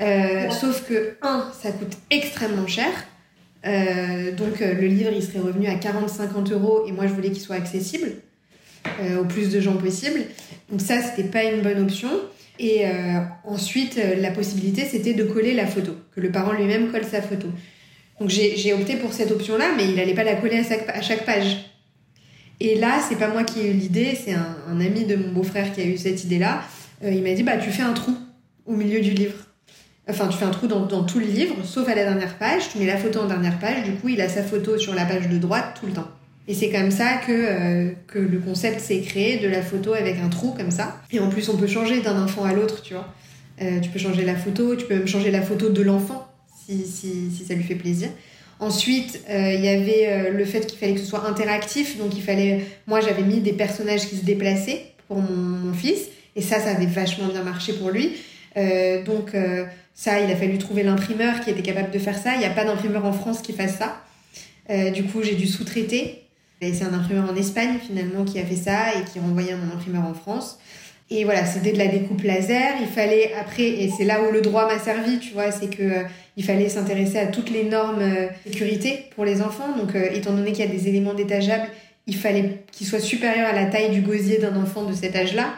Euh, 0.00 0.48
sauf 0.50 0.84
que, 0.88 1.16
un, 1.22 1.50
ça 1.60 1.72
coûte 1.72 1.94
extrêmement 2.10 2.68
cher. 2.68 2.86
Euh, 3.66 4.30
donc, 4.30 4.62
euh, 4.62 4.72
le 4.74 4.86
livre, 4.86 5.10
il 5.12 5.22
serait 5.22 5.40
revenu 5.40 5.66
à 5.66 5.74
40-50 5.74 6.52
euros 6.52 6.84
et 6.86 6.92
moi, 6.92 7.08
je 7.08 7.12
voulais 7.12 7.30
qu'il 7.30 7.42
soit 7.42 7.56
accessible. 7.56 8.12
au 9.20 9.24
plus 9.24 9.50
de 9.50 9.60
gens 9.60 9.76
possible. 9.76 10.20
Donc 10.70 10.80
ça, 10.80 11.02
c'était 11.02 11.28
pas 11.28 11.42
une 11.44 11.60
bonne 11.60 11.82
option. 11.82 12.08
Et 12.60 12.84
ensuite, 13.44 14.00
la 14.18 14.30
possibilité, 14.30 14.84
c'était 14.84 15.12
de 15.12 15.24
coller 15.24 15.52
la 15.52 15.66
photo, 15.66 15.92
que 16.14 16.20
le 16.20 16.30
parent 16.30 16.52
lui-même 16.52 16.90
colle 16.90 17.04
sa 17.04 17.20
photo. 17.20 17.48
Donc 18.18 18.30
j'ai 18.30 18.72
opté 18.72 18.96
pour 18.96 19.12
cette 19.12 19.30
option-là, 19.30 19.72
mais 19.76 19.84
il 19.84 19.94
n'allait 19.94 20.14
pas 20.14 20.24
la 20.24 20.36
coller 20.36 20.58
à 20.58 21.02
chaque, 21.02 21.24
page. 21.24 21.67
Et 22.60 22.74
là, 22.76 23.00
c'est 23.08 23.16
pas 23.16 23.28
moi 23.28 23.44
qui 23.44 23.60
ai 23.60 23.70
eu 23.70 23.74
l'idée, 23.74 24.16
c'est 24.16 24.34
un, 24.34 24.80
ami 24.80 25.04
de 25.04 25.16
mon 25.16 25.32
beau-frère 25.32 25.72
qui 25.72 25.80
a 25.80 25.84
eu 25.84 25.96
cette 25.96 26.24
idée-là. 26.24 26.62
il 27.02 27.22
m'a 27.22 27.32
dit, 27.32 27.42
bah 27.42 27.56
tu 27.56 27.70
fais 27.70 27.82
un 27.82 27.92
trou 27.92 28.16
au 28.66 28.74
milieu 28.74 29.00
du 29.00 29.10
livre. 29.10 29.34
Enfin, 30.10 30.28
tu 30.28 30.38
fais 30.38 30.46
un 30.46 30.50
trou 30.50 30.66
dans, 30.66 31.04
tout 31.04 31.18
le 31.18 31.26
livre, 31.26 31.54
sauf 31.64 31.86
à 31.88 31.94
la 31.94 32.04
dernière 32.04 32.36
page. 32.38 32.70
Tu 32.72 32.78
mets 32.78 32.86
la 32.86 32.96
photo 32.96 33.20
en 33.20 33.26
dernière 33.26 33.58
page. 33.58 33.84
Du 33.84 33.92
coup, 33.92 34.08
il 34.08 34.20
a 34.20 34.28
sa 34.28 34.42
photo 34.42 34.78
sur 34.78 34.94
la 34.94 35.04
page 35.04 35.28
de 35.28 35.36
droite 35.36 35.76
tout 35.78 35.86
le 35.86 35.92
temps. 35.92 36.08
Et 36.48 36.54
c'est 36.54 36.70
comme 36.70 36.90
ça 36.90 37.18
que, 37.18 37.32
euh, 37.32 37.92
que 38.06 38.18
le 38.18 38.38
concept 38.38 38.80
s'est 38.80 39.00
créé 39.02 39.36
de 39.36 39.48
la 39.48 39.60
photo 39.60 39.92
avec 39.92 40.18
un 40.18 40.28
trou 40.28 40.52
comme 40.56 40.70
ça. 40.70 40.98
Et 41.12 41.20
en 41.20 41.28
plus, 41.28 41.48
on 41.50 41.58
peut 41.58 41.66
changer 41.66 42.00
d'un 42.00 42.22
enfant 42.22 42.44
à 42.44 42.54
l'autre, 42.54 42.80
tu 42.80 42.94
vois. 42.94 43.12
Euh, 43.60 43.80
tu 43.80 43.90
peux 43.90 43.98
changer 43.98 44.24
la 44.24 44.34
photo, 44.34 44.74
tu 44.74 44.86
peux 44.86 44.94
même 44.94 45.06
changer 45.06 45.30
la 45.30 45.42
photo 45.42 45.68
de 45.68 45.82
l'enfant 45.82 46.26
si, 46.68 46.86
si, 46.86 47.30
si, 47.30 47.44
ça 47.44 47.54
lui 47.54 47.62
fait 47.62 47.74
plaisir. 47.74 48.08
Ensuite, 48.60 49.20
euh, 49.30 49.52
il 49.54 49.64
y 49.64 49.68
avait 49.68 50.30
le 50.30 50.44
fait 50.44 50.66
qu'il 50.66 50.78
fallait 50.78 50.94
que 50.94 51.00
ce 51.00 51.06
soit 51.06 51.28
interactif. 51.28 51.96
Donc, 51.98 52.16
il 52.16 52.22
fallait. 52.22 52.64
Moi, 52.86 53.00
j'avais 53.00 53.22
mis 53.22 53.40
des 53.40 53.52
personnages 53.52 54.08
qui 54.08 54.16
se 54.16 54.24
déplaçaient 54.24 54.86
pour 55.06 55.18
mon, 55.18 55.72
fils. 55.72 56.08
Et 56.34 56.42
ça, 56.42 56.60
ça 56.60 56.70
avait 56.70 56.86
vachement 56.86 57.28
bien 57.28 57.42
marché 57.42 57.72
pour 57.72 57.90
lui. 57.90 58.16
donc, 59.06 59.32
ça, 59.98 60.20
il 60.20 60.30
a 60.30 60.36
fallu 60.36 60.58
trouver 60.58 60.84
l'imprimeur 60.84 61.40
qui 61.40 61.50
était 61.50 61.62
capable 61.62 61.90
de 61.90 61.98
faire 61.98 62.16
ça. 62.16 62.34
Il 62.34 62.38
n'y 62.38 62.44
a 62.44 62.50
pas 62.50 62.64
d'imprimeur 62.64 63.04
en 63.04 63.12
France 63.12 63.42
qui 63.42 63.52
fasse 63.52 63.78
ça. 63.78 64.00
Euh, 64.70 64.90
du 64.90 65.02
coup, 65.02 65.24
j'ai 65.24 65.34
dû 65.34 65.48
sous-traiter. 65.48 66.22
Et 66.60 66.72
c'est 66.72 66.84
un 66.84 66.94
imprimeur 66.94 67.28
en 67.28 67.34
Espagne 67.34 67.78
finalement 67.84 68.24
qui 68.24 68.38
a 68.38 68.44
fait 68.44 68.56
ça 68.56 68.94
et 68.94 69.04
qui 69.10 69.18
renvoyait 69.18 69.56
mon 69.56 69.72
imprimeur 69.72 70.04
en 70.04 70.14
France. 70.14 70.58
Et 71.10 71.24
voilà, 71.24 71.46
c'était 71.46 71.72
de 71.72 71.78
la 71.78 71.86
découpe 71.86 72.22
laser. 72.22 72.74
Il 72.80 72.86
fallait 72.86 73.32
après, 73.34 73.66
et 73.66 73.90
c'est 73.96 74.04
là 74.04 74.22
où 74.22 74.30
le 74.30 74.42
droit 74.42 74.66
m'a 74.66 74.78
servi, 74.78 75.18
tu 75.18 75.32
vois, 75.32 75.50
c'est 75.50 75.74
que 75.74 75.82
euh, 75.82 76.02
il 76.36 76.44
fallait 76.44 76.68
s'intéresser 76.68 77.18
à 77.18 77.26
toutes 77.26 77.50
les 77.50 77.64
normes 77.64 78.02
euh, 78.02 78.28
sécurité 78.44 79.06
pour 79.14 79.24
les 79.24 79.40
enfants. 79.40 79.76
Donc, 79.76 79.94
étant 79.94 80.32
donné 80.32 80.52
qu'il 80.52 80.64
y 80.64 80.68
a 80.68 80.70
des 80.70 80.88
éléments 80.88 81.14
détachables, 81.14 81.68
il 82.06 82.16
fallait 82.16 82.62
qu'ils 82.72 82.86
soient 82.86 83.00
supérieurs 83.00 83.48
à 83.48 83.52
la 83.52 83.66
taille 83.66 83.90
du 83.90 84.00
gosier 84.00 84.38
d'un 84.38 84.56
enfant 84.56 84.84
de 84.84 84.92
cet 84.92 85.16
âge-là. 85.16 85.54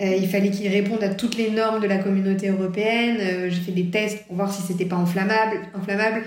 Euh, 0.00 0.14
il 0.14 0.28
fallait 0.28 0.50
qu'il 0.50 0.68
réponde 0.68 1.02
à 1.02 1.08
toutes 1.08 1.36
les 1.36 1.50
normes 1.50 1.80
de 1.80 1.86
la 1.86 1.98
communauté 1.98 2.48
européenne. 2.48 3.16
Euh, 3.20 3.50
j'ai 3.50 3.60
fait 3.60 3.72
des 3.72 3.86
tests 3.86 4.24
pour 4.26 4.36
voir 4.36 4.52
si 4.52 4.62
c'était 4.62 4.84
pas 4.84 4.96
inflammable. 4.96 5.60
inflammable. 5.74 6.22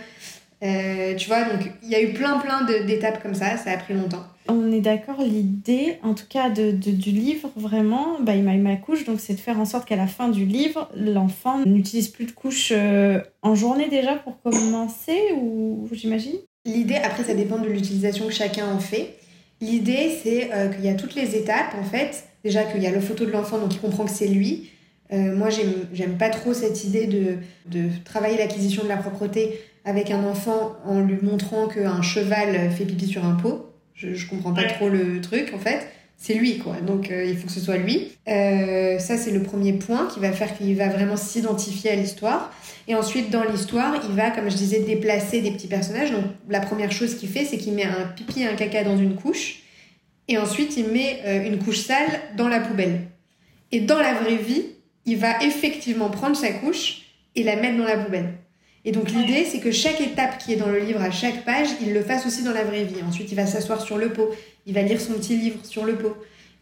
Euh, 0.61 1.15
tu 1.15 1.27
vois, 1.27 1.43
donc 1.43 1.71
il 1.83 1.89
y 1.89 1.95
a 1.95 2.01
eu 2.01 2.13
plein 2.13 2.37
plein 2.39 2.63
d'étapes 2.63 3.21
comme 3.21 3.33
ça, 3.33 3.57
ça 3.57 3.71
a 3.71 3.77
pris 3.77 3.93
longtemps. 3.93 4.23
On 4.47 4.71
est 4.71 4.81
d'accord, 4.81 5.21
l'idée, 5.21 5.99
en 6.03 6.13
tout 6.13 6.25
cas 6.27 6.49
de, 6.49 6.71
du 6.71 7.11
livre, 7.11 7.51
vraiment, 7.55 8.19
bah, 8.19 8.35
il 8.35 8.43
m'a 8.43 8.55
ma 8.55 8.75
couche, 8.75 9.05
donc 9.05 9.19
c'est 9.19 9.35
de 9.35 9.39
faire 9.39 9.59
en 9.59 9.65
sorte 9.65 9.87
qu'à 9.87 9.95
la 9.95 10.07
fin 10.07 10.27
du 10.27 10.45
livre, 10.45 10.89
l'enfant 10.95 11.63
n'utilise 11.65 12.07
plus 12.07 12.25
de 12.25 12.31
couche 12.31 12.73
en 13.41 13.55
journée 13.55 13.89
déjà 13.89 14.15
pour 14.15 14.41
commencer, 14.41 15.19
ou 15.37 15.87
j'imagine? 15.91 16.35
L'idée, 16.65 16.95
après 16.95 17.23
ça 17.23 17.35
dépend 17.35 17.59
de 17.59 17.67
l'utilisation 17.67 18.27
que 18.27 18.33
chacun 18.33 18.67
en 18.73 18.79
fait. 18.79 19.19
L'idée, 19.61 20.17
c'est 20.23 20.49
qu'il 20.75 20.85
y 20.85 20.89
a 20.89 20.95
toutes 20.95 21.15
les 21.15 21.35
étapes, 21.35 21.75
en 21.79 21.83
fait, 21.83 22.25
Déjà 22.43 22.63
qu'il 22.63 22.81
y 22.81 22.87
a 22.87 22.91
la 22.91 23.01
photo 23.01 23.25
de 23.25 23.31
l'enfant, 23.31 23.59
donc 23.59 23.73
il 23.73 23.79
comprend 23.79 24.05
que 24.05 24.11
c'est 24.11 24.27
lui. 24.27 24.69
Euh, 25.11 25.35
moi, 25.35 25.49
j'aime 25.49 26.17
pas 26.17 26.29
trop 26.29 26.53
cette 26.53 26.83
idée 26.83 27.07
de, 27.07 27.37
de 27.65 27.89
travailler 28.05 28.37
l'acquisition 28.37 28.83
de 28.83 28.87
la 28.87 28.97
propreté 28.97 29.59
avec 29.85 30.11
un 30.11 30.23
enfant 30.25 30.75
en 30.85 30.99
lui 30.99 31.17
montrant 31.21 31.67
qu'un 31.67 32.01
cheval 32.01 32.71
fait 32.71 32.85
pipi 32.85 33.07
sur 33.07 33.25
un 33.25 33.35
pot. 33.35 33.73
Je, 33.93 34.13
je 34.13 34.29
comprends 34.29 34.53
pas 34.53 34.63
trop 34.65 34.89
le 34.89 35.19
truc, 35.21 35.51
en 35.53 35.59
fait. 35.59 35.87
C'est 36.17 36.33
lui, 36.33 36.57
quoi. 36.57 36.75
Donc, 36.81 37.11
euh, 37.11 37.23
il 37.23 37.37
faut 37.37 37.47
que 37.47 37.53
ce 37.53 37.61
soit 37.61 37.77
lui. 37.77 38.11
Euh, 38.27 38.99
ça, 38.99 39.17
c'est 39.17 39.31
le 39.31 39.41
premier 39.41 39.73
point 39.73 40.07
qui 40.13 40.19
va 40.19 40.33
faire 40.33 40.57
qu'il 40.57 40.75
va 40.75 40.89
vraiment 40.89 41.15
s'identifier 41.15 41.91
à 41.91 41.95
l'histoire. 41.95 42.51
Et 42.89 42.95
ensuite, 42.95 43.29
dans 43.29 43.43
l'histoire, 43.43 43.95
il 44.09 44.15
va, 44.15 44.29
comme 44.29 44.49
je 44.49 44.55
disais, 44.55 44.81
déplacer 44.81 45.41
des 45.41 45.51
petits 45.51 45.67
personnages. 45.67 46.11
Donc, 46.11 46.25
la 46.49 46.59
première 46.59 46.91
chose 46.91 47.15
qu'il 47.15 47.29
fait, 47.29 47.45
c'est 47.45 47.57
qu'il 47.57 47.73
met 47.73 47.85
un 47.85 48.05
pipi 48.15 48.41
et 48.41 48.47
un 48.47 48.55
caca 48.55 48.83
dans 48.83 48.97
une 48.97 49.15
couche 49.15 49.63
et 50.29 50.37
ensuite 50.37 50.77
il 50.77 50.87
met 50.87 51.21
euh, 51.25 51.43
une 51.43 51.57
couche 51.57 51.79
sale 51.79 52.21
dans 52.37 52.47
la 52.47 52.59
poubelle. 52.59 53.07
Et 53.71 53.81
dans 53.81 53.99
la 53.99 54.13
vraie 54.13 54.37
vie, 54.37 54.63
il 55.05 55.17
va 55.17 55.43
effectivement 55.43 56.09
prendre 56.09 56.35
sa 56.35 56.51
couche 56.51 57.01
et 57.35 57.43
la 57.43 57.55
mettre 57.55 57.77
dans 57.77 57.83
la 57.83 57.97
poubelle. 57.97 58.35
Et 58.85 58.91
donc 58.91 59.11
l'idée, 59.11 59.45
c'est 59.45 59.59
que 59.59 59.71
chaque 59.71 59.99
étape 59.99 60.37
qui 60.37 60.53
est 60.53 60.55
dans 60.55 60.69
le 60.69 60.79
livre, 60.79 61.01
à 61.01 61.11
chaque 61.11 61.43
page, 61.43 61.67
il 61.81 61.93
le 61.93 62.01
fasse 62.01 62.25
aussi 62.25 62.43
dans 62.43 62.53
la 62.53 62.63
vraie 62.63 62.85
vie. 62.85 63.01
Ensuite, 63.07 63.31
il 63.31 63.35
va 63.35 63.45
s'asseoir 63.45 63.81
sur 63.81 63.97
le 63.97 64.09
pot, 64.09 64.29
il 64.65 64.73
va 64.73 64.81
lire 64.81 65.01
son 65.01 65.13
petit 65.13 65.35
livre 65.35 65.57
sur 65.63 65.85
le 65.85 65.95
pot. 65.95 66.15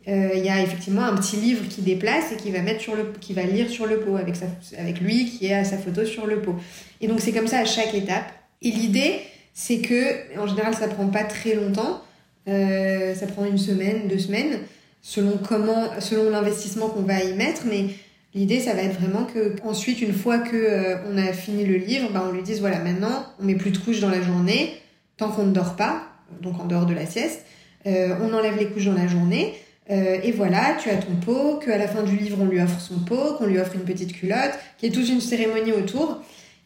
Euh, 0.08 0.30
il 0.36 0.46
y 0.46 0.50
a 0.50 0.62
effectivement 0.62 1.04
un 1.04 1.16
petit 1.18 1.36
livre 1.36 1.68
qui 1.68 1.82
déplace 1.82 2.32
et 2.32 2.38
qui 2.38 2.50
va 2.52 2.62
mettre 2.62 2.82
sur 2.82 2.96
le, 2.96 3.12
qui 3.20 3.34
va 3.34 3.44
lire 3.44 3.70
sur 3.70 3.86
le 3.86 4.00
pot 4.00 4.16
avec 4.16 4.36
avec 4.78 5.02
lui 5.02 5.26
qui 5.26 5.52
à 5.52 5.66
sa 5.66 5.78
photo 5.78 6.06
sur 6.06 6.26
le 6.26 6.42
pot. 6.42 6.56
Et 7.02 7.08
donc 7.08 7.20
c'est 7.20 7.34
comme 7.34 7.48
ça 7.48 7.60
à 7.60 7.66
chaque 7.66 7.94
étape. 7.94 8.32
Et 8.62 8.72
l'idée, 8.72 9.20
c'est 9.54 9.80
que 9.80 10.40
en 10.40 10.48
général, 10.48 10.74
ça 10.74 10.88
prend 10.88 11.08
pas 11.08 11.24
très 11.24 11.56
longtemps. 11.56 12.02
Euh, 12.48 13.14
ça 13.16 13.28
prend 13.28 13.44
une 13.44 13.58
semaine, 13.58 14.08
deux 14.08 14.20
semaines, 14.20 14.60
selon 15.02 15.38
comment, 15.38 16.00
selon 16.00 16.30
l'investissement 16.30 16.88
qu'on 16.88 17.02
va 17.02 17.22
y 17.24 17.34
mettre. 17.34 17.64
Mais 17.66 17.88
l'idée, 18.34 18.60
ça 18.60 18.74
va 18.74 18.84
être 18.84 19.00
vraiment 19.00 19.26
que 19.26 19.56
ensuite, 19.64 20.02
une 20.02 20.14
fois 20.14 20.40
que 20.40 20.56
euh, 20.56 20.98
on 21.10 21.18
a 21.18 21.34
fini 21.34 21.66
le 21.66 21.76
livre, 21.76 22.10
bah, 22.14 22.24
on 22.28 22.32
lui 22.32 22.44
dise 22.44 22.60
voilà, 22.60 22.80
maintenant, 22.80 23.26
on 23.40 23.46
met 23.46 23.56
plus 23.56 23.72
de 23.72 23.78
couches 23.78 24.00
dans 24.00 24.10
la 24.10 24.22
journée, 24.22 24.74
tant 25.18 25.30
qu'on 25.30 25.46
ne 25.46 25.52
dort 25.52 25.76
pas, 25.76 26.04
donc 26.42 26.60
en 26.60 26.66
dehors 26.66 26.86
de 26.86 26.94
la 26.94 27.06
sieste. 27.06 27.46
Euh, 27.86 28.16
on 28.22 28.34
enlève 28.34 28.58
les 28.58 28.68
couches 28.68 28.86
dans 28.86 28.94
la 28.94 29.08
journée. 29.08 29.54
et 29.90 30.32
voilà, 30.34 30.76
tu 30.82 30.90
as 30.90 30.98
ton 30.98 31.16
pot, 31.16 31.60
qu'à 31.64 31.78
la 31.78 31.88
fin 31.88 32.04
du 32.04 32.18
livre, 32.18 32.38
on 32.42 32.46
lui 32.46 32.60
offre 32.60 32.82
son 32.82 33.00
pot, 33.00 33.36
qu'on 33.38 33.46
lui 33.46 33.58
offre 33.58 33.76
une 33.76 33.86
petite 33.86 34.12
culotte, 34.12 34.52
qu'il 34.78 34.90
y 34.90 34.92
ait 34.92 34.96
toute 34.96 35.08
une 35.08 35.22
cérémonie 35.22 35.72
autour. 35.72 36.22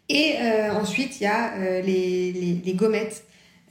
Et 0.09 0.37
ensuite, 0.73 1.21
il 1.21 1.25
y 1.25 1.27
a 1.27 1.81
les, 1.83 2.31
les, 2.31 2.61
les, 2.65 2.73
gommettes. 2.73 3.23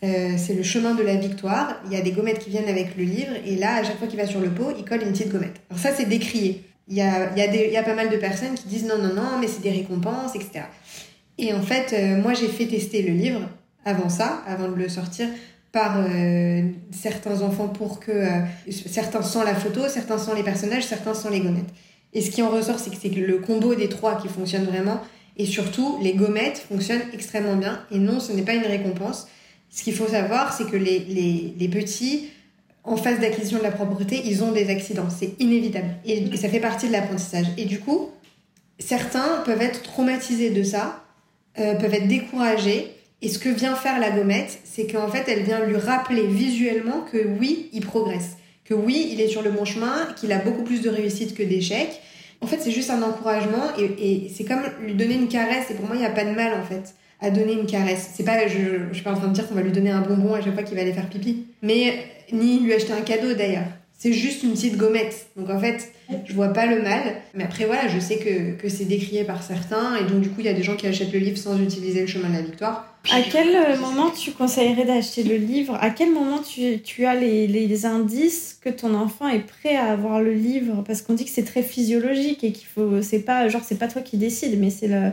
Euh, 0.02 0.34
c'est 0.38 0.54
le 0.54 0.62
chemin 0.62 0.94
de 0.94 1.02
la 1.02 1.16
victoire. 1.16 1.80
Il 1.86 1.92
y 1.92 1.96
a 1.96 2.00
des 2.00 2.12
gommettes 2.12 2.38
qui 2.38 2.50
viennent 2.50 2.68
avec 2.68 2.96
le 2.96 3.04
livre, 3.04 3.32
et 3.44 3.56
là, 3.56 3.76
à 3.76 3.84
chaque 3.84 3.98
fois 3.98 4.06
qu'il 4.06 4.18
va 4.18 4.26
sur 4.26 4.40
le 4.40 4.50
pot, 4.50 4.72
il 4.76 4.84
colle 4.84 5.02
une 5.02 5.12
petite 5.12 5.30
gommette. 5.30 5.60
Alors 5.68 5.80
ça, 5.80 5.92
c'est 5.94 6.06
décrié. 6.06 6.64
Il 6.90 6.96
y 6.96 7.00
a, 7.00 7.34
y, 7.36 7.70
y 7.70 7.76
a 7.76 7.82
pas 7.82 7.94
mal 7.94 8.10
de 8.10 8.16
personnes 8.16 8.54
qui 8.54 8.66
disent 8.68 8.84
non, 8.84 8.98
non, 8.98 9.14
non, 9.14 9.38
mais 9.40 9.46
c'est 9.46 9.62
des 9.62 9.70
récompenses, 9.70 10.34
etc. 10.34 10.64
Et 11.38 11.54
en 11.54 11.62
fait, 11.62 11.92
euh, 11.92 12.20
moi, 12.20 12.34
j'ai 12.34 12.48
fait 12.48 12.66
tester 12.66 13.02
le 13.02 13.14
livre 13.14 13.40
avant 13.84 14.08
ça, 14.08 14.42
avant 14.46 14.68
de 14.68 14.74
le 14.74 14.88
sortir, 14.88 15.28
par 15.72 15.96
euh, 15.98 16.62
certains 16.90 17.40
enfants 17.42 17.68
pour 17.68 18.00
que 18.00 18.26
certains 18.68 19.22
sans 19.22 19.44
la 19.44 19.54
photo, 19.54 19.88
certains 19.88 20.18
sans 20.18 20.34
les 20.34 20.42
personnages, 20.42 20.84
certains 20.84 21.14
sans 21.14 21.30
les 21.30 21.40
gommettes. 21.40 21.72
Et 22.12 22.20
ce 22.20 22.30
qui 22.30 22.42
en 22.42 22.50
ressort, 22.50 22.78
c'est 22.78 22.90
que 22.90 22.96
c'est 23.00 23.08
le 23.08 23.38
combo 23.38 23.74
des 23.74 23.88
trois 23.88 24.20
qui 24.20 24.28
fonctionne 24.28 24.64
vraiment. 24.64 25.00
Et 25.36 25.46
surtout, 25.46 25.98
les 26.02 26.14
gommettes 26.14 26.58
fonctionnent 26.58 27.04
extrêmement 27.14 27.56
bien. 27.56 27.80
Et 27.92 27.98
non, 27.98 28.18
ce 28.18 28.32
n'est 28.32 28.42
pas 28.42 28.54
une 28.54 28.66
récompense 28.66 29.28
ce 29.70 29.84
qu'il 29.84 29.94
faut 29.94 30.08
savoir, 30.08 30.52
c'est 30.52 30.68
que 30.68 30.76
les, 30.76 30.98
les, 31.56 31.68
petits, 31.68 32.28
en 32.84 32.96
phase 32.96 33.20
d'acquisition 33.20 33.58
de 33.58 33.62
la 33.62 33.70
propreté, 33.70 34.22
ils 34.24 34.42
ont 34.42 34.52
des 34.52 34.70
accidents. 34.70 35.08
C'est 35.10 35.34
inévitable. 35.38 35.88
Et 36.04 36.36
ça 36.36 36.48
fait 36.48 36.60
partie 36.60 36.88
de 36.88 36.92
l'apprentissage. 36.92 37.46
Et 37.58 37.64
du 37.64 37.78
coup, 37.80 38.10
certains 38.78 39.42
peuvent 39.44 39.60
être 39.60 39.82
traumatisés 39.82 40.50
de 40.50 40.62
ça, 40.62 41.04
euh, 41.58 41.74
peuvent 41.74 41.94
être 41.94 42.08
découragés. 42.08 42.92
Et 43.22 43.28
ce 43.28 43.38
que 43.38 43.50
vient 43.50 43.74
faire 43.74 44.00
la 44.00 44.10
gommette, 44.10 44.60
c'est 44.64 44.86
qu'en 44.86 45.08
fait, 45.08 45.24
elle 45.28 45.42
vient 45.42 45.64
lui 45.64 45.76
rappeler 45.76 46.26
visuellement 46.26 47.02
que 47.12 47.18
oui, 47.38 47.68
il 47.72 47.84
progresse. 47.84 48.36
Que 48.64 48.72
oui, 48.72 49.10
il 49.12 49.20
est 49.20 49.28
sur 49.28 49.42
le 49.42 49.50
bon 49.50 49.64
chemin, 49.64 50.08
qu'il 50.16 50.32
a 50.32 50.38
beaucoup 50.38 50.62
plus 50.62 50.80
de 50.80 50.88
réussite 50.88 51.34
que 51.34 51.42
d'échecs. 51.42 52.00
En 52.40 52.46
fait, 52.46 52.60
c'est 52.62 52.70
juste 52.70 52.88
un 52.88 53.02
encouragement 53.02 53.64
et, 53.78 53.84
et 54.24 54.32
c'est 54.34 54.44
comme 54.44 54.62
lui 54.80 54.94
donner 54.94 55.14
une 55.14 55.28
caresse. 55.28 55.66
Et 55.70 55.74
pour 55.74 55.84
moi, 55.84 55.96
il 55.96 55.98
n'y 55.98 56.06
a 56.06 56.10
pas 56.10 56.24
de 56.24 56.30
mal, 56.30 56.58
en 56.58 56.64
fait 56.64 56.94
à 57.20 57.30
donner 57.30 57.52
une 57.52 57.66
caresse. 57.66 58.10
C'est 58.14 58.24
pas, 58.24 58.46
je, 58.46 58.88
je 58.88 58.94
suis 58.94 59.02
pas 59.02 59.12
en 59.12 59.16
train 59.16 59.28
de 59.28 59.34
dire 59.34 59.48
qu'on 59.48 59.54
va 59.54 59.62
lui 59.62 59.72
donner 59.72 59.90
un 59.90 60.00
bonbon 60.00 60.34
à 60.34 60.40
chaque 60.40 60.54
fois 60.54 60.62
qu'il 60.62 60.76
va 60.76 60.82
aller 60.82 60.92
faire 60.92 61.08
pipi, 61.08 61.46
mais 61.62 62.04
ni 62.32 62.60
lui 62.60 62.72
acheter 62.72 62.92
un 62.92 63.02
cadeau 63.02 63.34
d'ailleurs. 63.34 63.66
C'est 63.98 64.14
juste 64.14 64.42
une 64.44 64.52
petite 64.52 64.78
gommette. 64.78 65.26
Donc 65.36 65.50
en 65.50 65.60
fait, 65.60 65.92
je 66.24 66.32
vois 66.32 66.54
pas 66.54 66.64
le 66.64 66.80
mal. 66.80 67.02
Mais 67.34 67.44
après, 67.44 67.66
voilà, 67.66 67.86
je 67.86 67.98
sais 67.98 68.16
que, 68.16 68.52
que 68.56 68.70
c'est 68.70 68.86
décrié 68.86 69.24
par 69.24 69.42
certains. 69.42 69.96
Et 69.96 70.04
donc, 70.04 70.22
du 70.22 70.30
coup, 70.30 70.36
il 70.40 70.46
y 70.46 70.48
a 70.48 70.54
des 70.54 70.62
gens 70.62 70.74
qui 70.74 70.86
achètent 70.86 71.12
le 71.12 71.18
livre 71.18 71.36
sans 71.36 71.60
utiliser 71.60 72.00
le 72.00 72.06
chemin 72.06 72.30
de 72.30 72.34
la 72.34 72.40
victoire. 72.40 72.86
À 73.10 73.20
quel 73.20 73.54
euh, 73.54 73.76
moment 73.78 74.08
tu 74.08 74.30
conseillerais 74.32 74.86
d'acheter 74.86 75.22
le 75.22 75.36
livre? 75.36 75.76
À 75.82 75.90
quel 75.90 76.12
moment 76.12 76.38
tu, 76.38 76.80
tu 76.80 77.04
as 77.04 77.14
les, 77.14 77.46
les, 77.46 77.86
indices 77.86 78.58
que 78.62 78.70
ton 78.70 78.94
enfant 78.94 79.28
est 79.28 79.40
prêt 79.40 79.76
à 79.76 79.92
avoir 79.92 80.22
le 80.22 80.32
livre? 80.32 80.82
Parce 80.86 81.02
qu'on 81.02 81.12
dit 81.12 81.26
que 81.26 81.30
c'est 81.30 81.44
très 81.44 81.62
physiologique 81.62 82.42
et 82.42 82.52
qu'il 82.52 82.68
faut. 82.68 83.02
C'est 83.02 83.20
pas, 83.20 83.48
genre, 83.48 83.62
c'est 83.66 83.78
pas 83.78 83.88
toi 83.88 84.00
qui 84.00 84.16
décide, 84.16 84.58
mais 84.58 84.70
c'est 84.70 84.88
le 84.88 85.12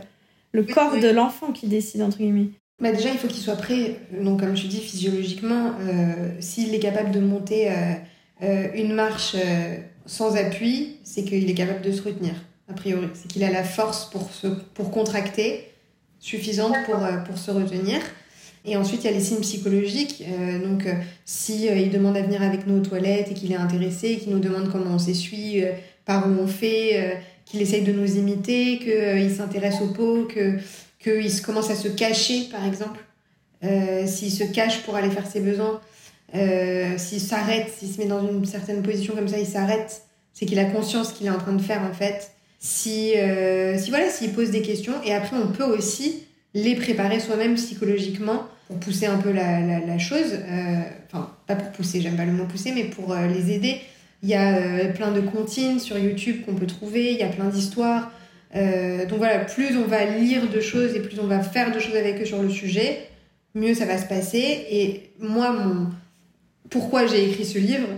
le 0.52 0.62
corps 0.62 0.98
de 0.98 1.08
l'enfant 1.08 1.52
qui 1.52 1.66
décide, 1.66 2.02
entre 2.02 2.18
guillemets. 2.18 2.50
Bah 2.80 2.92
déjà, 2.92 3.10
il 3.10 3.18
faut 3.18 3.26
qu'il 3.26 3.42
soit 3.42 3.56
prêt. 3.56 3.96
Donc, 4.22 4.40
comme 4.40 4.56
je 4.56 4.68
dis, 4.68 4.80
physiologiquement, 4.80 5.72
euh, 5.80 6.30
s'il 6.38 6.72
est 6.74 6.78
capable 6.78 7.10
de 7.10 7.18
monter 7.18 7.70
euh, 7.70 7.94
euh, 8.42 8.68
une 8.74 8.94
marche 8.94 9.34
sans 10.06 10.36
appui, 10.36 10.98
c'est 11.02 11.24
qu'il 11.24 11.50
est 11.50 11.54
capable 11.54 11.82
de 11.82 11.90
se 11.90 12.02
retenir, 12.02 12.34
a 12.68 12.74
priori. 12.74 13.08
C'est 13.14 13.28
qu'il 13.28 13.42
a 13.42 13.50
la 13.50 13.64
force 13.64 14.08
pour, 14.10 14.30
se, 14.32 14.46
pour 14.46 14.90
contracter 14.90 15.64
suffisante 16.20 16.74
pour, 16.86 16.98
pour 17.26 17.38
se 17.38 17.50
retenir. 17.50 18.00
Et 18.64 18.76
ensuite, 18.76 19.04
il 19.04 19.06
y 19.06 19.10
a 19.10 19.12
les 19.12 19.20
signes 19.20 19.40
psychologiques. 19.40 20.24
donc, 20.64 20.86
si 21.24 21.66
il 21.66 21.90
demande 21.90 22.16
à 22.16 22.22
venir 22.22 22.42
avec 22.42 22.66
nous 22.66 22.78
aux 22.78 22.84
toilettes 22.84 23.30
et 23.30 23.34
qu'il 23.34 23.52
est 23.52 23.56
intéressé, 23.56 24.16
qu'il 24.16 24.32
nous 24.32 24.40
demande 24.40 24.70
comment 24.70 24.94
on 24.94 24.98
s'essuie, 24.98 25.62
par 26.04 26.28
où 26.28 26.36
on 26.40 26.46
fait, 26.46 27.18
qu'il 27.48 27.62
essaye 27.62 27.82
de 27.82 27.92
nous 27.92 28.16
imiter, 28.16 28.78
qu'il 28.78 29.34
s'intéresse 29.34 29.80
aux 29.80 29.88
peaux, 29.88 30.24
que 30.24 30.58
qu'il 31.02 31.42
commence 31.42 31.70
à 31.70 31.76
se 31.76 31.88
cacher, 31.88 32.48
par 32.50 32.66
exemple. 32.66 33.00
s'il 33.62 34.32
se 34.32 34.44
cache 34.44 34.82
pour 34.82 34.96
aller 34.96 35.10
faire 35.10 35.26
ses 35.26 35.40
besoins, 35.40 35.80
s'il 36.32 37.20
s'arrête, 37.20 37.72
s'il 37.78 37.88
se 37.88 37.98
met 37.98 38.06
dans 38.06 38.26
une 38.28 38.44
certaine 38.44 38.82
position 38.82 39.14
comme 39.14 39.28
ça, 39.28 39.38
il 39.38 39.46
s'arrête, 39.46 40.02
c'est 40.32 40.46
qu'il 40.46 40.58
a 40.58 40.64
conscience 40.64 41.12
qu'il 41.12 41.26
est 41.26 41.30
en 41.30 41.38
train 41.38 41.54
de 41.54 41.62
faire 41.62 41.82
en 41.82 41.94
fait 41.94 42.32
si, 42.58 43.14
euh, 43.16 43.78
si 43.78 43.90
voilà, 43.90 44.10
s'ils 44.10 44.32
posent 44.32 44.50
des 44.50 44.62
questions. 44.62 44.94
Et 45.04 45.14
après, 45.14 45.36
on 45.36 45.48
peut 45.48 45.64
aussi 45.64 46.24
les 46.54 46.74
préparer 46.74 47.20
soi-même 47.20 47.54
psychologiquement 47.54 48.46
pour 48.66 48.78
pousser 48.78 49.06
un 49.06 49.18
peu 49.18 49.32
la, 49.32 49.80
la, 49.80 49.98
chose. 49.98 50.32
Euh, 50.32 50.80
enfin, 51.06 51.32
pas 51.46 51.56
pour 51.56 51.70
pousser, 51.72 52.00
j'aime 52.00 52.16
pas 52.16 52.24
le 52.24 52.32
mot 52.32 52.44
pousser, 52.44 52.72
mais 52.72 52.84
pour 52.84 53.12
euh, 53.12 53.26
les 53.28 53.52
aider. 53.52 53.80
Il 54.22 54.28
y 54.28 54.34
a 54.34 54.86
plein 54.94 55.12
de 55.12 55.20
comptines 55.20 55.78
sur 55.78 55.96
YouTube 55.96 56.44
qu'on 56.44 56.54
peut 56.54 56.66
trouver, 56.66 57.12
il 57.12 57.18
y 57.18 57.22
a 57.22 57.28
plein 57.28 57.46
d'histoires. 57.46 58.10
donc 58.52 59.18
voilà, 59.18 59.44
plus 59.44 59.76
on 59.76 59.86
va 59.86 60.04
lire 60.04 60.48
de 60.50 60.60
choses 60.60 60.94
et 60.96 61.00
plus 61.00 61.20
on 61.20 61.26
va 61.26 61.40
faire 61.40 61.72
de 61.72 61.78
choses 61.78 61.94
avec 61.94 62.20
eux 62.20 62.24
sur 62.24 62.42
le 62.42 62.50
sujet, 62.50 63.08
mieux 63.54 63.74
ça 63.74 63.86
va 63.86 63.96
se 63.96 64.06
passer. 64.06 64.66
Et 64.70 65.10
moi, 65.20 65.52
mon... 65.52 65.88
pourquoi 66.68 67.06
j'ai 67.06 67.28
écrit 67.30 67.44
ce 67.44 67.58
livre, 67.58 67.88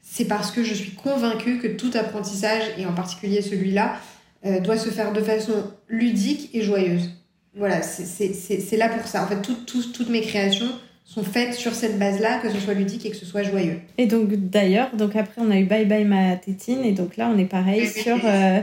c'est 0.00 0.26
parce 0.26 0.50
que 0.50 0.62
je 0.62 0.72
suis 0.72 0.92
convaincue 0.92 1.58
que 1.58 1.66
tout 1.66 1.90
apprentissage, 1.94 2.62
et 2.78 2.86
en 2.86 2.92
particulier 2.92 3.42
celui-là, 3.42 3.96
euh, 4.44 4.60
doit 4.60 4.76
se 4.76 4.90
faire 4.90 5.12
de 5.12 5.20
façon 5.20 5.72
ludique 5.88 6.50
et 6.54 6.62
joyeuse. 6.62 7.10
Voilà, 7.54 7.82
c'est 7.82 8.76
là 8.76 8.88
pour 8.88 9.06
ça. 9.06 9.24
En 9.24 9.26
fait, 9.26 9.40
toutes 9.66 10.10
mes 10.10 10.20
créations 10.20 10.70
sont 11.06 11.22
faites 11.22 11.54
sur 11.54 11.74
cette 11.74 11.98
base-là, 11.98 12.38
que 12.38 12.50
ce 12.50 12.58
soit 12.58 12.74
ludique 12.74 13.06
et 13.06 13.10
que 13.10 13.16
ce 13.16 13.24
soit 13.24 13.42
joyeux. 13.42 13.80
Et 13.96 14.06
donc 14.06 14.28
d'ailleurs, 14.34 14.94
donc 14.94 15.16
après 15.16 15.40
on 15.40 15.50
a 15.50 15.56
eu 15.56 15.64
Bye 15.64 15.86
Bye 15.86 16.04
ma 16.04 16.36
tétine, 16.36 16.84
et 16.84 16.92
donc 16.92 17.16
là 17.16 17.30
on 17.34 17.38
est 17.38 17.46
pareil 17.46 17.88
sur 17.88 18.18
euh, 18.24 18.60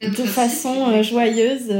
de 0.00 0.24
façon 0.24 0.90
euh, 0.90 1.02
joyeuse 1.02 1.70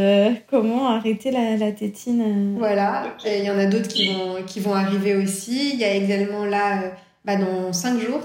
comment 0.51 0.89
arrêter 0.89 1.31
la, 1.31 1.57
la 1.57 1.73
tétine. 1.73 2.57
Voilà, 2.59 3.17
il 3.25 3.45
y 3.45 3.51
en 3.51 3.59
a 3.59 3.67
d'autres 3.67 3.89
qui 3.89 4.09
vont, 4.09 4.43
qui 4.47 4.61
vont 4.61 4.75
arriver 4.75 5.15
aussi. 5.17 5.71
Il 5.73 5.79
y 5.79 5.85
a 5.85 5.95
également 5.95 6.45
là, 6.45 6.93
bah, 7.25 7.37
dans 7.37 7.73
5 7.73 8.01
jours, 8.01 8.23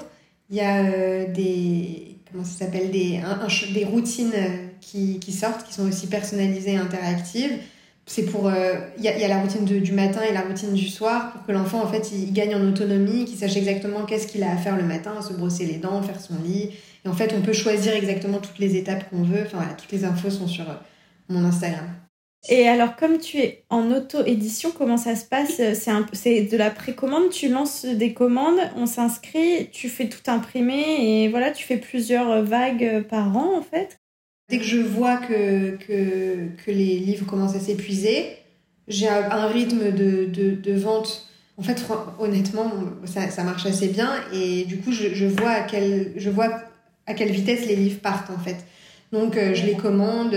il 0.49 0.57
y 0.57 0.61
a 0.61 0.83
euh, 0.83 1.25
des 1.33 2.15
comment 2.31 2.43
ça 2.43 2.65
s'appelle 2.65 2.91
des, 2.91 3.21
des 3.73 3.85
routines 3.85 4.33
euh, 4.35 4.67
qui, 4.81 5.19
qui, 5.19 5.31
sortent, 5.31 5.65
qui 5.65 5.73
sont 5.73 5.87
aussi 5.87 6.07
personnalisées 6.07 6.73
et 6.73 6.77
interactives. 6.77 7.57
C'est 8.09 8.23
pour 8.23 8.47
euh, 8.47 8.75
il 8.97 9.03
y, 9.03 9.09
a, 9.09 9.17
y, 9.17 9.23
a 9.23 9.27
la 9.27 9.41
routine 9.41 9.65
du 9.65 9.91
matin 9.91 10.21
et 10.21 10.33
la 10.33 10.41
routine 10.41 10.73
du 10.73 10.87
soir 10.87 11.33
pour 11.33 11.45
que 11.45 11.51
l'enfant 11.51 11.83
en 11.83 11.87
fait 11.87 12.09
il, 12.13 12.31
gagne 12.31 12.55
en 12.55 12.65
autonomie, 12.65 13.25
qu'il 13.25 13.37
sache 13.37 13.57
exactement 13.57 14.05
qu'est-ce 14.05 14.27
qu'il 14.27 14.43
a 14.43 14.51
à 14.51 14.55
faire 14.55 14.77
le 14.77 14.83
matin, 14.83 15.21
se 15.21 15.33
brosser 15.33 15.65
les 15.65 15.75
dents, 15.75 16.01
faire 16.01 16.19
son 16.19 16.35
lit. 16.41 16.71
Et 17.05 17.09
en 17.09 17.13
fait, 17.13 17.33
on 17.37 17.41
peut 17.41 17.53
choisir 17.53 17.93
exactement 17.93 18.39
toutes 18.39 18.59
les 18.59 18.77
étapes 18.77 19.09
qu'on 19.09 19.23
veut. 19.23 19.43
Enfin 19.45 19.57
voilà, 19.57 19.73
toutes 19.73 19.91
les 19.91 20.05
infos 20.05 20.29
sont 20.29 20.47
sur 20.47 20.65
mon 21.27 21.43
Instagram. 21.43 21.85
Et 22.49 22.67
alors, 22.67 22.95
comme 22.95 23.17
tu 23.17 23.39
es 23.39 23.65
en 23.69 23.91
auto-édition, 23.91 24.71
comment 24.71 24.97
ça 24.97 25.15
se 25.15 25.25
passe? 25.25 25.61
C'est 26.13 26.43
de 26.43 26.57
la 26.57 26.69
précommande, 26.69 27.29
tu 27.29 27.49
lances 27.49 27.85
des 27.85 28.13
commandes, 28.13 28.59
on 28.77 28.85
s'inscrit, 28.85 29.69
tu 29.71 29.89
fais 29.89 30.07
tout 30.07 30.31
imprimer 30.31 31.23
et 31.23 31.29
voilà, 31.29 31.51
tu 31.51 31.65
fais 31.65 31.77
plusieurs 31.77 32.41
vagues 32.43 33.03
par 33.09 33.35
an 33.35 33.57
en 33.57 33.61
fait? 33.61 33.99
Dès 34.49 34.59
que 34.59 34.63
je 34.63 34.77
vois 34.77 35.17
que, 35.17 35.75
que, 35.75 36.47
que 36.65 36.71
les 36.71 36.99
livres 36.99 37.25
commencent 37.25 37.55
à 37.55 37.59
s'épuiser, 37.59 38.37
j'ai 38.87 39.09
un, 39.09 39.47
rythme 39.47 39.91
de, 39.91 40.25
de, 40.25 40.51
de, 40.51 40.73
vente. 40.73 41.27
En 41.57 41.63
fait, 41.63 41.85
honnêtement, 42.19 42.71
ça, 43.05 43.29
ça, 43.29 43.43
marche 43.43 43.65
assez 43.65 43.89
bien 43.89 44.11
et 44.33 44.63
du 44.63 44.77
coup, 44.77 44.91
je, 44.91 45.13
je, 45.13 45.25
vois 45.25 45.49
à 45.49 45.61
quelle, 45.63 46.13
je 46.15 46.29
vois 46.29 46.61
à 47.05 47.13
quelle 47.13 47.31
vitesse 47.31 47.65
les 47.67 47.75
livres 47.75 47.99
partent 47.99 48.29
en 48.29 48.39
fait. 48.39 48.57
Donc, 49.11 49.35
euh, 49.35 49.53
je 49.53 49.65
les 49.65 49.75
commande 49.75 50.35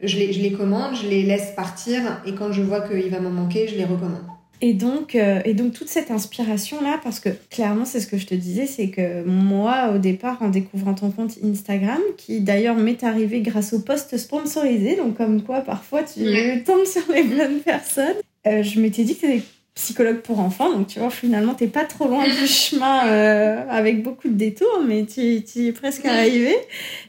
je 0.00 0.16
les, 0.16 0.32
je 0.32 0.40
les 0.40 0.52
commande, 0.52 0.94
je 0.94 1.08
les 1.08 1.22
laisse 1.22 1.52
partir 1.56 2.00
et 2.24 2.34
quand 2.34 2.52
je 2.52 2.62
vois 2.62 2.80
qu'il 2.80 3.10
va 3.10 3.20
m'en 3.20 3.30
manquer, 3.30 3.68
je 3.68 3.74
les 3.74 3.84
recommande. 3.84 4.26
Et 4.60 4.74
donc, 4.74 5.14
euh, 5.14 5.40
et 5.44 5.54
donc 5.54 5.72
toute 5.72 5.88
cette 5.88 6.10
inspiration-là, 6.10 7.00
parce 7.02 7.20
que 7.20 7.28
clairement, 7.50 7.84
c'est 7.84 8.00
ce 8.00 8.06
que 8.06 8.18
je 8.18 8.26
te 8.26 8.34
disais, 8.34 8.66
c'est 8.66 8.88
que 8.88 9.22
moi, 9.24 9.92
au 9.94 9.98
départ, 9.98 10.42
en 10.42 10.48
découvrant 10.48 10.94
ton 10.94 11.10
compte 11.10 11.38
Instagram, 11.44 12.00
qui 12.16 12.40
d'ailleurs 12.40 12.76
m'est 12.76 13.04
arrivé 13.04 13.40
grâce 13.40 13.72
au 13.72 13.80
post 13.80 14.16
sponsorisé, 14.16 14.96
donc 14.96 15.16
comme 15.16 15.42
quoi 15.42 15.60
parfois 15.60 16.02
tu 16.02 16.20
tombes 16.64 16.86
sur 16.86 17.12
les 17.12 17.22
bonnes 17.22 17.60
personnes, 17.60 18.16
euh, 18.46 18.62
je 18.62 18.80
m'étais 18.80 19.04
dit 19.04 19.16
que 19.16 19.26
tu 19.26 19.42
psychologue 19.78 20.22
pour 20.22 20.40
enfants, 20.40 20.72
donc 20.72 20.88
tu 20.88 20.98
vois, 20.98 21.08
finalement, 21.08 21.54
t'es 21.54 21.68
pas 21.68 21.84
trop 21.84 22.08
loin 22.08 22.24
du 22.24 22.46
chemin 22.48 23.06
euh, 23.06 23.64
avec 23.70 24.02
beaucoup 24.02 24.28
de 24.28 24.34
détours, 24.34 24.82
mais 24.84 25.06
tu, 25.06 25.44
tu 25.44 25.66
es 25.66 25.72
presque 25.72 26.04
arrivé. 26.04 26.52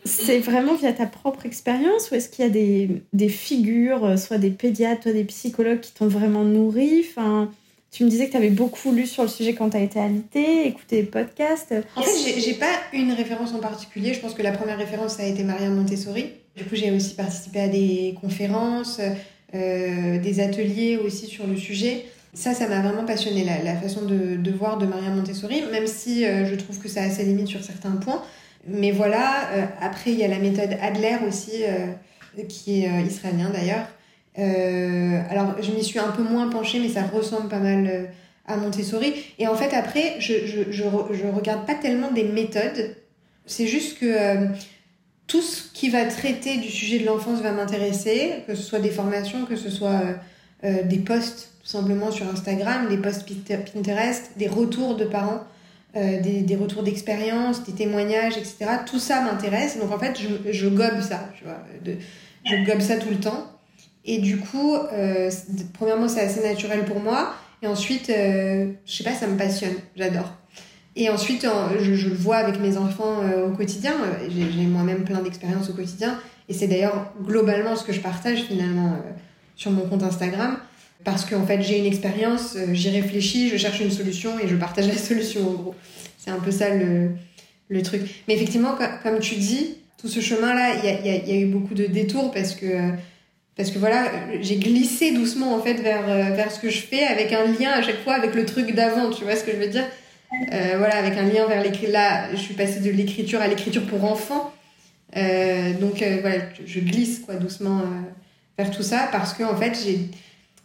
C'est 0.05 0.37
vraiment 0.37 0.75
via 0.75 0.93
ta 0.93 1.07
propre 1.07 1.47
expérience 1.47 2.11
ou 2.11 2.15
est-ce 2.15 2.29
qu'il 2.29 2.45
y 2.45 2.47
a 2.47 2.51
des, 2.51 3.01
des, 3.11 3.29
figures, 3.29 4.05
euh, 4.05 4.17
soit 4.17 4.37
des 4.37 4.51
pédiatres, 4.51 5.03
soit 5.03 5.13
des 5.13 5.23
psychologues 5.23 5.79
qui 5.79 5.93
t'ont 5.93 6.07
vraiment 6.07 6.43
nourri? 6.43 7.03
Enfin, 7.09 7.49
Tu 7.91 8.03
me 8.03 8.09
disais 8.09 8.27
que 8.27 8.31
tu 8.31 8.37
avais 8.37 8.51
beaucoup 8.51 8.91
lu 8.91 9.07
sur 9.07 9.23
le 9.23 9.29
sujet 9.29 9.55
quand 9.55 9.71
tu 9.71 9.77
as 9.77 9.81
été 9.81 9.99
alitée, 9.99 10.67
écouté 10.67 10.97
des 10.97 11.07
podcasts. 11.07 11.73
En 11.95 12.03
fait, 12.03 12.39
j'ai 12.39 12.53
pas 12.53 12.75
une 12.93 13.13
référence 13.13 13.51
en 13.55 13.59
particulier. 13.59 14.13
Je 14.13 14.19
pense 14.19 14.35
que 14.35 14.43
la 14.43 14.51
première 14.51 14.77
référence, 14.77 15.15
ça 15.15 15.23
a 15.23 15.25
été 15.25 15.43
Maria 15.43 15.69
Montessori. 15.69 16.25
Du 16.55 16.65
coup, 16.65 16.75
j'ai 16.75 16.91
aussi 16.91 17.15
participé 17.15 17.61
à 17.61 17.67
des 17.67 18.15
conférences, 18.21 19.01
euh, 19.55 20.19
des 20.19 20.39
ateliers 20.39 20.97
aussi 20.97 21.25
sur 21.25 21.47
le 21.47 21.57
sujet. 21.57 22.05
Ça, 22.33 22.53
ça 22.53 22.67
m'a 22.67 22.81
vraiment 22.81 23.05
passionné, 23.05 23.43
la, 23.43 23.75
façon 23.75 24.01
de, 24.05 24.51
voir 24.51 24.77
de 24.77 24.85
Maria 24.85 25.09
Montessori, 25.09 25.63
même 25.71 25.87
si 25.87 26.25
euh, 26.25 26.45
je 26.45 26.55
trouve 26.55 26.77
que 26.79 26.87
ça 26.87 27.01
a 27.01 27.09
ses 27.09 27.23
limites 27.23 27.47
sur 27.47 27.63
certains 27.63 27.91
points. 27.91 28.21
Mais 28.67 28.91
voilà, 28.91 29.49
euh, 29.53 29.65
après, 29.81 30.11
il 30.11 30.19
y 30.19 30.23
a 30.23 30.27
la 30.27 30.37
méthode 30.37 30.77
Adler 30.81 31.17
aussi, 31.27 31.63
euh, 31.63 32.43
qui 32.47 32.85
est 32.85 33.03
israélien 33.03 33.49
d'ailleurs. 33.49 33.87
alors, 35.31 35.55
je 35.61 35.71
m'y 35.71 35.83
suis 35.83 35.99
un 35.99 36.11
peu 36.11 36.23
moins 36.23 36.49
penchée, 36.49 36.79
mais 36.79 36.89
ça 36.89 37.01
ressemble 37.03 37.49
pas 37.49 37.59
mal 37.59 38.09
à 38.45 38.57
Montessori. 38.57 39.13
Et 39.39 39.47
en 39.47 39.55
fait, 39.55 39.73
après, 39.73 40.15
je, 40.19 40.45
je, 40.45 40.71
je, 40.71 41.27
regarde 41.27 41.65
pas 41.65 41.75
tellement 41.75 42.11
des 42.11 42.23
méthodes, 42.23 42.95
c'est 43.45 43.67
juste 43.67 43.99
que 43.99 44.47
tout 45.27 45.41
ce 45.41 45.63
qui 45.73 45.89
va 45.89 46.05
traiter 46.05 46.57
du 46.57 46.69
sujet 46.69 46.99
de 46.99 47.05
l'enfance 47.05 47.41
va 47.41 47.51
m'intéresser, 47.51 48.43
que 48.47 48.55
ce 48.55 48.63
soit 48.63 48.79
des 48.79 48.91
formations, 48.91 49.45
que 49.45 49.57
ce 49.57 49.69
soit 49.69 50.01
des 50.63 50.99
posts 51.69 51.79
simplement 51.79 52.11
sur 52.11 52.27
Instagram, 52.27 52.87
des 52.89 52.97
posts 52.97 53.25
Pinterest, 53.73 54.31
des 54.37 54.47
retours 54.47 54.95
de 54.95 55.05
parents, 55.05 55.43
euh, 55.95 56.21
des, 56.21 56.41
des, 56.41 56.55
retours 56.55 56.83
d'expérience, 56.83 57.63
des 57.63 57.73
témoignages, 57.73 58.37
etc. 58.37 58.57
Tout 58.85 58.99
ça 58.99 59.21
m'intéresse. 59.21 59.79
Donc 59.79 59.91
en 59.91 59.99
fait, 59.99 60.19
je, 60.19 60.51
je 60.51 60.67
gobe 60.67 61.01
ça, 61.01 61.29
tu 61.37 61.43
vois. 61.43 61.59
Je 62.45 62.65
gobe 62.65 62.81
ça 62.81 62.97
tout 62.97 63.09
le 63.09 63.19
temps. 63.19 63.51
Et 64.05 64.19
du 64.19 64.37
coup, 64.37 64.75
euh, 64.75 65.29
premièrement, 65.73 66.07
c'est 66.07 66.21
assez 66.21 66.41
naturel 66.41 66.85
pour 66.85 66.99
moi. 66.99 67.33
Et 67.61 67.67
ensuite, 67.67 68.09
euh, 68.09 68.71
je 68.85 68.93
sais 68.93 69.03
pas, 69.03 69.13
ça 69.13 69.27
me 69.27 69.37
passionne. 69.37 69.75
J'adore. 69.95 70.33
Et 70.95 71.09
ensuite, 71.09 71.47
je, 71.79 71.95
je, 71.95 72.09
le 72.09 72.15
vois 72.15 72.37
avec 72.37 72.59
mes 72.59 72.77
enfants 72.77 73.21
euh, 73.21 73.47
au 73.47 73.51
quotidien. 73.51 73.93
J'ai 74.29 74.65
moi-même 74.65 75.03
plein 75.03 75.21
d'expériences 75.21 75.69
au 75.69 75.73
quotidien. 75.73 76.19
Et 76.47 76.53
c'est 76.53 76.67
d'ailleurs 76.67 77.13
globalement 77.21 77.75
ce 77.75 77.83
que 77.83 77.93
je 77.93 77.99
partage 77.99 78.41
finalement 78.43 78.97
sur 79.55 79.71
mon 79.71 79.87
compte 79.87 80.03
Instagram 80.03 80.57
parce 81.03 81.25
qu'en 81.25 81.45
fait 81.45 81.61
j'ai 81.61 81.79
une 81.79 81.85
expérience, 81.85 82.55
euh, 82.55 82.73
j'y 82.73 82.89
réfléchis, 82.89 83.49
je 83.49 83.57
cherche 83.57 83.79
une 83.79 83.91
solution 83.91 84.39
et 84.39 84.47
je 84.47 84.55
partage 84.55 84.87
la 84.89 84.97
solution 84.97 85.47
en 85.47 85.53
gros. 85.53 85.75
C'est 86.17 86.31
un 86.31 86.39
peu 86.39 86.51
ça 86.51 86.73
le, 86.73 87.11
le 87.69 87.81
truc. 87.81 88.01
Mais 88.27 88.35
effectivement, 88.35 88.75
comme 89.03 89.19
tu 89.19 89.35
dis, 89.35 89.77
tout 89.99 90.07
ce 90.07 90.19
chemin-là, 90.19 90.75
il 90.75 90.85
y 90.85 90.87
a, 90.89 91.17
y, 91.19 91.29
y 91.29 91.31
a, 91.31 91.39
eu 91.39 91.45
beaucoup 91.45 91.73
de 91.73 91.85
détours 91.85 92.31
parce 92.31 92.55
que, 92.55 92.91
parce 93.55 93.71
que 93.71 93.79
voilà, 93.79 94.11
j'ai 94.41 94.55
glissé 94.55 95.11
doucement 95.13 95.53
en 95.53 95.61
fait 95.61 95.75
vers, 95.75 96.09
euh, 96.09 96.35
vers 96.35 96.51
ce 96.51 96.59
que 96.59 96.69
je 96.69 96.79
fais 96.79 97.03
avec 97.03 97.33
un 97.33 97.45
lien 97.45 97.71
à 97.71 97.81
chaque 97.81 98.01
fois 98.03 98.13
avec 98.13 98.33
le 98.33 98.45
truc 98.45 98.73
d'avant, 98.73 99.09
tu 99.09 99.23
vois 99.23 99.35
ce 99.35 99.43
que 99.43 99.51
je 99.51 99.57
veux 99.57 99.67
dire? 99.67 99.85
Euh, 100.53 100.75
Voilà, 100.77 100.95
avec 100.97 101.17
un 101.17 101.23
lien 101.23 101.45
vers 101.47 101.63
l'écriture. 101.63 101.91
Là, 101.91 102.31
je 102.31 102.37
suis 102.37 102.53
passée 102.53 102.79
de 102.79 102.89
l'écriture 102.89 103.41
à 103.41 103.47
l'écriture 103.47 103.85
pour 103.85 104.03
enfants. 104.05 104.53
Euh, 105.17 105.73
donc 105.73 106.03
voilà, 106.21 106.37
je 106.65 106.79
glisse 106.79 107.19
quoi 107.19 107.35
doucement 107.35 107.81
vers 108.57 108.69
tout 108.69 108.83
ça 108.83 109.09
parce 109.11 109.33
que 109.33 109.43
en 109.43 109.55
fait 109.55 109.73
j'ai 109.83 110.01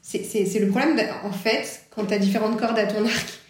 c'est 0.05 0.59
le 0.61 0.69
problème, 0.69 1.01
en 1.25 1.33
fait, 1.33 1.87
quand 1.95 2.05
tu 2.05 2.15
as 2.15 2.19
différentes 2.19 2.59
cordes 2.59 2.79
à 2.79 2.87
ton 2.87 3.05
arc. 3.05 3.41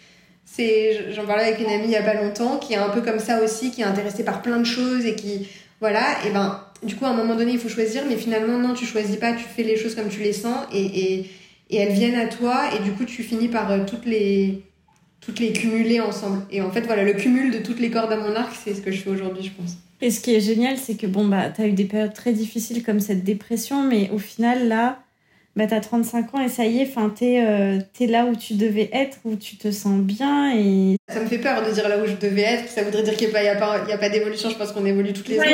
J'en 1.13 1.25
parlais 1.25 1.43
avec 1.43 1.59
une 1.59 1.65
amie 1.65 1.85
il 1.85 1.91
y 1.91 1.97
a 1.97 2.01
pas 2.01 2.13
longtemps 2.13 2.57
qui 2.57 2.73
est 2.73 2.77
un 2.77 2.87
peu 2.89 3.01
comme 3.01 3.19
ça 3.19 3.43
aussi, 3.43 3.71
qui 3.71 3.81
est 3.81 3.85
intéressée 3.85 4.23
par 4.23 4.41
plein 4.41 4.57
de 4.57 4.63
choses 4.63 5.05
et 5.05 5.15
qui. 5.15 5.49
Voilà, 5.81 6.05
et 6.25 6.31
ben, 6.31 6.61
du 6.81 6.95
coup, 6.95 7.05
à 7.05 7.09
un 7.09 7.13
moment 7.13 7.35
donné, 7.35 7.51
il 7.51 7.59
faut 7.59 7.67
choisir, 7.67 8.03
mais 8.07 8.15
finalement, 8.15 8.57
non, 8.57 8.73
tu 8.73 8.85
choisis 8.85 9.17
pas, 9.17 9.33
tu 9.33 9.43
fais 9.43 9.63
les 9.63 9.75
choses 9.75 9.93
comme 9.95 10.07
tu 10.07 10.21
les 10.21 10.31
sens 10.31 10.65
et, 10.71 10.85
et, 10.85 11.29
et 11.69 11.75
elles 11.75 11.91
viennent 11.91 12.15
à 12.15 12.27
toi 12.27 12.69
et 12.73 12.81
du 12.81 12.93
coup, 12.93 13.03
tu 13.03 13.23
finis 13.23 13.49
par 13.49 13.69
euh, 13.69 13.79
toutes 13.85 14.05
les 14.05 14.63
toutes 15.19 15.39
les 15.39 15.51
cumuler 15.51 15.99
ensemble. 15.99 16.43
Et 16.51 16.61
en 16.61 16.71
fait, 16.71 16.81
voilà, 16.81 17.03
le 17.03 17.13
cumul 17.13 17.51
de 17.51 17.57
toutes 17.57 17.79
les 17.79 17.89
cordes 17.89 18.11
à 18.11 18.17
mon 18.17 18.35
arc, 18.35 18.55
c'est 18.63 18.75
ce 18.75 18.81
que 18.81 18.91
je 18.91 19.01
fais 19.01 19.09
aujourd'hui, 19.09 19.43
je 19.43 19.51
pense. 19.51 19.77
Et 20.01 20.11
ce 20.11 20.21
qui 20.21 20.35
est 20.35 20.39
génial, 20.39 20.77
c'est 20.77 20.95
que 20.95 21.07
bon, 21.07 21.27
bah, 21.27 21.49
tu 21.49 21.61
as 21.61 21.67
eu 21.67 21.71
des 21.71 21.85
périodes 21.85 22.13
très 22.13 22.31
difficiles 22.31 22.83
comme 22.83 22.99
cette 22.99 23.23
dépression, 23.23 23.83
mais 23.83 24.09
au 24.11 24.19
final, 24.19 24.67
là, 24.67 24.99
bah, 25.55 25.67
t'as 25.67 25.79
35 25.79 26.35
ans 26.35 26.41
et 26.41 26.49
ça 26.49 26.65
y 26.65 26.79
est, 26.79 26.87
enfin, 26.89 27.09
t'es 27.15 27.43
euh, 27.45 27.79
es 27.99 28.07
là 28.07 28.25
où 28.25 28.35
tu 28.35 28.55
devais 28.55 28.89
être, 28.91 29.19
où 29.23 29.35
tu 29.35 29.55
te 29.55 29.71
sens 29.71 29.99
bien 30.01 30.53
et... 30.53 30.97
Ça 31.07 31.21
me 31.21 31.27
fait 31.27 31.37
peur 31.37 31.65
de 31.65 31.71
dire 31.71 31.87
là 31.87 31.97
où 31.97 32.05
je 32.05 32.15
devais 32.15 32.41
être, 32.41 32.69
ça 32.69 32.83
voudrait 32.83 33.03
dire 33.03 33.15
qu'il 33.15 33.29
n'y 33.29 33.35
a 33.35 33.55
pas, 33.55 33.85
y 33.87 33.93
a 33.93 33.97
pas 33.97 34.09
d'évolution, 34.09 34.49
je 34.49 34.55
pense 34.55 34.73
qu'on 34.73 34.85
évolue 34.85 35.13
toutes 35.13 35.29
les 35.29 35.39
ouais, 35.39 35.45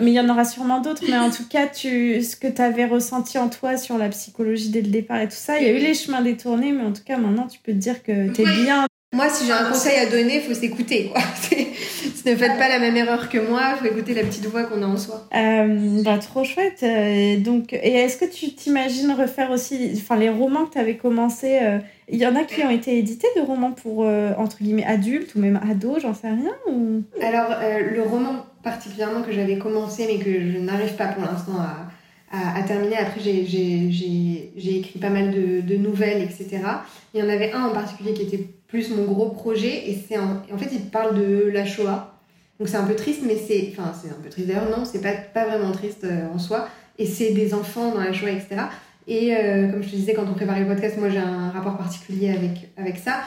mais 0.00 0.10
il 0.12 0.14
y 0.14 0.20
en 0.20 0.28
aura 0.28 0.44
sûrement 0.44 0.80
d'autres, 0.80 1.02
mais 1.08 1.18
en 1.18 1.30
tout 1.30 1.48
cas, 1.48 1.66
tu, 1.66 2.22
ce 2.22 2.36
que 2.36 2.46
tu 2.46 2.62
avais 2.62 2.84
ressenti 2.84 3.38
en 3.38 3.48
toi 3.48 3.76
sur 3.76 3.98
la 3.98 4.08
psychologie 4.10 4.68
dès 4.68 4.82
le 4.82 4.90
départ 4.90 5.20
et 5.20 5.28
tout 5.28 5.34
ça, 5.34 5.58
il 5.58 5.66
y 5.66 5.70
a 5.70 5.72
eu 5.72 5.78
les 5.78 5.94
chemins 5.94 6.22
détournés, 6.22 6.72
mais 6.72 6.84
en 6.84 6.92
tout 6.92 7.04
cas, 7.04 7.16
maintenant, 7.16 7.46
tu 7.46 7.58
peux 7.58 7.72
te 7.72 7.78
dire 7.78 8.02
que 8.02 8.28
t'es 8.28 8.44
bien 8.44 8.86
moi, 9.12 9.30
si 9.30 9.46
j'ai 9.46 9.52
un 9.52 9.70
conseil 9.70 9.98
à 9.98 10.06
donner, 10.06 10.36
il 10.36 10.42
faut 10.42 10.54
s'écouter. 10.54 11.10
ne 12.26 12.36
faites 12.36 12.58
pas 12.58 12.68
la 12.68 12.78
même 12.78 12.96
erreur 12.96 13.30
que 13.30 13.38
moi, 13.38 13.62
il 13.72 13.78
faut 13.78 13.94
écouter 13.94 14.12
la 14.12 14.22
petite 14.22 14.44
voix 14.46 14.64
qu'on 14.64 14.82
a 14.82 14.86
en 14.86 14.98
soi. 14.98 15.26
Euh, 15.34 16.02
bah, 16.02 16.18
trop 16.18 16.44
chouette. 16.44 16.82
Euh, 16.82 17.38
donc, 17.38 17.72
et 17.72 17.94
est-ce 17.94 18.18
que 18.18 18.26
tu 18.26 18.52
t'imagines 18.54 19.12
refaire 19.12 19.50
aussi 19.50 19.92
enfin, 19.94 20.16
les 20.16 20.28
romans 20.28 20.66
que 20.66 20.74
tu 20.74 20.78
avais 20.78 20.96
commencé 20.96 21.58
euh, 21.62 21.78
Il 22.08 22.18
y 22.18 22.26
en 22.26 22.36
a 22.36 22.44
qui 22.44 22.62
ont 22.62 22.70
été 22.70 22.98
édités 22.98 23.28
de 23.34 23.40
romans 23.40 23.72
pour, 23.72 24.00
entre 24.36 24.58
guillemets, 24.58 24.84
adultes 24.84 25.34
ou 25.34 25.40
même 25.40 25.58
ados, 25.68 26.02
j'en 26.02 26.14
sais 26.14 26.28
rien 26.28 26.54
ou... 26.70 27.02
Alors, 27.22 27.56
le 27.60 28.02
roman 28.02 28.44
particulièrement 28.62 29.22
que 29.22 29.32
j'avais 29.32 29.56
commencé, 29.56 30.06
mais 30.06 30.22
que 30.22 30.30
je 30.30 30.58
n'arrive 30.58 30.94
pas 30.96 31.06
pour 31.06 31.22
l'instant 31.22 31.58
à, 31.58 31.86
à, 32.30 32.62
terminer. 32.62 32.96
Après, 32.96 33.20
j'ai 33.20 34.76
écrit 34.76 34.98
pas 34.98 35.10
mal 35.10 35.30
de, 35.30 35.60
de, 35.60 35.76
nouvelles, 35.76 36.22
etc. 36.22 36.60
Il 37.14 37.20
y 37.20 37.22
en 37.22 37.28
avait 37.28 37.52
un 37.52 37.64
en 37.64 37.72
particulier 37.72 38.12
qui 38.12 38.22
était 38.22 38.46
plus 38.66 38.90
mon 38.90 39.04
gros 39.04 39.30
projet. 39.30 39.90
Et 39.90 39.98
c'est 40.08 40.18
en, 40.18 40.42
en 40.52 40.58
fait, 40.58 40.70
il 40.72 40.90
parle 40.90 41.18
de 41.18 41.48
la 41.48 41.64
Shoah. 41.64 42.14
Donc 42.58 42.68
c'est 42.68 42.76
un 42.76 42.84
peu 42.84 42.96
triste, 42.96 43.22
mais 43.24 43.36
c'est. 43.36 43.72
Enfin, 43.72 43.92
c'est 44.00 44.10
un 44.10 44.20
peu 44.22 44.28
triste 44.28 44.48
d'ailleurs, 44.48 44.68
non, 44.68 44.84
c'est 44.84 45.00
pas, 45.00 45.12
pas 45.12 45.46
vraiment 45.46 45.72
triste 45.72 46.04
euh, 46.04 46.28
en 46.34 46.38
soi. 46.38 46.68
Et 46.98 47.06
c'est 47.06 47.30
des 47.30 47.54
enfants 47.54 47.92
dans 47.92 48.00
la 48.00 48.12
Shoah, 48.12 48.30
etc. 48.30 48.56
Et 49.06 49.34
euh, 49.34 49.70
comme 49.70 49.82
je 49.82 49.88
te 49.88 49.96
disais, 49.96 50.12
quand 50.12 50.26
on 50.28 50.34
préparait 50.34 50.60
le 50.60 50.66
podcast, 50.66 50.96
moi 50.98 51.08
j'ai 51.08 51.18
un 51.18 51.50
rapport 51.50 51.78
particulier 51.78 52.30
avec, 52.30 52.70
avec 52.76 52.98
ça. 52.98 53.20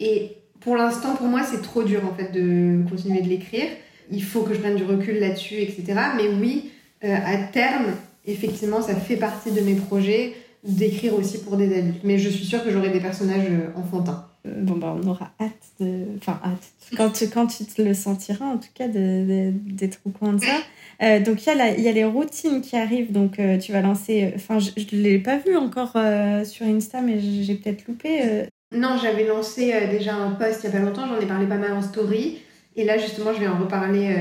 Et 0.00 0.36
pour 0.60 0.76
l'instant, 0.76 1.14
pour 1.14 1.26
moi, 1.26 1.42
c'est 1.42 1.62
trop 1.62 1.82
dur 1.82 2.02
en 2.04 2.14
fait 2.14 2.32
de 2.32 2.82
continuer 2.88 3.22
de 3.22 3.28
l'écrire. 3.28 3.68
Il 4.10 4.22
faut 4.22 4.42
que 4.42 4.52
je 4.52 4.58
prenne 4.58 4.76
du 4.76 4.84
recul 4.84 5.18
là-dessus, 5.18 5.56
etc. 5.56 5.94
Mais 6.16 6.28
oui, 6.28 6.72
euh, 7.04 7.14
à 7.24 7.36
terme, 7.38 7.86
effectivement, 8.26 8.82
ça 8.82 8.94
fait 8.94 9.16
partie 9.16 9.52
de 9.52 9.60
mes 9.60 9.74
projets 9.74 10.34
d'écrire 10.62 11.14
aussi 11.14 11.38
pour 11.38 11.56
des 11.56 11.76
adultes. 11.76 12.04
Mais 12.04 12.18
je 12.18 12.28
suis 12.28 12.44
sûre 12.44 12.64
que 12.64 12.70
j'aurai 12.70 12.90
des 12.90 13.00
personnages 13.00 13.50
enfantins. 13.76 14.26
Euh, 14.46 14.52
bon, 14.62 14.76
bah, 14.76 14.94
on 15.02 15.06
aura 15.06 15.30
hâte 15.40 15.52
de. 15.80 16.04
Enfin, 16.18 16.40
hâte. 16.44 16.96
Quand 16.96 17.10
tu, 17.10 17.28
quand 17.28 17.46
tu 17.46 17.64
te 17.64 17.80
le 17.80 17.94
sentiras, 17.94 18.44
en 18.44 18.58
tout 18.58 18.68
cas, 18.74 18.88
d'être 18.88 20.00
au 20.04 20.10
coin 20.10 20.34
de 20.34 20.40
ça. 20.40 20.56
Euh, 21.02 21.20
donc, 21.20 21.44
il 21.44 21.56
y, 21.56 21.60
a 21.60 21.78
y 21.78 21.88
a 21.88 21.92
les 21.92 22.04
routines 22.04 22.60
qui 22.60 22.76
arrivent. 22.76 23.12
Donc, 23.12 23.38
euh, 23.38 23.58
tu 23.58 23.72
vas 23.72 23.80
lancer. 23.80 24.32
Enfin, 24.36 24.58
je 24.58 24.70
ne 24.96 25.02
l'ai 25.02 25.18
pas 25.18 25.38
vu 25.38 25.56
encore 25.56 25.96
sur 26.44 26.66
Insta, 26.66 27.00
mais 27.00 27.20
j'ai 27.20 27.54
peut-être 27.54 27.86
loupé. 27.86 28.46
Non, 28.74 28.98
j'avais 29.00 29.26
lancé 29.26 29.72
déjà 29.90 30.14
un 30.14 30.32
post 30.32 30.60
il 30.64 30.70
n'y 30.70 30.76
a 30.76 30.78
pas 30.78 30.84
longtemps. 30.84 31.06
J'en 31.06 31.20
ai 31.20 31.26
parlé 31.26 31.46
pas 31.46 31.58
mal 31.58 31.72
en 31.72 31.82
story. 31.82 32.38
Et 32.76 32.84
là, 32.84 32.98
justement, 32.98 33.32
je 33.32 33.40
vais 33.40 33.46
en 33.46 33.58
reparler 33.58 34.14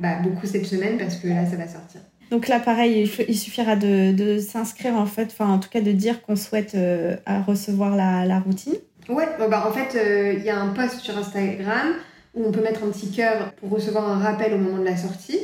bah, 0.00 0.20
beaucoup 0.22 0.46
cette 0.46 0.66
semaine 0.66 0.98
parce 0.98 1.16
que 1.16 1.28
là, 1.28 1.44
ça 1.46 1.56
va 1.56 1.66
sortir. 1.66 2.00
Donc 2.30 2.48
là, 2.48 2.60
pareil, 2.60 3.10
il, 3.28 3.38
suffira 3.38 3.76
de, 3.76 4.12
de 4.12 4.38
s'inscrire 4.38 4.94
en 4.94 5.06
fait, 5.06 5.28
enfin 5.32 5.48
en 5.48 5.58
tout 5.58 5.70
cas 5.70 5.80
de 5.80 5.92
dire 5.92 6.22
qu'on 6.22 6.36
souhaite 6.36 6.76
recevoir 7.46 7.96
la, 7.96 8.26
la 8.26 8.38
routine. 8.40 8.74
Ouais, 9.08 9.26
bah, 9.38 9.64
en 9.66 9.72
fait, 9.72 9.98
euh, 9.98 10.34
il 10.34 10.44
y 10.44 10.50
a 10.50 10.60
un 10.60 10.68
post 10.68 11.00
sur 11.00 11.16
Instagram 11.16 11.94
où 12.34 12.44
on 12.46 12.52
peut 12.52 12.60
mettre 12.60 12.84
un 12.84 12.90
petit 12.90 13.10
cœur 13.10 13.52
pour 13.54 13.70
recevoir 13.70 14.08
un 14.08 14.18
rappel 14.18 14.52
au 14.52 14.58
moment 14.58 14.78
de 14.78 14.84
la 14.84 14.96
sortie. 14.96 15.40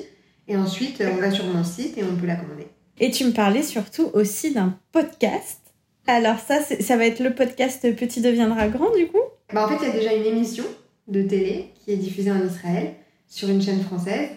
Et 0.47 0.57
ensuite, 0.57 1.03
on 1.11 1.17
va 1.17 1.31
sur 1.31 1.47
mon 1.47 1.65
site 1.65 1.97
et 1.97 2.05
on 2.05 2.15
peut 2.17 2.27
la 2.27 2.37
commander. 2.37 2.67
Et 3.01 3.11
tu 3.11 3.25
me 3.25 3.33
parlais 3.33 3.63
surtout 3.63 4.11
aussi 4.13 4.53
d'un 4.53 4.79
podcast. 4.93 5.61
Alors 6.07 6.39
ça, 6.39 6.61
ça 6.61 6.97
va 6.99 7.07
être 7.07 7.21
le 7.21 7.35
podcast 7.35 7.81
Petit 7.97 8.21
deviendra 8.21 8.69
grand 8.69 8.95
du 8.95 9.07
coup? 9.07 9.23
Bah 9.55 9.65
En 9.65 9.69
fait, 9.69 9.77
il 9.81 9.89
y 9.89 9.91
a 9.91 9.95
déjà 9.95 10.13
une 10.13 10.27
émission 10.27 10.65
de 11.09 11.23
télé 11.23 11.71
qui 11.83 11.93
est 11.93 11.97
diffusée 11.97 12.31
en 12.31 12.45
Israël 12.45 12.93
sur 13.27 13.49
une 13.49 13.63
chaîne 13.63 13.81
française 13.81 14.29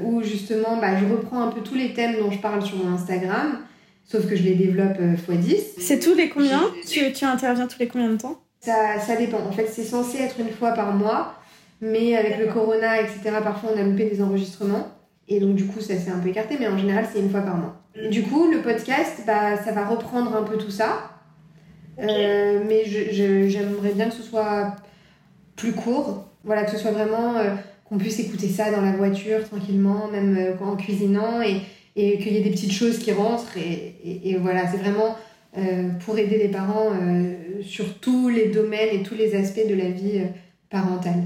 où 0.00 0.22
justement 0.22 0.76
bah, 0.78 0.96
je 0.98 1.04
reprends 1.10 1.42
un 1.42 1.48
peu 1.48 1.60
tous 1.60 1.74
les 1.74 1.92
thèmes 1.92 2.16
dont 2.18 2.30
je 2.30 2.38
parle 2.38 2.62
sur 2.62 2.76
mon 2.76 2.94
Instagram, 2.94 3.60
sauf 4.04 4.28
que 4.28 4.36
je 4.36 4.42
les 4.42 4.54
développe 4.54 4.98
x10. 4.98 5.54
Euh, 5.54 5.56
C'est 5.78 5.98
tous 5.98 6.14
les 6.14 6.28
combien 6.28 6.62
tu, 6.86 7.12
tu 7.12 7.24
interviens 7.24 7.66
tous 7.66 7.78
les 7.78 7.88
combien 7.88 8.10
de 8.10 8.16
temps? 8.16 8.38
Ça, 8.60 8.98
ça 8.98 9.16
dépend. 9.16 9.38
En 9.38 9.52
fait, 9.52 9.66
c'est 9.66 9.84
censé 9.84 10.18
être 10.18 10.40
une 10.40 10.50
fois 10.50 10.72
par 10.72 10.92
mois, 10.94 11.34
mais 11.80 12.16
avec 12.16 12.38
le 12.38 12.46
corona, 12.52 13.00
etc., 13.00 13.20
parfois 13.42 13.70
on 13.74 13.78
a 13.78 13.82
loupé 13.82 14.04
des 14.10 14.22
enregistrements. 14.22 14.88
Et 15.28 15.40
donc, 15.40 15.54
du 15.56 15.66
coup, 15.66 15.80
ça 15.80 15.96
s'est 15.96 16.10
un 16.10 16.18
peu 16.18 16.28
écarté, 16.28 16.56
mais 16.58 16.68
en 16.68 16.78
général, 16.78 17.06
c'est 17.12 17.20
une 17.20 17.30
fois 17.30 17.40
par 17.40 17.56
mois. 17.56 17.76
Du 18.10 18.22
coup, 18.22 18.50
le 18.50 18.60
podcast, 18.60 19.22
bah, 19.26 19.56
ça 19.56 19.72
va 19.72 19.86
reprendre 19.86 20.34
un 20.36 20.42
peu 20.42 20.56
tout 20.56 20.70
ça. 20.70 21.10
Euh, 21.98 22.62
mais 22.66 22.84
j'aimerais 22.84 23.92
bien 23.92 24.08
que 24.08 24.14
ce 24.14 24.22
soit 24.22 24.76
plus 25.56 25.72
court. 25.72 26.26
Voilà, 26.44 26.64
que 26.64 26.70
ce 26.70 26.78
soit 26.78 26.92
vraiment 26.92 27.36
euh, 27.36 27.54
qu'on 27.88 27.98
puisse 27.98 28.18
écouter 28.18 28.48
ça 28.48 28.70
dans 28.70 28.80
la 28.80 28.92
voiture 28.92 29.48
tranquillement, 29.48 30.08
même 30.08 30.36
euh, 30.36 30.64
en 30.64 30.76
cuisinant, 30.76 31.40
et, 31.42 31.60
et 31.96 32.18
qu'il 32.18 32.32
y 32.32 32.36
ait 32.36 32.42
des 32.42 32.50
petites 32.50 32.72
choses 32.72 32.98
qui 32.98 33.12
rentrent. 33.12 33.56
Et, 33.56 33.94
et, 34.04 34.30
et 34.30 34.36
voilà, 34.36 34.70
c'est 34.70 34.78
vraiment 34.78 35.16
euh, 35.58 35.88
pour 36.04 36.18
aider 36.18 36.36
les 36.36 36.48
parents 36.48 36.90
euh, 36.92 37.32
sur 37.62 37.98
tous 37.98 38.28
les 38.28 38.48
domaines 38.48 38.90
et 38.92 39.02
tous 39.02 39.14
les 39.14 39.34
aspects 39.34 39.66
de 39.66 39.74
la 39.74 39.88
vie 39.88 40.18
euh, 40.18 40.26
parentale. 40.68 41.22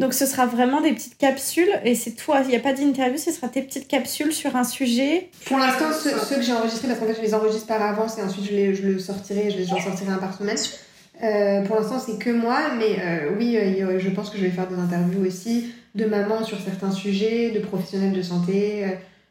Donc 0.00 0.14
ce 0.14 0.26
sera 0.26 0.46
vraiment 0.46 0.80
des 0.80 0.92
petites 0.92 1.16
capsules 1.16 1.70
et 1.84 1.94
c'est 1.94 2.16
toi, 2.16 2.40
il 2.42 2.48
n'y 2.48 2.56
a 2.56 2.60
pas 2.60 2.72
d'interview, 2.72 3.18
ce 3.18 3.30
sera 3.30 3.46
tes 3.46 3.62
petites 3.62 3.86
capsules 3.86 4.32
sur 4.32 4.56
un 4.56 4.64
sujet. 4.64 5.30
Pour 5.44 5.58
l'instant, 5.58 5.92
ceux, 5.92 6.36
que 6.36 6.42
j'ai 6.42 6.54
enregistrés, 6.54 6.88
parce 6.88 6.98
qu'en 6.98 7.06
fait 7.06 7.14
je 7.18 7.22
les 7.22 7.34
enregistre 7.34 7.68
par 7.68 7.80
avance 7.80 8.18
et 8.18 8.22
ensuite 8.22 8.46
je, 8.46 8.50
les, 8.50 8.74
je 8.74 8.82
le 8.82 8.98
sortirai, 8.98 9.52
je 9.52 9.62
j'en 9.62 9.80
sortirai 9.80 10.10
un 10.10 10.18
par 10.18 10.36
semaine. 10.36 10.58
pour 11.66 11.76
l'instant 11.76 12.00
c'est 12.04 12.18
que 12.18 12.30
moi, 12.30 12.58
mais 12.76 12.98
oui, 13.38 13.56
je 13.98 14.08
pense 14.10 14.30
que 14.30 14.38
je 14.38 14.42
vais 14.42 14.50
faire 14.50 14.66
des 14.66 14.74
interviews 14.74 15.24
aussi 15.24 15.66
de 15.98 16.06
mamans 16.06 16.42
sur 16.42 16.58
certains 16.58 16.90
sujets, 16.90 17.50
de 17.50 17.58
professionnels 17.58 18.14
de 18.14 18.22
santé 18.22 18.86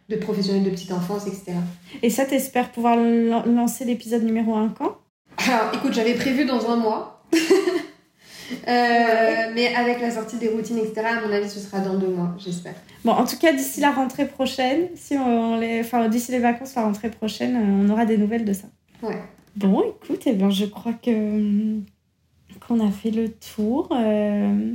de 0.10 0.16
professionnels 0.16 0.64
de 0.64 0.70
petite 0.70 0.92
enfance, 0.92 1.28
etc. 1.28 1.54
Et 2.02 2.10
ça, 2.10 2.26
t'espères 2.26 2.72
pouvoir 2.72 2.96
lancer 2.98 3.86
l'épisode 3.86 4.24
numéro 4.24 4.56
1 4.56 4.70
quand? 4.70 4.98
Alors, 5.38 5.72
écoute, 5.74 5.94
j'avais 5.94 6.14
prévu 6.14 6.46
dans 6.46 6.70
un 6.70 6.78
mois. 6.78 7.26
Euh, 8.66 9.52
mais 9.54 9.76
avec 9.76 10.00
la 10.00 10.10
sortie 10.10 10.38
des 10.38 10.48
routines, 10.48 10.78
etc., 10.78 11.06
à 11.06 11.28
mon 11.28 11.34
avis, 11.34 11.50
ce 11.50 11.60
sera 11.60 11.80
dans 11.82 11.96
deux 11.96 12.08
mois, 12.08 12.34
j'espère. 12.38 12.76
Bon, 13.04 13.12
en 13.12 13.26
tout 13.26 13.38
cas, 13.38 13.52
d'ici 13.52 13.82
la 13.82 13.92
rentrée 13.92 14.26
prochaine, 14.26 14.88
si 14.96 15.16
on 15.16 15.60
les... 15.60 15.82
enfin, 15.82 16.08
d'ici 16.08 16.32
les 16.32 16.40
vacances, 16.40 16.76
la 16.76 16.84
rentrée 16.84 17.12
prochaine, 17.12 17.58
euh, 17.58 17.86
on 17.86 17.90
aura 17.90 18.06
des 18.06 18.18
nouvelles 18.18 18.46
de 18.46 18.54
ça. 18.54 18.68
Ouais. 19.04 19.22
Bon, 19.58 19.84
écoute, 19.84 20.22
eh 20.28 20.32
bien, 20.32 20.50
je 20.50 20.64
crois 20.64 20.94
que 20.94 21.82
qu'on 22.66 22.88
a 22.88 22.90
fait 22.90 23.12
le 23.12 23.34
tour. 23.34 23.90
Euh... 23.92 24.74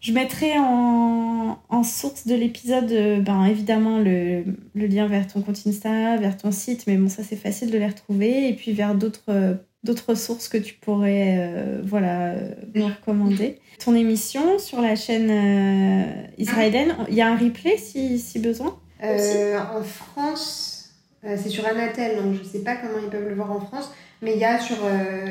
Je 0.00 0.12
mettrai 0.12 0.58
en, 0.58 1.58
en 1.68 1.82
source 1.82 2.26
de 2.26 2.34
l'épisode, 2.34 2.90
euh, 2.90 3.20
ben, 3.20 3.44
évidemment, 3.44 3.98
le, 3.98 4.44
le, 4.74 4.86
lien 4.86 5.06
vers 5.06 5.26
ton 5.26 5.42
compte 5.42 5.60
Insta, 5.66 6.16
vers 6.16 6.38
ton 6.38 6.52
site, 6.52 6.86
mais 6.86 6.96
bon, 6.96 7.10
ça 7.10 7.22
c'est 7.22 7.36
facile 7.36 7.70
de 7.70 7.76
les 7.76 7.86
retrouver, 7.86 8.48
et 8.48 8.54
puis 8.54 8.72
vers 8.72 8.94
d'autres 8.94 9.24
euh, 9.28 9.54
d'autres 9.84 10.14
sources 10.14 10.48
que 10.48 10.56
tu 10.56 10.74
pourrais 10.74 11.36
euh, 11.38 11.82
voilà, 11.84 12.34
nous 12.74 12.86
recommander. 12.86 13.58
Ton 13.78 13.94
émission 13.94 14.58
sur 14.58 14.80
la 14.80 14.96
chaîne 14.96 15.30
israélienne, 16.38 16.96
il 17.08 17.14
y 17.14 17.20
a 17.20 17.28
un 17.28 17.36
replay 17.36 17.76
si, 17.76 18.18
si 18.18 18.38
besoin? 18.38 18.78
En 19.02 19.82
France, 19.82 20.94
c'est 21.22 21.48
sur 21.48 21.66
Anatel, 21.66 22.22
donc 22.22 22.34
je 22.34 22.44
sais 22.46 22.62
pas 22.62 22.76
comment 22.76 22.98
ils 23.02 23.08
peuvent 23.08 23.28
le 23.28 23.34
voir 23.34 23.52
en 23.52 23.60
France, 23.60 23.90
mais 24.20 24.34
il 24.34 24.38
y, 24.38 24.44
a 24.44 24.58
sur, 24.58 24.76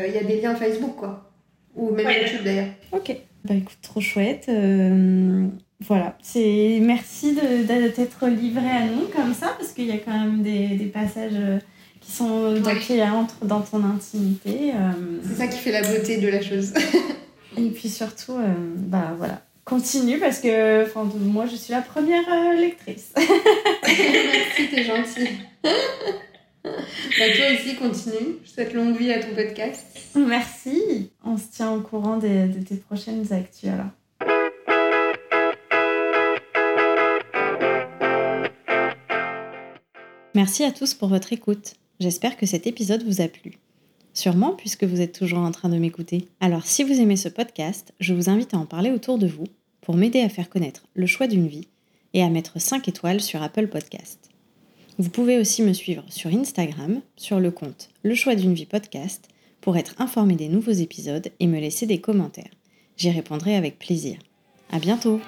il 0.08 0.14
y 0.14 0.18
a 0.18 0.24
des 0.24 0.42
liens 0.42 0.56
Facebook, 0.56 0.96
quoi. 0.96 1.32
Ou 1.76 1.92
même 1.92 2.08
YouTube 2.10 2.44
d'ailleurs. 2.44 2.70
Ok. 2.92 3.16
Bah 3.46 3.54
écoute, 3.56 3.78
trop 3.82 4.02
chouette. 4.02 4.46
Euh, 4.50 5.48
voilà, 5.80 6.18
c'est 6.22 6.80
merci 6.82 7.34
d'être 7.34 8.28
livré 8.28 8.70
à 8.70 8.86
nous 8.86 9.08
comme 9.16 9.34
ça, 9.34 9.56
parce 9.58 9.72
qu'il 9.72 9.86
y 9.86 9.92
a 9.92 9.98
quand 9.98 10.12
même 10.12 10.42
des, 10.42 10.70
des 10.76 10.86
passages 10.86 11.32
euh, 11.36 11.60
qui 12.02 12.12
sont 12.12 12.54
dans, 12.60 12.76
qui 12.76 13.02
entrent 13.02 13.46
dans 13.46 13.62
ton 13.62 13.84
intimité. 13.84 14.72
Euh. 14.74 15.20
C'est 15.24 15.36
ça 15.36 15.48
qui 15.48 15.58
fait 15.58 15.72
la 15.72 15.82
beauté 15.82 16.18
de 16.18 16.28
la 16.28 16.42
chose. 16.42 16.74
Et 17.58 17.70
puis 17.70 17.90
surtout, 17.90 18.38
bah 18.76 19.16
voilà, 19.18 19.42
continue 19.66 20.20
parce 20.20 20.40
que 20.40 20.86
moi 21.18 21.46
je 21.48 21.56
suis 21.56 21.74
la 21.74 21.82
première 21.82 22.24
lectrice. 22.58 23.12
merci, 23.18 24.70
t'es 24.70 24.84
gentille. 24.84 25.30
Bah, 26.64 27.26
toi 27.36 27.46
aussi, 27.54 27.76
continue. 27.76 28.38
Je 28.44 28.50
souhaite 28.50 28.74
longue 28.74 28.98
vie 28.98 29.12
à 29.12 29.20
ton 29.20 29.34
podcast. 29.34 29.86
Merci. 30.16 31.10
On 31.24 31.38
se 31.38 31.48
tient 31.52 31.72
au 31.74 31.82
courant 31.82 32.18
de, 32.18 32.48
de 32.52 32.64
tes 32.64 32.76
prochaines 32.76 33.32
actus 33.32 33.70
alors. 33.70 33.92
Merci 40.36 40.64
à 40.64 40.72
tous 40.72 40.94
pour 40.94 41.10
votre 41.10 41.34
écoute. 41.34 41.74
J'espère 42.00 42.38
que 42.38 42.46
cet 42.46 42.66
épisode 42.66 43.04
vous 43.04 43.20
a 43.22 43.28
plu. 43.28 43.58
Sûrement 44.14 44.54
puisque 44.54 44.84
vous 44.84 45.02
êtes 45.02 45.18
toujours 45.18 45.40
en 45.40 45.52
train 45.52 45.70
de 45.70 45.78
m'écouter. 45.78 46.28
Alors 46.40 46.66
si 46.66 46.84
vous 46.84 47.00
aimez 47.02 47.18
ce 47.18 47.30
podcast, 47.30 47.94
je 48.00 48.14
vous 48.14 48.30
invite 48.30 48.54
à 48.54 48.58
en 48.58 48.66
parler 48.66 48.92
autour 48.92 49.18
de 49.18 49.28
vous 49.28 49.48
pour 49.82 49.96
m'aider 49.96 50.22
à 50.22 50.30
faire 50.30 50.50
connaître 50.50 50.84
le 50.94 51.08
choix 51.08 51.28
d'une 51.28 51.48
vie 51.48 51.68
et 52.14 52.24
à 52.24 52.30
mettre 52.30 52.60
5 52.60 52.88
étoiles 52.88 53.22
sur 53.22 53.44
Apple 53.44 53.68
Podcast. 53.68 54.29
Vous 55.00 55.10
pouvez 55.10 55.40
aussi 55.40 55.64
me 55.64 55.72
suivre 55.72 56.04
sur 56.10 56.30
Instagram, 56.30 57.00
sur 57.16 57.40
le 57.40 57.52
compte 57.52 57.90
Le 58.04 58.16
choix 58.16 58.36
d'une 58.36 58.54
vie 58.54 58.66
podcast, 58.66 59.30
pour 59.62 59.78
être 59.78 59.96
informé 59.98 60.36
des 60.36 60.50
nouveaux 60.50 60.72
épisodes 60.72 61.30
et 61.40 61.48
me 61.48 61.58
laisser 61.58 61.86
des 61.86 62.02
commentaires. 62.02 62.52
J'y 62.98 63.10
répondrai 63.10 63.56
avec 63.56 63.80
plaisir. 63.80 64.18
À 64.70 64.78
bientôt! 64.78 65.22